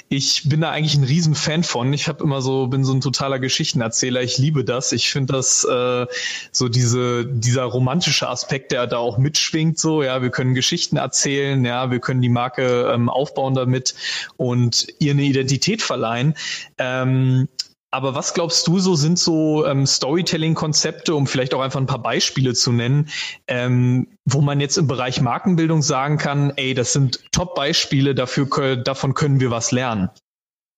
ich 0.10 0.50
bin 0.50 0.60
da 0.60 0.70
eigentlich 0.70 0.96
ein 0.96 1.06
Riesenfan 1.06 1.64
von. 1.64 1.94
Ich 1.94 2.10
habe 2.10 2.22
immer 2.26 2.42
so, 2.42 2.68
bin 2.68 2.84
so 2.84 2.94
ein 2.94 3.00
totaler 3.00 3.40
Geschichtenerzähler. 3.40 4.22
Ich 4.22 4.38
liebe 4.38 4.66
das. 4.66 4.92
Ich 4.92 5.10
finde 5.10 5.32
das 5.32 5.64
äh, 5.64 6.08
so 6.52 6.68
diese, 6.68 7.26
dieser 7.26 7.64
romantische 7.64 8.28
Aspekt, 8.28 8.74
der 8.74 8.86
da 8.86 8.98
auch 8.98 9.18
mitschwingt. 9.18 9.80
So, 9.80 10.04
ja, 10.04 10.22
wir 10.22 10.30
können 10.30 10.56
Geschichten 10.56 10.98
erzählen, 10.98 11.64
ja, 11.64 11.90
wir 11.90 12.00
können 12.00 12.22
die 12.22 12.28
Marke 12.28 12.92
ähm, 12.94 13.08
aufbauen 13.08 13.54
damit 13.54 13.96
und 14.36 14.88
ihr 15.00 15.14
eine 15.14 15.24
Identität 15.24 15.82
verleihen. 15.82 16.36
Ähm, 16.80 17.48
aber 17.92 18.16
was 18.16 18.34
glaubst 18.34 18.66
du, 18.68 18.80
so 18.80 18.96
sind 18.96 19.20
so 19.20 19.66
ähm, 19.66 19.86
Storytelling-Konzepte, 19.86 21.14
um 21.14 21.28
vielleicht 21.28 21.54
auch 21.54 21.60
einfach 21.60 21.80
ein 21.80 21.88
paar 21.88 22.02
Beispiele 22.02 22.54
zu 22.54 22.72
nennen, 22.72 23.10
ähm, 23.48 24.08
wo 24.24 24.40
man 24.40 24.62
jetzt 24.62 24.78
im 24.78 24.88
Bereich 24.88 25.20
Markenbildung 25.20 25.82
sagen 25.82 26.18
kann, 26.18 26.54
ey, 26.56 26.74
das 26.74 26.94
sind 26.94 27.20
Top-Beispiele, 27.34 28.16
dafür, 28.16 28.78
davon 28.78 29.14
können 29.14 29.42
wir 29.42 29.52
was 29.52 29.74
lernen? 29.74 30.10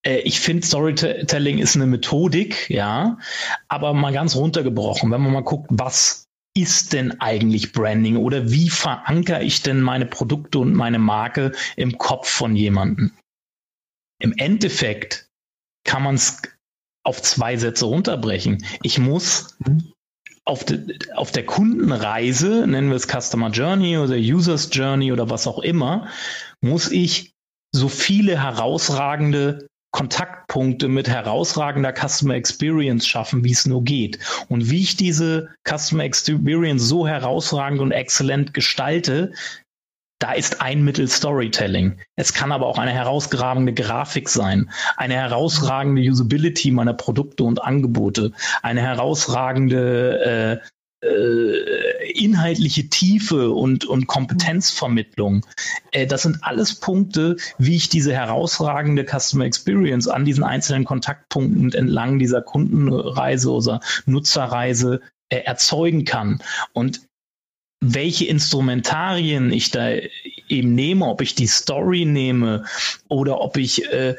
Äh, 0.03 0.20
ich 0.20 0.39
finde, 0.39 0.66
Storytelling 0.66 1.59
ist 1.59 1.76
eine 1.76 1.86
Methodik, 1.86 2.68
ja, 2.72 3.20
aber 3.68 3.93
mal 3.93 4.11
ganz 4.11 4.36
runtergebrochen, 4.36 5.11
wenn 5.11 5.22
man 5.22 5.34
mal 5.34 5.43
guckt, 5.43 5.68
was 5.70 6.26
ist 6.55 6.93
denn 6.93 7.20
eigentlich 7.20 7.74
Branding 7.74 8.18
oder 8.18 8.49
wie 8.51 8.70
verankere 8.70 9.43
ich 9.43 9.61
denn 9.61 9.82
meine 9.82 10.05
Produkte 10.05 10.59
und 10.59 10.74
meine 10.74 10.99
Marke 10.99 11.51
im 11.76 11.97
Kopf 11.97 12.28
von 12.28 12.55
jemandem? 12.55 13.11
Im 14.20 14.34
Endeffekt 14.38 15.28
kann 15.84 16.03
man 16.03 16.16
es 16.16 16.41
auf 17.04 17.22
zwei 17.22 17.58
Sätze 17.58 17.86
runterbrechen. 17.86 18.66
Ich 18.82 18.97
muss 18.97 19.58
auf, 20.45 20.64
de, 20.64 20.97
auf 21.16 21.32
der 21.32 21.45
Kundenreise, 21.45 22.66
nennen 22.68 22.89
wir 22.89 22.95
es 22.95 23.08
Customer 23.08 23.49
Journey 23.49 23.97
oder 23.97 24.16
Users 24.16 24.70
Journey 24.72 25.12
oder 25.12 25.30
was 25.30 25.47
auch 25.47 25.60
immer, 25.60 26.08
muss 26.62 26.91
ich 26.91 27.34
so 27.72 27.89
viele 27.89 28.41
herausragende 28.41 29.68
Kontaktpunkte 29.91 30.88
mit 30.88 31.08
herausragender 31.08 31.93
Customer 31.93 32.34
Experience 32.34 33.08
schaffen, 33.08 33.43
wie 33.43 33.51
es 33.51 33.68
nur 33.68 33.84
geht. 33.84 34.18
Und 34.49 34.72
wie 34.72 34.82
ich 34.82 34.97
diese 34.97 35.49
Customer 35.64 36.04
Experience 36.04 36.84
so 36.84 37.08
herausragend 37.08 37.80
und 37.80 37.91
exzellent 37.91 38.56
gestalte, 38.56 39.34
da 40.24 40.32
ist 40.32 40.61
ein 40.61 40.86
Mittel 40.86 41.09
Storytelling. 41.09 41.99
Es 42.15 42.34
kann 42.34 42.53
aber 42.53 42.67
auch 42.67 42.78
eine 42.78 42.93
herausragende 42.93 43.74
Grafik 43.74 44.30
sein, 44.30 44.71
eine 44.95 45.15
herausragende 45.15 46.01
Usability 46.01 46.71
meiner 46.71 46.93
Produkte 46.93 47.43
und 47.43 47.61
Angebote, 47.61 48.32
eine 48.61 48.80
herausragende 48.80 50.61
äh, 51.03 51.05
äh, 51.05 52.11
inhaltliche 52.13 52.88
Tiefe 52.88 53.49
und, 53.49 53.84
und 53.84 54.07
Kompetenzvermittlung. 54.07 55.45
Äh, 55.91 56.07
das 56.07 56.21
sind 56.21 56.38
alles 56.41 56.80
Punkte, 56.80 57.36
wie 57.57 57.76
ich 57.76 57.89
diese 57.89 58.13
herausragende 58.13 59.03
Customer 59.03 59.43
Experience 59.43 60.07
an 60.07 60.24
diesen 60.24 60.45
einzelnen 60.45 60.86
Kontaktpunkten 60.86 61.74
entlang 61.74 62.17
dieser 62.17 62.41
Kundenreise 62.41 63.51
oder 63.51 63.82
Nutzerreise 64.05 65.01
äh, 65.28 65.39
erzeugen 65.39 66.05
kann. 66.05 66.41
Und 66.71 67.01
welche 67.84 68.25
Instrumentarien 68.25 69.51
ich 69.51 69.71
da 69.71 69.89
eben 70.47 70.73
nehme, 70.73 71.05
ob 71.05 71.21
ich 71.21 71.36
die 71.36 71.47
Story 71.47 72.05
nehme 72.05 72.65
oder 73.09 73.41
ob 73.41 73.57
ich 73.57 73.86
äh, 73.91 74.15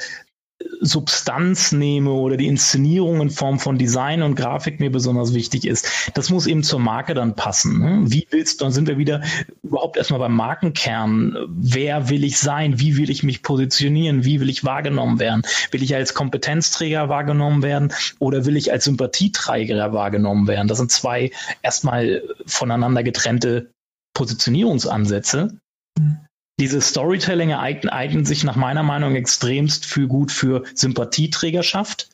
Substanz 0.80 1.72
nehme 1.72 2.12
oder 2.12 2.36
die 2.36 2.46
Inszenierung 2.46 3.20
in 3.20 3.30
Form 3.30 3.58
von 3.58 3.78
Design 3.78 4.22
und 4.22 4.34
Grafik 4.34 4.80
mir 4.80 4.90
besonders 4.90 5.34
wichtig 5.34 5.66
ist, 5.66 6.10
das 6.14 6.30
muss 6.30 6.46
eben 6.46 6.62
zur 6.62 6.78
Marke 6.78 7.14
dann 7.14 7.34
passen. 7.34 7.80
Ne? 7.80 8.02
Wie 8.04 8.26
willst 8.30 8.60
du, 8.60 8.64
dann 8.64 8.72
sind 8.72 8.86
wir 8.86 8.98
wieder 8.98 9.22
überhaupt 9.62 9.96
erstmal 9.96 10.20
beim 10.20 10.34
Markenkern. 10.34 11.36
Wer 11.48 12.08
will 12.08 12.22
ich 12.22 12.38
sein? 12.38 12.78
Wie 12.78 12.96
will 12.96 13.10
ich 13.10 13.22
mich 13.22 13.42
positionieren? 13.42 14.24
Wie 14.24 14.40
will 14.40 14.48
ich 14.48 14.64
wahrgenommen 14.64 15.18
werden? 15.18 15.42
Will 15.70 15.82
ich 15.82 15.94
als 15.94 16.14
Kompetenzträger 16.14 17.08
wahrgenommen 17.08 17.62
werden 17.62 17.92
oder 18.18 18.44
will 18.44 18.56
ich 18.56 18.70
als 18.70 18.84
Sympathieträger 18.84 19.92
wahrgenommen 19.92 20.46
werden? 20.46 20.68
Das 20.68 20.78
sind 20.78 20.92
zwei 20.92 21.32
erstmal 21.62 22.22
voneinander 22.46 23.02
getrennte 23.02 23.72
Positionierungsansätze. 24.14 25.58
Mhm. 25.98 26.18
Diese 26.60 26.80
Storytelling 26.80 27.52
eignen, 27.52 27.92
eignen 27.92 28.24
sich 28.24 28.44
nach 28.44 28.56
meiner 28.56 28.82
Meinung 28.82 29.16
extremst 29.16 29.86
für 29.86 30.06
gut 30.06 30.30
für 30.30 30.64
Sympathieträgerschaft. 30.74 32.08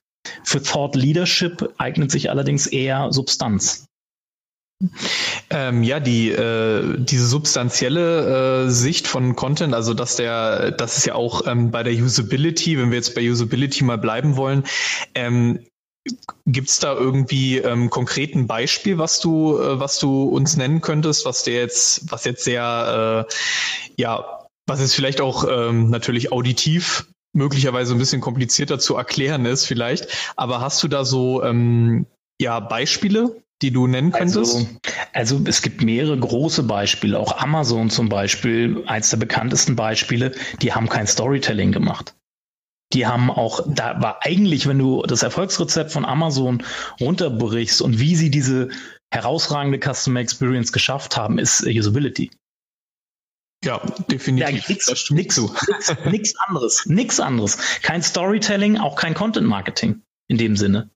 Für 0.45 0.62
Thought 0.62 0.97
Leadership 0.97 1.74
eignet 1.78 2.11
sich 2.11 2.30
allerdings 2.30 2.66
eher 2.66 3.12
Substanz. 3.12 3.86
Ähm, 5.51 5.82
ja, 5.82 6.01
die 6.01 6.30
äh, 6.30 6.97
diese 6.99 7.26
substanzielle 7.26 8.64
äh, 8.66 8.70
Sicht 8.70 9.07
von 9.07 9.36
Content, 9.36 9.74
also 9.74 9.93
dass 9.93 10.16
der, 10.16 10.70
das 10.70 10.97
ist 10.97 11.05
ja 11.05 11.14
auch 11.14 11.47
ähm, 11.47 11.70
bei 11.70 11.82
der 11.82 11.93
Usability, 11.93 12.78
wenn 12.78 12.91
wir 12.91 12.97
jetzt 12.97 13.14
bei 13.14 13.30
Usability 13.30 13.84
mal 13.84 13.99
bleiben 13.99 14.36
wollen, 14.36 14.64
ähm, 15.14 15.66
Gibt 16.46 16.70
es 16.70 16.78
da 16.78 16.94
irgendwie 16.94 17.59
ähm, 17.59 17.90
konkreten 17.90 18.46
Beispiel, 18.46 18.98
was 18.98 19.20
du, 19.20 19.59
äh, 19.59 19.78
was 19.78 19.98
du 19.98 20.24
uns 20.24 20.57
nennen 20.57 20.80
könntest, 20.80 21.26
was 21.26 21.42
der 21.42 21.55
jetzt, 21.55 22.11
was 22.11 22.24
jetzt 22.24 22.44
sehr, 22.44 23.26
äh, 23.28 23.32
ja, 24.01 24.46
was 24.66 24.80
jetzt 24.80 24.94
vielleicht 24.94 25.20
auch 25.20 25.44
ähm, 25.48 25.90
natürlich 25.90 26.32
auditiv 26.32 27.07
möglicherweise 27.32 27.94
ein 27.94 27.98
bisschen 27.98 28.20
komplizierter 28.20 28.78
zu 28.78 28.96
erklären 28.96 29.44
ist 29.44 29.66
vielleicht. 29.66 30.09
Aber 30.36 30.61
hast 30.61 30.82
du 30.82 30.88
da 30.88 31.05
so 31.05 31.42
ähm, 31.44 32.07
ja 32.40 32.61
Beispiele, 32.61 33.42
die 33.62 33.70
du 33.70 33.86
nennen 33.86 34.12
könntest? 34.12 34.57
Also, 34.57 34.66
also 35.12 35.40
es 35.44 35.62
gibt 35.62 35.82
mehrere 35.82 36.18
große 36.18 36.62
Beispiele, 36.62 37.18
auch 37.18 37.38
Amazon 37.38 37.90
zum 37.90 38.09
Beispiel, 38.09 38.84
eins 38.86 39.11
der 39.11 39.18
bekanntesten 39.18 39.76
Beispiele, 39.76 40.32
die 40.62 40.72
haben 40.72 40.88
kein 40.88 41.07
Storytelling 41.07 41.72
gemacht. 41.72 42.14
Die 42.93 43.07
haben 43.07 43.30
auch, 43.30 43.64
da 43.68 44.01
war 44.03 44.24
eigentlich, 44.24 44.66
wenn 44.66 44.78
du 44.78 45.03
das 45.03 45.22
Erfolgsrezept 45.22 45.93
von 45.93 46.05
Amazon 46.05 46.64
runterbrichst 47.01 47.82
und 47.82 48.01
wie 48.01 48.16
sie 48.16 48.30
diese 48.30 48.70
herausragende 49.12 49.78
Customer 49.78 50.20
Experience 50.20 50.72
geschafft 50.72 51.16
haben, 51.16 51.38
ist 51.38 51.64
Usability. 51.64 52.30
Ja, 53.64 53.80
definitiv. 54.11 54.49
Ja, 54.49 54.64
nix, 54.68 55.11
nix, 55.11 55.41
nix 56.07 56.34
anderes. 56.47 56.86
Nix 56.86 57.20
anderes. 57.20 57.59
Kein 57.82 58.03
Storytelling, 58.03 58.78
auch 58.78 58.97
kein 58.97 59.14
Content 59.14 59.47
Marketing 59.47 60.03
in 60.28 60.38
dem 60.38 60.57
Sinne. 60.57 60.91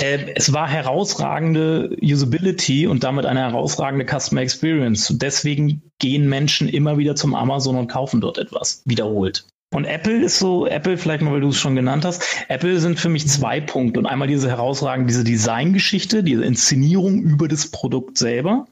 Äh, 0.00 0.34
es 0.34 0.52
war 0.52 0.68
herausragende 0.68 1.96
Usability 2.02 2.86
und 2.86 3.04
damit 3.04 3.24
eine 3.24 3.40
herausragende 3.40 4.04
Customer 4.04 4.42
Experience. 4.42 5.12
Deswegen 5.16 5.90
gehen 5.98 6.28
Menschen 6.28 6.68
immer 6.68 6.98
wieder 6.98 7.16
zum 7.16 7.34
Amazon 7.34 7.76
und 7.76 7.88
kaufen 7.88 8.20
dort 8.20 8.38
etwas. 8.38 8.82
Wiederholt. 8.84 9.46
Und 9.74 9.84
Apple 9.84 10.22
ist 10.22 10.38
so, 10.38 10.66
Apple, 10.66 10.96
vielleicht 10.96 11.22
mal, 11.22 11.32
weil 11.32 11.40
du 11.40 11.48
es 11.48 11.58
schon 11.58 11.74
genannt 11.74 12.04
hast, 12.04 12.22
Apple 12.48 12.78
sind 12.78 13.00
für 13.00 13.08
mich 13.08 13.28
zwei 13.28 13.60
Punkte. 13.60 13.98
Und 14.00 14.06
einmal 14.06 14.28
diese 14.28 14.48
herausragende, 14.48 15.08
diese 15.08 15.24
Designgeschichte, 15.24 16.22
diese 16.22 16.44
Inszenierung 16.44 17.22
über 17.22 17.48
das 17.48 17.70
Produkt 17.70 18.16
selber 18.16 18.66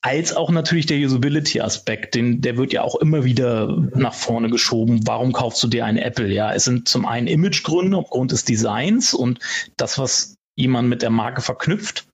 als 0.00 0.34
auch 0.34 0.50
natürlich 0.50 0.86
der 0.86 0.98
Usability-Aspekt, 0.98 2.14
den, 2.16 2.40
der 2.40 2.56
wird 2.56 2.72
ja 2.72 2.82
auch 2.82 2.96
immer 2.96 3.24
wieder 3.24 3.88
nach 3.94 4.14
vorne 4.14 4.50
geschoben. 4.50 5.06
Warum 5.06 5.32
kaufst 5.32 5.62
du 5.62 5.68
dir 5.68 5.84
ein 5.84 5.96
Apple? 5.96 6.28
Ja, 6.28 6.52
es 6.52 6.64
sind 6.64 6.88
zum 6.88 7.06
einen 7.06 7.28
Imagegründe 7.28 7.96
aufgrund 7.96 8.32
des 8.32 8.44
Designs 8.44 9.14
und 9.14 9.38
das, 9.76 9.98
was 9.98 10.34
jemand 10.56 10.88
mit 10.88 11.02
der 11.02 11.10
Marke 11.10 11.40
verknüpft 11.40 12.06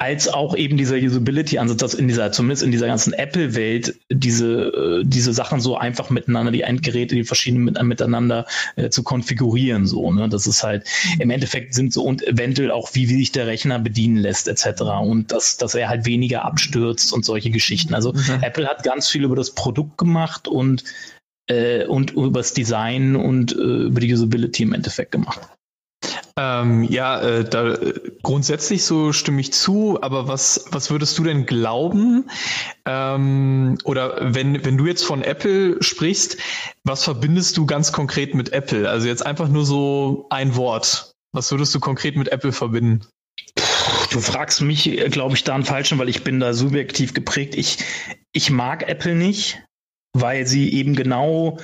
als 0.00 0.28
auch 0.28 0.56
eben 0.56 0.76
dieser 0.76 0.96
Usability-Ansatz, 0.96 1.78
dass 1.78 1.94
in 1.94 2.06
dieser, 2.06 2.30
zumindest 2.30 2.62
in 2.62 2.70
dieser 2.70 2.86
ganzen 2.86 3.12
Apple-Welt, 3.12 3.98
diese, 4.08 5.00
äh, 5.00 5.04
diese 5.04 5.32
Sachen 5.32 5.60
so 5.60 5.76
einfach 5.76 6.08
miteinander, 6.08 6.52
die 6.52 6.60
Endgeräte, 6.60 7.16
die 7.16 7.24
verschiedenen 7.24 7.64
mit, 7.64 7.82
miteinander 7.82 8.46
äh, 8.76 8.90
zu 8.90 9.02
konfigurieren, 9.02 9.86
so, 9.86 10.12
ne? 10.12 10.28
Das 10.28 10.46
ist 10.46 10.62
halt, 10.62 10.88
im 11.18 11.30
Endeffekt 11.30 11.74
sind 11.74 11.92
so 11.92 12.04
und 12.04 12.24
eventuell 12.24 12.70
auch, 12.70 12.90
wie, 12.94 13.08
wie 13.08 13.16
sich 13.16 13.32
der 13.32 13.48
Rechner 13.48 13.80
bedienen 13.80 14.18
lässt, 14.18 14.46
etc. 14.46 14.82
Und 15.02 15.32
dass, 15.32 15.56
dass 15.56 15.74
er 15.74 15.88
halt 15.88 16.06
weniger 16.06 16.44
abstürzt 16.44 17.12
und 17.12 17.24
solche 17.24 17.50
Geschichten. 17.50 17.92
Also 17.92 18.12
mhm. 18.12 18.42
Apple 18.42 18.68
hat 18.68 18.84
ganz 18.84 19.08
viel 19.08 19.24
über 19.24 19.34
das 19.34 19.50
Produkt 19.50 19.98
gemacht 19.98 20.46
und, 20.46 20.84
äh, 21.48 21.86
und 21.86 22.12
über 22.12 22.38
das 22.38 22.54
Design 22.54 23.16
und 23.16 23.50
äh, 23.50 23.86
über 23.86 23.98
die 23.98 24.14
Usability 24.14 24.62
im 24.62 24.74
Endeffekt 24.74 25.10
gemacht. 25.10 25.40
Ähm, 26.36 26.84
ja, 26.84 27.20
äh, 27.20 27.44
da, 27.44 27.76
grundsätzlich 28.22 28.84
so 28.84 29.12
stimme 29.12 29.40
ich 29.40 29.52
zu, 29.52 30.00
aber 30.00 30.28
was, 30.28 30.66
was 30.70 30.90
würdest 30.90 31.18
du 31.18 31.24
denn 31.24 31.46
glauben? 31.46 32.30
Ähm, 32.84 33.76
oder 33.84 34.34
wenn, 34.34 34.64
wenn 34.64 34.78
du 34.78 34.86
jetzt 34.86 35.04
von 35.04 35.22
Apple 35.22 35.82
sprichst, 35.82 36.38
was 36.84 37.02
verbindest 37.02 37.56
du 37.56 37.66
ganz 37.66 37.90
konkret 37.90 38.34
mit 38.34 38.52
Apple? 38.52 38.88
Also 38.88 39.08
jetzt 39.08 39.26
einfach 39.26 39.48
nur 39.48 39.64
so 39.64 40.26
ein 40.30 40.54
Wort. 40.54 41.12
Was 41.32 41.50
würdest 41.50 41.74
du 41.74 41.80
konkret 41.80 42.16
mit 42.16 42.28
Apple 42.28 42.52
verbinden? 42.52 43.04
Du 44.10 44.20
fragst 44.20 44.62
mich, 44.62 44.84
glaube 45.10 45.34
ich, 45.34 45.44
da 45.44 45.54
einen 45.54 45.64
falschen, 45.64 45.98
weil 45.98 46.08
ich 46.08 46.22
bin 46.22 46.40
da 46.40 46.54
subjektiv 46.54 47.14
geprägt. 47.14 47.56
Ich, 47.56 47.78
ich 48.32 48.50
mag 48.50 48.88
Apple 48.88 49.14
nicht, 49.14 49.62
weil 50.12 50.46
sie 50.46 50.72
eben 50.72 50.94
genau 50.94 51.58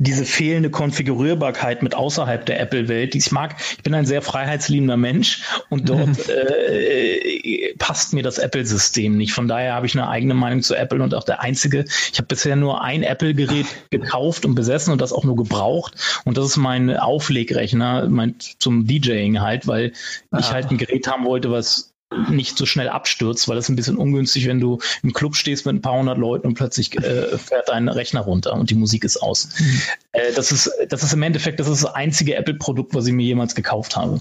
diese 0.00 0.24
fehlende 0.24 0.70
Konfigurierbarkeit 0.70 1.82
mit 1.82 1.94
außerhalb 1.94 2.46
der 2.46 2.58
Apple-Welt, 2.58 3.12
die 3.12 3.18
ich 3.18 3.30
mag. 3.32 3.56
Ich 3.76 3.82
bin 3.82 3.94
ein 3.94 4.06
sehr 4.06 4.22
freiheitsliebender 4.22 4.96
Mensch 4.96 5.42
und 5.68 5.90
dort 5.90 6.28
äh, 6.28 7.74
passt 7.76 8.14
mir 8.14 8.22
das 8.22 8.38
Apple-System 8.38 9.18
nicht. 9.18 9.34
Von 9.34 9.46
daher 9.46 9.74
habe 9.74 9.84
ich 9.84 9.94
eine 9.94 10.08
eigene 10.08 10.32
Meinung 10.32 10.62
zu 10.62 10.74
Apple 10.74 11.02
und 11.02 11.14
auch 11.14 11.24
der 11.24 11.42
einzige. 11.42 11.84
Ich 12.12 12.18
habe 12.18 12.26
bisher 12.26 12.56
nur 12.56 12.82
ein 12.82 13.02
Apple-Gerät 13.02 13.66
gekauft 13.90 14.46
und 14.46 14.54
besessen 14.54 14.90
und 14.90 15.02
das 15.02 15.12
auch 15.12 15.24
nur 15.24 15.36
gebraucht. 15.36 15.94
Und 16.24 16.38
das 16.38 16.46
ist 16.46 16.56
mein 16.56 16.96
Auflegrechner, 16.96 18.08
mein 18.08 18.36
zum 18.58 18.86
DJing 18.86 19.42
halt, 19.42 19.66
weil 19.66 19.92
ah. 20.30 20.38
ich 20.38 20.50
halt 20.50 20.70
ein 20.70 20.78
Gerät 20.78 21.08
haben 21.08 21.26
wollte, 21.26 21.50
was 21.50 21.89
nicht 22.28 22.58
so 22.58 22.66
schnell 22.66 22.88
abstürzt, 22.88 23.48
weil 23.48 23.56
das 23.56 23.66
ist 23.66 23.68
ein 23.68 23.76
bisschen 23.76 23.96
ungünstig, 23.96 24.46
wenn 24.46 24.60
du 24.60 24.78
im 25.02 25.12
Club 25.12 25.36
stehst 25.36 25.66
mit 25.66 25.76
ein 25.76 25.82
paar 25.82 25.98
hundert 25.98 26.18
Leuten 26.18 26.48
und 26.48 26.54
plötzlich 26.54 26.96
äh, 26.96 27.38
fährt 27.38 27.68
dein 27.68 27.88
Rechner 27.88 28.20
runter 28.20 28.54
und 28.54 28.70
die 28.70 28.74
Musik 28.74 29.04
ist 29.04 29.18
aus. 29.18 29.48
Mhm. 29.58 29.80
Äh, 30.12 30.32
das 30.32 30.52
ist, 30.52 30.70
das 30.88 31.02
ist 31.02 31.12
im 31.12 31.22
Endeffekt, 31.22 31.60
das 31.60 31.68
ist 31.68 31.84
das 31.84 31.94
einzige 31.94 32.34
Apple-Produkt, 32.34 32.94
was 32.94 33.06
ich 33.06 33.12
mir 33.12 33.24
jemals 33.24 33.54
gekauft 33.54 33.96
habe. 33.96 34.20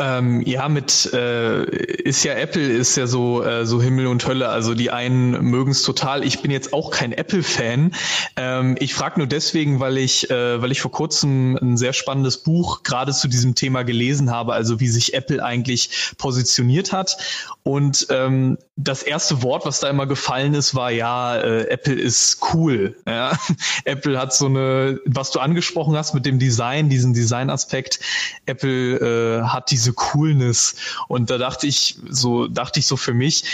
Ähm, 0.00 0.40
ja, 0.46 0.68
mit 0.68 1.10
äh, 1.12 1.64
ist 1.64 2.24
ja 2.24 2.32
Apple 2.32 2.62
ist 2.62 2.96
ja 2.96 3.06
so 3.06 3.44
äh, 3.44 3.66
so 3.66 3.82
Himmel 3.82 4.06
und 4.06 4.26
Hölle. 4.26 4.48
Also 4.48 4.74
die 4.74 4.90
einen 4.90 5.32
mögen 5.44 5.72
es 5.72 5.82
total. 5.82 6.24
Ich 6.24 6.40
bin 6.40 6.50
jetzt 6.50 6.72
auch 6.72 6.90
kein 6.90 7.12
Apple-Fan. 7.12 7.92
Ähm, 8.36 8.76
ich 8.80 8.94
frage 8.94 9.20
nur 9.20 9.26
deswegen, 9.26 9.78
weil 9.78 9.98
ich 9.98 10.30
äh, 10.30 10.62
weil 10.62 10.72
ich 10.72 10.80
vor 10.80 10.90
kurzem 10.90 11.56
ein 11.56 11.76
sehr 11.76 11.92
spannendes 11.92 12.38
Buch 12.38 12.82
gerade 12.82 13.12
zu 13.12 13.28
diesem 13.28 13.54
Thema 13.54 13.82
gelesen 13.82 14.30
habe. 14.30 14.54
Also 14.54 14.80
wie 14.80 14.88
sich 14.88 15.12
Apple 15.12 15.44
eigentlich 15.44 16.14
positioniert 16.16 16.92
hat. 16.92 17.18
Und 17.62 18.06
ähm, 18.08 18.56
das 18.76 19.02
erste 19.02 19.42
Wort, 19.42 19.66
was 19.66 19.80
da 19.80 19.90
immer 19.90 20.06
gefallen 20.06 20.54
ist, 20.54 20.74
war 20.74 20.90
ja 20.90 21.36
äh, 21.36 21.68
Apple 21.68 21.94
ist 21.94 22.38
cool. 22.54 22.96
Ja? 23.06 23.38
Apple 23.84 24.18
hat 24.18 24.34
so 24.34 24.46
eine, 24.46 24.98
was 25.04 25.30
du 25.30 25.40
angesprochen 25.40 25.96
hast 25.96 26.14
mit 26.14 26.24
dem 26.24 26.38
Design, 26.38 26.88
diesen 26.88 27.12
Design-Aspekt. 27.12 28.00
Apple 28.46 29.40
äh, 29.40 29.42
hat 29.42 29.70
diese 29.70 29.89
Coolness. 29.92 30.76
Und 31.08 31.30
da 31.30 31.38
dachte 31.38 31.66
ich 31.66 31.96
so, 32.08 32.46
dachte 32.48 32.80
ich 32.80 32.86
so 32.86 32.96
für 32.96 33.14
mich, 33.14 33.44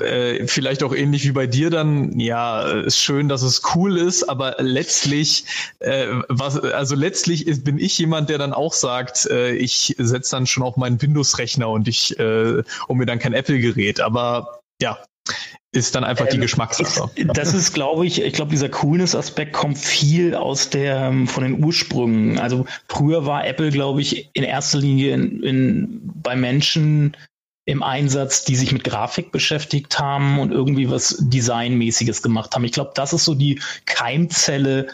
äh, 0.00 0.46
vielleicht 0.46 0.82
auch 0.82 0.94
ähnlich 0.94 1.24
wie 1.24 1.32
bei 1.32 1.46
dir 1.46 1.70
dann, 1.70 2.18
ja, 2.18 2.62
ist 2.62 2.98
schön, 2.98 3.28
dass 3.28 3.42
es 3.42 3.62
cool 3.74 3.98
ist, 3.98 4.28
aber 4.28 4.56
letztlich, 4.58 5.44
äh, 5.80 6.06
was, 6.28 6.58
also 6.58 6.94
letztlich 6.94 7.46
ist, 7.46 7.64
bin 7.64 7.78
ich 7.78 7.98
jemand, 7.98 8.30
der 8.30 8.38
dann 8.38 8.52
auch 8.54 8.72
sagt, 8.72 9.26
äh, 9.26 9.52
ich 9.52 9.94
setze 9.98 10.30
dann 10.36 10.46
schon 10.46 10.62
auf 10.62 10.76
meinen 10.76 11.00
Windows-Rechner 11.00 11.68
und 11.68 11.88
ich, 11.88 12.18
äh, 12.18 12.62
um 12.88 12.98
mir 12.98 13.06
dann 13.06 13.18
kein 13.18 13.34
Apple-Gerät. 13.34 14.00
Aber 14.00 14.60
ja, 14.80 14.98
ist 15.72 15.94
dann 15.94 16.04
einfach 16.04 16.28
die 16.28 16.36
ähm, 16.36 16.42
Geschmackssache. 16.42 17.10
Das 17.32 17.54
ist, 17.54 17.72
glaube 17.72 18.06
ich, 18.06 18.20
ich 18.20 18.34
glaube, 18.34 18.50
dieser 18.50 18.68
Coolness-Aspekt 18.68 19.54
kommt 19.54 19.78
viel 19.78 20.34
aus 20.34 20.68
der, 20.68 20.96
ähm, 20.96 21.26
von 21.26 21.44
den 21.44 21.64
Ursprüngen. 21.64 22.38
Also 22.38 22.66
früher 22.88 23.24
war 23.24 23.46
Apple, 23.46 23.70
glaube 23.70 24.02
ich, 24.02 24.28
in 24.34 24.44
erster 24.44 24.78
Linie 24.78 25.14
in, 25.14 25.42
in, 25.42 26.00
bei 26.14 26.36
Menschen 26.36 27.16
im 27.64 27.82
Einsatz, 27.82 28.44
die 28.44 28.56
sich 28.56 28.72
mit 28.72 28.84
Grafik 28.84 29.32
beschäftigt 29.32 29.98
haben 29.98 30.38
und 30.40 30.52
irgendwie 30.52 30.90
was 30.90 31.16
Designmäßiges 31.20 32.22
gemacht 32.22 32.54
haben. 32.54 32.64
Ich 32.64 32.72
glaube, 32.72 32.90
das 32.94 33.12
ist 33.12 33.24
so 33.24 33.34
die 33.34 33.60
Keimzelle 33.86 34.88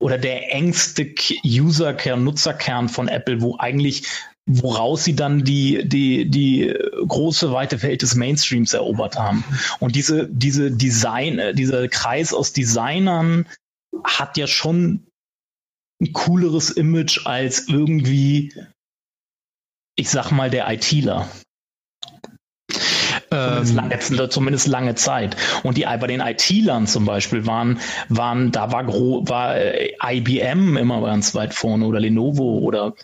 oder 0.00 0.18
der 0.18 0.52
engste 0.52 1.14
Userkern, 1.44 2.24
Nutzerkern 2.24 2.88
von 2.88 3.08
Apple, 3.08 3.40
wo 3.40 3.56
eigentlich 3.58 4.04
woraus 4.48 5.04
sie 5.04 5.14
dann 5.14 5.44
die, 5.44 5.86
die, 5.86 6.28
die 6.28 6.74
große, 7.06 7.52
weite 7.52 7.82
Welt 7.82 8.02
des 8.02 8.14
Mainstreams 8.14 8.72
erobert 8.72 9.16
haben. 9.16 9.44
Und 9.78 9.94
diese, 9.94 10.26
diese 10.28 10.70
Design, 10.70 11.38
äh, 11.38 11.54
dieser 11.54 11.86
Kreis 11.88 12.32
aus 12.32 12.52
Designern 12.52 13.46
hat 14.02 14.36
ja 14.36 14.46
schon 14.46 15.06
ein 16.00 16.12
cooleres 16.12 16.70
Image 16.70 17.26
als 17.26 17.68
irgendwie, 17.68 18.54
ich 19.96 20.08
sag 20.08 20.30
mal, 20.30 20.50
der 20.50 20.70
ITler. 20.70 21.28
Zumindest, 23.30 23.72
ähm, 23.72 23.76
lange, 23.76 24.28
zumindest 24.30 24.66
lange 24.68 24.94
Zeit. 24.94 25.36
Und 25.62 25.76
die 25.76 25.82
bei 25.82 26.06
den 26.06 26.20
IT-Lern 26.20 26.86
zum 26.86 27.04
Beispiel 27.04 27.46
waren, 27.46 27.78
waren, 28.08 28.52
da 28.52 28.72
war, 28.72 28.86
war 28.86 29.56
äh, 29.56 29.92
IBM 30.02 30.78
immer 30.78 31.02
ganz 31.02 31.34
weit 31.34 31.52
vorne 31.52 31.84
oder 31.84 32.00
Lenovo 32.00 32.58
oder 32.60 32.94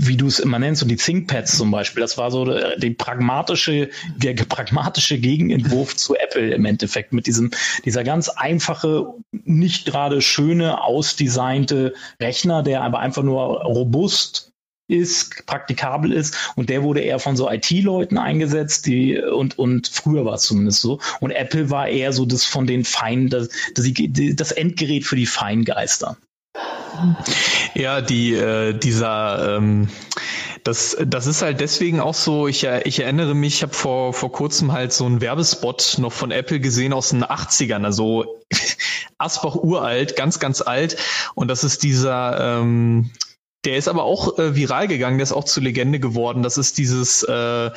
wie 0.00 0.16
du 0.16 0.26
es 0.26 0.38
immer 0.38 0.58
nennst, 0.58 0.82
und 0.82 0.88
die 0.88 0.96
ThinkPads 0.96 1.56
zum 1.56 1.70
Beispiel, 1.70 2.00
das 2.00 2.18
war 2.18 2.30
so 2.30 2.44
der, 2.44 2.78
die 2.78 2.90
pragmatische, 2.90 3.90
der 4.16 4.34
pragmatische 4.48 5.18
Gegenentwurf 5.18 5.96
zu 5.96 6.16
Apple 6.16 6.54
im 6.54 6.64
Endeffekt 6.64 7.12
mit 7.12 7.26
diesem, 7.26 7.50
dieser 7.84 8.04
ganz 8.04 8.28
einfache, 8.28 9.14
nicht 9.32 9.86
gerade 9.86 10.22
schöne, 10.22 10.82
ausdesignte 10.82 11.94
Rechner, 12.20 12.62
der 12.62 12.82
aber 12.82 13.00
einfach 13.00 13.22
nur 13.22 13.62
robust 13.62 14.50
ist, 14.90 15.46
praktikabel 15.46 16.12
ist 16.12 16.52
und 16.56 16.68
der 16.68 16.82
wurde 16.82 17.00
eher 17.00 17.20
von 17.20 17.36
so 17.36 17.48
IT-Leuten 17.48 18.18
eingesetzt, 18.18 18.86
die 18.86 19.18
und 19.18 19.58
und 19.58 19.86
früher 19.86 20.24
war 20.24 20.34
es 20.34 20.42
zumindest 20.42 20.80
so 20.80 20.98
und 21.20 21.30
Apple 21.30 21.70
war 21.70 21.88
eher 21.88 22.12
so 22.12 22.26
das 22.26 22.44
von 22.44 22.66
den 22.66 22.84
Feinen, 22.84 23.28
das, 23.28 23.50
das, 23.74 23.86
das 24.34 24.52
Endgerät 24.52 25.04
für 25.04 25.16
die 25.16 25.26
Feingeister. 25.26 26.16
Ja, 27.74 28.00
die, 28.00 28.34
äh, 28.34 28.74
dieser, 28.74 29.56
ähm, 29.56 29.88
das, 30.64 30.96
das 31.04 31.26
ist 31.26 31.42
halt 31.42 31.60
deswegen 31.60 32.00
auch 32.00 32.14
so, 32.14 32.46
ich, 32.46 32.64
ich 32.64 33.00
erinnere 33.00 33.34
mich, 33.34 33.56
ich 33.56 33.62
habe 33.62 33.72
vor, 33.72 34.12
vor 34.12 34.32
kurzem 34.32 34.72
halt 34.72 34.92
so 34.92 35.06
einen 35.06 35.20
Werbespot 35.20 35.96
noch 35.98 36.12
von 36.12 36.30
Apple 36.30 36.60
gesehen 36.60 36.92
aus 36.92 37.10
den 37.10 37.24
80ern, 37.24 37.84
also 37.84 38.42
Asbach 39.18 39.54
uralt, 39.56 40.16
ganz, 40.16 40.38
ganz 40.38 40.60
alt. 40.60 40.96
Und 41.34 41.48
das 41.48 41.64
ist 41.64 41.82
dieser, 41.82 42.60
ähm, 42.60 43.10
der 43.64 43.76
ist 43.76 43.88
aber 43.88 44.04
auch 44.04 44.38
äh, 44.38 44.54
viral 44.54 44.88
gegangen, 44.88 45.18
der 45.18 45.24
ist 45.24 45.32
auch 45.32 45.44
zur 45.44 45.62
Legende 45.62 46.00
geworden. 46.00 46.42
Das 46.42 46.58
ist 46.58 46.78
dieses, 46.78 47.22
äh, 47.22 47.70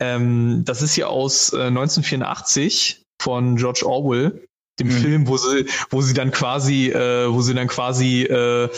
ähm, 0.00 0.62
das 0.64 0.82
ist 0.82 0.94
hier 0.94 1.08
aus 1.08 1.52
äh, 1.52 1.66
1984 1.66 3.02
von 3.20 3.56
George 3.56 3.84
Orwell, 3.84 4.47
dem 4.80 4.88
mhm. 4.88 4.92
Film, 4.92 5.28
wo 5.28 5.36
sie, 5.36 5.66
wo 5.90 6.00
sie 6.00 6.14
dann 6.14 6.30
quasi, 6.30 6.88
äh, 6.88 7.30
wo 7.30 7.40
sie 7.42 7.54
dann 7.54 7.68
quasi 7.68 8.22
äh, 8.22 8.68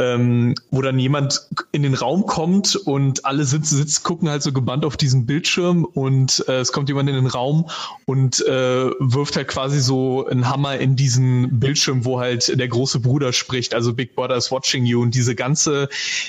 ähm, 0.00 0.54
wo 0.70 0.82
dann 0.82 0.98
jemand 0.98 1.46
in 1.72 1.82
den 1.82 1.94
Raum 1.94 2.26
kommt 2.26 2.74
und 2.74 3.24
alle 3.26 3.44
sitzen, 3.44 3.76
sitzen, 3.76 4.02
gucken 4.02 4.30
halt 4.30 4.42
so 4.42 4.52
gebannt 4.52 4.84
auf 4.84 4.96
diesen 4.96 5.26
Bildschirm 5.26 5.84
und 5.84 6.44
äh, 6.48 6.60
es 6.60 6.72
kommt 6.72 6.88
jemand 6.88 7.08
in 7.08 7.14
den 7.14 7.26
Raum 7.26 7.68
und 8.06 8.40
äh, 8.46 8.90
wirft 8.98 9.36
halt 9.36 9.48
quasi 9.48 9.80
so 9.80 10.26
einen 10.26 10.48
Hammer 10.48 10.78
in 10.78 10.96
diesen 10.96 11.60
Bildschirm, 11.60 12.04
wo 12.04 12.18
halt 12.18 12.58
der 12.58 12.68
große 12.68 13.00
Bruder 13.00 13.32
spricht, 13.32 13.74
also 13.74 13.92
Big 13.92 14.14
Brother 14.14 14.36
is 14.36 14.50
watching 14.50 14.86
you 14.86 15.02
und 15.02 15.14
diese 15.14 15.34
ganze, 15.34 15.88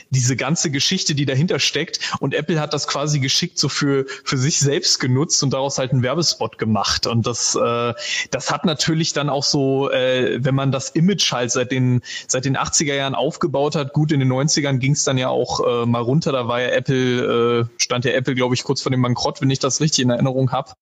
diese 0.09 0.35
ganze 0.35 0.69
Geschichte, 0.69 1.15
die 1.15 1.25
dahinter 1.25 1.59
steckt. 1.59 1.99
Und 2.19 2.33
Apple 2.33 2.59
hat 2.59 2.73
das 2.73 2.87
quasi 2.87 3.19
geschickt 3.19 3.57
so 3.57 3.69
für, 3.69 4.05
für 4.25 4.37
sich 4.37 4.59
selbst 4.59 4.99
genutzt 4.99 5.41
und 5.43 5.53
daraus 5.53 5.77
halt 5.77 5.91
einen 5.91 6.03
Werbespot 6.03 6.57
gemacht. 6.57 7.07
Und 7.07 7.25
das, 7.25 7.55
äh, 7.55 7.93
das 8.31 8.51
hat 8.51 8.65
natürlich 8.65 9.13
dann 9.13 9.29
auch 9.29 9.43
so, 9.43 9.89
äh, 9.89 10.43
wenn 10.43 10.55
man 10.55 10.71
das 10.71 10.89
Image 10.89 11.31
halt 11.31 11.51
seit 11.51 11.71
den, 11.71 12.01
seit 12.27 12.45
den 12.45 12.57
80er 12.57 12.95
Jahren 12.95 13.15
aufgebaut 13.15 13.60
aufgebaut 13.61 13.75
hat. 13.75 13.93
Gut, 13.93 14.11
in 14.11 14.19
den 14.19 14.31
90ern 14.31 14.77
ging 14.77 14.93
es 14.93 15.03
dann 15.03 15.17
ja 15.17 15.29
auch 15.29 15.59
äh, 15.59 15.85
mal 15.85 16.01
runter. 16.01 16.31
Da 16.31 16.47
war 16.47 16.61
ja 16.61 16.69
Apple, 16.69 17.69
äh, 17.69 17.81
stand 17.81 18.05
ja 18.05 18.11
Apple, 18.11 18.35
glaube 18.35 18.55
ich, 18.55 18.63
kurz 18.63 18.81
vor 18.81 18.91
dem 18.91 19.01
Bankrott, 19.01 19.41
wenn 19.41 19.49
ich 19.49 19.59
das 19.59 19.81
richtig 19.81 20.03
in 20.03 20.09
Erinnerung 20.09 20.51
habe. 20.51 20.73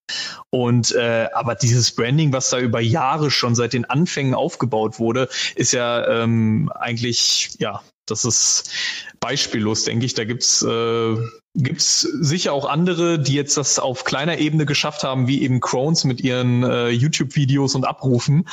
Und 0.50 0.94
äh, 0.94 1.28
aber 1.34 1.56
dieses 1.56 1.92
Branding, 1.92 2.34
was 2.34 2.50
da 2.50 2.60
über 2.60 2.80
Jahre 2.80 3.32
schon 3.32 3.56
seit 3.56 3.74
den 3.74 3.86
Anfängen 3.86 4.34
aufgebaut 4.34 5.00
wurde, 5.00 5.30
ist 5.56 5.74
ja 5.74 6.24
ähm, 6.24 6.72
eigentlich, 6.74 7.52
ja, 7.60 7.82
das 8.06 8.26
ist 8.26 8.72
beispiellos, 9.20 9.84
denke 9.84 10.06
ich. 10.06 10.14
Da 10.14 10.26
gibt's 10.26 10.64
äh, 10.64 11.16
gibt's 11.56 12.02
sicher 12.02 12.54
auch 12.54 12.66
andere, 12.66 13.20
die 13.20 13.34
jetzt 13.34 13.58
das 13.58 13.80
auf 13.80 14.04
kleiner 14.04 14.38
Ebene 14.38 14.66
geschafft 14.66 15.04
haben, 15.04 15.28
wie 15.28 15.42
eben 15.42 15.60
Crones 15.60 16.04
mit 16.04 16.22
ihren 16.22 16.64
äh, 16.64 16.90
YouTube-Videos 16.90 17.76
und 17.76 17.86
Abrufen. 17.86 18.48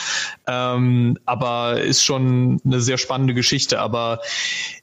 Ähm, 0.47 1.19
aber 1.27 1.81
ist 1.83 2.03
schon 2.03 2.61
eine 2.65 2.81
sehr 2.81 2.99
spannende 2.99 3.35
Geschichte. 3.35 3.81
Aber 3.81 4.21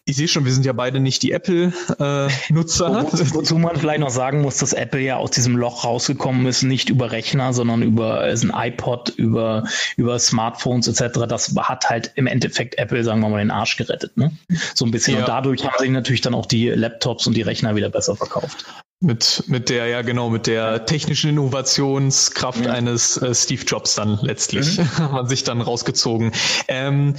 ich 0.06 0.18
sehe 0.18 0.28
schon, 0.28 0.44
wir 0.44 0.52
sind 0.52 0.66
ja 0.66 0.74
beide 0.74 1.00
nicht 1.00 1.24
die 1.24 1.32
Apple-Nutzer. 1.32 2.88
Äh, 2.88 3.04
Wo, 3.04 3.36
wozu 3.36 3.58
man 3.58 3.78
vielleicht 3.78 4.02
noch 4.02 4.10
sagen 4.10 4.42
muss, 4.42 4.58
dass 4.58 4.74
Apple 4.74 5.00
ja 5.00 5.16
aus 5.16 5.32
diesem 5.32 5.56
Loch 5.56 5.86
rausgekommen 5.86 6.46
ist, 6.46 6.62
nicht 6.64 6.90
über 6.90 7.12
Rechner, 7.12 7.54
sondern 7.54 7.82
über 7.82 8.28
äh, 8.28 8.34
ein 8.34 8.52
iPod, 8.54 9.10
über, 9.10 9.64
über 9.96 10.20
Smartphones 10.20 10.88
etc. 10.88 11.22
Das 11.28 11.56
hat 11.58 11.90
halt 11.90 12.12
im 12.16 12.28
Endeffekt 12.28 12.78
Apple, 12.78 13.04
sagen 13.04 13.22
wir 13.22 13.30
mal, 13.30 13.40
den 13.40 13.52
Arsch 13.52 13.78
gerettet. 13.78 14.18
Ne? 14.18 14.32
So 14.76 14.86
ein 14.86 14.92
bisschen. 14.92 15.14
Ja. 15.16 15.22
Und 15.22 15.30
dadurch 15.30 15.66
haben 15.66 15.76
sich 15.80 15.90
natürlich 15.90 16.22
dann 16.22 16.36
auch 16.36 16.46
die 16.46 16.68
Laptops 16.68 17.26
und 17.26 17.36
die 17.36 17.42
Rechner 17.42 17.76
wieder 17.76 17.90
besser 17.90 18.13
verkauft. 18.16 18.66
Mit, 19.04 19.44
mit 19.48 19.70
der, 19.70 19.88
ja 19.88 20.02
genau, 20.02 20.30
mit 20.30 20.48
der 20.48 20.86
technischen 20.86 21.32
Innovationskraft 21.32 22.64
ja. 22.64 22.72
eines 22.72 23.18
äh, 23.18 23.36
Steve 23.36 23.62
Jobs 23.66 23.96
dann 23.96 24.18
letztlich 24.22 24.78
mhm. 24.78 24.90
hat 24.98 25.12
man 25.12 25.28
sich 25.28 25.44
dann 25.44 25.60
rausgezogen. 25.60 26.32
Ähm, 26.70 27.18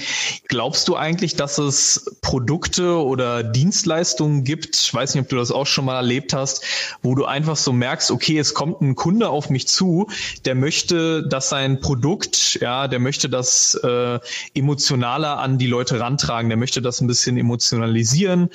glaubst 0.49 0.89
du 0.89 0.97
eigentlich, 0.97 1.37
dass 1.37 1.59
es 1.59 2.17
Produkte 2.23 2.97
oder 2.97 3.43
Dienstleistungen 3.43 4.45
gibt, 4.45 4.77
ich 4.77 4.95
weiß 4.95 5.15
nicht, 5.15 5.25
ob 5.25 5.29
du 5.29 5.37
das 5.37 5.51
auch 5.51 5.67
schon 5.67 5.85
mal 5.85 5.97
erlebt 5.97 6.33
hast, 6.33 6.65
wo 7.03 7.15
du 7.15 7.27
einfach 7.27 7.57
so 7.57 7.71
merkst, 7.75 8.11
okay, 8.11 8.39
es 8.39 8.55
kommt 8.55 8.81
ein 8.81 8.95
Kunde 8.95 9.29
auf 9.29 9.51
mich 9.51 9.69
zu, 9.69 10.07
der 10.47 10.55
möchte, 10.55 11.29
dass 11.29 11.51
sein 11.51 11.81
Produkt, 11.81 12.61
ja, 12.63 12.89
der 12.89 12.99
möchte 12.99 13.29
das 13.29 13.75
äh, 13.75 14.21
emotionaler 14.55 15.39
an 15.39 15.59
die 15.59 15.67
Leute 15.67 16.01
rantragen, 16.01 16.49
der 16.49 16.57
möchte 16.57 16.81
das 16.81 17.03
ein 17.03 17.09
bisschen 17.09 17.37
emotionalisieren. 17.37 18.49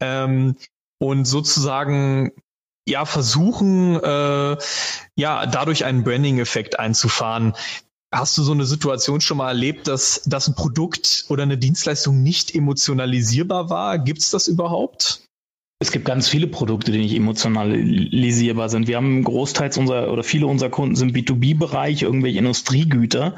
Ähm, 0.00 0.56
und 1.02 1.24
sozusagen 1.24 2.30
ja 2.86 3.04
versuchen, 3.04 3.96
äh, 3.96 4.56
ja, 5.16 5.46
dadurch 5.46 5.84
einen 5.84 6.04
Branding-Effekt 6.04 6.78
einzufahren. 6.78 7.54
Hast 8.14 8.38
du 8.38 8.44
so 8.44 8.52
eine 8.52 8.66
Situation 8.66 9.20
schon 9.20 9.38
mal 9.38 9.48
erlebt, 9.48 9.88
dass, 9.88 10.22
dass 10.26 10.46
ein 10.46 10.54
Produkt 10.54 11.24
oder 11.28 11.42
eine 11.42 11.58
Dienstleistung 11.58 12.22
nicht 12.22 12.54
emotionalisierbar 12.54 13.68
war? 13.68 13.98
Gibt 13.98 14.20
es 14.20 14.30
das 14.30 14.46
überhaupt? 14.46 15.28
Es 15.82 15.90
gibt 15.90 16.04
ganz 16.04 16.28
viele 16.28 16.46
Produkte, 16.46 16.92
die 16.92 16.98
nicht 16.98 17.16
emotionalisierbar 17.16 18.68
sind. 18.68 18.86
Wir 18.86 18.96
haben 18.96 19.24
großteils 19.24 19.76
unser 19.78 20.12
oder 20.12 20.22
viele 20.22 20.46
unserer 20.46 20.70
Kunden 20.70 20.94
sind 20.94 21.12
B2B-Bereich, 21.12 22.02
irgendwelche 22.02 22.38
Industriegüter. 22.38 23.34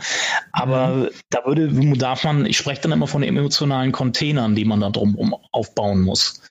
Aber 0.52 0.88
mhm. 0.88 1.08
da 1.30 1.46
würde, 1.46 1.96
darf 1.96 2.22
man, 2.24 2.44
ich 2.44 2.58
spreche 2.58 2.82
dann 2.82 2.92
immer 2.92 3.06
von 3.06 3.22
emotionalen 3.22 3.92
Containern, 3.92 4.54
die 4.54 4.66
man 4.66 4.80
da 4.80 4.90
drum 4.90 5.34
aufbauen 5.52 6.02
muss. 6.02 6.42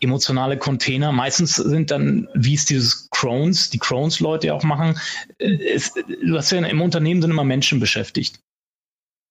Emotionale 0.00 0.58
Container, 0.58 1.12
meistens 1.12 1.56
sind 1.56 1.90
dann, 1.90 2.28
wie 2.34 2.52
es 2.52 2.66
dieses 2.66 3.08
Crones, 3.10 3.70
die 3.70 3.78
Crones-Leute 3.78 4.52
auch 4.52 4.64
machen, 4.64 5.00
ist, 5.38 5.96
äh, 5.96 6.02
du 6.26 6.36
hast 6.36 6.50
ja 6.50 6.58
im 6.58 6.82
Unternehmen 6.82 7.22
sind 7.22 7.30
immer 7.30 7.44
Menschen 7.44 7.80
beschäftigt. 7.80 8.38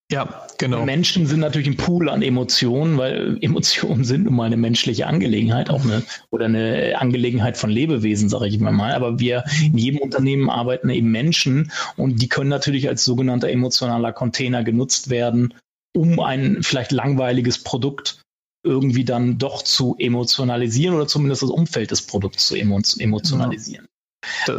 Ja, 0.10 0.48
genau. 0.58 0.86
Menschen 0.86 1.26
sind 1.28 1.42
natürlich 1.42 1.68
ein 1.68 1.76
Pool 1.76 2.10
an 2.10 2.22
Emotionen, 2.22 2.98
weil 2.98 3.38
Emotionen 3.42 4.06
sind 4.06 4.24
nun 4.24 4.36
mal 4.36 4.46
eine 4.46 4.56
menschliche 4.56 5.06
Angelegenheit, 5.06 5.70
auch 5.70 5.84
eine 5.84 6.02
oder 6.30 6.46
eine 6.46 6.98
Angelegenheit 6.98 7.58
von 7.58 7.70
Lebewesen, 7.70 8.30
sage 8.30 8.48
ich 8.48 8.60
mal. 8.60 8.94
Aber 8.94 9.20
wir 9.20 9.44
in 9.62 9.78
jedem 9.78 10.00
Unternehmen 10.00 10.50
arbeiten 10.50 10.90
eben 10.90 11.12
Menschen 11.12 11.72
und 11.98 12.22
die 12.22 12.30
können 12.30 12.50
natürlich 12.50 12.88
als 12.88 13.04
sogenannter 13.04 13.50
emotionaler 13.50 14.14
Container 14.14 14.64
genutzt 14.64 15.10
werden, 15.10 15.54
um 15.94 16.20
ein 16.22 16.64
vielleicht 16.64 16.94
langweiliges 16.94 17.62
Produkt 17.64 18.22
irgendwie 18.64 19.06
dann 19.06 19.38
doch 19.38 19.62
zu 19.62 19.96
emotionalisieren 20.00 20.96
oder 20.96 21.08
zumindest 21.08 21.44
das 21.44 21.50
Umfeld 21.50 21.92
des 21.92 22.02
Produkts 22.02 22.48
zu 22.48 22.56
emotionalisieren. 22.56 23.87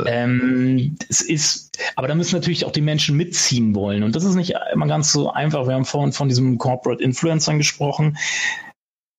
Ähm, 0.06 0.96
es 1.08 1.20
ist, 1.20 1.78
aber 1.96 2.08
da 2.08 2.14
müssen 2.14 2.34
natürlich 2.34 2.64
auch 2.64 2.72
die 2.72 2.80
Menschen 2.80 3.16
mitziehen 3.16 3.74
wollen. 3.74 4.02
Und 4.02 4.16
das 4.16 4.24
ist 4.24 4.34
nicht 4.34 4.54
immer 4.72 4.86
ganz 4.86 5.12
so 5.12 5.30
einfach. 5.30 5.66
Wir 5.66 5.74
haben 5.74 5.84
vorhin 5.84 6.12
von 6.12 6.28
diesem 6.28 6.58
Corporate 6.58 7.02
Influencern 7.02 7.58
gesprochen. 7.58 8.18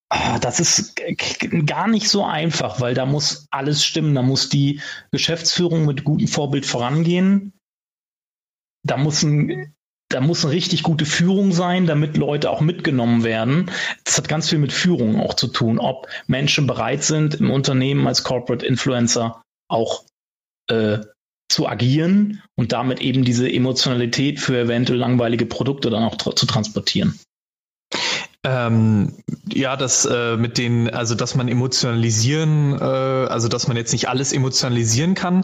Ah, 0.10 0.40
das 0.40 0.60
ist 0.60 1.00
gar 1.66 1.88
nicht 1.88 2.10
so 2.10 2.24
einfach, 2.24 2.82
weil 2.82 2.96
da 2.96 3.06
muss 3.06 3.48
alles 3.52 3.86
stimmen. 3.86 4.16
Da 4.16 4.24
muss 4.24 4.50
die 4.50 4.82
Geschäftsführung 5.12 5.86
mit 5.86 6.04
gutem 6.04 6.28
Vorbild 6.28 6.66
vorangehen. 6.66 7.54
Da 8.84 8.98
muss 8.98 9.24
ein 9.24 9.76
da 10.10 10.22
muss 10.22 10.44
eine 10.44 10.54
richtig 10.54 10.82
gute 10.82 11.06
Führung 11.06 11.52
sein, 11.52 11.86
damit 11.86 12.18
Leute 12.18 12.50
auch 12.50 12.62
mitgenommen 12.62 13.24
werden. 13.24 13.70
Das 14.04 14.18
hat 14.18 14.28
ganz 14.28 14.50
viel 14.50 14.58
mit 14.58 14.74
Führung 14.74 15.20
auch 15.20 15.36
zu 15.36 15.48
tun, 15.48 15.78
ob 15.78 16.08
Menschen 16.26 16.66
bereit 16.66 17.04
sind, 17.04 17.36
im 17.36 17.52
Unternehmen 17.52 18.08
als 18.08 18.24
Corporate 18.24 18.66
Influencer 18.66 19.44
auch 19.68 20.04
äh, 20.70 21.00
zu 21.50 21.68
agieren 21.68 22.44
und 22.56 22.72
damit 22.72 23.02
eben 23.02 23.26
diese 23.26 23.52
Emotionalität 23.52 24.40
für 24.40 24.58
eventuell 24.60 25.00
langweilige 25.00 25.46
Produkte 25.46 25.90
dann 25.90 26.04
auch 26.04 26.16
tra 26.16 26.36
zu 26.36 26.46
transportieren. 26.46 27.20
Ähm, 28.46 29.18
ja, 29.52 29.76
das 29.76 30.06
äh, 30.06 30.38
mit 30.38 30.58
den, 30.58 30.90
also 30.90 31.14
dass 31.14 31.36
man 31.36 31.50
emotionalisieren, 31.50 32.72
äh, 32.80 32.86
also 32.86 33.50
dass 33.50 33.68
man 33.68 33.76
jetzt 33.76 33.92
nicht 33.92 34.08
alles 34.08 34.32
emotionalisieren 34.32 35.14
kann. 35.14 35.44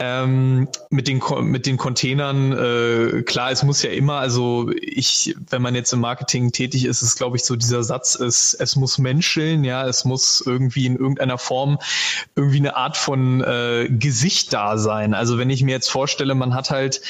Ähm, 0.00 0.66
mit 0.90 1.06
den 1.06 1.22
mit 1.42 1.66
den 1.66 1.76
Containern, 1.76 2.50
äh, 2.50 3.22
klar, 3.22 3.52
es 3.52 3.62
muss 3.62 3.84
ja 3.84 3.90
immer, 3.90 4.14
also 4.14 4.68
ich, 4.80 5.36
wenn 5.48 5.62
man 5.62 5.76
jetzt 5.76 5.92
im 5.92 6.00
Marketing 6.00 6.50
tätig 6.50 6.86
ist, 6.86 7.02
ist 7.02 7.14
glaube 7.14 7.36
ich 7.36 7.44
so 7.44 7.54
dieser 7.54 7.84
Satz 7.84 8.16
ist, 8.16 8.54
es 8.54 8.74
muss 8.74 8.98
menscheln, 8.98 9.62
ja, 9.62 9.86
es 9.86 10.04
muss 10.04 10.42
irgendwie 10.44 10.86
in 10.86 10.96
irgendeiner 10.96 11.38
Form 11.38 11.78
irgendwie 12.34 12.58
eine 12.58 12.74
Art 12.74 12.96
von 12.96 13.42
äh, 13.42 13.88
Gesicht 13.88 14.52
da 14.52 14.76
sein. 14.76 15.14
Also 15.14 15.38
wenn 15.38 15.50
ich 15.50 15.62
mir 15.62 15.70
jetzt 15.70 15.88
vorstelle, 15.88 16.34
man 16.34 16.52
hat 16.52 16.70
halt 16.70 17.00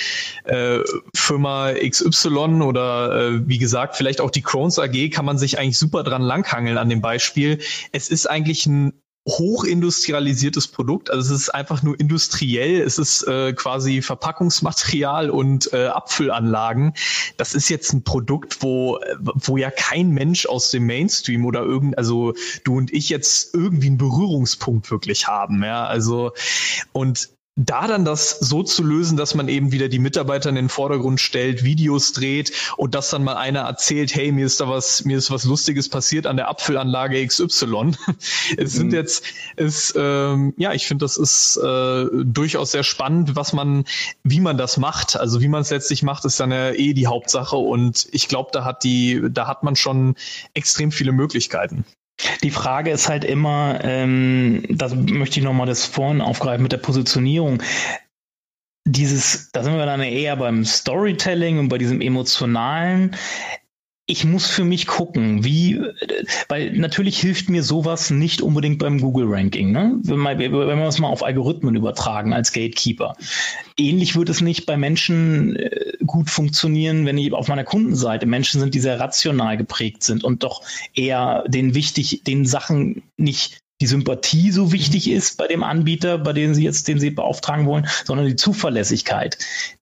äh, 0.45 0.81
Firma 1.15 1.73
XY 1.73 2.61
oder 2.61 3.31
äh, 3.31 3.49
wie 3.49 3.57
gesagt 3.57 3.97
vielleicht 3.97 4.21
auch 4.21 4.31
die 4.31 4.43
Crohn's 4.43 4.79
AG 4.79 5.14
kann 5.15 5.25
man 5.25 5.39
sich 5.39 5.59
eigentlich 5.59 5.79
super 5.79 6.03
dran 6.03 6.23
langhangeln 6.23 6.77
an 6.77 6.89
dem 6.89 7.01
Beispiel. 7.01 7.61
Es 7.93 8.09
ist 8.09 8.29
eigentlich 8.29 8.67
ein 8.67 8.93
hochindustrialisiertes 9.27 10.69
Produkt. 10.69 11.11
Also 11.11 11.35
es 11.35 11.43
ist 11.43 11.49
einfach 11.49 11.83
nur 11.83 11.99
industriell. 11.99 12.83
Es 12.83 12.99
ist 12.99 13.23
äh, 13.23 13.55
quasi 13.55 14.03
Verpackungsmaterial 14.03 15.31
und 15.31 15.73
äh, 15.73 15.87
Abfüllanlagen. 15.87 16.93
Das 17.39 17.55
ist 17.55 17.71
jetzt 17.71 17.95
ein 17.95 18.05
Produkt, 18.05 18.63
wo, 18.63 18.99
wo 19.21 19.57
ja 19.57 19.71
kein 19.71 20.11
Mensch 20.11 20.45
aus 20.45 20.71
dem 20.71 20.85
Mainstream 20.85 21.47
oder 21.47 21.63
irgend, 21.63 21.97
also 21.97 22.35
du 22.65 22.77
und 22.77 22.93
ich 22.93 23.09
jetzt 23.09 23.55
irgendwie 23.55 23.87
einen 23.87 23.99
Berührungspunkt 23.99 24.91
wirklich 24.91 25.27
haben. 25.27 25.65
Ja, 25.65 25.87
also 25.87 26.33
und 26.93 27.31
da 27.57 27.87
dann 27.87 28.05
das 28.05 28.31
so 28.31 28.65
zu 28.65 28.83
lösen, 28.83 29.17
dass 29.17 29.37
man 29.37 29.49
eben 29.49 29.71
wieder 29.71 29.89
die 29.89 30.01
Mitarbeiter 30.01 30.49
in 30.49 30.57
den 30.57 30.69
Vordergrund 30.69 31.21
stellt, 31.21 31.63
Videos 31.63 32.13
dreht 32.13 32.53
und 32.77 32.97
dass 32.97 33.11
dann 33.11 33.23
mal 33.23 33.37
einer 33.37 33.61
erzählt, 33.61 34.13
hey, 34.15 34.33
mir 34.33 34.45
ist 34.45 34.61
da 34.61 34.69
was, 34.69 35.05
mir 35.05 35.17
ist 35.17 35.31
was 35.31 35.45
Lustiges 35.45 35.89
passiert 35.89 36.27
an 36.27 36.37
der 36.37 36.49
Apfelanlage 36.49 37.25
XY. 37.25 37.93
es 38.57 38.73
sind 38.73 38.89
mhm. 38.89 38.95
jetzt, 38.95 39.25
es, 39.55 39.95
ähm, 39.97 40.53
ja, 40.57 40.73
ich 40.73 40.87
finde, 40.87 41.05
das 41.05 41.17
ist 41.17 41.57
äh, 41.57 42.07
durchaus 42.25 42.73
sehr 42.73 42.83
spannend, 42.83 43.37
was 43.37 43.53
man, 43.53 43.85
wie 44.25 44.41
man 44.41 44.59
das 44.59 44.77
macht. 44.77 45.17
Also 45.17 45.41
wie 45.41 45.49
man 45.49 45.63
es 45.63 45.71
letztlich 45.71 46.03
macht, 46.03 46.25
ist 46.25 46.41
dann 46.41 46.51
ja 46.51 46.73
eh 46.73 46.93
die 46.93 47.07
Hauptsache 47.07 47.57
und 47.57 48.09
ich 48.11 48.27
glaube, 48.27 48.51
da 48.53 48.65
hat 48.65 48.83
die, 48.83 49.23
da 49.31 49.47
hat 49.47 49.63
man 49.63 49.77
schon 49.77 50.17
extrem 50.55 50.91
viele 50.91 51.13
Möglichkeiten. 51.13 51.85
Die 52.43 52.51
Frage 52.51 52.91
ist 52.91 53.09
halt 53.09 53.25
immer, 53.25 53.81
ähm, 53.83 54.65
das 54.69 54.95
möchte 54.95 55.41
ich 55.41 55.45
nochmal 55.45 55.67
das 55.67 55.85
vorhin 55.85 56.21
aufgreifen 56.21 56.63
mit 56.63 56.73
der 56.73 56.79
Positionierung. 56.79 57.63
Dieses, 58.87 59.51
da 59.53 59.63
sind 59.63 59.77
wir 59.77 59.87
dann 59.87 60.01
eher 60.01 60.37
beim 60.37 60.65
Storytelling 60.65 61.59
und 61.59 61.69
bei 61.69 61.79
diesem 61.79 62.01
emotionalen 62.01 63.17
ich 64.07 64.27
muss 64.27 64.47
für 64.47 64.65
mich 64.65 64.87
gucken, 64.87 65.45
wie, 65.45 65.81
weil 66.49 66.73
natürlich 66.73 67.19
hilft 67.19 67.49
mir 67.49 67.63
sowas 67.63 68.11
nicht 68.11 68.43
unbedingt 68.43 68.79
beim 68.79 69.01
Google-Ranking, 69.01 69.73
ne? 69.73 69.99
wenn, 70.03 70.19
man, 70.19 70.39
wenn 70.39 70.53
wir 70.53 70.87
es 70.87 70.99
mal 70.99 71.09
auf 71.09 71.25
Algorithmen 71.25 71.75
übertragen 71.75 72.35
als 72.35 72.53
Gatekeeper. 72.53 73.17
Ähnlich 73.79 74.15
wird 74.15 74.29
es 74.29 74.43
nicht 74.43 74.67
bei 74.67 74.77
Menschen 74.77 75.57
äh, 75.57 75.93
gut 76.05 76.29
funktionieren, 76.29 77.07
wenn 77.07 77.17
ich 77.17 77.33
auf 77.33 77.49
meiner 77.49 77.65
Kundenseite 77.65 78.27
Menschen 78.27 78.61
sind, 78.61 78.75
die 78.75 78.81
sehr 78.81 79.01
rational 79.01 79.57
geprägt 79.57 80.03
sind 80.03 80.23
und 80.23 80.43
doch 80.43 80.63
eher 80.95 81.45
den 81.49 81.75
wichtig, 81.75 82.23
den 82.25 82.45
Sachen 82.45 83.05
nicht 83.17 83.64
die 83.85 83.89
Sympathie 83.89 84.51
so 84.51 84.73
wichtig 84.73 85.11
ist 85.11 85.37
bei 85.37 85.47
dem 85.47 85.63
Anbieter, 85.63 86.17
bei 86.17 86.33
dem 86.33 86.55
Sie 86.55 86.65
jetzt, 86.65 86.89
den 86.89 86.99
Sie 86.99 87.11
beauftragen 87.11 87.67
wollen, 87.67 87.87
sondern 88.07 88.25
die 88.25 88.35
Zuverlässigkeit. 88.35 89.37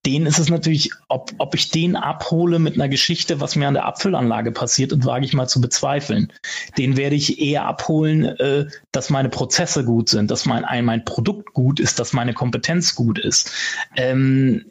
Den 0.04 0.26
ist 0.26 0.40
es 0.40 0.48
natürlich, 0.48 0.90
ob, 1.06 1.30
ob 1.38 1.54
ich 1.54 1.70
den 1.70 1.94
abhole 1.94 2.58
mit 2.58 2.74
einer 2.74 2.88
Geschichte, 2.88 3.40
was 3.40 3.54
mir 3.54 3.68
an 3.68 3.74
der 3.74 3.86
Apfelanlage 3.86 4.50
passiert, 4.50 4.92
und 4.92 5.06
wage 5.06 5.24
ich 5.24 5.34
mal 5.34 5.46
zu 5.46 5.60
bezweifeln. 5.60 6.32
Den 6.76 6.96
werde 6.96 7.14
ich 7.14 7.40
eher 7.40 7.64
abholen, 7.64 8.24
äh, 8.24 8.66
dass 8.90 9.08
meine 9.08 9.28
Prozesse 9.28 9.84
gut 9.84 10.08
sind, 10.08 10.32
dass 10.32 10.46
mein, 10.46 10.64
mein 10.84 11.04
Produkt 11.04 11.52
gut 11.52 11.78
ist, 11.78 12.00
dass 12.00 12.12
meine 12.12 12.34
Kompetenz 12.34 12.96
gut 12.96 13.20
ist. 13.20 13.52
Ähm, 13.94 14.64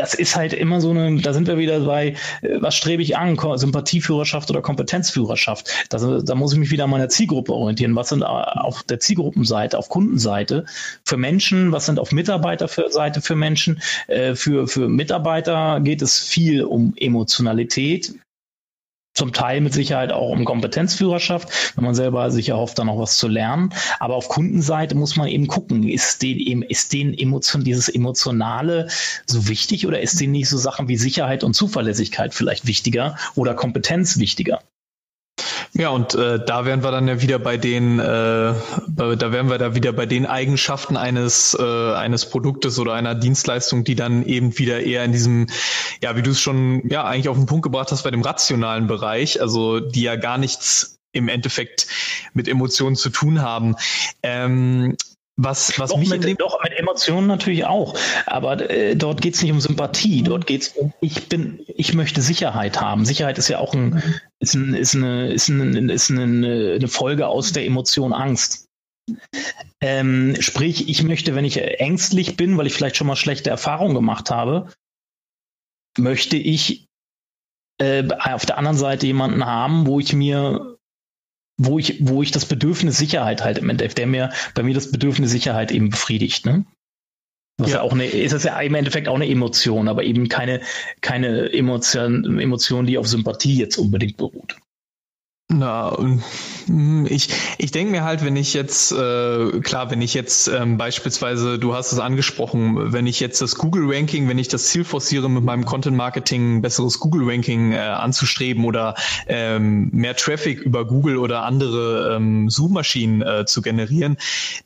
das 0.00 0.14
ist 0.14 0.34
halt 0.34 0.54
immer 0.54 0.80
so 0.80 0.90
eine, 0.90 1.20
da 1.20 1.34
sind 1.34 1.46
wir 1.46 1.58
wieder 1.58 1.80
bei, 1.80 2.14
äh, 2.40 2.56
was 2.60 2.74
strebe 2.74 3.02
ich 3.02 3.18
an, 3.18 3.36
Sympathieführerschaft 3.56 4.48
oder 4.50 4.62
Kompetenzführerschaft. 4.62 5.68
Das, 5.90 6.02
da 6.24 6.34
muss 6.34 6.54
ich 6.54 6.58
mich 6.58 6.70
wieder 6.70 6.84
an 6.84 6.90
meiner 6.90 7.10
Zielgruppe 7.10 7.52
orientieren. 7.52 7.94
Was 7.96 8.08
sind 8.08 8.22
äh, 8.22 8.24
auf 8.24 8.82
der 8.82 8.98
Zielgruppenseite, 8.98 9.78
auf 9.78 9.90
Kundenseite 9.90 10.64
für 11.04 11.18
Menschen, 11.18 11.72
was 11.72 11.84
sind 11.86 11.98
auf 11.98 12.12
Mitarbeiterseite 12.12 13.20
für 13.20 13.36
Menschen? 13.36 13.82
Äh, 14.06 14.34
für, 14.34 14.66
für 14.66 14.88
Mitarbeiter 14.88 15.80
geht 15.80 16.00
es 16.00 16.18
viel 16.18 16.64
um 16.64 16.94
Emotionalität, 16.96 18.14
zum 19.14 19.32
Teil 19.32 19.60
mit 19.60 19.74
Sicherheit 19.74 20.12
auch 20.12 20.30
um 20.30 20.44
Kompetenzführerschaft, 20.44 21.76
wenn 21.76 21.84
man 21.84 21.94
selber 21.94 22.30
sich 22.30 22.50
erhofft, 22.50 22.78
da 22.78 22.84
noch 22.84 22.98
was 22.98 23.18
zu 23.18 23.28
lernen. 23.28 23.72
Aber 23.98 24.14
auf 24.14 24.28
Kundenseite 24.28 24.94
muss 24.94 25.16
man 25.16 25.28
eben 25.28 25.46
gucken, 25.46 25.88
ist 25.88 26.22
den, 26.22 26.62
ist 26.62 26.92
den 26.92 27.12
Emotion, 27.16 27.64
dieses 27.64 27.88
Emotionale 27.88 28.88
so 29.26 29.48
wichtig 29.48 29.86
oder 29.86 30.00
ist 30.00 30.20
denen 30.20 30.32
nicht 30.32 30.48
so 30.48 30.58
Sachen 30.58 30.88
wie 30.88 30.96
Sicherheit 30.96 31.44
und 31.44 31.54
Zuverlässigkeit 31.54 32.34
vielleicht 32.34 32.66
wichtiger 32.66 33.16
oder 33.34 33.54
Kompetenz 33.54 34.18
wichtiger? 34.18 34.60
Ja, 35.72 35.90
und 35.90 36.14
äh, 36.14 36.44
da 36.44 36.64
wären 36.64 36.82
wir 36.82 36.90
dann 36.90 37.06
ja 37.06 37.22
wieder 37.22 37.38
bei 37.38 37.56
den, 37.56 38.00
äh, 38.00 38.02
da 38.02 39.32
wären 39.32 39.48
wir 39.48 39.58
da 39.58 39.74
wieder 39.74 39.92
bei 39.92 40.04
den 40.04 40.26
Eigenschaften 40.26 40.96
eines 40.96 41.56
äh, 41.58 41.92
eines 41.92 42.28
Produktes 42.28 42.78
oder 42.78 42.94
einer 42.94 43.14
Dienstleistung, 43.14 43.84
die 43.84 43.94
dann 43.94 44.24
eben 44.24 44.58
wieder 44.58 44.80
eher 44.80 45.04
in 45.04 45.12
diesem, 45.12 45.46
ja, 46.02 46.16
wie 46.16 46.22
du 46.22 46.32
es 46.32 46.40
schon 46.40 46.88
ja 46.88 47.04
eigentlich 47.04 47.28
auf 47.28 47.36
den 47.36 47.46
Punkt 47.46 47.62
gebracht 47.62 47.92
hast, 47.92 48.02
bei 48.02 48.10
dem 48.10 48.22
rationalen 48.22 48.88
Bereich, 48.88 49.40
also 49.40 49.78
die 49.78 50.02
ja 50.02 50.16
gar 50.16 50.38
nichts 50.38 50.98
im 51.12 51.28
Endeffekt 51.28 51.86
mit 52.34 52.48
Emotionen 52.48 52.96
zu 52.96 53.10
tun 53.10 53.40
haben. 53.40 53.76
Ähm, 54.22 54.96
was, 55.42 55.78
was 55.78 55.90
doch, 55.90 55.98
mich 55.98 56.10
mit, 56.10 56.40
doch, 56.40 56.62
mit 56.62 56.78
Emotionen 56.78 57.26
natürlich 57.26 57.64
auch. 57.64 57.96
Aber 58.26 58.68
äh, 58.70 58.94
dort 58.94 59.22
geht 59.22 59.34
es 59.34 59.42
nicht 59.42 59.52
um 59.52 59.60
Sympathie. 59.60 60.22
Dort 60.22 60.46
geht 60.46 60.62
es 60.62 60.68
um, 60.68 60.92
ich 61.00 61.28
bin, 61.28 61.64
ich 61.66 61.94
möchte 61.94 62.20
Sicherheit 62.20 62.80
haben. 62.80 63.04
Sicherheit 63.04 63.38
ist 63.38 63.48
ja 63.48 63.58
auch 63.58 63.74
ein, 63.74 64.02
ist, 64.38 64.54
ein, 64.54 64.74
ist, 64.74 64.94
eine, 64.94 65.32
ist, 65.32 65.48
ein, 65.48 65.88
ist 65.88 66.10
eine, 66.10 66.74
eine 66.74 66.88
Folge 66.88 67.26
aus 67.26 67.52
der 67.52 67.64
Emotion 67.64 68.12
Angst. 68.12 68.68
Ähm, 69.80 70.36
sprich, 70.40 70.88
ich 70.88 71.02
möchte, 71.02 71.34
wenn 71.34 71.44
ich 71.44 71.56
ängstlich 71.80 72.36
bin, 72.36 72.58
weil 72.58 72.66
ich 72.66 72.74
vielleicht 72.74 72.96
schon 72.96 73.06
mal 73.06 73.16
schlechte 73.16 73.50
Erfahrungen 73.50 73.94
gemacht 73.94 74.30
habe, 74.30 74.70
möchte 75.98 76.36
ich 76.36 76.86
äh, 77.78 78.06
auf 78.10 78.44
der 78.44 78.58
anderen 78.58 78.76
Seite 78.76 79.06
jemanden 79.06 79.44
haben, 79.46 79.86
wo 79.86 79.98
ich 79.98 80.12
mir 80.12 80.69
wo 81.62 81.78
ich, 81.78 81.98
wo 82.00 82.22
ich 82.22 82.30
das 82.30 82.46
Bedürfnis 82.46 82.96
Sicherheit 82.96 83.44
halt 83.44 83.58
im 83.58 83.68
Endeffekt, 83.68 83.98
der 83.98 84.06
mir 84.06 84.30
bei 84.54 84.62
mir 84.62 84.74
das 84.74 84.90
Bedürfnis 84.90 85.30
Sicherheit 85.30 85.70
eben 85.72 85.90
befriedigt, 85.90 86.46
ne? 86.46 86.64
Was 87.58 87.70
ja. 87.70 87.76
ja 87.76 87.82
auch 87.82 87.92
eine, 87.92 88.06
ist 88.06 88.32
das 88.32 88.44
ja 88.44 88.58
im 88.60 88.74
Endeffekt 88.74 89.08
auch 89.08 89.16
eine 89.16 89.28
Emotion, 89.28 89.88
aber 89.88 90.02
eben 90.04 90.30
keine, 90.30 90.62
keine 91.02 91.52
Emotion, 91.52 92.40
Emotion, 92.40 92.86
die 92.86 92.96
auf 92.96 93.06
Sympathie 93.06 93.58
jetzt 93.58 93.76
unbedingt 93.76 94.16
beruht. 94.16 94.56
Na, 95.52 95.96
hm, 95.98 97.06
ich, 97.10 97.28
ich 97.58 97.72
denke 97.72 97.90
mir 97.90 98.04
halt, 98.04 98.24
wenn 98.24 98.36
ich 98.36 98.54
jetzt, 98.54 98.92
äh, 98.92 99.60
klar, 99.60 99.90
wenn 99.90 100.00
ich 100.00 100.14
jetzt 100.14 100.46
ähm, 100.46 100.78
beispielsweise, 100.78 101.58
du 101.58 101.74
hast 101.74 101.90
es 101.90 101.98
angesprochen, 101.98 102.92
wenn 102.92 103.08
ich 103.08 103.18
jetzt 103.18 103.42
das 103.42 103.56
Google-Ranking, 103.56 104.28
wenn 104.28 104.38
ich 104.38 104.46
das 104.46 104.66
Ziel 104.66 104.84
forciere, 104.84 105.28
mit 105.28 105.42
meinem 105.42 105.64
Content-Marketing 105.64 106.58
ein 106.58 106.62
besseres 106.62 107.00
Google-Ranking 107.00 107.72
äh, 107.72 107.78
anzustreben 107.78 108.64
oder 108.64 108.94
ähm, 109.26 109.88
mehr 109.92 110.14
Traffic 110.14 110.60
über 110.60 110.86
Google 110.86 111.16
oder 111.16 111.42
andere 111.42 112.14
ähm, 112.14 112.48
Suchmaschinen 112.48 113.22
äh, 113.22 113.44
zu 113.44 113.60
generieren, 113.60 114.18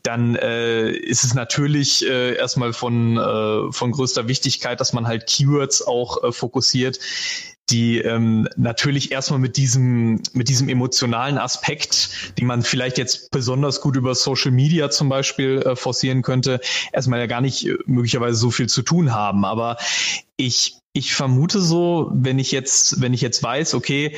dann 0.02 0.36
äh, 0.36 0.90
ist 0.90 1.24
es 1.24 1.32
natürlich 1.32 2.06
äh, 2.06 2.36
erstmal 2.36 2.74
von, 2.74 3.16
äh, 3.16 3.72
von 3.72 3.90
größter 3.90 4.28
Wichtigkeit, 4.28 4.80
dass 4.80 4.92
man 4.92 5.06
halt 5.06 5.26
Keywords 5.26 5.86
auch 5.86 6.22
äh, 6.22 6.30
fokussiert, 6.30 6.98
die 7.70 7.98
ähm, 7.98 8.46
natürlich 8.56 9.10
erstmal 9.10 9.38
mit 9.38 9.56
diesem, 9.56 10.20
mit 10.32 10.48
diesem 10.48 10.68
emotionalen 10.68 11.38
Aspekt, 11.38 12.34
die 12.38 12.44
man 12.44 12.62
vielleicht 12.62 12.98
jetzt 12.98 13.30
besonders 13.30 13.80
gut 13.80 13.96
über 13.96 14.14
Social 14.14 14.50
Media 14.50 14.90
zum 14.90 15.08
Beispiel 15.08 15.62
äh, 15.62 15.76
forcieren 15.76 16.22
könnte, 16.22 16.60
erstmal 16.92 17.20
ja 17.20 17.26
gar 17.26 17.40
nicht 17.40 17.66
äh, 17.66 17.76
möglicherweise 17.86 18.36
so 18.36 18.50
viel 18.50 18.68
zu 18.68 18.82
tun 18.82 19.14
haben. 19.14 19.44
Aber 19.46 19.78
ich, 20.36 20.76
ich 20.92 21.14
vermute 21.14 21.60
so, 21.60 22.10
wenn 22.12 22.38
ich 22.38 22.52
jetzt, 22.52 23.00
wenn 23.00 23.14
ich 23.14 23.22
jetzt 23.22 23.42
weiß, 23.42 23.74
okay, 23.74 24.16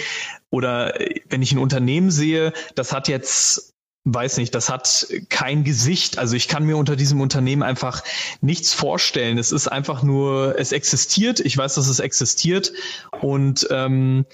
oder 0.50 1.00
äh, 1.00 1.20
wenn 1.28 1.42
ich 1.42 1.52
ein 1.52 1.58
Unternehmen 1.58 2.10
sehe, 2.10 2.52
das 2.74 2.92
hat 2.92 3.06
jetzt 3.06 3.75
weiß 4.06 4.36
nicht, 4.36 4.54
das 4.54 4.70
hat 4.70 5.08
kein 5.28 5.64
Gesicht. 5.64 6.18
Also 6.18 6.36
ich 6.36 6.46
kann 6.46 6.64
mir 6.64 6.76
unter 6.76 6.94
diesem 6.94 7.20
Unternehmen 7.20 7.64
einfach 7.64 8.04
nichts 8.40 8.72
vorstellen. 8.72 9.36
Es 9.36 9.50
ist 9.50 9.66
einfach 9.66 10.04
nur, 10.04 10.54
es 10.58 10.70
existiert. 10.70 11.40
Ich 11.40 11.58
weiß, 11.58 11.74
dass 11.74 11.88
es 11.88 11.98
existiert 11.98 12.72
und 13.20 13.66
ähm, 13.70 14.24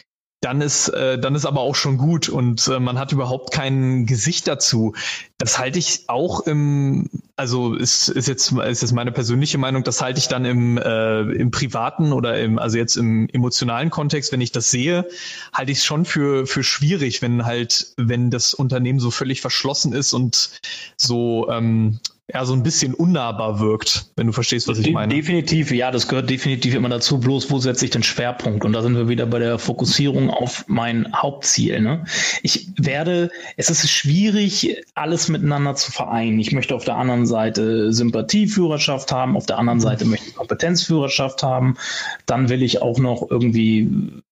dann 0.43 0.61
ist, 0.61 0.89
äh, 0.89 1.19
dann 1.19 1.37
ist 1.37 1.47
aber 1.47 1.61
auch 1.61 1.77
schon 1.77 1.97
gut 1.97 2.29
und 2.29 2.67
äh, 2.67 2.81
man 2.81 2.99
hat 2.99 3.13
überhaupt 3.13 3.53
kein 3.53 4.07
Gesicht 4.07 4.49
dazu. 4.49 4.93
Das 5.39 5.59
halte 5.59 5.79
ich 5.79 6.05
auch 6.09 6.41
im, 6.41 7.09
also 7.37 7.75
ist, 7.77 8.09
ist 8.09 8.27
jetzt 8.27 8.51
ist 8.51 8.83
jetzt 8.83 8.93
meine 8.93 9.13
persönliche 9.13 9.59
Meinung, 9.59 9.85
das 9.85 10.03
halte 10.03 10.19
ich 10.19 10.27
dann 10.27 10.45
im, 10.45 10.79
äh, 10.79 11.21
im 11.21 11.53
privaten 11.53 12.13
oder 12.13 12.41
im, 12.41 12.59
also 12.59 12.77
jetzt 12.77 12.97
im 12.97 13.29
emotionalen 13.29 13.91
Kontext, 13.91 14.33
wenn 14.33 14.41
ich 14.41 14.51
das 14.51 14.69
sehe, 14.69 15.07
halte 15.55 15.71
ich 15.71 15.79
es 15.79 15.85
schon 15.85 16.05
für, 16.05 16.45
für 16.45 16.65
schwierig, 16.65 17.23
wenn 17.23 17.45
halt, 17.45 17.95
wenn 17.97 18.31
das 18.31 18.53
Unternehmen 18.53 18.99
so 18.99 19.13
völlig 19.13 19.41
verschlossen 19.43 19.93
ist 19.93 20.13
und 20.13 20.51
so 20.97 21.49
ähm, 21.51 22.01
ja, 22.33 22.45
so 22.45 22.55
ein 22.55 22.63
bisschen 22.63 22.95
unnahbar 22.95 23.61
wirkt, 23.61 24.11
wenn 24.17 24.27
du 24.27 24.33
verstehst, 24.33 24.67
was 24.69 24.79
ich 24.79 24.91
meine. 24.93 25.15
Definitiv, 25.15 25.71
ja, 25.71 25.91
das 25.91 26.09
gehört 26.09 26.31
definitiv 26.31 26.75
immer 26.75 26.89
dazu. 26.89 27.21
Bloß, 27.21 27.51
wo 27.51 27.59
setze 27.59 27.85
ich 27.85 27.91
den 27.91 28.03
Schwerpunkt? 28.03 28.65
Und 28.65 28.73
da 28.73 28.83
sind 28.83 28.95
wir 28.97 29.09
wieder 29.09 29.27
bei 29.27 29.39
der 29.39 29.59
Fokussierung 29.59 30.31
auf 30.31 30.65
mein 30.67 31.13
Hauptziel. 31.15 31.81
Ne? 31.81 32.05
Ich 32.43 32.69
werde, 32.79 33.31
es 33.57 33.69
ist 33.69 33.91
schwierig, 33.91 34.83
alles 34.95 35.29
miteinander 35.29 35.75
zu 35.75 35.93
vereinen. 35.93 36.39
Ich 36.39 36.53
möchte 36.53 36.75
auf 36.75 36.85
der 36.85 36.97
anderen 36.97 37.27
Seite 37.27 37.93
Sympathieführerschaft 37.93 39.13
haben, 39.13 39.37
auf 39.37 39.47
der 39.47 39.59
anderen 39.59 39.81
Seite 39.81 40.07
möchte 40.07 40.29
ich 40.29 40.35
Kompetenzführerschaft 40.35 41.43
haben. 41.43 41.77
Dann 42.25 42.49
will 42.49 42.63
ich 42.63 42.81
auch 42.81 42.99
noch 42.99 43.27
irgendwie 43.31 44.23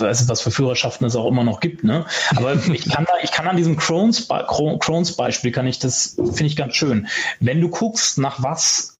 weiß 0.00 0.28
was 0.28 0.40
für 0.40 0.50
Führerschaften 0.50 1.06
es 1.06 1.16
auch 1.16 1.26
immer 1.26 1.44
noch 1.44 1.60
gibt, 1.60 1.84
ne? 1.84 2.06
Aber 2.36 2.54
ich 2.72 2.88
kann 2.88 3.04
da, 3.04 3.12
ich 3.22 3.32
kann 3.32 3.48
an 3.48 3.56
diesem 3.56 3.76
Crohn's, 3.76 4.28
Crohn's 4.28 5.16
Beispiel 5.16 5.52
kann 5.52 5.66
ich 5.66 5.78
das, 5.78 6.14
finde 6.16 6.46
ich 6.46 6.56
ganz 6.56 6.74
schön. 6.74 7.08
Wenn 7.40 7.60
du 7.60 7.68
guckst, 7.68 8.18
nach 8.18 8.42
was, 8.42 8.96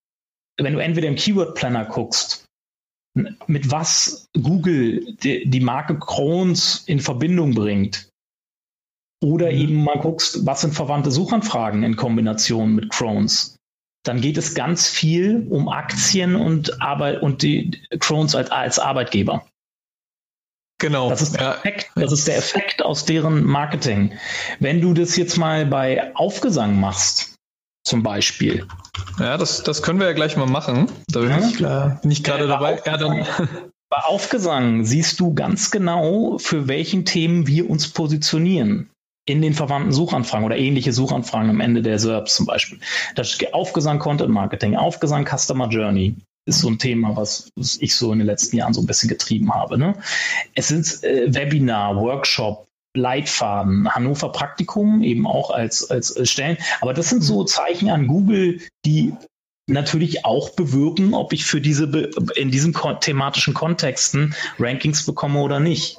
wenn 0.59 0.75
du 0.75 0.79
entweder 0.79 1.09
im 1.09 1.17
Keyword 1.17 1.55
Planner 1.55 1.85
guckst, 1.85 2.45
mit 3.47 3.71
was 3.71 4.27
Google 4.35 5.17
die, 5.23 5.49
die 5.49 5.61
Marke 5.61 5.99
Crohn's 5.99 6.85
in 6.87 7.01
Verbindung 7.01 7.55
bringt, 7.55 8.09
oder 9.23 9.53
mhm. 9.53 9.59
eben 9.59 9.85
mal 9.85 9.99
guckst, 9.99 10.45
was 10.45 10.63
sind 10.63 10.75
verwandte 10.75 11.11
Suchanfragen 11.11 11.85
in 11.85 11.97
Kombination 11.97 12.75
mit 12.75 12.91
Crohn's, 12.91 13.57
dann 14.03 14.21
geht 14.21 14.37
es 14.37 14.55
ganz 14.55 14.89
viel 14.89 15.47
um 15.49 15.69
Aktien 15.69 16.35
und 16.35 16.83
Arbeit 16.83 17.23
und 17.23 17.43
die 17.43 17.81
Crones 18.01 18.35
als, 18.35 18.51
als 18.51 18.79
Arbeitgeber. 18.79 19.47
Genau. 20.83 21.11
Das 21.11 21.23
ist, 21.23 21.39
der 21.39 21.53
Effekt, 21.53 21.93
das 21.95 22.11
ist 22.11 22.27
der 22.27 22.37
Effekt 22.37 22.85
aus 22.85 23.05
deren 23.05 23.45
Marketing. 23.45 24.19
Wenn 24.59 24.81
du 24.81 24.95
das 24.95 25.15
jetzt 25.17 25.37
mal 25.37 25.65
bei 25.65 26.15
Aufgesang 26.17 26.79
machst, 26.79 27.37
zum 27.85 28.03
Beispiel. 28.03 28.67
Ja, 29.21 29.39
das, 29.39 29.63
das 29.63 29.83
können 29.83 30.01
wir 30.01 30.09
ja 30.09 30.13
gleich 30.13 30.37
mal 30.37 30.47
machen. 30.47 30.91
Da 31.07 31.21
bin 31.21 31.31
ja? 31.31 31.39
ich, 31.39 31.57
klar, 31.57 32.01
bin 32.03 32.11
ich 32.11 32.25
gerade 32.25 32.49
dabei. 32.49 32.81
Ja, 32.85 32.97
dann. 32.97 33.25
Bei 33.91 33.99
Aufgesang 33.99 34.87
siehst 34.87 35.21
du 35.21 35.35
ganz 35.35 35.71
genau, 35.71 36.39
für 36.39 36.67
welchen 36.67 37.05
Themen 37.05 37.47
wir 37.47 37.69
uns 37.69 37.89
positionieren 37.89 38.89
in 39.27 39.43
den 39.43 39.53
verwandten 39.53 39.93
Suchanfragen 39.93 40.47
oder 40.47 40.57
ähnliche 40.57 40.95
Suchanfragen 40.95 41.51
am 41.51 41.61
Ende 41.61 41.83
der 41.83 41.99
SERPs 41.99 42.37
zum 42.37 42.47
Beispiel. 42.47 42.81
Das 43.17 43.39
Aufgesang 43.53 43.99
Content 43.99 44.31
Marketing, 44.31 44.77
Aufgesang 44.77 45.27
Customer 45.27 45.69
Journey 45.69 46.17
ist 46.45 46.61
so 46.61 46.69
ein 46.69 46.79
Thema, 46.79 47.17
was, 47.17 47.51
ich 47.81 47.95
so 47.95 48.13
in 48.13 48.19
den 48.19 48.27
letzten 48.27 48.57
Jahren 48.57 48.75
so 48.75 48.81
ein 48.81 48.87
bisschen 48.87 49.09
getrieben 49.09 49.55
habe. 49.55 49.79
Ne? 49.79 49.95
Es 50.55 50.69
sind 50.69 51.03
äh, 51.05 51.33
Webinar, 51.33 51.97
Workshop, 51.97 52.67
Leitfaden, 52.95 53.89
Hannover 53.95 54.31
Praktikum 54.33 55.03
eben 55.03 55.27
auch 55.27 55.51
als, 55.51 55.91
als 55.91 56.19
Stellen. 56.29 56.59
Aber 56.81 56.93
das 56.93 57.11
sind 57.11 57.23
so 57.23 57.45
Zeichen 57.45 57.89
an 57.89 58.07
Google, 58.07 58.61
die 58.85 59.15
natürlich 59.67 60.25
auch 60.25 60.51
bewirken, 60.51 61.15
ob 61.15 61.33
ich 61.33 61.45
für 61.45 61.61
diese 61.61 61.85
in 62.35 62.51
diesen 62.51 62.75
thematischen 63.01 63.55
Kontexten 63.55 64.35
Rankings 64.59 65.07
bekomme 65.07 65.41
oder 65.41 65.61
nicht 65.61 65.99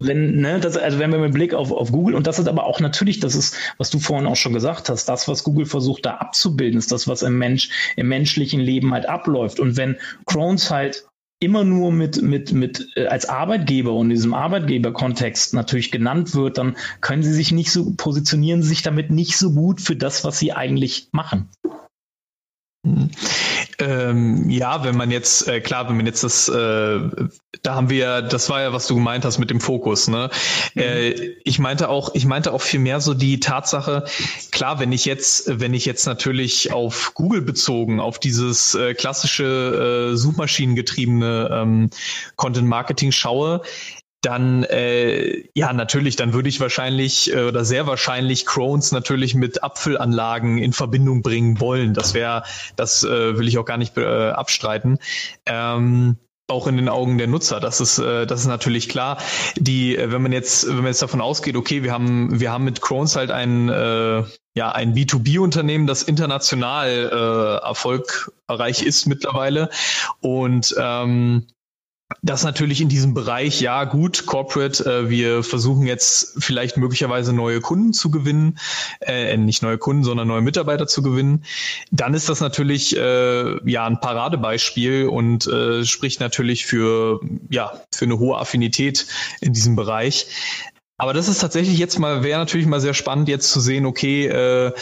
wenn, 0.00 0.40
ne, 0.40 0.58
das, 0.60 0.76
also 0.76 0.98
wenn 0.98 1.12
wir 1.12 1.18
mit 1.18 1.34
Blick 1.34 1.54
auf, 1.54 1.70
auf 1.70 1.92
Google, 1.92 2.14
und 2.14 2.26
das 2.26 2.38
ist 2.38 2.48
aber 2.48 2.64
auch 2.64 2.80
natürlich, 2.80 3.20
das 3.20 3.34
ist, 3.34 3.54
was 3.76 3.90
du 3.90 3.98
vorhin 3.98 4.26
auch 4.26 4.36
schon 4.36 4.54
gesagt 4.54 4.88
hast, 4.88 5.06
das, 5.08 5.28
was 5.28 5.44
Google 5.44 5.66
versucht 5.66 6.06
da 6.06 6.14
abzubilden, 6.16 6.78
ist 6.78 6.90
das, 6.90 7.06
was 7.06 7.22
im 7.22 7.38
Mensch, 7.38 7.68
im 7.96 8.08
menschlichen 8.08 8.60
Leben 8.60 8.92
halt 8.92 9.06
abläuft. 9.06 9.60
Und 9.60 9.76
wenn 9.76 9.96
Crohn's 10.24 10.70
halt 10.70 11.04
immer 11.38 11.64
nur 11.64 11.92
mit, 11.92 12.20
mit, 12.22 12.52
mit 12.52 12.88
äh, 12.96 13.06
als 13.06 13.28
Arbeitgeber 13.28 13.92
und 13.92 14.06
in 14.06 14.16
diesem 14.16 14.34
Arbeitgeberkontext 14.34 15.54
natürlich 15.54 15.90
genannt 15.90 16.34
wird, 16.34 16.58
dann 16.58 16.76
können 17.00 17.22
sie 17.22 17.32
sich 17.32 17.52
nicht 17.52 17.70
so, 17.70 17.92
positionieren 17.96 18.62
sich 18.62 18.82
damit 18.82 19.10
nicht 19.10 19.36
so 19.36 19.52
gut 19.52 19.80
für 19.80 19.96
das, 19.96 20.24
was 20.24 20.38
sie 20.38 20.52
eigentlich 20.52 21.08
machen. 21.12 21.48
Ähm, 23.78 24.48
ja, 24.48 24.84
wenn 24.84 24.96
man 24.96 25.10
jetzt, 25.10 25.46
äh, 25.48 25.60
klar, 25.60 25.88
wenn 25.88 25.96
man 25.96 26.06
jetzt 26.06 26.24
das, 26.24 26.48
äh, 26.48 27.00
da 27.62 27.74
haben 27.74 27.90
wir, 27.90 28.22
das 28.22 28.48
war 28.48 28.62
ja, 28.62 28.72
was 28.72 28.86
du 28.86 28.94
gemeint 28.94 29.24
hast 29.24 29.38
mit 29.38 29.50
dem 29.50 29.60
Fokus, 29.60 30.08
ne? 30.08 30.30
Mhm. 30.74 30.82
Äh, 30.82 31.10
ich 31.44 31.58
meinte 31.58 31.88
auch, 31.88 32.14
ich 32.14 32.24
meinte 32.24 32.52
auch 32.52 32.62
viel 32.62 32.80
mehr 32.80 33.00
so 33.00 33.12
die 33.12 33.40
Tatsache, 33.40 34.04
klar, 34.50 34.80
wenn 34.80 34.92
ich 34.92 35.04
jetzt, 35.04 35.60
wenn 35.60 35.74
ich 35.74 35.84
jetzt 35.84 36.06
natürlich 36.06 36.72
auf 36.72 37.12
Google 37.14 37.42
bezogen, 37.42 38.00
auf 38.00 38.18
dieses 38.18 38.74
äh, 38.74 38.94
klassische 38.94 40.12
äh, 40.12 40.16
Suchmaschinengetriebene 40.16 41.50
ähm, 41.52 41.90
Content 42.36 42.68
Marketing 42.68 43.12
schaue, 43.12 43.62
dann 44.22 44.64
äh, 44.64 45.44
ja 45.54 45.72
natürlich, 45.72 46.16
dann 46.16 46.32
würde 46.32 46.48
ich 46.48 46.60
wahrscheinlich 46.60 47.32
äh, 47.32 47.44
oder 47.44 47.64
sehr 47.64 47.86
wahrscheinlich 47.86 48.46
Crohn's 48.46 48.92
natürlich 48.92 49.34
mit 49.34 49.62
Apfelanlagen 49.62 50.58
in 50.58 50.72
Verbindung 50.72 51.22
bringen 51.22 51.60
wollen. 51.60 51.94
Das 51.94 52.14
wäre, 52.14 52.44
das 52.76 53.02
äh, 53.02 53.38
will 53.38 53.48
ich 53.48 53.58
auch 53.58 53.64
gar 53.64 53.78
nicht 53.78 53.96
äh, 53.96 54.30
abstreiten. 54.30 54.98
Ähm, 55.46 56.16
auch 56.50 56.66
in 56.66 56.76
den 56.76 56.88
Augen 56.88 57.16
der 57.16 57.28
Nutzer. 57.28 57.60
Das 57.60 57.80
ist, 57.80 57.98
äh, 57.98 58.26
das 58.26 58.40
ist 58.40 58.46
natürlich 58.46 58.88
klar. 58.88 59.18
Die, 59.56 59.96
äh, 59.96 60.12
wenn 60.12 60.20
man 60.20 60.32
jetzt, 60.32 60.68
wenn 60.68 60.76
man 60.76 60.86
jetzt 60.86 61.02
davon 61.02 61.20
ausgeht, 61.20 61.56
okay, 61.56 61.82
wir 61.82 61.92
haben, 61.92 62.40
wir 62.40 62.50
haben 62.52 62.64
mit 62.64 62.80
Crohn's 62.82 63.16
halt 63.16 63.30
ein, 63.30 63.68
äh, 63.68 64.24
ja, 64.54 64.72
ein 64.72 64.94
B2B-Unternehmen, 64.94 65.86
das 65.86 66.02
international 66.02 66.88
äh, 66.88 67.66
erfolgreich 67.66 68.82
ist 68.82 69.06
mittlerweile 69.06 69.70
und 70.20 70.74
ähm, 70.76 71.46
das 72.22 72.44
natürlich 72.44 72.80
in 72.80 72.88
diesem 72.88 73.14
Bereich, 73.14 73.60
ja 73.60 73.84
gut, 73.84 74.26
Corporate, 74.26 74.84
äh, 74.84 75.10
wir 75.10 75.42
versuchen 75.42 75.86
jetzt 75.86 76.34
vielleicht 76.38 76.76
möglicherweise 76.76 77.32
neue 77.32 77.60
Kunden 77.60 77.92
zu 77.92 78.10
gewinnen, 78.10 78.58
äh, 79.00 79.36
nicht 79.36 79.62
neue 79.62 79.78
Kunden, 79.78 80.04
sondern 80.04 80.28
neue 80.28 80.42
Mitarbeiter 80.42 80.86
zu 80.86 81.02
gewinnen, 81.02 81.44
dann 81.90 82.14
ist 82.14 82.28
das 82.28 82.40
natürlich 82.40 82.96
äh, 82.96 83.70
ja 83.70 83.86
ein 83.86 84.00
Paradebeispiel 84.00 85.06
und 85.06 85.46
äh, 85.46 85.84
spricht 85.84 86.20
natürlich 86.20 86.66
für 86.66 87.20
ja 87.48 87.72
für 87.92 88.04
eine 88.04 88.18
hohe 88.18 88.38
Affinität 88.38 89.06
in 89.40 89.52
diesem 89.52 89.76
Bereich. 89.76 90.26
Aber 91.00 91.14
das 91.14 91.28
ist 91.28 91.38
tatsächlich 91.38 91.78
jetzt 91.78 91.98
mal, 91.98 92.22
wäre 92.22 92.38
natürlich 92.38 92.66
mal 92.66 92.80
sehr 92.80 92.92
spannend, 92.92 93.30
jetzt 93.30 93.50
zu 93.50 93.58
sehen, 93.60 93.86
okay, 93.86 94.26
äh, 94.26 94.72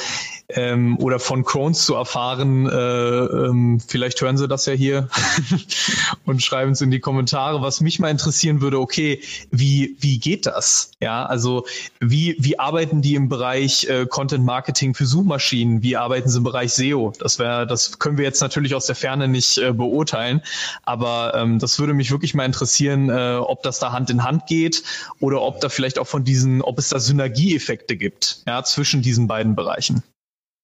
ähm, 0.50 0.98
oder 0.98 1.18
von 1.18 1.44
Crohn's 1.44 1.84
zu 1.84 1.94
erfahren. 1.94 2.66
Äh, 2.66 2.72
ähm, 2.72 3.80
vielleicht 3.86 4.20
hören 4.20 4.38
Sie 4.38 4.48
das 4.48 4.66
ja 4.66 4.72
hier 4.72 5.08
und 6.24 6.42
schreiben 6.42 6.72
es 6.72 6.80
in 6.80 6.90
die 6.90 7.00
Kommentare. 7.00 7.60
Was 7.60 7.80
mich 7.80 7.98
mal 7.98 8.10
interessieren 8.10 8.60
würde, 8.60 8.80
okay, 8.80 9.20
wie, 9.50 9.96
wie 10.00 10.18
geht 10.18 10.46
das? 10.46 10.92
Ja, 11.00 11.26
also 11.26 11.66
wie, 12.00 12.36
wie 12.38 12.58
arbeiten 12.58 13.02
die 13.02 13.14
im 13.14 13.28
Bereich 13.28 13.84
äh, 13.88 14.06
Content 14.06 14.44
Marketing 14.44 14.94
für 14.94 15.06
Suchmaschinen? 15.06 15.82
Wie 15.82 15.96
arbeiten 15.96 16.28
sie 16.28 16.38
im 16.38 16.44
Bereich 16.44 16.72
SEO? 16.72 17.12
Das 17.18 17.38
wäre, 17.38 17.66
das 17.66 17.98
können 17.98 18.16
wir 18.16 18.24
jetzt 18.24 18.40
natürlich 18.40 18.74
aus 18.74 18.86
der 18.86 18.94
Ferne 18.94 19.28
nicht 19.28 19.58
äh, 19.58 19.72
beurteilen, 19.72 20.42
aber 20.82 21.34
ähm, 21.34 21.58
das 21.58 21.78
würde 21.78 21.92
mich 21.92 22.10
wirklich 22.10 22.34
mal 22.34 22.46
interessieren, 22.46 23.10
äh, 23.10 23.36
ob 23.36 23.62
das 23.62 23.78
da 23.78 23.92
Hand 23.92 24.08
in 24.10 24.24
Hand 24.24 24.46
geht 24.46 24.82
oder 25.20 25.42
ob 25.42 25.60
da 25.60 25.68
vielleicht 25.68 25.98
auch 25.98 26.06
von 26.06 26.24
diesen, 26.24 26.62
ob 26.62 26.78
es 26.78 26.88
da 26.88 26.98
Synergieeffekte 26.98 27.96
gibt, 27.96 28.42
ja, 28.46 28.62
zwischen 28.64 29.02
diesen 29.02 29.26
beiden 29.26 29.54
Bereichen. 29.54 30.02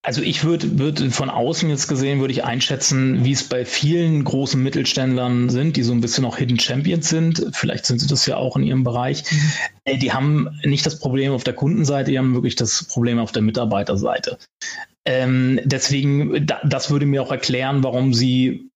Also 0.04 0.20
ich 0.20 0.44
würde 0.44 0.78
würde 0.78 1.10
von 1.10 1.30
außen 1.30 1.70
jetzt 1.70 1.88
gesehen, 1.88 2.20
würde 2.20 2.32
ich 2.32 2.44
einschätzen, 2.44 3.24
wie 3.24 3.32
es 3.32 3.48
bei 3.48 3.64
vielen 3.64 4.22
großen 4.22 4.62
Mittelständlern 4.62 5.48
sind, 5.48 5.78
die 5.78 5.82
so 5.82 5.92
ein 5.92 6.02
bisschen 6.02 6.26
auch 6.26 6.36
Hidden 6.36 6.60
Champions 6.60 7.08
sind. 7.08 7.46
Vielleicht 7.52 7.86
sind 7.86 8.02
sie 8.02 8.06
das 8.06 8.26
ja 8.26 8.36
auch 8.36 8.56
in 8.58 8.64
ihrem 8.64 8.84
Bereich. 8.84 9.24
Mhm. 9.32 9.52
Äh, 9.84 9.96
die 9.96 10.12
haben 10.12 10.60
nicht 10.62 10.84
das 10.84 10.98
Problem 10.98 11.32
auf 11.32 11.42
der 11.42 11.54
Kundenseite, 11.54 12.10
die 12.10 12.18
haben 12.18 12.34
wirklich 12.34 12.54
das 12.54 12.84
Problem 12.84 13.18
auf 13.18 13.32
der 13.32 13.40
Mitarbeiterseite. 13.40 14.36
Ähm, 15.06 15.58
deswegen, 15.64 16.46
da, 16.46 16.60
das 16.64 16.90
würde 16.90 17.06
mir 17.06 17.22
auch 17.22 17.32
erklären, 17.32 17.82
warum 17.82 18.12
sie 18.12 18.68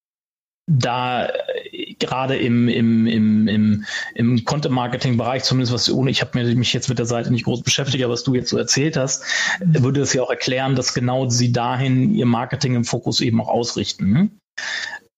da 0.65 1.27
äh, 1.27 1.88
gerade 1.99 2.37
im, 2.37 2.67
im, 2.67 3.07
im, 3.07 3.47
im, 3.47 3.85
im 4.15 4.45
Content-Marketing-Bereich, 4.45 5.43
zumindest 5.43 5.73
was 5.73 5.91
ohne, 5.91 6.09
ich 6.11 6.21
habe 6.21 6.43
mich 6.55 6.73
jetzt 6.73 6.89
mit 6.89 6.99
der 6.99 7.05
Seite 7.05 7.31
nicht 7.31 7.45
groß 7.45 7.61
beschäftigt, 7.61 8.03
aber 8.03 8.13
was 8.13 8.23
du 8.23 8.35
jetzt 8.35 8.49
so 8.49 8.57
erzählt 8.57 8.97
hast, 8.97 9.23
würde 9.59 9.99
das 9.99 10.13
ja 10.13 10.23
auch 10.23 10.29
erklären, 10.29 10.75
dass 10.75 10.93
genau 10.93 11.29
sie 11.29 11.51
dahin 11.51 12.13
ihr 12.13 12.25
Marketing 12.25 12.75
im 12.75 12.85
Fokus 12.85 13.21
eben 13.21 13.41
auch 13.41 13.49
ausrichten. 13.49 14.11
Ne? 14.11 14.29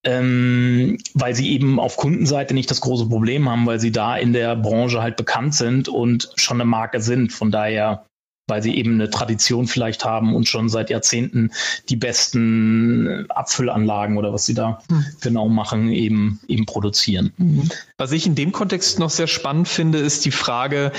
Ähm, 0.03 0.97
weil 1.13 1.35
sie 1.35 1.51
eben 1.51 1.79
auf 1.79 1.95
Kundenseite 1.95 2.55
nicht 2.55 2.71
das 2.71 2.81
große 2.81 3.07
Problem 3.07 3.47
haben, 3.47 3.67
weil 3.67 3.79
sie 3.79 3.91
da 3.91 4.17
in 4.17 4.33
der 4.33 4.55
Branche 4.55 5.01
halt 5.01 5.15
bekannt 5.15 5.53
sind 5.53 5.89
und 5.89 6.31
schon 6.37 6.57
eine 6.57 6.65
Marke 6.65 7.01
sind. 7.01 7.31
Von 7.31 7.51
daher 7.51 8.05
weil 8.51 8.61
sie 8.61 8.75
eben 8.75 8.95
eine 8.95 9.09
Tradition 9.09 9.65
vielleicht 9.65 10.03
haben 10.03 10.35
und 10.35 10.45
schon 10.47 10.67
seit 10.67 10.89
Jahrzehnten 10.89 11.51
die 11.87 11.95
besten 11.95 13.25
Abfüllanlagen 13.29 14.17
oder 14.17 14.33
was 14.33 14.45
sie 14.45 14.53
da 14.53 14.81
mhm. 14.89 15.05
genau 15.21 15.47
machen, 15.47 15.89
eben, 15.89 16.41
eben 16.49 16.65
produzieren. 16.65 17.31
Mhm. 17.37 17.69
Was 17.97 18.11
ich 18.11 18.27
in 18.27 18.35
dem 18.35 18.51
Kontext 18.51 18.99
noch 18.99 19.09
sehr 19.09 19.27
spannend 19.27 19.69
finde, 19.69 19.99
ist 19.99 20.25
die 20.25 20.31
Frage, 20.31 20.91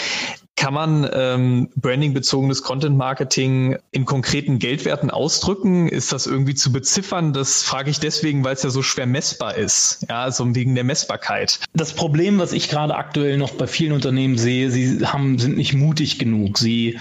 kann 0.63 0.75
man 0.75 1.09
ähm, 1.13 1.71
branding-bezogenes 1.77 2.63
Content-Marketing 2.63 3.79
in 3.91 4.05
konkreten 4.05 4.59
Geldwerten 4.59 5.11
ausdrücken? 5.11 5.89
Ist 5.89 6.13
das 6.13 6.27
irgendwie 6.27 6.55
zu 6.55 6.73
beziffern? 6.73 7.33
Das 7.33 7.63
frage 7.63 7.91
ich 7.91 8.01
deswegen, 8.01 8.45
weil 8.45 8.55
es 8.55 8.63
ja 8.63 8.71
so 8.71 8.83
schwer 8.83 9.07
messbar 9.07 9.57
ist. 9.57 10.07
Ja, 10.09 10.23
also 10.23 10.55
wegen 10.55 10.75
der 10.75 10.85
Messbarkeit. 10.85 11.59
Das 11.75 11.95
Problem, 11.95 12.39
was 12.39 12.53
ich 12.53 12.69
gerade 12.69 12.95
aktuell 12.95 13.39
noch 13.39 13.53
bei 13.53 13.67
vielen 13.67 13.93
Unternehmen 13.93 14.39
sehe, 14.39 14.71
sie 14.71 15.05
haben, 15.05 15.39
sind 15.39 15.57
nicht 15.57 15.75
mutig 15.75 16.19
genug. 16.19 16.59
Sie 16.59 16.99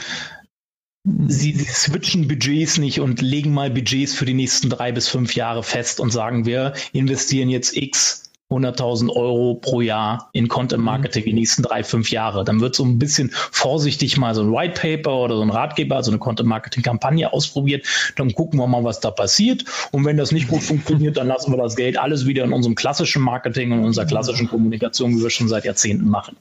Sie, 1.03 1.53
switchen 1.53 2.27
Budgets 2.27 2.77
nicht 2.77 2.99
und 2.99 3.21
legen 3.21 3.53
mal 3.53 3.71
Budgets 3.71 4.13
für 4.13 4.25
die 4.25 4.35
nächsten 4.35 4.69
drei 4.69 4.91
bis 4.91 5.07
fünf 5.07 5.35
Jahre 5.35 5.63
fest 5.63 5.99
und 5.99 6.11
sagen, 6.11 6.45
wir 6.45 6.73
investieren 6.93 7.49
jetzt 7.49 7.75
X 7.75 8.20
100.000 8.51 9.09
Euro 9.09 9.55
pro 9.55 9.81
Jahr 9.81 10.29
in 10.33 10.47
Content 10.47 10.83
Marketing 10.83 11.23
die 11.23 11.33
nächsten 11.33 11.63
drei, 11.63 11.83
fünf 11.83 12.11
Jahre. 12.11 12.43
Dann 12.43 12.59
wird 12.59 12.75
so 12.75 12.83
ein 12.83 12.99
bisschen 12.99 13.31
vorsichtig 13.33 14.17
mal 14.17 14.35
so 14.35 14.41
ein 14.41 14.51
White 14.51 14.79
Paper 14.79 15.15
oder 15.15 15.37
so 15.37 15.41
ein 15.41 15.49
Ratgeber, 15.49 15.95
also 15.95 16.11
eine 16.11 16.19
Content 16.19 16.49
Marketing 16.49 16.83
Kampagne 16.83 17.31
ausprobiert. 17.31 17.85
Dann 18.17 18.33
gucken 18.33 18.59
wir 18.59 18.67
mal, 18.67 18.83
was 18.83 18.99
da 18.99 19.09
passiert. 19.09 19.63
Und 19.91 20.05
wenn 20.05 20.17
das 20.17 20.31
nicht 20.31 20.49
gut 20.49 20.61
funktioniert, 20.61 21.17
dann 21.17 21.27
lassen 21.27 21.51
wir 21.51 21.57
das 21.57 21.75
Geld 21.75 21.97
alles 21.97 22.27
wieder 22.27 22.43
in 22.43 22.51
unserem 22.51 22.75
klassischen 22.75 23.21
Marketing 23.21 23.71
und 23.71 23.85
unserer 23.85 24.05
klassischen 24.05 24.49
Kommunikation, 24.49 25.17
wie 25.17 25.23
wir 25.23 25.29
schon 25.29 25.47
seit 25.47 25.65
Jahrzehnten 25.65 26.09
machen. 26.09 26.35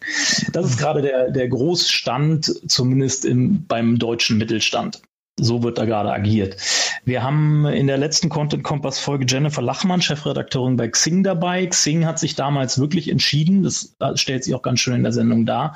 Das 0.53 0.67
ist 0.67 0.79
gerade 0.79 1.03
der, 1.03 1.31
der 1.31 1.49
Großstand, 1.49 2.53
zumindest 2.69 3.25
im, 3.25 3.65
beim 3.67 3.99
deutschen 3.99 4.39
Mittelstand. 4.39 5.01
So 5.43 5.63
wird 5.63 5.79
da 5.79 5.85
gerade 5.85 6.13
agiert. 6.13 6.57
Wir 7.05 7.23
haben 7.23 7.67
in 7.67 7.87
der 7.87 7.99
letzten 7.99 8.29
Content 8.29 8.63
Kompass 8.63 8.99
Folge 8.99 9.25
Jennifer 9.29 9.63
Lachmann, 9.63 10.03
Chefredakteurin 10.03 10.77
bei 10.77 10.89
Xing 10.89 11.23
dabei. 11.23 11.67
Xing 11.67 12.05
hat 12.05 12.19
sich 12.19 12.35
damals 12.35 12.79
wirklich 12.79 13.11
entschieden, 13.11 13.63
das 13.63 13.97
stellt 14.15 14.45
sich 14.45 14.55
auch 14.55 14.63
ganz 14.63 14.81
schön 14.81 14.95
in 14.95 15.03
der 15.03 15.13
Sendung 15.13 15.47
dar, 15.47 15.75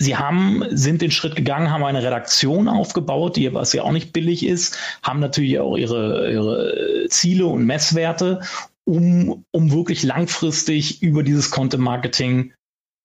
Sie 0.00 0.16
haben, 0.16 0.62
sind 0.70 1.02
den 1.02 1.10
Schritt 1.10 1.34
gegangen, 1.34 1.72
haben 1.72 1.82
eine 1.82 2.02
Redaktion 2.02 2.68
aufgebaut, 2.68 3.36
die, 3.36 3.52
was 3.52 3.72
ja 3.72 3.82
auch 3.82 3.90
nicht 3.90 4.12
billig 4.12 4.46
ist, 4.46 4.78
haben 5.02 5.18
natürlich 5.18 5.58
auch 5.58 5.76
ihre, 5.76 6.30
ihre 6.30 7.06
Ziele 7.08 7.46
und 7.46 7.66
Messwerte, 7.66 8.40
um, 8.84 9.44
um 9.50 9.72
wirklich 9.72 10.04
langfristig 10.04 11.02
über 11.02 11.24
dieses 11.24 11.50
Content 11.50 11.82
Marketing 11.82 12.52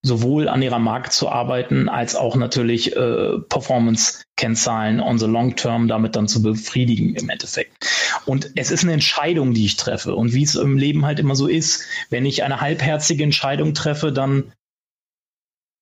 sowohl 0.04 0.50
an 0.50 0.62
ihrer 0.62 0.80
Marke 0.80 1.10
zu 1.10 1.30
arbeiten, 1.30 1.88
als 1.88 2.16
auch 2.16 2.36
natürlich 2.36 2.96
äh, 2.96 3.40
Performance-Kennzahlen 3.48 5.00
on 5.00 5.18
the 5.18 5.26
long 5.26 5.56
term 5.56 5.88
damit 5.88 6.16
dann 6.18 6.28
zu 6.28 6.44
befriedigen 6.44 7.16
im 7.16 7.30
Endeffekt. 7.30 7.88
Und 8.26 8.52
es 8.56 8.70
ist 8.70 8.84
eine 8.84 8.94
Entscheidung, 8.94 9.54
die 9.54 9.66
ich 9.66 9.78
treffe. 9.78 10.14
Und 10.14 10.34
wie 10.34 10.44
es 10.44 10.56
im 10.56 10.78
Leben 10.78 11.06
halt 11.06 11.20
immer 11.20 11.36
so 11.36 11.48
ist, 11.48 11.86
wenn 12.10 12.26
ich 12.26 12.44
eine 12.44 12.60
halbherzige 12.60 13.24
Entscheidung 13.24 13.74
treffe, 13.74 14.12
dann 14.12 14.52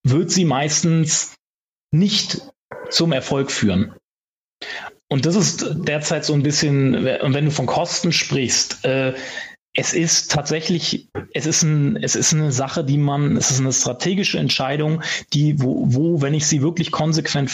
wird 0.04 0.30
sie 0.30 0.46
meistens 0.46 1.36
nicht 1.92 2.42
zum 2.90 3.12
Erfolg 3.12 3.52
führen. 3.52 3.96
Und 5.10 5.26
das 5.26 5.36
ist 5.36 5.66
derzeit 5.76 6.26
so 6.26 6.34
ein 6.34 6.44
bisschen, 6.44 6.96
und 6.96 7.34
wenn 7.34 7.46
du 7.46 7.52
von 7.52 7.66
Kosten 7.66 8.14
sprichst, 8.14 8.86
äh, 8.86 9.14
es 9.74 9.94
ist 9.94 10.32
tatsächlich, 10.32 11.10
es 11.34 11.46
ist, 11.46 11.64
ein, 11.64 11.96
es 11.96 12.16
ist 12.16 12.34
eine 12.34 12.52
Sache, 12.52 12.84
die 12.84 12.98
man, 12.98 13.38
es 13.38 13.52
ist 13.52 13.60
eine 13.60 13.72
strategische 13.72 14.38
Entscheidung, 14.38 15.02
die, 15.34 15.62
wo, 15.62 15.86
wo, 15.88 16.22
wenn 16.22 16.34
ich 16.34 16.46
sie 16.46 16.62
wirklich 16.62 16.92
konsequent 16.92 17.52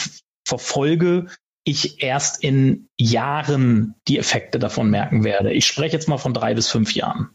verfolge, 0.47 1.27
ich 1.63 2.01
erst 2.01 2.43
in 2.43 2.87
Jahren 2.97 3.95
die 4.07 4.17
Effekte 4.17 4.57
davon 4.57 4.89
merken 4.89 5.23
werde. 5.23 5.51
Ich 5.51 5.67
spreche 5.67 5.93
jetzt 5.93 6.07
mal 6.07 6.17
von 6.17 6.33
drei 6.33 6.53
bis 6.53 6.69
fünf 6.69 6.93
Jahren. 6.93 7.29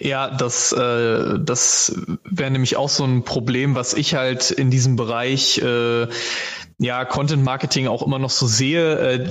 Ja, 0.00 0.28
das, 0.28 0.72
äh, 0.72 1.38
das 1.40 1.96
wäre 2.24 2.50
nämlich 2.50 2.76
auch 2.76 2.88
so 2.90 3.04
ein 3.04 3.24
Problem, 3.24 3.74
was 3.74 3.94
ich 3.94 4.14
halt 4.14 4.50
in 4.50 4.70
diesem 4.70 4.96
Bereich 4.96 5.58
äh, 5.58 6.08
ja 6.78 7.04
Content 7.04 7.44
Marketing 7.44 7.88
auch 7.88 8.02
immer 8.02 8.18
noch 8.18 8.30
so 8.30 8.46
sehe. 8.46 8.98
Äh, 8.98 9.30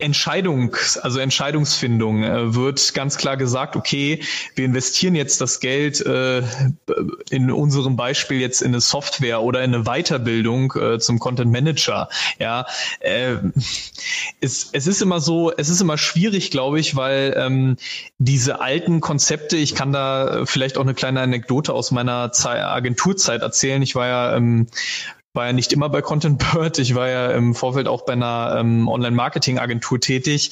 Entscheidung, 0.00 0.76
also 1.02 1.18
Entscheidungsfindung 1.18 2.22
äh, 2.22 2.54
wird 2.54 2.94
ganz 2.94 3.16
klar 3.16 3.36
gesagt, 3.36 3.74
okay, 3.74 4.22
wir 4.54 4.64
investieren 4.64 5.16
jetzt 5.16 5.40
das 5.40 5.58
Geld 5.58 6.00
äh, 6.06 6.44
in 7.30 7.50
unserem 7.50 7.96
Beispiel 7.96 8.40
jetzt 8.40 8.62
in 8.62 8.68
eine 8.68 8.80
Software 8.80 9.42
oder 9.42 9.64
in 9.64 9.74
eine 9.74 9.82
Weiterbildung 9.86 10.72
äh, 10.76 11.00
zum 11.00 11.18
Content 11.18 11.50
Manager. 11.50 12.08
Ja, 12.38 12.66
äh, 13.00 13.38
es, 14.40 14.70
es 14.70 14.86
ist 14.86 15.02
immer 15.02 15.18
so, 15.20 15.50
es 15.50 15.68
ist 15.68 15.80
immer 15.80 15.98
schwierig, 15.98 16.52
glaube 16.52 16.78
ich, 16.78 16.94
weil 16.94 17.34
ähm, 17.36 17.76
diese 18.18 18.60
alten 18.60 19.00
Konzepte, 19.00 19.56
ich 19.56 19.74
kann 19.74 19.92
da 19.92 20.44
vielleicht 20.46 20.78
auch 20.78 20.82
eine 20.82 20.94
kleine 20.94 21.22
Anekdote 21.22 21.72
aus 21.72 21.90
meiner 21.90 22.30
Zeit, 22.30 22.62
Agenturzeit 22.62 23.42
erzählen. 23.42 23.82
Ich 23.82 23.96
war 23.96 24.06
ja 24.06 24.36
ähm, 24.36 24.68
war 25.38 25.46
ja 25.46 25.52
nicht 25.52 25.72
immer 25.72 25.88
bei 25.88 26.02
Content 26.02 26.38
Bird. 26.52 26.80
Ich 26.80 26.96
war 26.96 27.08
ja 27.08 27.30
im 27.30 27.54
Vorfeld 27.54 27.86
auch 27.86 28.04
bei 28.04 28.14
einer 28.14 28.56
ähm, 28.58 28.88
Online-Marketing-Agentur 28.88 30.00
tätig. 30.00 30.50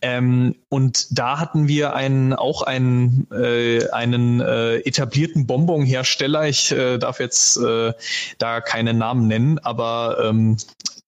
Ähm, 0.00 0.54
und 0.68 1.18
da 1.18 1.40
hatten 1.40 1.66
wir 1.66 1.94
einen, 1.94 2.34
auch 2.34 2.62
einen, 2.62 3.26
äh, 3.32 3.90
einen 3.90 4.40
äh, 4.40 4.76
etablierten 4.76 5.48
Bonbon-Hersteller. 5.48 6.46
Ich 6.46 6.70
äh, 6.70 6.98
darf 6.98 7.18
jetzt 7.18 7.56
äh, 7.56 7.92
da 8.38 8.60
keine 8.60 8.94
Namen 8.94 9.26
nennen, 9.26 9.58
aber 9.58 10.18
ähm, 10.22 10.56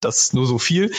das 0.01 0.33
nur 0.33 0.45
so 0.45 0.57
viel. 0.57 0.91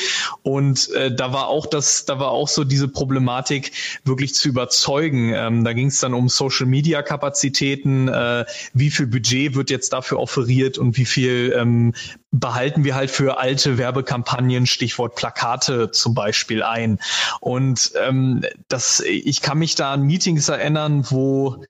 Und 0.43 0.91
äh, 0.91 1.15
da 1.15 1.33
war 1.33 1.49
auch 1.49 1.67
das, 1.67 2.05
da 2.05 2.19
war 2.19 2.31
auch 2.31 2.49
so 2.49 2.65
diese 2.65 2.89
Problematik, 2.89 3.73
wirklich 4.05 4.35
zu 4.35 4.49
überzeugen. 4.49 5.33
Ähm, 5.35 5.65
da 5.65 5.73
ging 5.73 5.89
es 5.89 6.01
dann 6.01 6.15
um 6.15 6.29
Social 6.29 6.67
Media 6.67 7.03
Kapazitäten, 7.03 8.09
äh, 8.09 8.45
wie 8.73 8.91
viel 8.91 9.07
Budget 9.07 9.55
wird 9.55 9.71
jetzt 9.71 9.93
dafür 9.93 10.19
offeriert 10.19 10.79
und 10.79 10.97
wie 10.97 11.05
viel 11.05 11.55
ähm, 11.57 11.95
behalten 12.31 12.85
wir 12.85 12.95
halt 12.95 13.11
für 13.11 13.39
alte 13.39 13.79
Werbekampagnen, 13.79 14.67
Stichwort 14.67 15.15
Plakate 15.17 15.91
zum 15.91 16.15
Beispiel 16.15 16.63
ein. 16.63 16.99
Und 17.41 17.93
ähm, 18.03 18.45
das, 18.69 19.01
ich 19.01 19.43
kann 19.43 19.59
mich 19.59 19.75
da 19.75 19.93
an 19.93 20.03
Meetings 20.03 20.49
erinnern, 20.49 21.05
wo 21.11 21.65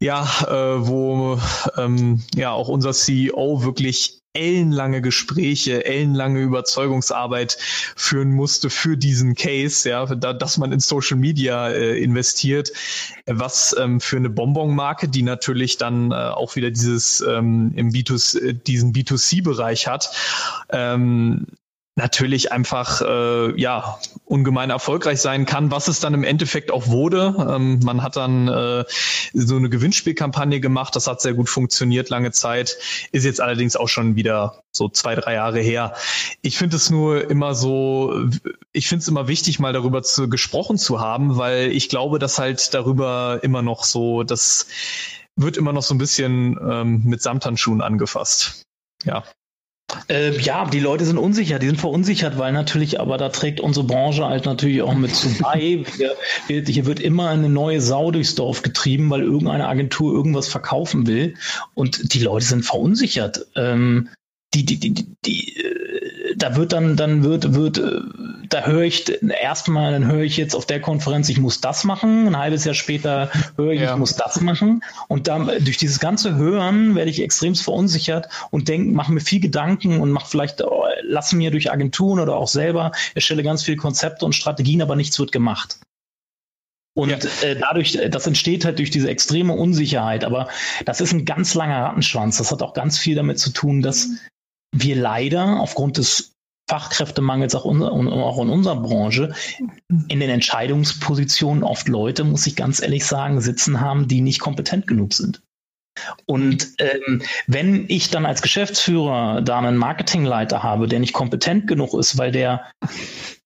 ja, 0.00 0.24
äh, 0.48 0.86
wo 0.86 1.38
ähm, 1.76 2.22
ja 2.34 2.50
auch 2.50 2.68
unser 2.68 2.92
CEO 2.92 3.62
wirklich 3.62 4.21
ellenlange 4.34 5.02
Gespräche, 5.02 5.84
ellenlange 5.84 6.40
Überzeugungsarbeit 6.40 7.58
führen 7.96 8.30
musste 8.30 8.70
für 8.70 8.96
diesen 8.96 9.34
Case, 9.34 9.88
ja, 9.88 10.06
da, 10.06 10.32
dass 10.32 10.58
man 10.58 10.72
in 10.72 10.80
Social 10.80 11.18
Media 11.18 11.68
äh, 11.68 12.02
investiert, 12.02 12.72
was 13.26 13.76
ähm, 13.78 14.00
für 14.00 14.16
eine 14.16 14.30
Bonbon-Marke, 14.30 15.08
die 15.08 15.22
natürlich 15.22 15.76
dann 15.76 16.12
äh, 16.12 16.14
auch 16.14 16.56
wieder 16.56 16.70
dieses 16.70 17.20
ähm, 17.20 17.72
im 17.76 17.90
B2, 17.90 18.42
äh, 18.42 18.54
diesen 18.54 18.92
B2C-Bereich 18.92 19.86
hat, 19.86 20.10
ähm, 20.70 21.46
natürlich 21.94 22.52
einfach 22.52 23.02
äh, 23.02 23.60
ja 23.60 23.98
ungemein 24.24 24.70
erfolgreich 24.70 25.20
sein 25.20 25.44
kann, 25.44 25.70
was 25.70 25.88
es 25.88 26.00
dann 26.00 26.14
im 26.14 26.24
Endeffekt 26.24 26.70
auch 26.70 26.86
wurde. 26.86 27.34
Ähm, 27.50 27.80
man 27.82 28.02
hat 28.02 28.16
dann 28.16 28.48
äh, 28.48 28.84
so 29.34 29.56
eine 29.56 29.68
Gewinnspielkampagne 29.68 30.60
gemacht, 30.60 30.96
das 30.96 31.06
hat 31.06 31.20
sehr 31.20 31.34
gut 31.34 31.50
funktioniert 31.50 32.08
lange 32.08 32.30
Zeit, 32.30 32.78
ist 33.12 33.24
jetzt 33.24 33.42
allerdings 33.42 33.76
auch 33.76 33.88
schon 33.88 34.16
wieder 34.16 34.62
so 34.70 34.88
zwei, 34.88 35.14
drei 35.14 35.34
Jahre 35.34 35.60
her. 35.60 35.94
Ich 36.40 36.56
finde 36.56 36.76
es 36.76 36.88
nur 36.88 37.28
immer 37.30 37.54
so, 37.54 38.26
ich 38.72 38.88
finde 38.88 39.02
es 39.02 39.08
immer 39.08 39.28
wichtig, 39.28 39.58
mal 39.58 39.74
darüber 39.74 40.02
zu, 40.02 40.30
gesprochen 40.30 40.78
zu 40.78 40.98
haben, 40.98 41.36
weil 41.36 41.72
ich 41.72 41.90
glaube, 41.90 42.18
dass 42.18 42.38
halt 42.38 42.72
darüber 42.72 43.40
immer 43.42 43.60
noch 43.60 43.84
so, 43.84 44.22
das 44.22 44.66
wird 45.36 45.58
immer 45.58 45.74
noch 45.74 45.82
so 45.82 45.94
ein 45.94 45.98
bisschen 45.98 46.58
ähm, 46.62 47.02
mit 47.04 47.20
Samthandschuhen 47.20 47.82
angefasst. 47.82 48.62
Ja. 49.04 49.24
Äh, 50.08 50.38
ja, 50.40 50.64
die 50.66 50.80
Leute 50.80 51.04
sind 51.04 51.18
unsicher, 51.18 51.58
die 51.58 51.66
sind 51.66 51.80
verunsichert, 51.80 52.38
weil 52.38 52.52
natürlich, 52.52 53.00
aber 53.00 53.18
da 53.18 53.28
trägt 53.28 53.60
unsere 53.60 53.86
Branche 53.86 54.26
halt 54.26 54.46
natürlich 54.46 54.82
auch 54.82 54.94
mit 54.94 55.14
zu 55.14 55.28
bei. 55.38 55.84
Hier, 56.46 56.64
hier 56.64 56.86
wird 56.86 57.00
immer 57.00 57.28
eine 57.28 57.48
neue 57.48 57.80
Sau 57.80 58.10
durchs 58.10 58.34
Dorf 58.34 58.62
getrieben, 58.62 59.10
weil 59.10 59.22
irgendeine 59.22 59.68
Agentur 59.68 60.12
irgendwas 60.12 60.48
verkaufen 60.48 61.06
will 61.06 61.34
und 61.74 62.14
die 62.14 62.20
Leute 62.20 62.44
sind 62.46 62.64
verunsichert. 62.64 63.46
Ähm, 63.56 64.08
die, 64.54 64.64
die, 64.64 64.78
die, 64.78 65.06
die, 65.24 65.56
äh, 65.56 65.71
da 66.42 66.56
wird 66.56 66.72
dann, 66.72 66.96
dann 66.96 67.22
wird, 67.22 67.54
wird, 67.54 67.78
äh, 67.78 68.00
da 68.48 68.66
höre 68.66 68.82
ich 68.82 69.22
erstmal, 69.22 69.92
dann 69.92 70.10
höre 70.10 70.22
ich 70.22 70.36
jetzt 70.36 70.54
auf 70.54 70.66
der 70.66 70.80
Konferenz, 70.80 71.28
ich 71.28 71.38
muss 71.38 71.60
das 71.60 71.84
machen. 71.84 72.26
Ein 72.26 72.36
halbes 72.36 72.64
Jahr 72.64 72.74
später 72.74 73.30
höre 73.56 73.72
ich, 73.72 73.80
ja. 73.80 73.92
ich 73.92 73.96
muss 73.96 74.16
das 74.16 74.40
machen. 74.40 74.82
Und 75.06 75.28
dann 75.28 75.46
durch 75.60 75.76
dieses 75.76 76.00
ganze 76.00 76.34
Hören 76.34 76.96
werde 76.96 77.10
ich 77.10 77.22
extremst 77.22 77.62
verunsichert 77.62 78.28
und 78.50 78.68
denke, 78.68 78.92
mache 78.92 79.12
mir 79.12 79.20
viel 79.20 79.40
Gedanken 79.40 80.00
und 80.00 80.10
mache 80.10 80.28
vielleicht, 80.28 80.62
oh, 80.62 80.84
lasse 81.02 81.36
mir 81.36 81.52
durch 81.52 81.70
Agenturen 81.70 82.18
oder 82.18 82.36
auch 82.36 82.48
selber, 82.48 82.90
erstelle 83.14 83.44
ganz 83.44 83.62
viele 83.62 83.76
Konzepte 83.76 84.24
und 84.24 84.34
Strategien, 84.34 84.82
aber 84.82 84.96
nichts 84.96 85.18
wird 85.20 85.30
gemacht. 85.30 85.78
Und 86.94 87.10
ja. 87.10 87.18
äh, 87.42 87.56
dadurch, 87.56 87.98
das 88.10 88.26
entsteht 88.26 88.64
halt 88.64 88.78
durch 88.78 88.90
diese 88.90 89.08
extreme 89.08 89.54
Unsicherheit. 89.54 90.24
Aber 90.24 90.48
das 90.84 91.00
ist 91.00 91.12
ein 91.12 91.24
ganz 91.24 91.54
langer 91.54 91.84
Rattenschwanz. 91.84 92.38
Das 92.38 92.50
hat 92.50 92.62
auch 92.62 92.74
ganz 92.74 92.98
viel 92.98 93.14
damit 93.14 93.38
zu 93.38 93.50
tun, 93.50 93.80
dass 93.80 94.08
wir 94.72 94.96
leider 94.96 95.60
aufgrund 95.60 95.98
des 95.98 96.31
Fachkräftemangels 96.72 97.54
auch, 97.54 97.66
unser, 97.66 97.92
auch 97.92 98.40
in 98.40 98.48
unserer 98.48 98.76
Branche 98.76 99.34
in 100.08 100.20
den 100.20 100.30
Entscheidungspositionen 100.30 101.64
oft 101.64 101.86
Leute, 101.86 102.24
muss 102.24 102.46
ich 102.46 102.56
ganz 102.56 102.80
ehrlich 102.80 103.04
sagen, 103.04 103.42
sitzen 103.42 103.82
haben, 103.82 104.08
die 104.08 104.22
nicht 104.22 104.40
kompetent 104.40 104.86
genug 104.86 105.12
sind. 105.12 105.42
Und 106.24 106.68
ähm, 106.78 107.20
wenn 107.46 107.84
ich 107.88 108.08
dann 108.08 108.24
als 108.24 108.40
Geschäftsführer 108.40 109.42
da 109.42 109.58
einen 109.58 109.76
Marketingleiter 109.76 110.62
habe, 110.62 110.88
der 110.88 111.00
nicht 111.00 111.12
kompetent 111.12 111.66
genug 111.66 111.92
ist, 111.92 112.16
weil 112.16 112.32
der 112.32 112.64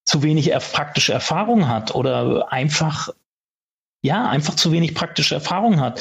zu 0.04 0.22
wenig 0.22 0.52
praktische 0.72 1.12
Erfahrung 1.12 1.66
hat 1.66 1.96
oder 1.96 2.52
einfach 2.52 3.08
ja, 4.02 4.28
einfach 4.28 4.54
zu 4.54 4.70
wenig 4.70 4.94
praktische 4.94 5.34
Erfahrung 5.34 5.80
hat, 5.80 6.00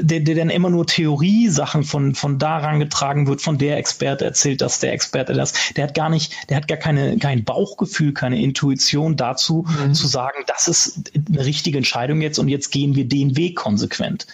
der, 0.00 0.20
der 0.20 0.34
dann 0.34 0.50
immer 0.50 0.68
nur 0.68 0.86
Theorie-Sachen 0.86 1.84
von, 1.84 2.14
von 2.14 2.38
da 2.38 2.58
rangetragen 2.58 3.26
wird, 3.26 3.40
von 3.40 3.56
der 3.56 3.78
Experte 3.78 4.24
erzählt 4.24 4.60
das, 4.60 4.80
der 4.80 4.92
Experte 4.92 5.32
das. 5.32 5.54
Der 5.76 5.84
hat 5.84 5.94
gar 5.94 6.10
nicht, 6.10 6.34
der 6.50 6.58
hat 6.58 6.68
gar 6.68 6.76
keine, 6.76 7.16
kein 7.18 7.44
Bauchgefühl, 7.44 8.12
keine 8.12 8.40
Intuition 8.42 9.16
dazu, 9.16 9.64
mhm. 9.66 9.94
zu 9.94 10.06
sagen, 10.06 10.44
das 10.46 10.68
ist 10.68 11.12
eine 11.28 11.44
richtige 11.44 11.78
Entscheidung 11.78 12.20
jetzt 12.20 12.38
und 12.38 12.48
jetzt 12.48 12.70
gehen 12.70 12.96
wir 12.96 13.08
den 13.08 13.36
Weg 13.36 13.56
konsequent. 13.56 14.26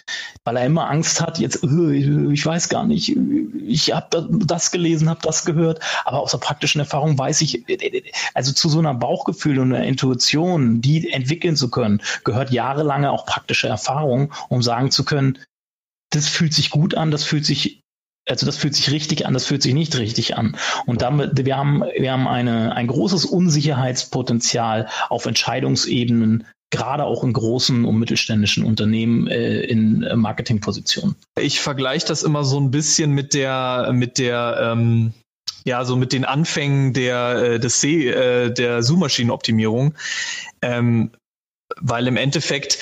Weil 0.43 0.57
er 0.57 0.65
immer 0.65 0.89
Angst 0.89 1.21
hat, 1.21 1.39
jetzt, 1.39 1.63
äh, 1.63 2.31
ich 2.33 2.45
weiß 2.45 2.67
gar 2.67 2.85
nicht, 2.85 3.15
ich 3.65 3.93
habe 3.93 4.27
das 4.31 4.71
gelesen, 4.71 5.09
habe 5.09 5.21
das 5.23 5.45
gehört, 5.45 5.79
aber 6.03 6.19
aus 6.19 6.31
der 6.31 6.39
praktischen 6.39 6.79
Erfahrung 6.79 7.17
weiß 7.17 7.41
ich, 7.41 7.63
also 8.33 8.51
zu 8.51 8.67
so 8.67 8.79
einer 8.79 8.93
Bauchgefühl 8.93 9.59
und 9.59 9.73
einer 9.73 9.85
Intuition, 9.85 10.81
die 10.81 11.09
entwickeln 11.11 11.55
zu 11.55 11.69
können, 11.69 12.01
gehört 12.23 12.51
jahrelange 12.51 13.11
auch 13.11 13.25
praktische 13.25 13.67
Erfahrung, 13.67 14.33
um 14.49 14.61
sagen 14.61 14.91
zu 14.91 15.05
können, 15.05 15.28
das 16.09 16.27
fühlt 16.27 16.53
sich 16.53 16.69
gut 16.69 16.95
an, 16.95 17.11
das 17.11 17.23
fühlt 17.23 17.45
sich 17.45 17.81
also 18.27 18.45
das 18.45 18.57
fühlt 18.57 18.75
sich 18.75 18.91
richtig 18.91 19.25
an, 19.25 19.33
das 19.33 19.47
fühlt 19.47 19.63
sich 19.63 19.73
nicht 19.73 19.97
richtig 19.97 20.37
an. 20.37 20.55
Und 20.85 21.01
damit, 21.01 21.45
wir 21.45 21.57
haben, 21.57 21.81
wir 21.81 22.11
haben 22.11 22.27
eine, 22.27 22.75
ein 22.75 22.85
großes 22.85 23.25
Unsicherheitspotenzial 23.25 24.87
auf 25.09 25.25
Entscheidungsebenen 25.25 26.45
gerade 26.71 27.05
auch 27.05 27.23
in 27.23 27.33
großen 27.33 27.85
und 27.85 27.97
mittelständischen 27.97 28.63
Unternehmen 28.63 29.27
äh, 29.27 29.61
in 29.61 30.03
äh, 30.03 30.15
Marketingpositionen. 30.15 31.15
Ich 31.39 31.59
vergleiche 31.59 32.05
das 32.05 32.23
immer 32.23 32.43
so 32.43 32.59
ein 32.59 32.69
bisschen 32.69 33.11
mit 33.11 33.33
der, 33.33 33.89
mit 33.91 34.19
der, 34.19 34.71
ähm, 34.73 35.13
ja, 35.63 35.83
so 35.83 35.95
mit 35.95 36.13
den 36.13 36.25
Anfängen 36.25 36.93
der, 36.93 37.35
äh, 37.35 37.59
des 37.59 37.81
See, 37.81 38.07
äh, 38.07 38.53
der 38.53 38.83
Suchmaschinenoptimierung. 38.83 39.95
Ähm, 40.61 41.11
weil 41.79 42.07
im 42.07 42.17
Endeffekt 42.17 42.79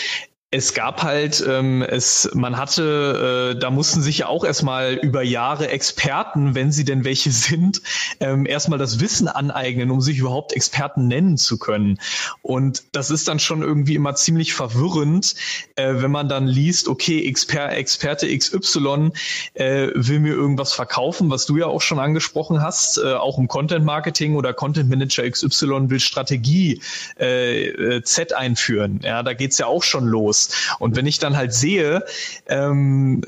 es 0.50 0.74
gab 0.74 1.04
halt, 1.04 1.44
ähm, 1.46 1.82
es, 1.82 2.30
man 2.34 2.56
hatte, 2.56 3.54
äh, 3.54 3.60
da 3.60 3.70
mussten 3.70 4.02
sich 4.02 4.20
ja 4.20 4.28
auch 4.28 4.46
erstmal 4.46 4.94
über 4.94 5.22
Jahre 5.22 5.68
Experten, 5.68 6.56
wenn 6.56 6.72
sie 6.72 6.86
denn 6.86 7.04
welche 7.04 7.32
sind, 7.32 7.82
ähm, 8.22 8.46
erstmal 8.46 8.80
das 8.80 9.02
Wissen 9.02 9.28
aneignen, 9.28 9.92
um 9.92 10.00
sich 10.00 10.20
überhaupt 10.20 10.54
Experten 10.54 11.10
nennen 11.10 11.36
zu 11.36 11.58
können. 11.58 12.00
Und 12.44 12.84
das 12.94 13.12
ist 13.12 13.28
dann 13.28 13.40
schon 13.40 13.62
irgendwie 13.62 13.96
immer 13.96 14.16
ziemlich 14.16 14.54
verwirrend, 14.54 15.36
äh, 15.76 15.96
wenn 15.96 16.12
man 16.12 16.30
dann 16.30 16.48
liest, 16.48 16.88
okay, 16.88 17.28
Exper 17.28 17.74
Experte 17.74 18.28
XY 18.28 19.12
äh, 19.54 19.90
will 19.96 20.22
mir 20.22 20.34
irgendwas 20.34 20.72
verkaufen, 20.72 21.30
was 21.30 21.46
du 21.46 21.58
ja 21.58 21.66
auch 21.66 21.82
schon 21.82 22.00
angesprochen 22.00 22.62
hast, 22.62 23.00
äh, 23.00 23.16
auch 23.16 23.38
im 23.38 23.50
Content 23.50 23.84
Marketing 23.84 24.38
oder 24.38 24.54
Content 24.54 24.90
Manager 24.90 25.30
XY 25.30 25.90
will 25.90 26.00
Strategie 26.00 26.82
äh, 27.20 27.68
äh 27.68 28.02
Z 28.04 28.32
einführen. 28.32 29.02
Ja, 29.04 29.24
da 29.24 29.34
geht's 29.34 29.58
ja 29.58 29.66
auch 29.66 29.84
schon 29.84 30.06
los 30.06 30.38
Und 30.80 30.96
wenn 30.96 31.06
ich 31.06 31.20
dann 31.20 31.36
halt 31.36 31.54
sehe, 31.54 32.04
ähm, 32.48 33.22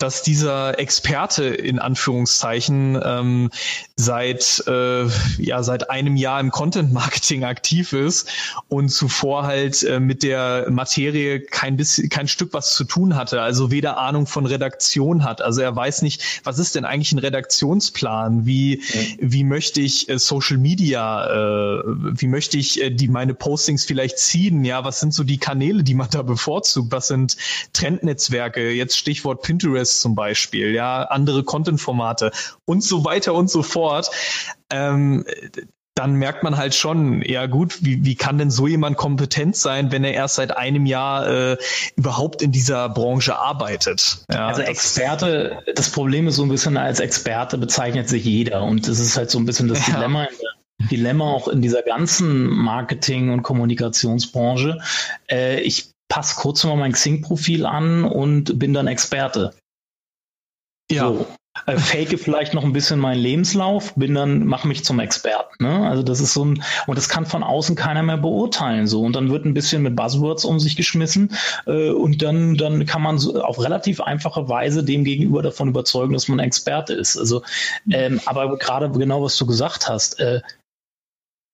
dass 0.00 0.22
dieser 0.22 0.78
Experte 0.78 1.44
in 1.44 1.78
Anführungszeichen 1.78 2.98
ähm, 3.04 3.50
seit 3.96 4.64
äh, 4.66 5.06
ja 5.38 5.62
seit 5.62 5.90
einem 5.90 6.16
Jahr 6.16 6.40
im 6.40 6.50
Content 6.50 6.92
Marketing 6.92 7.44
aktiv 7.44 7.92
ist 7.92 8.28
und 8.68 8.88
zuvor 8.88 9.44
halt 9.44 9.82
äh, 9.82 10.00
mit 10.00 10.22
der 10.22 10.66
Materie 10.70 11.40
kein 11.40 11.76
bisschen 11.76 12.08
kein 12.08 12.28
Stück 12.28 12.54
was 12.54 12.74
zu 12.74 12.84
tun 12.84 13.14
hatte, 13.14 13.42
also 13.42 13.70
weder 13.70 13.98
Ahnung 13.98 14.26
von 14.26 14.46
Redaktion 14.46 15.22
hat, 15.22 15.42
also 15.42 15.60
er 15.60 15.76
weiß 15.76 16.02
nicht, 16.02 16.22
was 16.44 16.58
ist 16.58 16.74
denn 16.74 16.84
eigentlich 16.84 17.12
ein 17.12 17.18
Redaktionsplan, 17.18 18.46
wie 18.46 18.82
mhm. 18.82 19.16
wie 19.20 19.44
möchte 19.44 19.80
ich 19.82 20.08
äh, 20.08 20.18
Social 20.18 20.56
Media, 20.56 21.26
äh, 21.26 21.82
wie 21.84 22.26
möchte 22.26 22.56
ich 22.56 22.80
äh, 22.80 22.90
die 22.90 23.08
meine 23.08 23.34
Postings 23.34 23.84
vielleicht 23.84 24.18
ziehen, 24.18 24.64
ja, 24.64 24.82
was 24.84 25.00
sind 25.00 25.12
so 25.12 25.24
die 25.24 25.38
Kanäle, 25.38 25.82
die 25.84 25.94
man 25.94 26.08
da 26.10 26.22
bevorzugt, 26.22 26.92
was 26.92 27.08
sind 27.08 27.36
Trendnetzwerke, 27.72 28.70
jetzt 28.70 28.96
Stichwort 28.96 29.42
Pinterest 29.42 30.00
zum 30.00 30.14
Beispiel, 30.14 30.74
ja, 30.74 31.02
andere 31.04 31.44
Content-Formate 31.44 32.32
und 32.64 32.82
so 32.82 33.04
weiter 33.04 33.34
und 33.34 33.50
so 33.50 33.62
fort. 33.62 34.10
Ähm, 34.70 35.24
dann 35.94 36.14
merkt 36.14 36.42
man 36.44 36.56
halt 36.56 36.74
schon, 36.74 37.20
ja 37.20 37.46
gut, 37.46 37.84
wie, 37.84 38.04
wie 38.04 38.14
kann 38.14 38.38
denn 38.38 38.50
so 38.50 38.66
jemand 38.66 38.96
kompetent 38.96 39.54
sein, 39.54 39.92
wenn 39.92 40.02
er 40.02 40.14
erst 40.14 40.36
seit 40.36 40.56
einem 40.56 40.86
Jahr 40.86 41.28
äh, 41.28 41.56
überhaupt 41.96 42.40
in 42.40 42.52
dieser 42.52 42.88
Branche 42.88 43.38
arbeitet? 43.38 44.24
Ja, 44.32 44.48
also 44.48 44.62
Experte, 44.62 45.62
das 45.74 45.90
Problem 45.90 46.26
ist 46.28 46.36
so 46.36 46.44
ein 46.44 46.48
bisschen, 46.48 46.78
als 46.78 47.00
Experte 47.00 47.58
bezeichnet 47.58 48.08
sich 48.08 48.24
jeder 48.24 48.62
und 48.62 48.88
das 48.88 48.98
ist 48.98 49.16
halt 49.16 49.30
so 49.30 49.38
ein 49.38 49.44
bisschen 49.44 49.68
das 49.68 49.86
ja. 49.88 49.96
Dilemma 49.96 50.26
Dilemma 50.90 51.30
auch 51.30 51.48
in 51.48 51.60
dieser 51.60 51.82
ganzen 51.82 52.48
Marketing- 52.48 53.30
und 53.30 53.42
Kommunikationsbranche. 53.42 54.78
Äh, 55.30 55.60
ich 55.60 55.90
passe 56.10 56.34
kurz 56.36 56.62
mal 56.64 56.76
mein 56.76 56.92
Xing-Profil 56.92 57.64
an 57.64 58.04
und 58.04 58.58
bin 58.58 58.74
dann 58.74 58.86
Experte. 58.86 59.54
Ja. 60.90 61.08
So. 61.08 61.26
Äh, 61.66 61.78
fake 61.78 62.18
vielleicht 62.18 62.54
noch 62.54 62.64
ein 62.64 62.72
bisschen 62.72 63.00
meinen 63.00 63.20
Lebenslauf, 63.20 63.94
bin 63.94 64.14
dann, 64.14 64.46
mache 64.46 64.68
mich 64.68 64.84
zum 64.84 65.00
Experten. 65.00 65.64
Ne? 65.64 65.88
Also 65.88 66.02
das 66.02 66.20
ist 66.20 66.32
so 66.32 66.44
ein, 66.44 66.62
und 66.86 66.96
das 66.96 67.08
kann 67.08 67.26
von 67.26 67.42
außen 67.42 67.74
keiner 67.76 68.02
mehr 68.02 68.16
beurteilen. 68.16 68.86
So. 68.86 69.02
Und 69.02 69.14
dann 69.14 69.30
wird 69.30 69.44
ein 69.44 69.54
bisschen 69.54 69.82
mit 69.82 69.96
Buzzwords 69.96 70.44
um 70.44 70.60
sich 70.60 70.76
geschmissen 70.76 71.34
äh, 71.66 71.90
und 71.90 72.22
dann, 72.22 72.56
dann 72.56 72.86
kann 72.86 73.02
man 73.02 73.18
so 73.18 73.42
auf 73.42 73.60
relativ 73.60 74.00
einfache 74.00 74.48
Weise 74.48 74.84
dem 74.84 75.04
gegenüber 75.04 75.42
davon 75.42 75.68
überzeugen, 75.68 76.12
dass 76.12 76.28
man 76.28 76.38
Experte 76.38 76.94
ist. 76.94 77.16
Also, 77.16 77.42
ähm, 77.90 78.20
aber 78.26 78.56
gerade 78.58 78.90
genau, 78.90 79.22
was 79.22 79.36
du 79.36 79.46
gesagt 79.46 79.88
hast, 79.88 80.18
äh, 80.20 80.40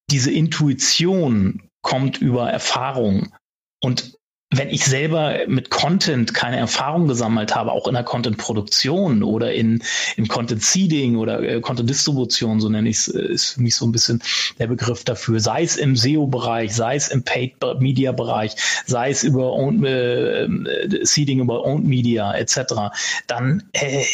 diese 0.09 0.31
Intuition 0.31 1.63
kommt 1.81 2.19
über 2.19 2.49
Erfahrung. 2.49 3.33
Und 3.81 4.16
wenn 4.49 4.69
ich 4.69 4.85
selber 4.85 5.39
mit 5.47 5.69
Content 5.69 6.33
keine 6.33 6.55
Erfahrung 6.55 7.07
gesammelt 7.07 7.53
habe, 7.53 7.73
auch 7.73 7.85
in 7.87 7.95
der 7.95 8.03
Content-Produktion 8.03 9.21
oder 9.21 9.53
in, 9.53 9.83
im 10.15 10.29
Content-Seeding 10.29 11.17
oder 11.17 11.41
äh, 11.41 11.59
Content-Distribution, 11.59 12.61
so 12.61 12.69
nenne 12.69 12.87
ich 12.87 12.97
es, 12.97 13.07
äh, 13.09 13.33
ist 13.33 13.55
für 13.55 13.61
mich 13.61 13.75
so 13.75 13.85
ein 13.85 13.91
bisschen 13.91 14.23
der 14.57 14.67
Begriff 14.67 15.03
dafür, 15.03 15.41
sei 15.41 15.63
es 15.63 15.75
im 15.75 15.97
SEO-Bereich, 15.97 16.73
sei 16.73 16.95
es 16.95 17.09
im 17.09 17.23
Paid-Media-Bereich, 17.23 18.55
sei 18.85 19.09
es 19.09 19.23
über 19.23 19.51
Owned, 19.51 19.83
äh, 19.85 20.45
äh, 20.45 21.05
Seeding 21.05 21.39
über 21.41 21.65
Owned 21.65 21.85
Media 21.85 22.33
etc., 22.33 22.95
dann 23.27 23.63
äh, 23.73 24.05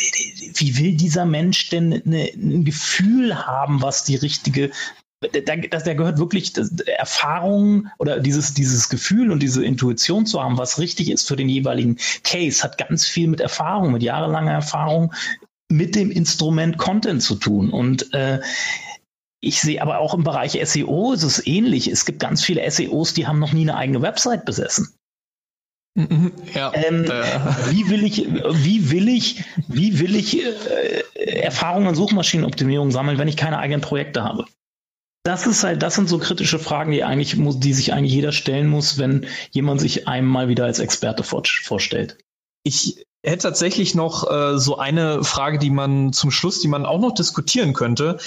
wie 0.56 0.78
will 0.80 0.96
dieser 0.96 1.26
Mensch 1.26 1.70
denn 1.70 2.02
ne, 2.06 2.32
ein 2.36 2.66
Gefühl 2.66 3.46
haben, 3.46 3.84
was 3.84 4.04
die 4.04 4.16
richtige 4.16 4.72
da, 5.32 5.56
das, 5.56 5.84
da 5.84 5.94
gehört 5.94 6.18
wirklich 6.18 6.54
Erfahrung 6.98 7.90
oder 8.00 8.20
dieses, 8.20 8.54
dieses 8.54 8.90
Gefühl 8.90 9.32
und 9.32 9.42
diese 9.42 9.64
Intuition 9.64 10.26
zu 10.26 10.42
haben, 10.42 10.58
was 10.58 10.80
richtig 10.80 11.10
ist 11.10 11.28
für 11.28 11.36
den 11.36 11.50
jeweiligen 11.50 11.98
Case, 12.24 12.64
hat 12.64 12.78
ganz 12.78 13.06
viel 13.06 13.28
mit 13.28 13.42
Erfahrung, 13.42 13.92
mit 13.92 14.04
jahrelanger 14.04 14.52
Erfahrung 14.52 15.14
mit 15.70 15.96
dem 15.96 16.12
Instrument 16.12 16.78
Content 16.78 17.22
zu 17.24 17.36
tun. 17.36 17.72
Und 17.72 18.14
äh, 18.14 18.40
ich 19.40 19.60
sehe 19.60 19.82
aber 19.82 20.00
auch 20.00 20.14
im 20.14 20.24
Bereich 20.24 20.60
SEO 20.64 21.14
ist 21.14 21.24
es 21.24 21.46
ähnlich. 21.46 21.88
Es 21.88 22.06
gibt 22.06 22.20
ganz 22.20 22.44
viele 22.44 22.70
SEOs, 22.70 23.14
die 23.14 23.28
haben 23.28 23.40
noch 23.40 23.54
nie 23.54 23.64
eine 23.64 23.76
eigene 23.76 24.02
Website 24.02 24.46
besessen. 24.46 24.94
Mhm, 25.96 26.32
ja, 26.54 26.72
ähm, 26.74 27.06
wie 27.70 27.90
will 27.90 28.04
ich, 28.04 28.26
wie 28.26 28.90
will 28.92 29.08
ich, 29.08 29.44
wie 29.68 30.00
will 30.00 30.16
ich 30.16 30.44
äh, 30.44 31.42
Erfahrungen 31.42 31.90
in 31.90 31.96
Suchmaschinenoptimierung 31.96 32.92
sammeln, 32.92 33.18
wenn 33.18 33.28
ich 33.28 33.38
keine 33.38 33.60
eigenen 33.60 33.82
Projekte 33.82 34.24
habe? 34.24 34.46
Das 35.24 35.48
ist 35.48 35.64
halt, 35.64 35.82
das 35.82 35.96
sind 35.96 36.10
so 36.10 36.18
kritische 36.20 36.60
Fragen, 36.60 36.92
die 36.92 37.04
eigentlich 37.04 37.38
muss, 37.38 37.60
die 37.60 37.74
sich 37.74 37.94
eigentlich 37.94 38.14
jeder 38.14 38.34
stellen 38.34 38.68
muss, 38.68 38.98
wenn 38.98 39.26
jemand 39.52 39.80
sich 39.80 40.08
einem 40.08 40.28
mal 40.28 40.50
wieder 40.50 40.66
als 40.66 40.80
Experte 40.80 41.24
vor, 41.24 41.44
vorstellt. 41.46 42.18
Ich 42.64 43.06
hätte 43.26 43.44
tatsächlich 43.44 43.96
noch 43.96 44.30
äh, 44.30 44.58
so 44.58 44.78
eine 44.78 45.24
Frage, 45.24 45.58
die 45.58 45.70
man 45.70 46.12
zum 46.12 46.30
Schluss, 46.30 46.60
die 46.60 46.68
man 46.68 46.86
auch 46.86 47.00
noch 47.00 47.14
diskutieren 47.14 47.74
könnte. 47.74 48.18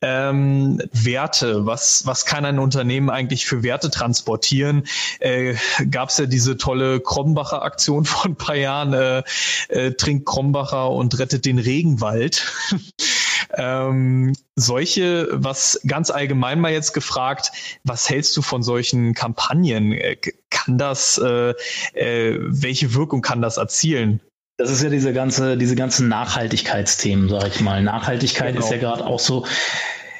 Ähm, 0.00 0.80
Werte. 0.92 1.66
Was, 1.66 2.06
was 2.06 2.24
kann 2.24 2.46
ein 2.46 2.58
Unternehmen 2.58 3.10
eigentlich 3.10 3.44
für 3.44 3.62
Werte 3.62 3.90
transportieren? 3.90 4.84
Äh, 5.20 5.56
Gab 5.90 6.08
es 6.08 6.16
ja 6.16 6.24
diese 6.24 6.56
tolle 6.56 7.00
Krombacher 7.00 7.62
Aktion 7.62 8.04
vor 8.06 8.24
ein 8.24 8.36
paar 8.36 8.56
Jahren, 8.56 8.94
äh, 8.94 9.22
äh, 9.68 9.92
trinkt 9.92 10.24
Krombacher 10.24 10.90
und 10.90 11.18
rettet 11.18 11.44
den 11.44 11.58
Regenwald. 11.58 12.50
Ähm, 13.56 14.34
solche, 14.54 15.28
was 15.32 15.80
ganz 15.86 16.10
allgemein 16.10 16.60
mal 16.60 16.72
jetzt 16.72 16.92
gefragt, 16.92 17.52
was 17.84 18.10
hältst 18.10 18.36
du 18.36 18.42
von 18.42 18.62
solchen 18.62 19.14
Kampagnen? 19.14 19.92
Äh, 19.92 20.16
kann 20.50 20.76
das, 20.76 21.18
äh, 21.18 21.54
äh, 21.94 22.38
welche 22.40 22.94
Wirkung 22.94 23.22
kann 23.22 23.40
das 23.40 23.56
erzielen? 23.56 24.20
Das 24.58 24.70
ist 24.70 24.82
ja 24.82 24.90
diese 24.90 25.12
ganze, 25.12 25.56
diese 25.56 25.74
ganzen 25.74 26.08
Nachhaltigkeitsthemen, 26.08 27.28
sag 27.28 27.48
ich 27.48 27.60
mal. 27.60 27.82
Nachhaltigkeit 27.82 28.54
genau. 28.54 28.64
ist 28.64 28.70
ja 28.70 28.78
gerade 28.78 29.04
auch 29.04 29.20
so. 29.20 29.46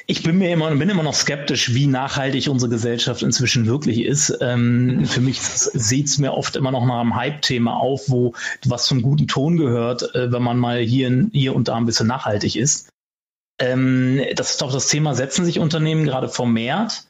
Ich 0.08 0.22
bin 0.22 0.38
mir 0.38 0.52
immer, 0.52 0.70
bin 0.74 0.88
immer 0.88 1.02
noch 1.02 1.14
skeptisch, 1.14 1.74
wie 1.74 1.86
nachhaltig 1.86 2.48
unsere 2.48 2.70
Gesellschaft 2.70 3.22
inzwischen 3.22 3.66
wirklich 3.66 4.04
ist. 4.04 4.38
Ähm, 4.40 5.04
für 5.04 5.20
mich 5.20 5.40
sieht 5.42 6.06
es 6.06 6.18
mir 6.18 6.32
oft 6.32 6.54
immer 6.54 6.70
noch 6.70 6.86
nach 6.86 7.00
einem 7.00 7.16
Hype-Thema 7.16 7.76
auf, 7.76 8.08
wo 8.08 8.32
was 8.64 8.86
zum 8.86 9.02
guten 9.02 9.26
Ton 9.26 9.56
gehört, 9.56 10.14
äh, 10.14 10.30
wenn 10.30 10.42
man 10.42 10.58
mal 10.58 10.78
hier, 10.78 11.28
hier 11.32 11.56
und 11.56 11.68
da 11.68 11.74
ein 11.74 11.86
bisschen 11.86 12.06
nachhaltig 12.06 12.56
ist. 12.56 12.88
Ähm, 13.58 14.22
das 14.34 14.50
ist 14.50 14.62
doch 14.62 14.72
das 14.72 14.88
Thema, 14.88 15.14
setzen 15.14 15.44
sich 15.44 15.58
Unternehmen 15.58 16.04
gerade 16.04 16.28
vermehrt 16.28 17.06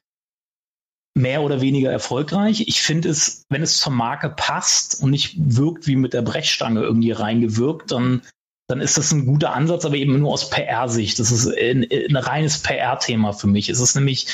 mehr 1.16 1.42
oder 1.42 1.62
weniger 1.62 1.90
erfolgreich. 1.90 2.64
Ich 2.68 2.82
finde 2.82 3.08
es, 3.08 3.46
wenn 3.48 3.62
es 3.62 3.78
zur 3.78 3.92
Marke 3.92 4.28
passt 4.28 5.02
und 5.02 5.10
nicht 5.10 5.34
wirkt 5.38 5.86
wie 5.86 5.96
mit 5.96 6.12
der 6.12 6.20
Brechstange 6.20 6.82
irgendwie 6.82 7.10
reingewirkt, 7.10 7.90
dann, 7.90 8.20
dann 8.68 8.82
ist 8.82 8.98
das 8.98 9.12
ein 9.12 9.24
guter 9.24 9.54
Ansatz, 9.54 9.86
aber 9.86 9.94
eben 9.94 10.18
nur 10.18 10.30
aus 10.30 10.50
PR-Sicht. 10.50 11.18
Das 11.18 11.32
ist 11.32 11.46
ein, 11.48 11.86
ein 11.90 12.16
reines 12.16 12.58
PR-Thema 12.58 13.32
für 13.32 13.46
mich. 13.46 13.70
Es 13.70 13.80
ist 13.80 13.94
nämlich 13.94 14.26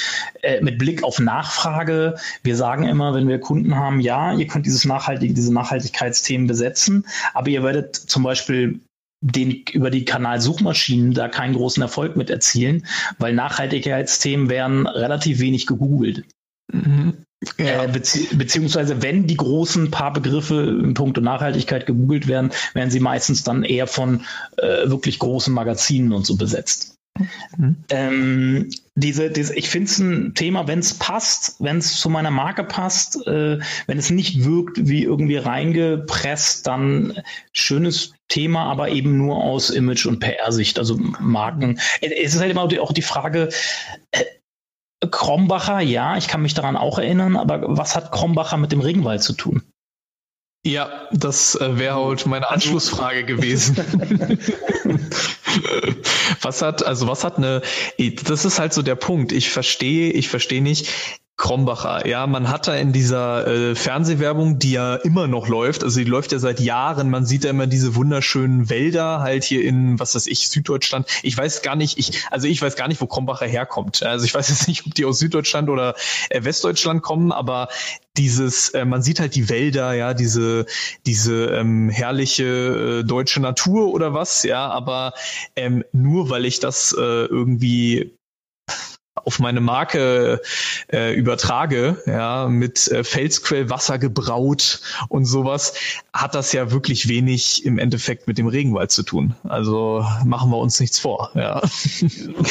äh, 0.42 0.60
mit 0.60 0.76
Blick 0.78 1.04
auf 1.04 1.20
Nachfrage. 1.20 2.16
Wir 2.42 2.56
sagen 2.56 2.88
immer, 2.88 3.14
wenn 3.14 3.28
wir 3.28 3.38
Kunden 3.38 3.76
haben, 3.76 4.00
ja, 4.00 4.34
ihr 4.34 4.48
könnt 4.48 4.66
dieses 4.66 4.84
nachhaltige, 4.84 5.34
diese 5.34 5.54
Nachhaltigkeitsthemen 5.54 6.48
besetzen, 6.48 7.06
aber 7.32 7.48
ihr 7.48 7.62
werdet 7.62 7.94
zum 7.94 8.24
Beispiel 8.24 8.80
den 9.22 9.62
über 9.72 9.90
die 9.90 10.04
Kanalsuchmaschinen 10.04 11.14
da 11.14 11.28
keinen 11.28 11.54
großen 11.54 11.82
Erfolg 11.82 12.16
mit 12.16 12.28
erzielen, 12.28 12.86
weil 13.18 13.32
Nachhaltigkeitsthemen 13.32 14.50
werden 14.50 14.86
relativ 14.86 15.38
wenig 15.38 15.66
gegoogelt. 15.66 16.24
Mhm. 16.70 17.24
Ja. 17.58 17.84
Äh, 17.84 17.88
bezieh 17.88 18.34
beziehungsweise 18.34 19.02
wenn 19.02 19.26
die 19.26 19.36
großen 19.36 19.90
paar 19.90 20.12
Begriffe 20.12 20.78
in 20.84 20.94
puncto 20.94 21.20
Nachhaltigkeit 21.20 21.86
gegoogelt 21.86 22.28
werden, 22.28 22.50
werden 22.74 22.90
sie 22.90 23.00
meistens 23.00 23.42
dann 23.42 23.64
eher 23.64 23.86
von 23.86 24.24
äh, 24.58 24.88
wirklich 24.88 25.18
großen 25.18 25.52
Magazinen 25.52 26.12
und 26.12 26.26
so 26.26 26.36
besetzt. 26.36 26.96
Mhm. 27.56 27.84
Ähm, 27.90 28.70
diese, 28.94 29.30
diese, 29.30 29.54
ich 29.54 29.68
finde 29.68 29.86
es 29.86 29.98
ein 29.98 30.34
Thema, 30.34 30.66
wenn 30.66 30.78
es 30.78 30.94
passt, 30.94 31.56
wenn 31.60 31.78
es 31.78 31.98
zu 31.98 32.08
meiner 32.08 32.30
Marke 32.30 32.64
passt, 32.64 33.26
äh, 33.26 33.58
wenn 33.86 33.98
es 33.98 34.10
nicht 34.10 34.44
wirkt 34.44 34.86
wie 34.88 35.02
irgendwie 35.02 35.36
reingepresst, 35.36 36.66
dann 36.66 37.20
schönes 37.52 38.14
Thema, 38.28 38.64
aber 38.64 38.88
eben 38.90 39.16
nur 39.16 39.36
aus 39.36 39.70
Image- 39.70 40.06
und 40.06 40.20
PR-Sicht, 40.20 40.78
also 40.78 40.96
Marken. 40.96 41.78
Es 42.00 42.34
ist 42.34 42.40
halt 42.40 42.50
immer 42.50 42.62
auch 42.62 42.92
die 42.92 43.02
Frage, 43.02 43.50
äh, 44.12 44.24
Krombacher, 45.10 45.80
ja, 45.80 46.16
ich 46.16 46.28
kann 46.28 46.42
mich 46.42 46.54
daran 46.54 46.76
auch 46.76 46.98
erinnern, 46.98 47.36
aber 47.36 47.76
was 47.76 47.96
hat 47.96 48.12
Krombacher 48.12 48.56
mit 48.56 48.72
dem 48.72 48.80
Regenwald 48.80 49.22
zu 49.22 49.32
tun? 49.32 49.62
Ja, 50.64 51.08
das 51.10 51.56
äh, 51.56 51.78
wäre 51.78 51.96
halt 51.96 52.24
meine 52.26 52.48
Anschlussfrage 52.48 53.24
gewesen. 53.26 53.76
was 56.40 56.62
hat, 56.62 56.86
also 56.86 57.08
was 57.08 57.24
hat 57.24 57.36
eine, 57.38 57.62
das 58.24 58.44
ist 58.44 58.60
halt 58.60 58.72
so 58.72 58.82
der 58.82 58.94
Punkt. 58.94 59.32
Ich 59.32 59.50
verstehe, 59.50 60.12
ich 60.12 60.28
verstehe 60.28 60.62
nicht, 60.62 60.88
Krombacher. 61.42 62.06
Ja, 62.06 62.28
man 62.28 62.48
hat 62.48 62.68
da 62.68 62.76
in 62.76 62.92
dieser 62.92 63.48
äh, 63.48 63.74
Fernsehwerbung, 63.74 64.60
die 64.60 64.70
ja 64.70 64.94
immer 64.94 65.26
noch 65.26 65.48
läuft, 65.48 65.82
also 65.82 65.98
die 65.98 66.06
läuft 66.06 66.30
ja 66.30 66.38
seit 66.38 66.60
Jahren, 66.60 67.10
man 67.10 67.26
sieht 67.26 67.42
ja 67.42 67.50
immer 67.50 67.66
diese 67.66 67.96
wunderschönen 67.96 68.70
Wälder 68.70 69.18
halt 69.18 69.42
hier 69.42 69.64
in, 69.64 69.98
was 69.98 70.14
weiß 70.14 70.28
ich, 70.28 70.48
Süddeutschland. 70.48 71.08
Ich 71.24 71.36
weiß 71.36 71.62
gar 71.62 71.74
nicht, 71.74 71.98
ich, 71.98 72.24
also 72.30 72.46
ich 72.46 72.62
weiß 72.62 72.76
gar 72.76 72.86
nicht, 72.86 73.00
wo 73.00 73.08
Krombacher 73.08 73.46
herkommt. 73.46 74.04
Also 74.04 74.24
ich 74.24 74.32
weiß 74.32 74.48
jetzt 74.50 74.68
nicht, 74.68 74.86
ob 74.86 74.94
die 74.94 75.04
aus 75.04 75.18
Süddeutschland 75.18 75.68
oder 75.68 75.96
äh, 76.30 76.44
Westdeutschland 76.44 77.02
kommen, 77.02 77.32
aber 77.32 77.66
dieses, 78.16 78.68
äh, 78.68 78.84
man 78.84 79.02
sieht 79.02 79.18
halt 79.18 79.34
die 79.34 79.48
Wälder, 79.48 79.94
ja, 79.94 80.14
diese, 80.14 80.66
diese 81.06 81.46
ähm, 81.46 81.90
herrliche 81.90 83.00
äh, 83.00 83.04
deutsche 83.04 83.40
Natur 83.40 83.92
oder 83.92 84.14
was, 84.14 84.44
ja, 84.44 84.68
aber 84.68 85.12
ähm, 85.56 85.82
nur 85.90 86.30
weil 86.30 86.44
ich 86.44 86.60
das 86.60 86.94
äh, 86.96 87.00
irgendwie 87.24 88.16
auf 89.24 89.38
meine 89.38 89.60
Marke 89.60 90.40
äh, 90.92 91.14
übertrage, 91.14 92.02
ja, 92.06 92.48
mit 92.48 92.88
äh, 92.88 93.04
Felsquellwasser 93.04 93.98
gebraut 93.98 94.80
und 95.08 95.24
sowas, 95.24 95.74
hat 96.12 96.34
das 96.34 96.52
ja 96.52 96.70
wirklich 96.70 97.08
wenig 97.08 97.64
im 97.64 97.78
Endeffekt 97.78 98.26
mit 98.26 98.38
dem 98.38 98.46
Regenwald 98.46 98.90
zu 98.90 99.02
tun. 99.02 99.34
Also 99.44 100.04
machen 100.24 100.50
wir 100.50 100.58
uns 100.58 100.78
nichts 100.80 100.98
vor. 100.98 101.30
Ja, 101.34 101.62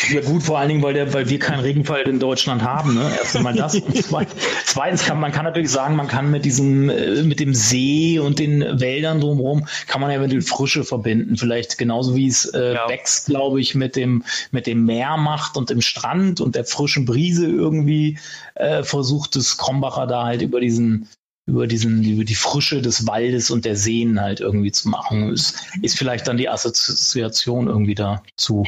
ja 0.10 0.22
gut, 0.22 0.43
vor 0.43 0.60
allen 0.60 0.69
Dingen, 0.69 0.81
weil, 0.81 0.93
der, 0.93 1.14
weil 1.14 1.30
wir 1.30 1.39
keinen 1.39 1.60
Regenwald 1.60 2.07
in 2.07 2.19
Deutschland 2.19 2.64
haben. 2.64 2.95
Ne? 2.95 3.11
Erst 3.18 3.35
einmal 3.35 3.53
das. 3.53 3.73
Zweitens 4.65 5.06
kann 5.06 5.19
man 5.19 5.31
kann 5.31 5.45
natürlich 5.45 5.72
sagen, 5.72 5.95
man 5.95 6.07
kann 6.07 6.31
mit 6.31 6.45
diesem 6.45 6.89
äh, 6.89 7.23
mit 7.23 7.39
dem 7.39 7.53
See 7.53 8.19
und 8.19 8.39
den 8.39 8.80
Wäldern 8.80 9.22
drumherum 9.22 9.68
kann 9.88 10.02
man 10.02 10.11
ja 10.11 10.19
mit 10.19 10.31
Frische 10.48 10.84
verbinden. 10.84 11.38
Vielleicht 11.38 11.77
genauso 11.77 12.15
wie 12.15 12.27
es 12.27 12.45
äh, 12.45 12.73
ja. 12.73 12.88
Becks, 12.88 13.26
glaube 13.26 13.61
ich, 13.61 13.76
mit 13.76 13.95
dem 13.95 14.23
mit 14.52 14.68
dem 14.68 14.85
Meer 14.85 15.18
macht 15.18 15.57
und 15.57 15.69
dem 15.69 15.81
Strand 15.81 16.41
und 16.41 16.56
der 16.56 16.60
frischen 16.65 17.05
Brise 17.05 17.47
irgendwie 17.47 18.19
äh, 18.55 18.83
versucht 18.83 19.35
es 19.35 19.57
Krombacher 19.57 20.07
da 20.07 20.23
halt 20.25 20.41
über 20.41 20.59
diesen 20.59 21.07
über 21.47 21.67
diesen, 21.67 22.03
über 22.03 22.23
die 22.23 22.35
Frische 22.35 22.81
des 22.81 23.07
Waldes 23.07 23.49
und 23.49 23.65
der 23.65 23.75
Seen 23.75 24.21
halt 24.21 24.39
irgendwie 24.39 24.71
zu 24.71 24.89
machen. 24.89 25.33
Ist, 25.33 25.59
ist 25.81 25.97
vielleicht 25.97 26.27
dann 26.27 26.38
die 26.38 26.47
Assoziation 26.47 27.67
irgendwie 27.67 27.95
dazu. 27.95 28.63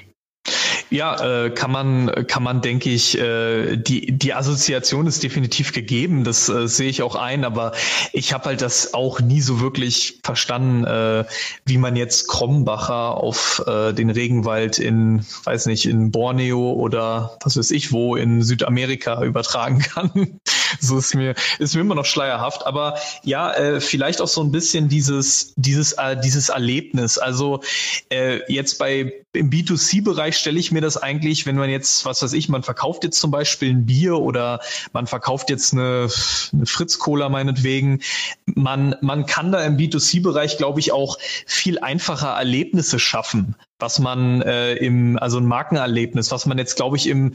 Ja, 0.89 1.45
äh, 1.45 1.49
kann 1.49 1.71
man, 1.71 2.27
kann 2.27 2.43
man, 2.43 2.61
denke 2.61 2.89
ich, 2.89 3.17
äh, 3.17 3.77
die, 3.77 4.11
die 4.11 4.33
Assoziation 4.33 5.07
ist 5.07 5.23
definitiv 5.23 5.71
gegeben, 5.71 6.23
das 6.23 6.49
äh, 6.49 6.67
sehe 6.67 6.89
ich 6.89 7.01
auch 7.01 7.15
ein, 7.15 7.45
aber 7.45 7.73
ich 8.11 8.33
habe 8.33 8.45
halt 8.45 8.61
das 8.61 8.93
auch 8.93 9.19
nie 9.19 9.41
so 9.41 9.59
wirklich 9.59 10.19
verstanden, 10.23 10.85
äh, 10.85 11.25
wie 11.65 11.77
man 11.77 11.95
jetzt 11.95 12.27
Krombacher 12.27 13.17
auf 13.17 13.63
äh, 13.65 13.93
den 13.93 14.09
Regenwald 14.09 14.79
in, 14.79 15.25
weiß 15.43 15.65
nicht, 15.65 15.85
in 15.85 16.11
Borneo 16.11 16.73
oder 16.73 17.37
was 17.43 17.57
weiß 17.57 17.71
ich 17.71 17.91
wo 17.91 18.15
in 18.15 18.41
Südamerika 18.41 19.23
übertragen 19.23 19.79
kann. 19.93 20.39
so 20.79 20.97
ist 20.97 21.15
mir, 21.15 21.35
ist 21.59 21.75
mir 21.75 21.81
immer 21.81 21.95
noch 21.95 22.05
schleierhaft, 22.05 22.65
aber 22.65 22.97
ja, 23.23 23.53
äh, 23.53 23.81
vielleicht 23.81 24.21
auch 24.21 24.27
so 24.27 24.41
ein 24.41 24.51
bisschen 24.51 24.89
dieses, 24.89 25.53
dieses, 25.55 25.93
äh, 25.93 26.19
dieses 26.19 26.49
Erlebnis. 26.49 27.17
Also 27.17 27.61
äh, 28.09 28.39
jetzt 28.51 28.79
bei 28.79 29.13
im 29.33 29.49
B2C-Bereich 29.49 30.37
stelle 30.37 30.59
ich 30.59 30.71
mir 30.71 30.81
das 30.81 30.97
eigentlich, 30.97 31.45
wenn 31.47 31.55
man 31.55 31.69
jetzt, 31.69 32.05
was 32.05 32.21
weiß 32.21 32.33
ich, 32.33 32.49
man 32.49 32.61
verkauft 32.61 33.03
jetzt 33.03 33.19
zum 33.19 33.31
Beispiel 33.31 33.71
ein 33.71 33.85
Bier 33.85 34.17
oder 34.17 34.59
man 34.93 35.07
verkauft 35.07 35.49
jetzt 35.49 35.73
eine, 35.73 36.07
eine 36.53 36.65
Fritz-Cola 36.65 37.29
meinetwegen. 37.29 38.01
Man, 38.45 38.95
man 39.01 39.25
kann 39.25 39.51
da 39.51 39.63
im 39.63 39.77
B2C-Bereich, 39.77 40.57
glaube 40.57 40.79
ich, 40.79 40.91
auch 40.91 41.17
viel 41.47 41.79
einfacher 41.79 42.29
Erlebnisse 42.29 42.99
schaffen, 42.99 43.55
was 43.83 43.99
man 43.99 44.41
äh, 44.41 44.75
im, 44.75 45.19
also 45.19 45.37
ein 45.39 45.45
Markenerlebnis, 45.45 46.31
was 46.31 46.45
man 46.45 46.57
jetzt, 46.57 46.77
glaube 46.77 46.95
ich, 46.95 47.07
im, 47.07 47.33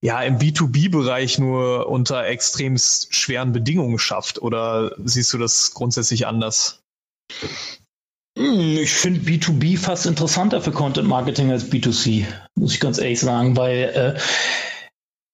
ja, 0.00 0.22
im 0.22 0.38
B2B-Bereich 0.38 1.38
nur 1.38 1.88
unter 1.88 2.26
extrem 2.26 2.78
schweren 2.78 3.52
Bedingungen 3.52 3.98
schafft. 3.98 4.40
Oder 4.40 4.92
siehst 5.04 5.30
du 5.34 5.38
das 5.38 5.74
grundsätzlich 5.74 6.26
anders? 6.26 6.82
Hm, 8.38 8.78
ich 8.78 8.92
finde 8.92 9.20
B2B 9.30 9.76
fast 9.76 10.06
interessanter 10.06 10.62
für 10.62 10.72
Content 10.72 11.06
Marketing 11.06 11.50
als 11.50 11.70
B2C, 11.70 12.24
muss 12.54 12.72
ich 12.72 12.80
ganz 12.80 12.96
ehrlich 12.96 13.20
sagen, 13.20 13.58
weil 13.58 14.16
äh, 14.16 14.20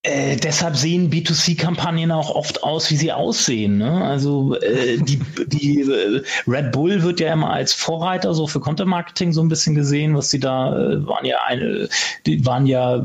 äh, 0.02 0.36
deshalb 0.36 0.76
sehen 0.76 1.10
B2C-Kampagnen 1.10 2.12
auch 2.12 2.30
oft 2.30 2.62
aus, 2.62 2.90
wie 2.90 2.96
sie 2.96 3.12
aussehen. 3.12 3.78
Ne? 3.78 4.04
Also 4.04 4.54
äh, 4.54 4.98
die, 4.98 5.18
die 5.46 5.80
äh, 5.80 6.22
Red 6.46 6.70
Bull 6.70 7.02
wird 7.02 7.18
ja 7.18 7.32
immer 7.32 7.50
als 7.50 7.72
Vorreiter 7.72 8.32
so 8.32 8.46
für 8.46 8.60
Content 8.60 8.88
Marketing 8.88 9.32
so 9.32 9.42
ein 9.42 9.48
bisschen 9.48 9.74
gesehen, 9.74 10.14
was 10.14 10.28
die 10.28 10.38
da 10.38 10.78
äh, 10.78 11.06
waren 11.06 11.24
ja 11.24 11.38
eine, 11.44 11.88
die 12.24 12.46
waren 12.46 12.66
ja 12.66 13.04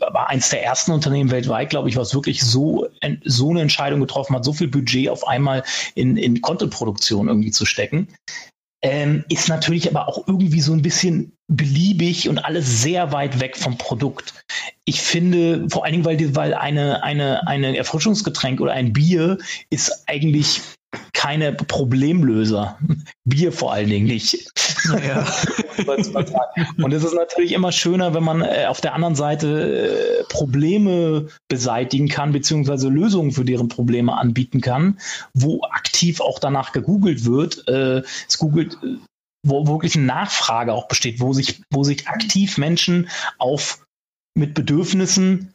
war 0.00 0.30
eins 0.30 0.48
der 0.48 0.64
ersten 0.64 0.92
Unternehmen 0.92 1.30
weltweit, 1.30 1.68
glaube 1.68 1.90
ich, 1.90 1.96
was 1.96 2.14
wirklich 2.14 2.42
so 2.42 2.88
so 3.24 3.50
eine 3.50 3.60
Entscheidung 3.60 4.00
getroffen 4.00 4.34
hat, 4.34 4.44
so 4.44 4.54
viel 4.54 4.68
Budget 4.68 5.10
auf 5.10 5.28
einmal 5.28 5.62
in 5.94 6.16
in 6.16 6.40
Content-Produktion 6.40 7.28
irgendwie 7.28 7.50
zu 7.50 7.66
stecken 7.66 8.08
ähm, 8.82 9.24
ist 9.28 9.48
natürlich 9.48 9.88
aber 9.88 10.08
auch 10.08 10.26
irgendwie 10.26 10.60
so 10.60 10.72
ein 10.72 10.82
bisschen 10.82 11.36
beliebig 11.48 12.28
und 12.28 12.38
alles 12.38 12.82
sehr 12.82 13.12
weit 13.12 13.40
weg 13.40 13.56
vom 13.56 13.76
Produkt. 13.76 14.34
Ich 14.84 15.00
finde, 15.00 15.66
vor 15.68 15.84
allen 15.84 15.92
Dingen, 15.92 16.04
weil, 16.04 16.34
weil 16.34 16.54
eine, 16.54 17.02
eine, 17.02 17.46
eine 17.46 17.76
Erfrischungsgetränk 17.76 18.60
oder 18.60 18.72
ein 18.72 18.92
Bier 18.92 19.38
ist 19.68 20.04
eigentlich 20.06 20.62
keine 21.12 21.52
Problemlöser. 21.52 22.78
Bier 23.24 23.52
vor 23.52 23.72
allen 23.72 23.88
Dingen 23.88 24.06
nicht. 24.06 24.50
Ja. 25.06 25.26
und 26.82 26.92
es 26.92 27.04
ist 27.04 27.14
natürlich 27.14 27.52
immer 27.52 27.72
schöner, 27.72 28.14
wenn 28.14 28.24
man 28.24 28.42
äh, 28.42 28.66
auf 28.66 28.80
der 28.80 28.94
anderen 28.94 29.14
Seite 29.14 30.20
äh, 30.20 30.24
Probleme 30.24 31.28
beseitigen 31.48 32.08
kann, 32.08 32.32
beziehungsweise 32.32 32.88
Lösungen 32.88 33.32
für 33.32 33.44
deren 33.44 33.68
Probleme 33.68 34.16
anbieten 34.16 34.60
kann, 34.60 34.98
wo 35.34 35.62
aktiv 35.62 36.20
auch 36.20 36.38
danach 36.38 36.72
gegoogelt 36.72 37.24
wird. 37.24 37.68
Äh, 37.68 38.02
es 38.28 38.38
googelt 38.38 38.78
wo 39.42 39.66
wirklich 39.66 39.96
eine 39.96 40.04
Nachfrage 40.04 40.74
auch 40.74 40.86
besteht, 40.88 41.20
wo 41.20 41.32
sich, 41.32 41.62
wo 41.70 41.82
sich 41.82 42.08
aktiv 42.08 42.58
Menschen 42.58 43.08
auf 43.38 43.84
mit 44.34 44.54
Bedürfnissen 44.54 45.54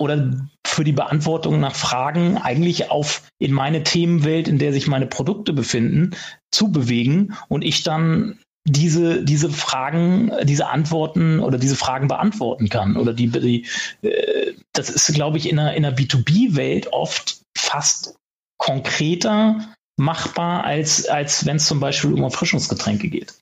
oder 0.00 0.48
für 0.66 0.82
die 0.82 0.92
Beantwortung 0.92 1.60
nach 1.60 1.74
Fragen 1.74 2.38
eigentlich 2.38 2.90
auf 2.90 3.28
in 3.38 3.52
meine 3.52 3.82
Themenwelt, 3.82 4.48
in 4.48 4.58
der 4.58 4.72
sich 4.72 4.86
meine 4.86 5.06
Produkte 5.06 5.52
befinden, 5.52 6.16
zu 6.50 6.72
bewegen 6.72 7.36
und 7.48 7.62
ich 7.62 7.82
dann 7.82 8.38
diese, 8.64 9.22
diese 9.24 9.50
Fragen, 9.50 10.32
diese 10.44 10.68
Antworten 10.68 11.40
oder 11.40 11.58
diese 11.58 11.76
Fragen 11.76 12.08
beantworten 12.08 12.68
kann. 12.68 12.96
Oder 12.96 13.12
die, 13.12 13.28
die 13.28 13.66
äh, 14.02 14.54
das 14.72 14.88
ist, 14.88 15.12
glaube 15.14 15.38
ich, 15.38 15.48
in 15.48 15.58
einer, 15.58 15.74
in 15.74 15.84
einer 15.84 15.96
B2B-Welt 15.96 16.92
oft 16.92 17.42
fast 17.56 18.16
konkreter 18.58 19.74
machbar, 19.96 20.64
als, 20.64 21.08
als 21.08 21.44
wenn 21.44 21.56
es 21.56 21.66
zum 21.66 21.80
Beispiel 21.80 22.12
um 22.12 22.22
Erfrischungsgetränke 22.22 23.08
geht. 23.08 23.34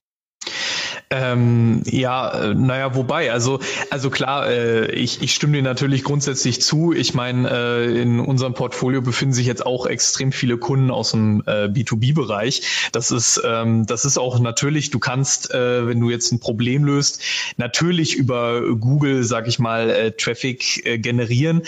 Ähm, 1.10 1.82
ja, 1.86 2.51
äh, 2.51 2.55
naja, 2.55 2.94
wobei, 2.94 3.32
also, 3.32 3.60
also 3.89 4.10
klar, 4.10 4.47
äh, 4.51 4.93
ich, 4.93 5.22
ich 5.22 5.32
stimme 5.32 5.55
dir 5.55 5.62
natürlich 5.62 6.05
grundsätzlich 6.05 6.60
zu. 6.60 6.93
Ich 6.93 7.14
meine, 7.14 7.48
äh, 7.51 8.02
in 8.02 8.20
unserem 8.20 8.52
Portfolio 8.52 9.01
befinden 9.01 9.32
sich 9.32 9.47
jetzt 9.47 9.64
auch 9.64 9.86
extrem 9.86 10.32
viele 10.32 10.59
Kunden 10.59 10.90
aus 10.90 11.12
dem 11.12 11.43
äh, 11.47 11.64
B2B-Bereich. 11.64 12.90
Das 12.93 13.10
ist, 13.10 13.40
ähm, 13.43 13.86
das 13.86 14.05
ist 14.05 14.18
auch 14.18 14.39
natürlich, 14.39 14.90
du 14.90 14.98
kannst, 14.98 15.51
äh, 15.51 15.86
wenn 15.86 15.98
du 15.98 16.10
jetzt 16.10 16.30
ein 16.30 16.40
Problem 16.40 16.85
löst, 16.85 17.22
natürlich 17.56 18.14
über 18.14 18.60
Google, 18.74 19.24
sag 19.24 19.48
ich 19.48 19.59
mal, 19.59 19.89
äh, 19.89 20.12
Traffic 20.12 20.85
äh, 20.85 20.98
generieren, 20.98 21.62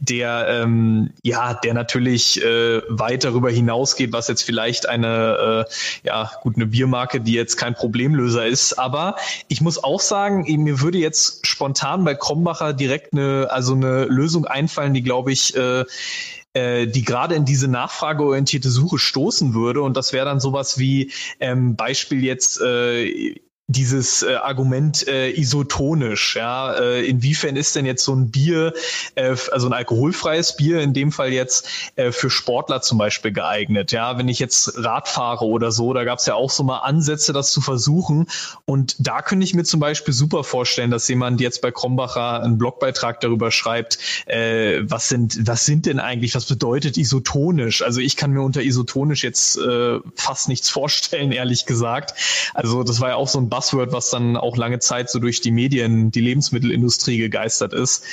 der 0.00 0.46
ähm, 0.48 1.10
ja, 1.22 1.52
der 1.52 1.74
natürlich 1.74 2.42
äh, 2.42 2.80
weit 2.88 3.24
darüber 3.24 3.50
hinausgeht, 3.50 4.12
was 4.12 4.28
jetzt 4.28 4.42
vielleicht 4.42 4.88
eine, 4.88 5.66
äh, 5.68 6.06
ja, 6.06 6.30
gut, 6.40 6.56
eine 6.56 6.66
Biermarke, 6.66 7.20
die 7.20 7.34
jetzt 7.34 7.56
kein 7.56 7.74
Problemlöser 7.74 8.46
ist, 8.46 8.78
aber 8.86 9.16
ich 9.48 9.60
muss 9.60 9.82
auch 9.82 10.00
sagen, 10.00 10.44
mir 10.62 10.80
würde 10.80 10.98
jetzt 10.98 11.44
spontan 11.44 12.04
bei 12.04 12.14
Krombacher 12.14 12.72
direkt 12.72 13.12
eine, 13.12 13.48
also 13.50 13.74
eine 13.74 14.04
Lösung 14.04 14.46
einfallen, 14.46 14.94
die 14.94 15.02
glaube 15.02 15.32
ich, 15.32 15.56
äh, 15.56 15.84
äh, 16.54 16.86
die 16.86 17.02
gerade 17.02 17.34
in 17.34 17.44
diese 17.44 17.66
nachfrageorientierte 17.66 18.70
Suche 18.70 18.98
stoßen 18.98 19.54
würde. 19.54 19.82
Und 19.82 19.96
das 19.96 20.12
wäre 20.12 20.24
dann 20.24 20.38
sowas 20.38 20.78
wie 20.78 21.10
ähm, 21.40 21.74
Beispiel 21.74 22.24
jetzt, 22.24 22.60
äh, 22.60 23.34
dieses 23.68 24.22
äh, 24.22 24.34
Argument 24.36 25.08
äh, 25.08 25.30
isotonisch. 25.30 26.36
Ja, 26.36 26.74
äh, 26.74 27.04
inwiefern 27.04 27.56
ist 27.56 27.74
denn 27.74 27.84
jetzt 27.84 28.04
so 28.04 28.14
ein 28.14 28.30
Bier, 28.30 28.72
äh, 29.16 29.34
also 29.50 29.66
ein 29.66 29.72
alkoholfreies 29.72 30.56
Bier 30.56 30.80
in 30.82 30.94
dem 30.94 31.10
Fall 31.10 31.32
jetzt 31.32 31.68
äh, 31.96 32.12
für 32.12 32.30
Sportler 32.30 32.80
zum 32.80 32.98
Beispiel 32.98 33.32
geeignet? 33.32 33.90
Ja, 33.90 34.18
wenn 34.18 34.28
ich 34.28 34.38
jetzt 34.38 34.78
Rad 34.84 35.08
fahre 35.08 35.46
oder 35.46 35.72
so, 35.72 35.92
da 35.92 36.04
gab 36.04 36.20
es 36.20 36.26
ja 36.26 36.34
auch 36.34 36.50
so 36.50 36.62
mal 36.62 36.78
Ansätze, 36.78 37.32
das 37.32 37.50
zu 37.50 37.60
versuchen. 37.60 38.28
Und 38.66 38.94
da 39.00 39.20
könnte 39.20 39.42
ich 39.42 39.54
mir 39.54 39.64
zum 39.64 39.80
Beispiel 39.80 40.14
super 40.14 40.44
vorstellen, 40.44 40.92
dass 40.92 41.08
jemand 41.08 41.40
jetzt 41.40 41.60
bei 41.60 41.72
Krombacher 41.72 42.42
einen 42.42 42.58
Blogbeitrag 42.58 43.20
darüber 43.20 43.50
schreibt, 43.50 43.98
äh, 44.26 44.82
was 44.82 45.08
sind, 45.08 45.44
was 45.44 45.64
sind 45.64 45.86
denn 45.86 45.98
eigentlich, 45.98 46.36
was 46.36 46.44
bedeutet 46.44 46.96
isotonisch? 46.96 47.82
Also 47.82 48.00
ich 48.00 48.16
kann 48.16 48.30
mir 48.30 48.42
unter 48.42 48.62
isotonisch 48.62 49.24
jetzt 49.24 49.58
äh, 49.58 49.98
fast 50.14 50.48
nichts 50.48 50.70
vorstellen, 50.70 51.32
ehrlich 51.36 51.66
gesagt. 51.66 52.14
Also 52.54 52.84
das 52.84 53.00
war 53.00 53.08
ja 53.08 53.16
auch 53.16 53.26
so 53.26 53.40
ein 53.40 53.55
Buzzword, 53.56 53.92
was 53.92 54.10
dann 54.10 54.36
auch 54.36 54.58
lange 54.58 54.80
Zeit 54.80 55.08
so 55.08 55.18
durch 55.18 55.40
die 55.40 55.50
Medien, 55.50 56.10
die 56.10 56.20
Lebensmittelindustrie 56.20 57.16
gegeistert 57.16 57.72
ist. 57.72 58.04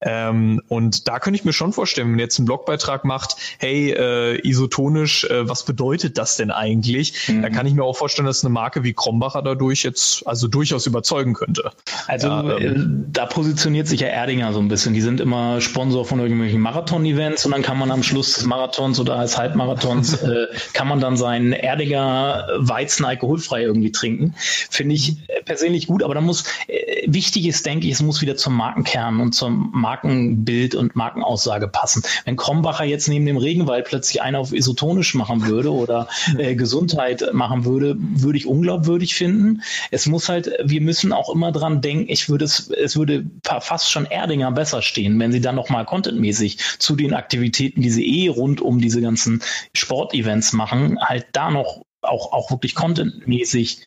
Ähm, 0.00 0.62
und 0.68 1.08
da 1.08 1.18
könnte 1.18 1.38
ich 1.38 1.44
mir 1.44 1.52
schon 1.52 1.72
vorstellen, 1.72 2.06
wenn 2.06 2.12
man 2.12 2.20
jetzt 2.20 2.38
einen 2.38 2.46
Blogbeitrag 2.46 3.04
macht, 3.04 3.34
hey, 3.58 3.90
äh, 3.90 4.48
isotonisch, 4.48 5.24
äh, 5.24 5.48
was 5.48 5.64
bedeutet 5.64 6.18
das 6.18 6.36
denn 6.36 6.52
eigentlich? 6.52 7.28
Mhm. 7.28 7.42
Da 7.42 7.50
kann 7.50 7.66
ich 7.66 7.74
mir 7.74 7.82
auch 7.82 7.96
vorstellen, 7.96 8.26
dass 8.26 8.44
eine 8.44 8.52
Marke 8.52 8.84
wie 8.84 8.92
Krombacher 8.92 9.42
dadurch 9.42 9.82
jetzt 9.82 10.24
also 10.26 10.46
durchaus 10.46 10.86
überzeugen 10.86 11.34
könnte. 11.34 11.72
Also 12.06 12.28
ja, 12.28 12.58
ähm, 12.58 13.06
da 13.12 13.26
positioniert 13.26 13.88
sich 13.88 14.00
ja 14.00 14.08
Erdinger 14.08 14.52
so 14.52 14.60
ein 14.60 14.68
bisschen. 14.68 14.94
Die 14.94 15.00
sind 15.00 15.20
immer 15.20 15.60
Sponsor 15.60 16.04
von 16.04 16.20
irgendwelchen 16.20 16.60
Marathon-Events 16.60 17.44
und 17.44 17.52
dann 17.52 17.62
kann 17.62 17.76
man 17.76 17.90
am 17.90 18.04
Schluss 18.04 18.34
des 18.34 18.44
Marathons 18.44 19.00
oder 19.00 19.16
als 19.16 19.36
Halbmarathons 19.36 20.14
äh, 20.22 20.46
kann 20.74 20.86
man 20.86 21.00
dann 21.00 21.16
seinen 21.16 21.52
Erdinger 21.52 22.46
Weizen 22.58 23.04
alkoholfrei 23.04 23.62
irgendwie 23.62 23.90
trinken. 23.90 24.34
Finde 24.70 24.91
finde 24.92 25.22
ich 25.26 25.28
äh, 25.28 25.42
persönlich 25.42 25.86
gut, 25.86 26.02
aber 26.02 26.14
da 26.14 26.20
muss, 26.20 26.44
äh, 26.68 27.02
wichtig 27.06 27.46
ist, 27.46 27.64
denke 27.66 27.86
ich, 27.86 27.94
es 27.94 28.02
muss 28.02 28.20
wieder 28.20 28.36
zum 28.36 28.54
Markenkern 28.54 29.20
und 29.20 29.32
zum 29.32 29.70
Markenbild 29.72 30.74
und 30.74 30.96
Markenaussage 30.96 31.68
passen. 31.68 32.02
Wenn 32.24 32.36
Krombacher 32.36 32.84
jetzt 32.84 33.08
neben 33.08 33.26
dem 33.26 33.36
Regenwald 33.36 33.86
plötzlich 33.86 34.22
einen 34.22 34.36
auf 34.36 34.52
isotonisch 34.52 35.14
machen 35.14 35.46
würde 35.46 35.72
oder 35.72 36.08
äh, 36.38 36.54
Gesundheit 36.54 37.32
machen 37.32 37.64
würde, 37.64 37.96
würde 37.98 38.38
ich 38.38 38.46
unglaubwürdig 38.46 39.14
finden. 39.14 39.62
Es 39.90 40.06
muss 40.06 40.28
halt, 40.28 40.50
wir 40.62 40.80
müssen 40.80 41.12
auch 41.12 41.32
immer 41.32 41.52
dran 41.52 41.80
denken, 41.80 42.06
ich 42.08 42.28
würde 42.28 42.44
es, 42.44 42.68
es 42.70 42.96
würde 42.96 43.24
fast 43.42 43.90
schon 43.90 44.06
Erdinger 44.06 44.52
besser 44.52 44.82
stehen, 44.82 45.18
wenn 45.18 45.32
sie 45.32 45.40
dann 45.40 45.54
nochmal 45.54 45.84
contentmäßig 45.84 46.58
zu 46.78 46.96
den 46.96 47.14
Aktivitäten, 47.14 47.82
die 47.82 47.90
sie 47.90 48.24
eh 48.24 48.28
rund 48.28 48.60
um 48.60 48.80
diese 48.80 49.00
ganzen 49.00 49.42
Sportevents 49.74 50.52
machen, 50.52 50.98
halt 51.00 51.26
da 51.32 51.50
noch 51.50 51.82
auch, 52.02 52.32
auch 52.32 52.50
wirklich 52.50 52.74
contentmäßig 52.74 53.86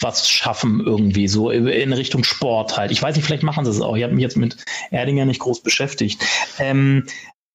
was 0.00 0.28
schaffen 0.28 0.80
irgendwie 0.84 1.28
so 1.28 1.50
in 1.50 1.92
Richtung 1.92 2.24
Sport 2.24 2.76
halt. 2.76 2.90
Ich 2.90 3.02
weiß 3.02 3.16
nicht, 3.16 3.24
vielleicht 3.24 3.42
machen 3.42 3.64
sie 3.64 3.70
es 3.70 3.80
auch. 3.80 3.96
Ich 3.96 4.04
habe 4.04 4.14
mich 4.14 4.22
jetzt 4.22 4.36
mit 4.36 4.64
Erdinger 4.90 5.24
nicht 5.24 5.40
groß 5.40 5.62
beschäftigt. 5.62 6.24
Ähm, 6.58 7.06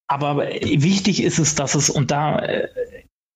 aber 0.06 0.36
wichtig 0.38 1.22
ist 1.22 1.38
es, 1.38 1.54
dass 1.54 1.74
es 1.74 1.88
und 1.88 2.10
da 2.10 2.38
äh, 2.40 2.68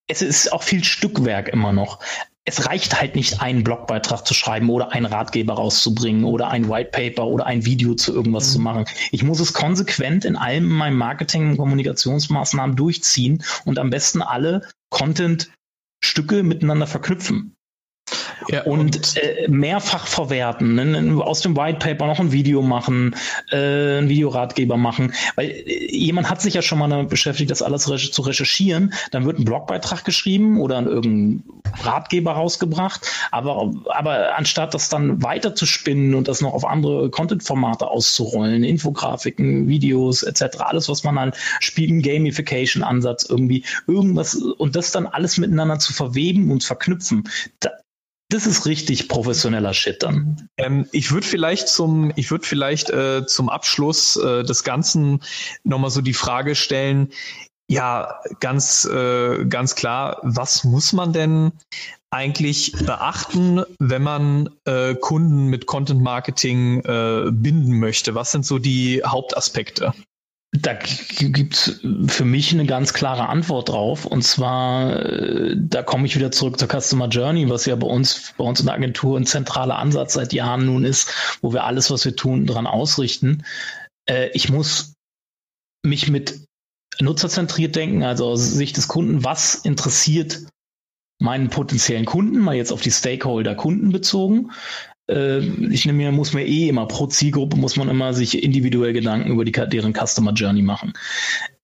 es 0.09 0.22
ist 0.22 0.52
auch 0.52 0.62
viel 0.62 0.85
Stückwerk 0.85 1.48
immer 1.48 1.72
noch. 1.72 2.01
Es 2.44 2.66
reicht 2.66 2.98
halt 2.98 3.14
nicht, 3.14 3.43
einen 3.43 3.62
Blogbeitrag 3.62 4.26
zu 4.26 4.32
schreiben 4.32 4.70
oder 4.70 4.93
einen 4.93 5.05
Ratgeber 5.05 5.55
rauszubringen 5.55 6.24
oder 6.24 6.48
ein 6.48 6.70
White 6.70 6.90
Paper 6.93 7.26
oder 7.26 7.44
ein 7.44 7.66
Video 7.66 7.94
zu 7.94 8.14
irgendwas 8.14 8.48
mhm. 8.48 8.52
zu 8.52 8.59
machen. 8.60 8.85
Ich 9.12 9.22
muss 9.22 9.39
es 9.39 9.52
konsequent 9.52 10.24
in 10.24 10.36
allen 10.36 10.64
meinen 10.64 10.97
Marketing- 10.97 11.51
und 11.51 11.56
Kommunikationsmaßnahmen 11.59 12.74
durchziehen 12.74 13.44
und 13.66 13.78
am 13.78 13.90
besten 13.90 14.22
alle 14.22 14.66
Content-Stücke 14.89 16.43
miteinander 16.43 16.86
verknüpfen. 16.86 17.57
Ja, 18.48 18.62
und, 18.62 18.81
und 18.81 19.16
äh, 19.16 19.48
mehrfach 19.48 20.06
verwerten, 20.06 20.74
ne? 20.74 21.24
aus 21.24 21.40
dem 21.40 21.56
White 21.56 21.78
Paper 21.78 22.06
noch 22.06 22.20
ein 22.20 22.32
Video 22.32 22.62
machen, 22.62 23.16
äh, 23.51 23.98
ein 23.98 24.09
Videoratgeber 24.09 24.77
machen, 24.77 25.12
weil 25.35 25.51
äh, 25.51 25.94
jemand 25.94 26.31
hat 26.31 26.40
sich 26.40 26.55
ja 26.55 26.62
schon 26.62 26.78
mal 26.78 26.89
damit 26.89 27.09
beschäftigt, 27.09 27.51
das 27.51 27.62
alles 27.62 27.90
re 27.90 27.98
zu 27.98 28.23
recherchieren, 28.23 28.94
dann 29.10 29.27
wird 29.27 29.39
ein 29.39 29.44
Blogbeitrag 29.44 30.05
geschrieben 30.05 30.60
oder 30.60 30.81
irgendein 30.82 31.43
Ratgeber 31.82 32.32
rausgebracht, 32.32 33.10
aber, 33.31 33.73
aber 33.86 34.36
anstatt 34.36 34.73
das 34.73 34.89
dann 34.89 35.23
weiter 35.23 35.55
zu 35.55 35.66
spinnen 35.66 36.15
und 36.15 36.28
das 36.28 36.40
noch 36.40 36.55
auf 36.55 36.65
andere 36.65 37.10
Content-Formate 37.10 37.89
auszurollen, 37.89 38.62
Infografiken, 38.65 39.69
Videos 39.69 40.23
etc., 40.23 40.60
alles, 40.60 40.89
was 40.89 41.02
man 41.05 41.19
halt 41.19 41.36
spielen, 41.60 42.02
Gamification-Ansatz 42.02 43.27
irgendwie, 43.28 43.65
irgendwas 43.86 44.35
und 44.36 44.77
das 44.77 44.93
dann 44.93 45.06
alles 45.06 45.39
miteinander 45.39 45.78
zu 45.78 45.93
verweben 45.93 46.51
und 46.51 46.62
verknüpfen, 46.62 47.28
da, 47.60 47.70
das 48.28 48.46
ist 48.46 48.66
richtig 48.66 49.09
professioneller 49.09 49.72
Shit 49.72 50.02
dann. 50.02 50.48
Ähm, 50.56 50.86
ich 50.92 51.12
würde 51.12 51.26
vielleicht 51.26 51.68
zum, 51.68 52.12
ich 52.16 52.30
würde 52.30 52.46
vielleicht 52.46 52.90
äh, 52.90 53.26
zum 53.26 53.48
Abschluss 53.48 54.16
äh, 54.16 54.42
des 54.42 54.64
Ganzen 54.64 55.22
nochmal 55.64 55.90
so 55.90 56.02
die 56.02 56.14
Frage 56.14 56.55
stellen, 56.55 57.10
ja, 57.70 58.20
ganz, 58.40 58.86
äh, 58.86 59.44
ganz 59.44 59.74
klar, 59.74 60.20
was 60.22 60.64
muss 60.64 60.94
man 60.94 61.12
denn 61.12 61.52
eigentlich 62.10 62.72
beachten, 62.72 63.62
wenn 63.78 64.02
man 64.02 64.48
äh, 64.64 64.94
Kunden 64.94 65.48
mit 65.48 65.66
Content 65.66 66.00
Marketing 66.00 66.80
äh, 66.80 67.30
binden 67.30 67.78
möchte? 67.78 68.14
Was 68.14 68.32
sind 68.32 68.46
so 68.46 68.59
die 68.59 69.02
Hauptaspekte? 69.05 69.92
Da 70.52 70.72
gibt 70.72 71.54
es 71.54 71.80
für 72.06 72.24
mich 72.24 72.52
eine 72.52 72.64
ganz 72.64 72.94
klare 72.94 73.28
Antwort 73.28 73.68
drauf. 73.68 74.06
Und 74.06 74.22
zwar, 74.22 74.96
äh, 74.96 75.54
da 75.58 75.82
komme 75.82 76.06
ich 76.06 76.16
wieder 76.16 76.30
zurück 76.30 76.58
zur 76.58 76.68
Customer 76.68 77.08
Journey, 77.08 77.50
was 77.50 77.66
ja 77.66 77.76
bei 77.76 77.86
uns, 77.86 78.32
bei 78.38 78.44
uns 78.44 78.60
in 78.60 78.66
der 78.66 78.74
Agentur 78.74 79.18
ein 79.18 79.26
zentraler 79.26 79.78
Ansatz 79.78 80.14
seit 80.14 80.32
Jahren 80.32 80.64
nun 80.64 80.84
ist, 80.84 81.38
wo 81.42 81.52
wir 81.52 81.64
alles, 81.64 81.90
was 81.90 82.04
wir 82.06 82.16
tun, 82.16 82.46
daran 82.46 82.66
ausrichten. 82.66 83.44
Äh, 84.08 84.30
ich 84.32 84.48
muss 84.48 84.94
mich 85.84 86.08
mit 86.08 86.40
nutzerzentriert 86.98 87.76
denken, 87.76 88.02
also 88.02 88.26
aus 88.26 88.50
Sicht 88.50 88.76
des 88.78 88.88
Kunden, 88.88 89.24
was 89.24 89.54
interessiert 89.54 90.46
meinen 91.20 91.50
potenziellen 91.50 92.06
Kunden, 92.06 92.38
mal 92.38 92.54
jetzt 92.54 92.72
auf 92.72 92.80
die 92.80 92.90
Stakeholder 92.90 93.54
Kunden 93.54 93.90
bezogen, 93.90 94.52
ich 95.09 95.86
nehme 95.86 95.98
mir, 95.98 96.12
muss 96.12 96.35
mir 96.35 96.47
eh 96.47 96.68
immer 96.68 96.86
pro 96.86 97.06
Zielgruppe 97.06 97.56
muss 97.56 97.76
man 97.76 97.89
immer 97.89 98.12
sich 98.12 98.43
individuell 98.43 98.93
Gedanken 98.93 99.30
über 99.30 99.44
die, 99.44 99.52
deren 99.52 99.94
Customer 99.94 100.32
Journey 100.32 100.62
machen. 100.62 100.93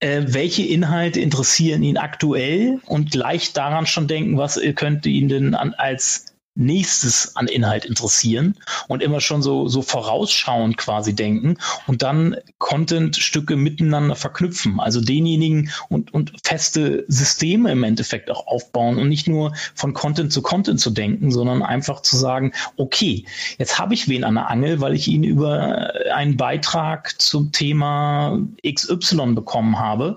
Äh, 0.01 0.23
welche 0.29 0.63
Inhalte 0.63 1.21
interessieren 1.21 1.83
ihn 1.83 1.99
aktuell 1.99 2.81
und 2.87 3.11
gleich 3.11 3.53
daran 3.53 3.87
schon 3.87 4.09
denken, 4.09 4.39
was 4.39 4.61
könnte 4.75 5.11
ihn 5.11 5.29
denn 5.29 5.55
an, 5.55 5.75
als 5.75 6.34
nächstes 6.55 7.35
an 7.37 7.49
Inhalt 7.49 7.85
interessieren 7.85 8.57
und 8.87 9.03
immer 9.03 9.21
schon 9.21 9.43
so, 9.43 9.69
so 9.69 9.83
vorausschauend 9.83 10.77
quasi 10.77 11.15
denken 11.15 11.57
und 11.87 12.03
dann 12.03 12.37
Content-Stücke 12.59 13.57
miteinander 13.57 14.15
verknüpfen. 14.15 14.79
Also 14.79 15.01
denjenigen 15.01 15.71
und, 15.89 16.15
und 16.15 16.33
feste 16.45 17.05
Systeme 17.09 17.73
im 17.73 17.83
Endeffekt 17.83 18.31
auch 18.31 18.47
aufbauen 18.47 18.99
und 18.99 19.09
nicht 19.09 19.27
nur 19.27 19.55
von 19.75 19.95
Content 19.95 20.33
zu 20.33 20.43
Content 20.43 20.81
zu 20.81 20.91
denken, 20.91 21.31
sondern 21.33 21.63
einfach 21.63 22.03
zu 22.03 22.17
sagen, 22.17 22.53
okay, 22.77 23.25
jetzt 23.59 23.79
habe 23.79 23.95
ich 23.95 24.09
wen 24.09 24.25
an 24.25 24.35
der 24.35 24.51
Angel, 24.51 24.81
weil 24.81 24.95
ich 24.95 25.09
ihn 25.09 25.25
über 25.25 25.93
einen 26.15 26.37
Beitrag 26.37 27.21
zum 27.21 27.51
Thema 27.51 28.39
XY 28.65 29.35
bekommen 29.35 29.79
habe. 29.79 30.17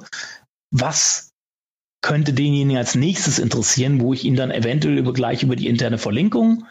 Was 0.69 1.26
könnte 2.01 2.33
denjenigen 2.33 2.77
als 2.77 2.95
nächstes 2.95 3.39
interessieren, 3.39 3.99
wo 4.01 4.13
ich 4.13 4.23
ihn 4.23 4.35
dann 4.35 4.51
eventuell 4.51 4.97
über, 4.97 5.13
gleich 5.13 5.43
über 5.43 5.55
die 5.55 5.67
interne 5.67 5.97
Verlinkung 5.97 6.65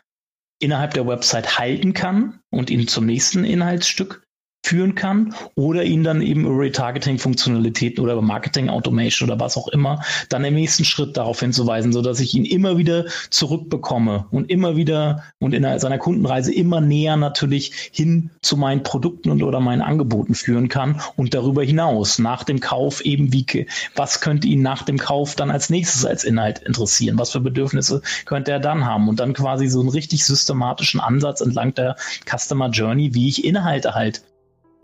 innerhalb 0.59 0.95
der 0.95 1.07
Website 1.07 1.59
halten 1.59 1.93
kann 1.93 2.41
und 2.51 2.71
ihn 2.71 2.89
zum 2.89 3.07
nächsten 3.07 3.45
Inhaltsstück 3.45 4.26
führen 4.67 4.97
kann 4.97 5.33
oder 5.55 5.85
ihn 5.85 6.03
dann 6.03 6.21
eben 6.21 6.45
über 6.45 6.59
Retargeting-Funktionalitäten 6.59 8.03
oder 8.03 8.15
über 8.15 8.23
Marketing-Automation 8.23 9.31
oder 9.31 9.39
was 9.39 9.57
auch 9.57 9.69
immer 9.69 10.03
dann 10.29 10.45
im 10.45 10.55
nächsten 10.55 10.85
Schritt 10.85 11.17
darauf 11.17 11.39
hinzuweisen, 11.39 11.93
sodass 11.93 12.19
ich 12.19 12.35
ihn 12.35 12.45
immer 12.45 12.77
wieder 12.77 13.05
zurückbekomme 13.31 14.27
und 14.31 14.51
immer 14.51 14.77
wieder 14.77 15.23
und 15.39 15.55
in 15.55 15.79
seiner 15.79 15.99
Kundenreise 15.99 16.53
immer 16.53 16.81
näher 16.81 17.17
natürlich 17.17 17.91
hin 17.93 18.31
zu 18.43 18.57
meinen 18.57 18.83
Produkten 18.83 19.31
und 19.31 19.43
oder 19.43 19.61
meinen 19.61 19.83
Angeboten 19.83 20.35
führen 20.35 20.69
kann 20.69 21.01
und 21.17 21.35
darüber 21.35 21.63
hinaus 21.63 22.19
nach 22.19 22.43
dem 22.43 22.59
Kauf 22.59 23.01
eben 23.03 23.33
wie, 23.33 23.69
was 23.95 24.21
könnte 24.21 24.49
ihn 24.49 24.63
nach 24.63 24.83
dem 24.83 24.99
Kauf 24.99 25.37
dann 25.37 25.53
als 25.53 25.71
nächstes 25.71 26.05
als 26.05 26.25
Inhalt 26.25 26.59
interessieren, 26.59 27.19
was 27.19 27.31
für 27.31 27.41
Bedürfnisse 27.41 28.03
könnte 28.25 28.51
er 28.51 28.61
dann 28.61 28.85
haben? 28.85 29.09
Und 29.09 29.21
dann 29.21 29.33
quasi 29.33 29.69
so 29.69 29.79
einen 29.81 29.91
richtig 29.91 30.25
systematischen 30.25 30.99
Ansatz 30.99 31.41
entlang 31.41 31.75
der 31.75 31.97
Customer 32.29 32.71
Journey, 32.71 33.15
wie 33.15 33.29
ich 33.29 33.45
Inhalte 33.45 33.95
halt 33.95 34.23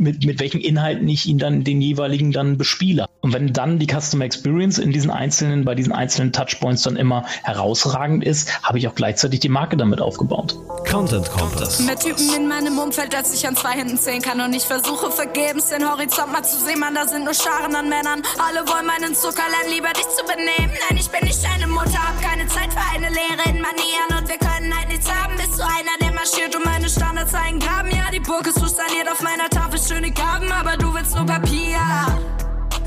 mit, 0.02 0.24
mit 0.24 0.40
welchen 0.40 0.60
Inhalten 0.60 1.08
ich 1.08 1.26
ihn 1.26 1.38
dann 1.38 1.64
den 1.64 1.80
jeweiligen 1.80 2.32
dann 2.32 2.58
bespiele. 2.58 3.06
Und 3.20 3.32
wenn 3.32 3.52
dann 3.52 3.78
die 3.78 3.86
Customer 3.86 4.24
Experience 4.24 4.78
in 4.78 4.92
diesen 4.92 5.10
einzelnen, 5.10 5.64
bei 5.64 5.74
diesen 5.74 5.92
einzelnen 5.92 6.32
Touchpoints 6.32 6.82
dann 6.82 6.96
immer 6.96 7.24
herausragend 7.44 8.24
ist, 8.24 8.62
habe 8.62 8.78
ich 8.78 8.88
auch 8.88 8.94
gleichzeitig 8.94 9.40
die 9.40 9.48
Marke 9.48 9.76
damit 9.76 10.00
aufgebaut. 10.00 10.58
Content 10.90 11.30
Kompass. 11.30 11.80
Mit 11.80 12.00
Typen 12.00 12.34
in 12.36 12.48
meinem 12.48 12.78
Umfeld, 12.78 13.12
dass 13.12 13.32
ich 13.32 13.46
an 13.46 13.56
zwei 13.56 13.72
Händen 13.72 13.96
zählen 13.96 14.20
kann 14.20 14.40
und 14.40 14.52
ich 14.52 14.64
versuche 14.64 15.10
vergebens 15.10 15.68
den 15.68 15.88
Horizont 15.88 16.32
mal 16.32 16.42
zu 16.42 16.58
sehen, 16.58 16.80
man, 16.80 16.94
da 16.94 17.06
sind 17.06 17.24
nur 17.24 17.34
Scharen 17.34 17.74
an 17.74 17.88
Männern. 17.88 18.22
Alle 18.38 18.66
wollen 18.68 18.86
meinen 18.86 19.14
Zucker 19.14 19.46
lernen, 19.48 19.72
lieber 19.72 19.92
dich 19.94 20.08
zu 20.08 20.24
benehmen. 20.26 20.74
Nein, 20.88 20.98
ich 20.98 21.08
bin 21.08 21.24
nicht 21.24 21.42
deine 21.44 21.68
Mutter, 21.68 22.02
hab 22.02 22.20
keine 22.20 22.46
Zeit 22.48 22.72
für 22.72 22.82
eine 22.94 23.08
Lehre 23.08 23.44
in 23.48 23.62
Manieren 23.62 24.10
und 24.18 24.28
wir 24.28 24.38
können 24.38 24.76
halt 24.76 24.88
nichts 24.88 25.08
haben, 25.08 25.36
bis 25.36 25.56
zu 25.56 25.62
einer 25.62 26.01
marschiert 26.22 26.54
und 26.54 26.64
meine 26.64 26.88
Standards 26.88 27.34
eingraben. 27.34 27.90
Ja, 27.90 28.10
die 28.12 28.20
Burg 28.20 28.46
ist 28.46 28.58
so 28.58 28.66
saniert, 28.66 29.10
auf 29.10 29.20
meiner 29.22 29.48
Tafel 29.50 29.78
schöne 29.78 30.12
Gaben, 30.12 30.50
aber 30.52 30.76
du 30.76 30.94
willst 30.94 31.16
nur 31.16 31.26
Papier. 31.26 31.80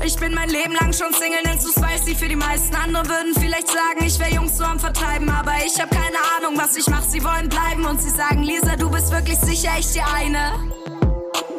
Ich 0.04 0.16
bin 0.16 0.34
mein 0.34 0.48
Leben 0.48 0.72
lang 0.74 0.92
schon 0.92 1.12
Single, 1.12 1.42
nennst 1.44 1.66
du's 1.66 1.76
weiß 1.80 2.04
nicht. 2.04 2.18
Für 2.18 2.28
die 2.28 2.36
meisten 2.36 2.74
anderen 2.74 3.08
würden 3.08 3.34
vielleicht 3.34 3.68
sagen, 3.68 4.04
ich 4.04 4.18
wär 4.18 4.32
Jungs 4.32 4.56
so 4.56 4.64
am 4.64 4.78
Vertreiben. 4.78 5.28
Aber 5.28 5.52
ich 5.66 5.78
hab 5.80 5.90
keine 5.90 6.18
Ahnung, 6.36 6.58
was 6.58 6.76
ich 6.76 6.86
mach, 6.86 7.02
sie 7.02 7.22
wollen 7.24 7.48
bleiben. 7.48 7.84
Und 7.84 8.00
sie 8.00 8.10
sagen, 8.10 8.42
Lisa, 8.42 8.76
du 8.76 8.90
bist 8.90 9.10
wirklich 9.10 9.38
sicher, 9.38 9.72
ich 9.78 9.92
die 9.92 10.00
eine. 10.00 10.52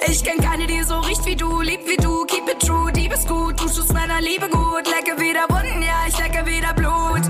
Ich 0.08 0.24
kenn 0.24 0.40
keine, 0.42 0.66
die 0.66 0.82
so 0.84 1.00
riecht 1.00 1.26
wie 1.26 1.36
du, 1.36 1.62
lieb 1.62 1.82
wie 1.86 1.98
du, 1.98 2.24
keep 2.26 2.48
it 2.48 2.66
true, 2.66 2.92
die 2.94 3.10
bist 3.10 3.28
gut, 3.28 3.60
du 3.60 3.68
schützt 3.68 3.94
meiner 3.94 4.22
Liebe 4.22 4.48
gut, 4.48 4.88
lecke 4.88 5.20
wieder 5.20 5.46
Wunden, 5.50 5.82
ja, 5.82 6.06
ich 6.08 6.18
lecke 6.18 6.46
wieder 6.46 6.74
Blut. 6.74 7.22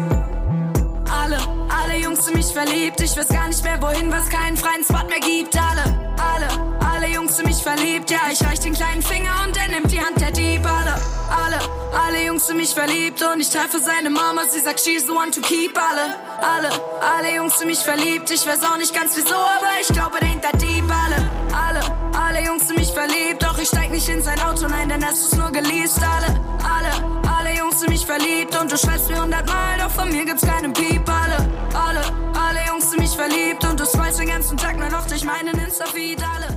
Alle 1.10 1.40
alle 1.70 1.98
Jungs 1.98 2.28
in 2.28 2.36
mich 2.36 2.48
verliebt, 2.48 3.02
ich 3.02 3.16
weiß 3.16 3.28
gar 3.28 3.48
nicht 3.48 3.64
mehr 3.64 3.82
wohin, 3.82 4.12
was 4.12 4.30
keinen 4.30 4.58
freien 4.58 4.84
Spot 4.84 5.08
mehr 5.08 5.20
gibt. 5.20 5.56
Alle, 5.56 5.84
alle, 6.18 6.48
alle 6.80 7.08
Jungs 7.14 7.38
in 7.40 7.46
mich 7.46 7.62
verliebt, 7.62 8.10
ja, 8.12 8.20
ich 8.32 8.44
reich 8.46 8.60
den 8.60 8.74
kleinen 8.74 9.02
Finger 9.02 9.32
und 9.46 9.58
er 9.58 9.68
nimmt 9.68 9.92
die 9.92 10.00
Hand 10.00 10.20
der 10.20 10.32
Dieb. 10.32 10.66
Alle, 10.66 10.96
alle, 11.30 11.60
alle 12.06 12.26
Jungs 12.26 12.50
in 12.50 12.58
mich 12.58 12.74
verliebt 12.74 13.22
und 13.22 13.42
ich 13.42 13.50
treffe 13.50 13.80
seine 13.80 14.10
Mama, 14.10 14.44
sie 14.50 14.60
sagt, 14.60 14.80
she's 14.80 15.06
the 15.06 15.12
one 15.12 15.32
to 15.32 15.42
keep. 15.42 15.78
Alle, 15.78 16.16
alle, 16.42 16.70
alle 17.02 17.36
Jungs 17.36 17.60
in 17.62 17.68
mich 17.68 17.80
verliebt, 17.80 18.30
ich 18.32 18.46
weiß 18.46 18.64
auch 18.64 18.78
nicht 18.78 18.94
ganz 18.94 19.16
wieso, 19.16 19.36
aber 19.36 19.72
ich 19.82 19.88
glaube, 19.88 20.20
der 20.20 20.30
hinter 20.30 20.58
Dieb. 20.58 20.86
Alle, 20.90 21.30
alle, 21.56 21.82
alle 22.18 22.46
Jungs 22.46 22.70
in 22.70 22.76
mich 22.76 22.92
verliebt, 22.92 23.44
doch 23.44 23.58
ich 23.58 23.68
steig 23.68 23.92
nicht 23.92 24.08
in 24.10 24.22
sein 24.22 24.40
Auto, 24.42 24.68
nein, 24.68 24.90
denn 24.90 25.04
es 25.04 25.22
ist 25.22 25.38
nur 25.38 25.52
geleast. 25.52 26.00
Alle, 26.02 26.40
alle, 26.64 26.92
alle 27.38 27.58
Jungs 27.58 27.82
in 27.84 27.90
mich 27.90 28.06
verliebt 28.06 28.60
und 28.60 28.72
du 28.72 28.78
schreibst 28.78 29.10
mir 29.10 29.22
hundertmal, 29.22 29.78
doch 29.80 29.92
von 29.92 30.10
mir 30.10 30.26
gibt's 30.26 30.46
keinen 30.46 30.74
Piep. 30.74 31.08
Alle, 31.08 31.57
alle, 31.74 32.02
alle 32.40 32.60
Jungs 32.68 32.94
in 32.94 33.02
mich 33.02 33.16
verliebt 33.16 33.64
und 33.66 33.80
du 33.80 33.86
scrollst 33.86 34.20
den 34.20 34.28
ganzen 34.28 34.58
Tag 34.58 34.78
nur 34.78 34.90
noch 34.90 35.06
durch 35.08 35.24
meinen 35.24 35.58
Insta-Feed. 35.58 36.22
Alle. 36.24 36.57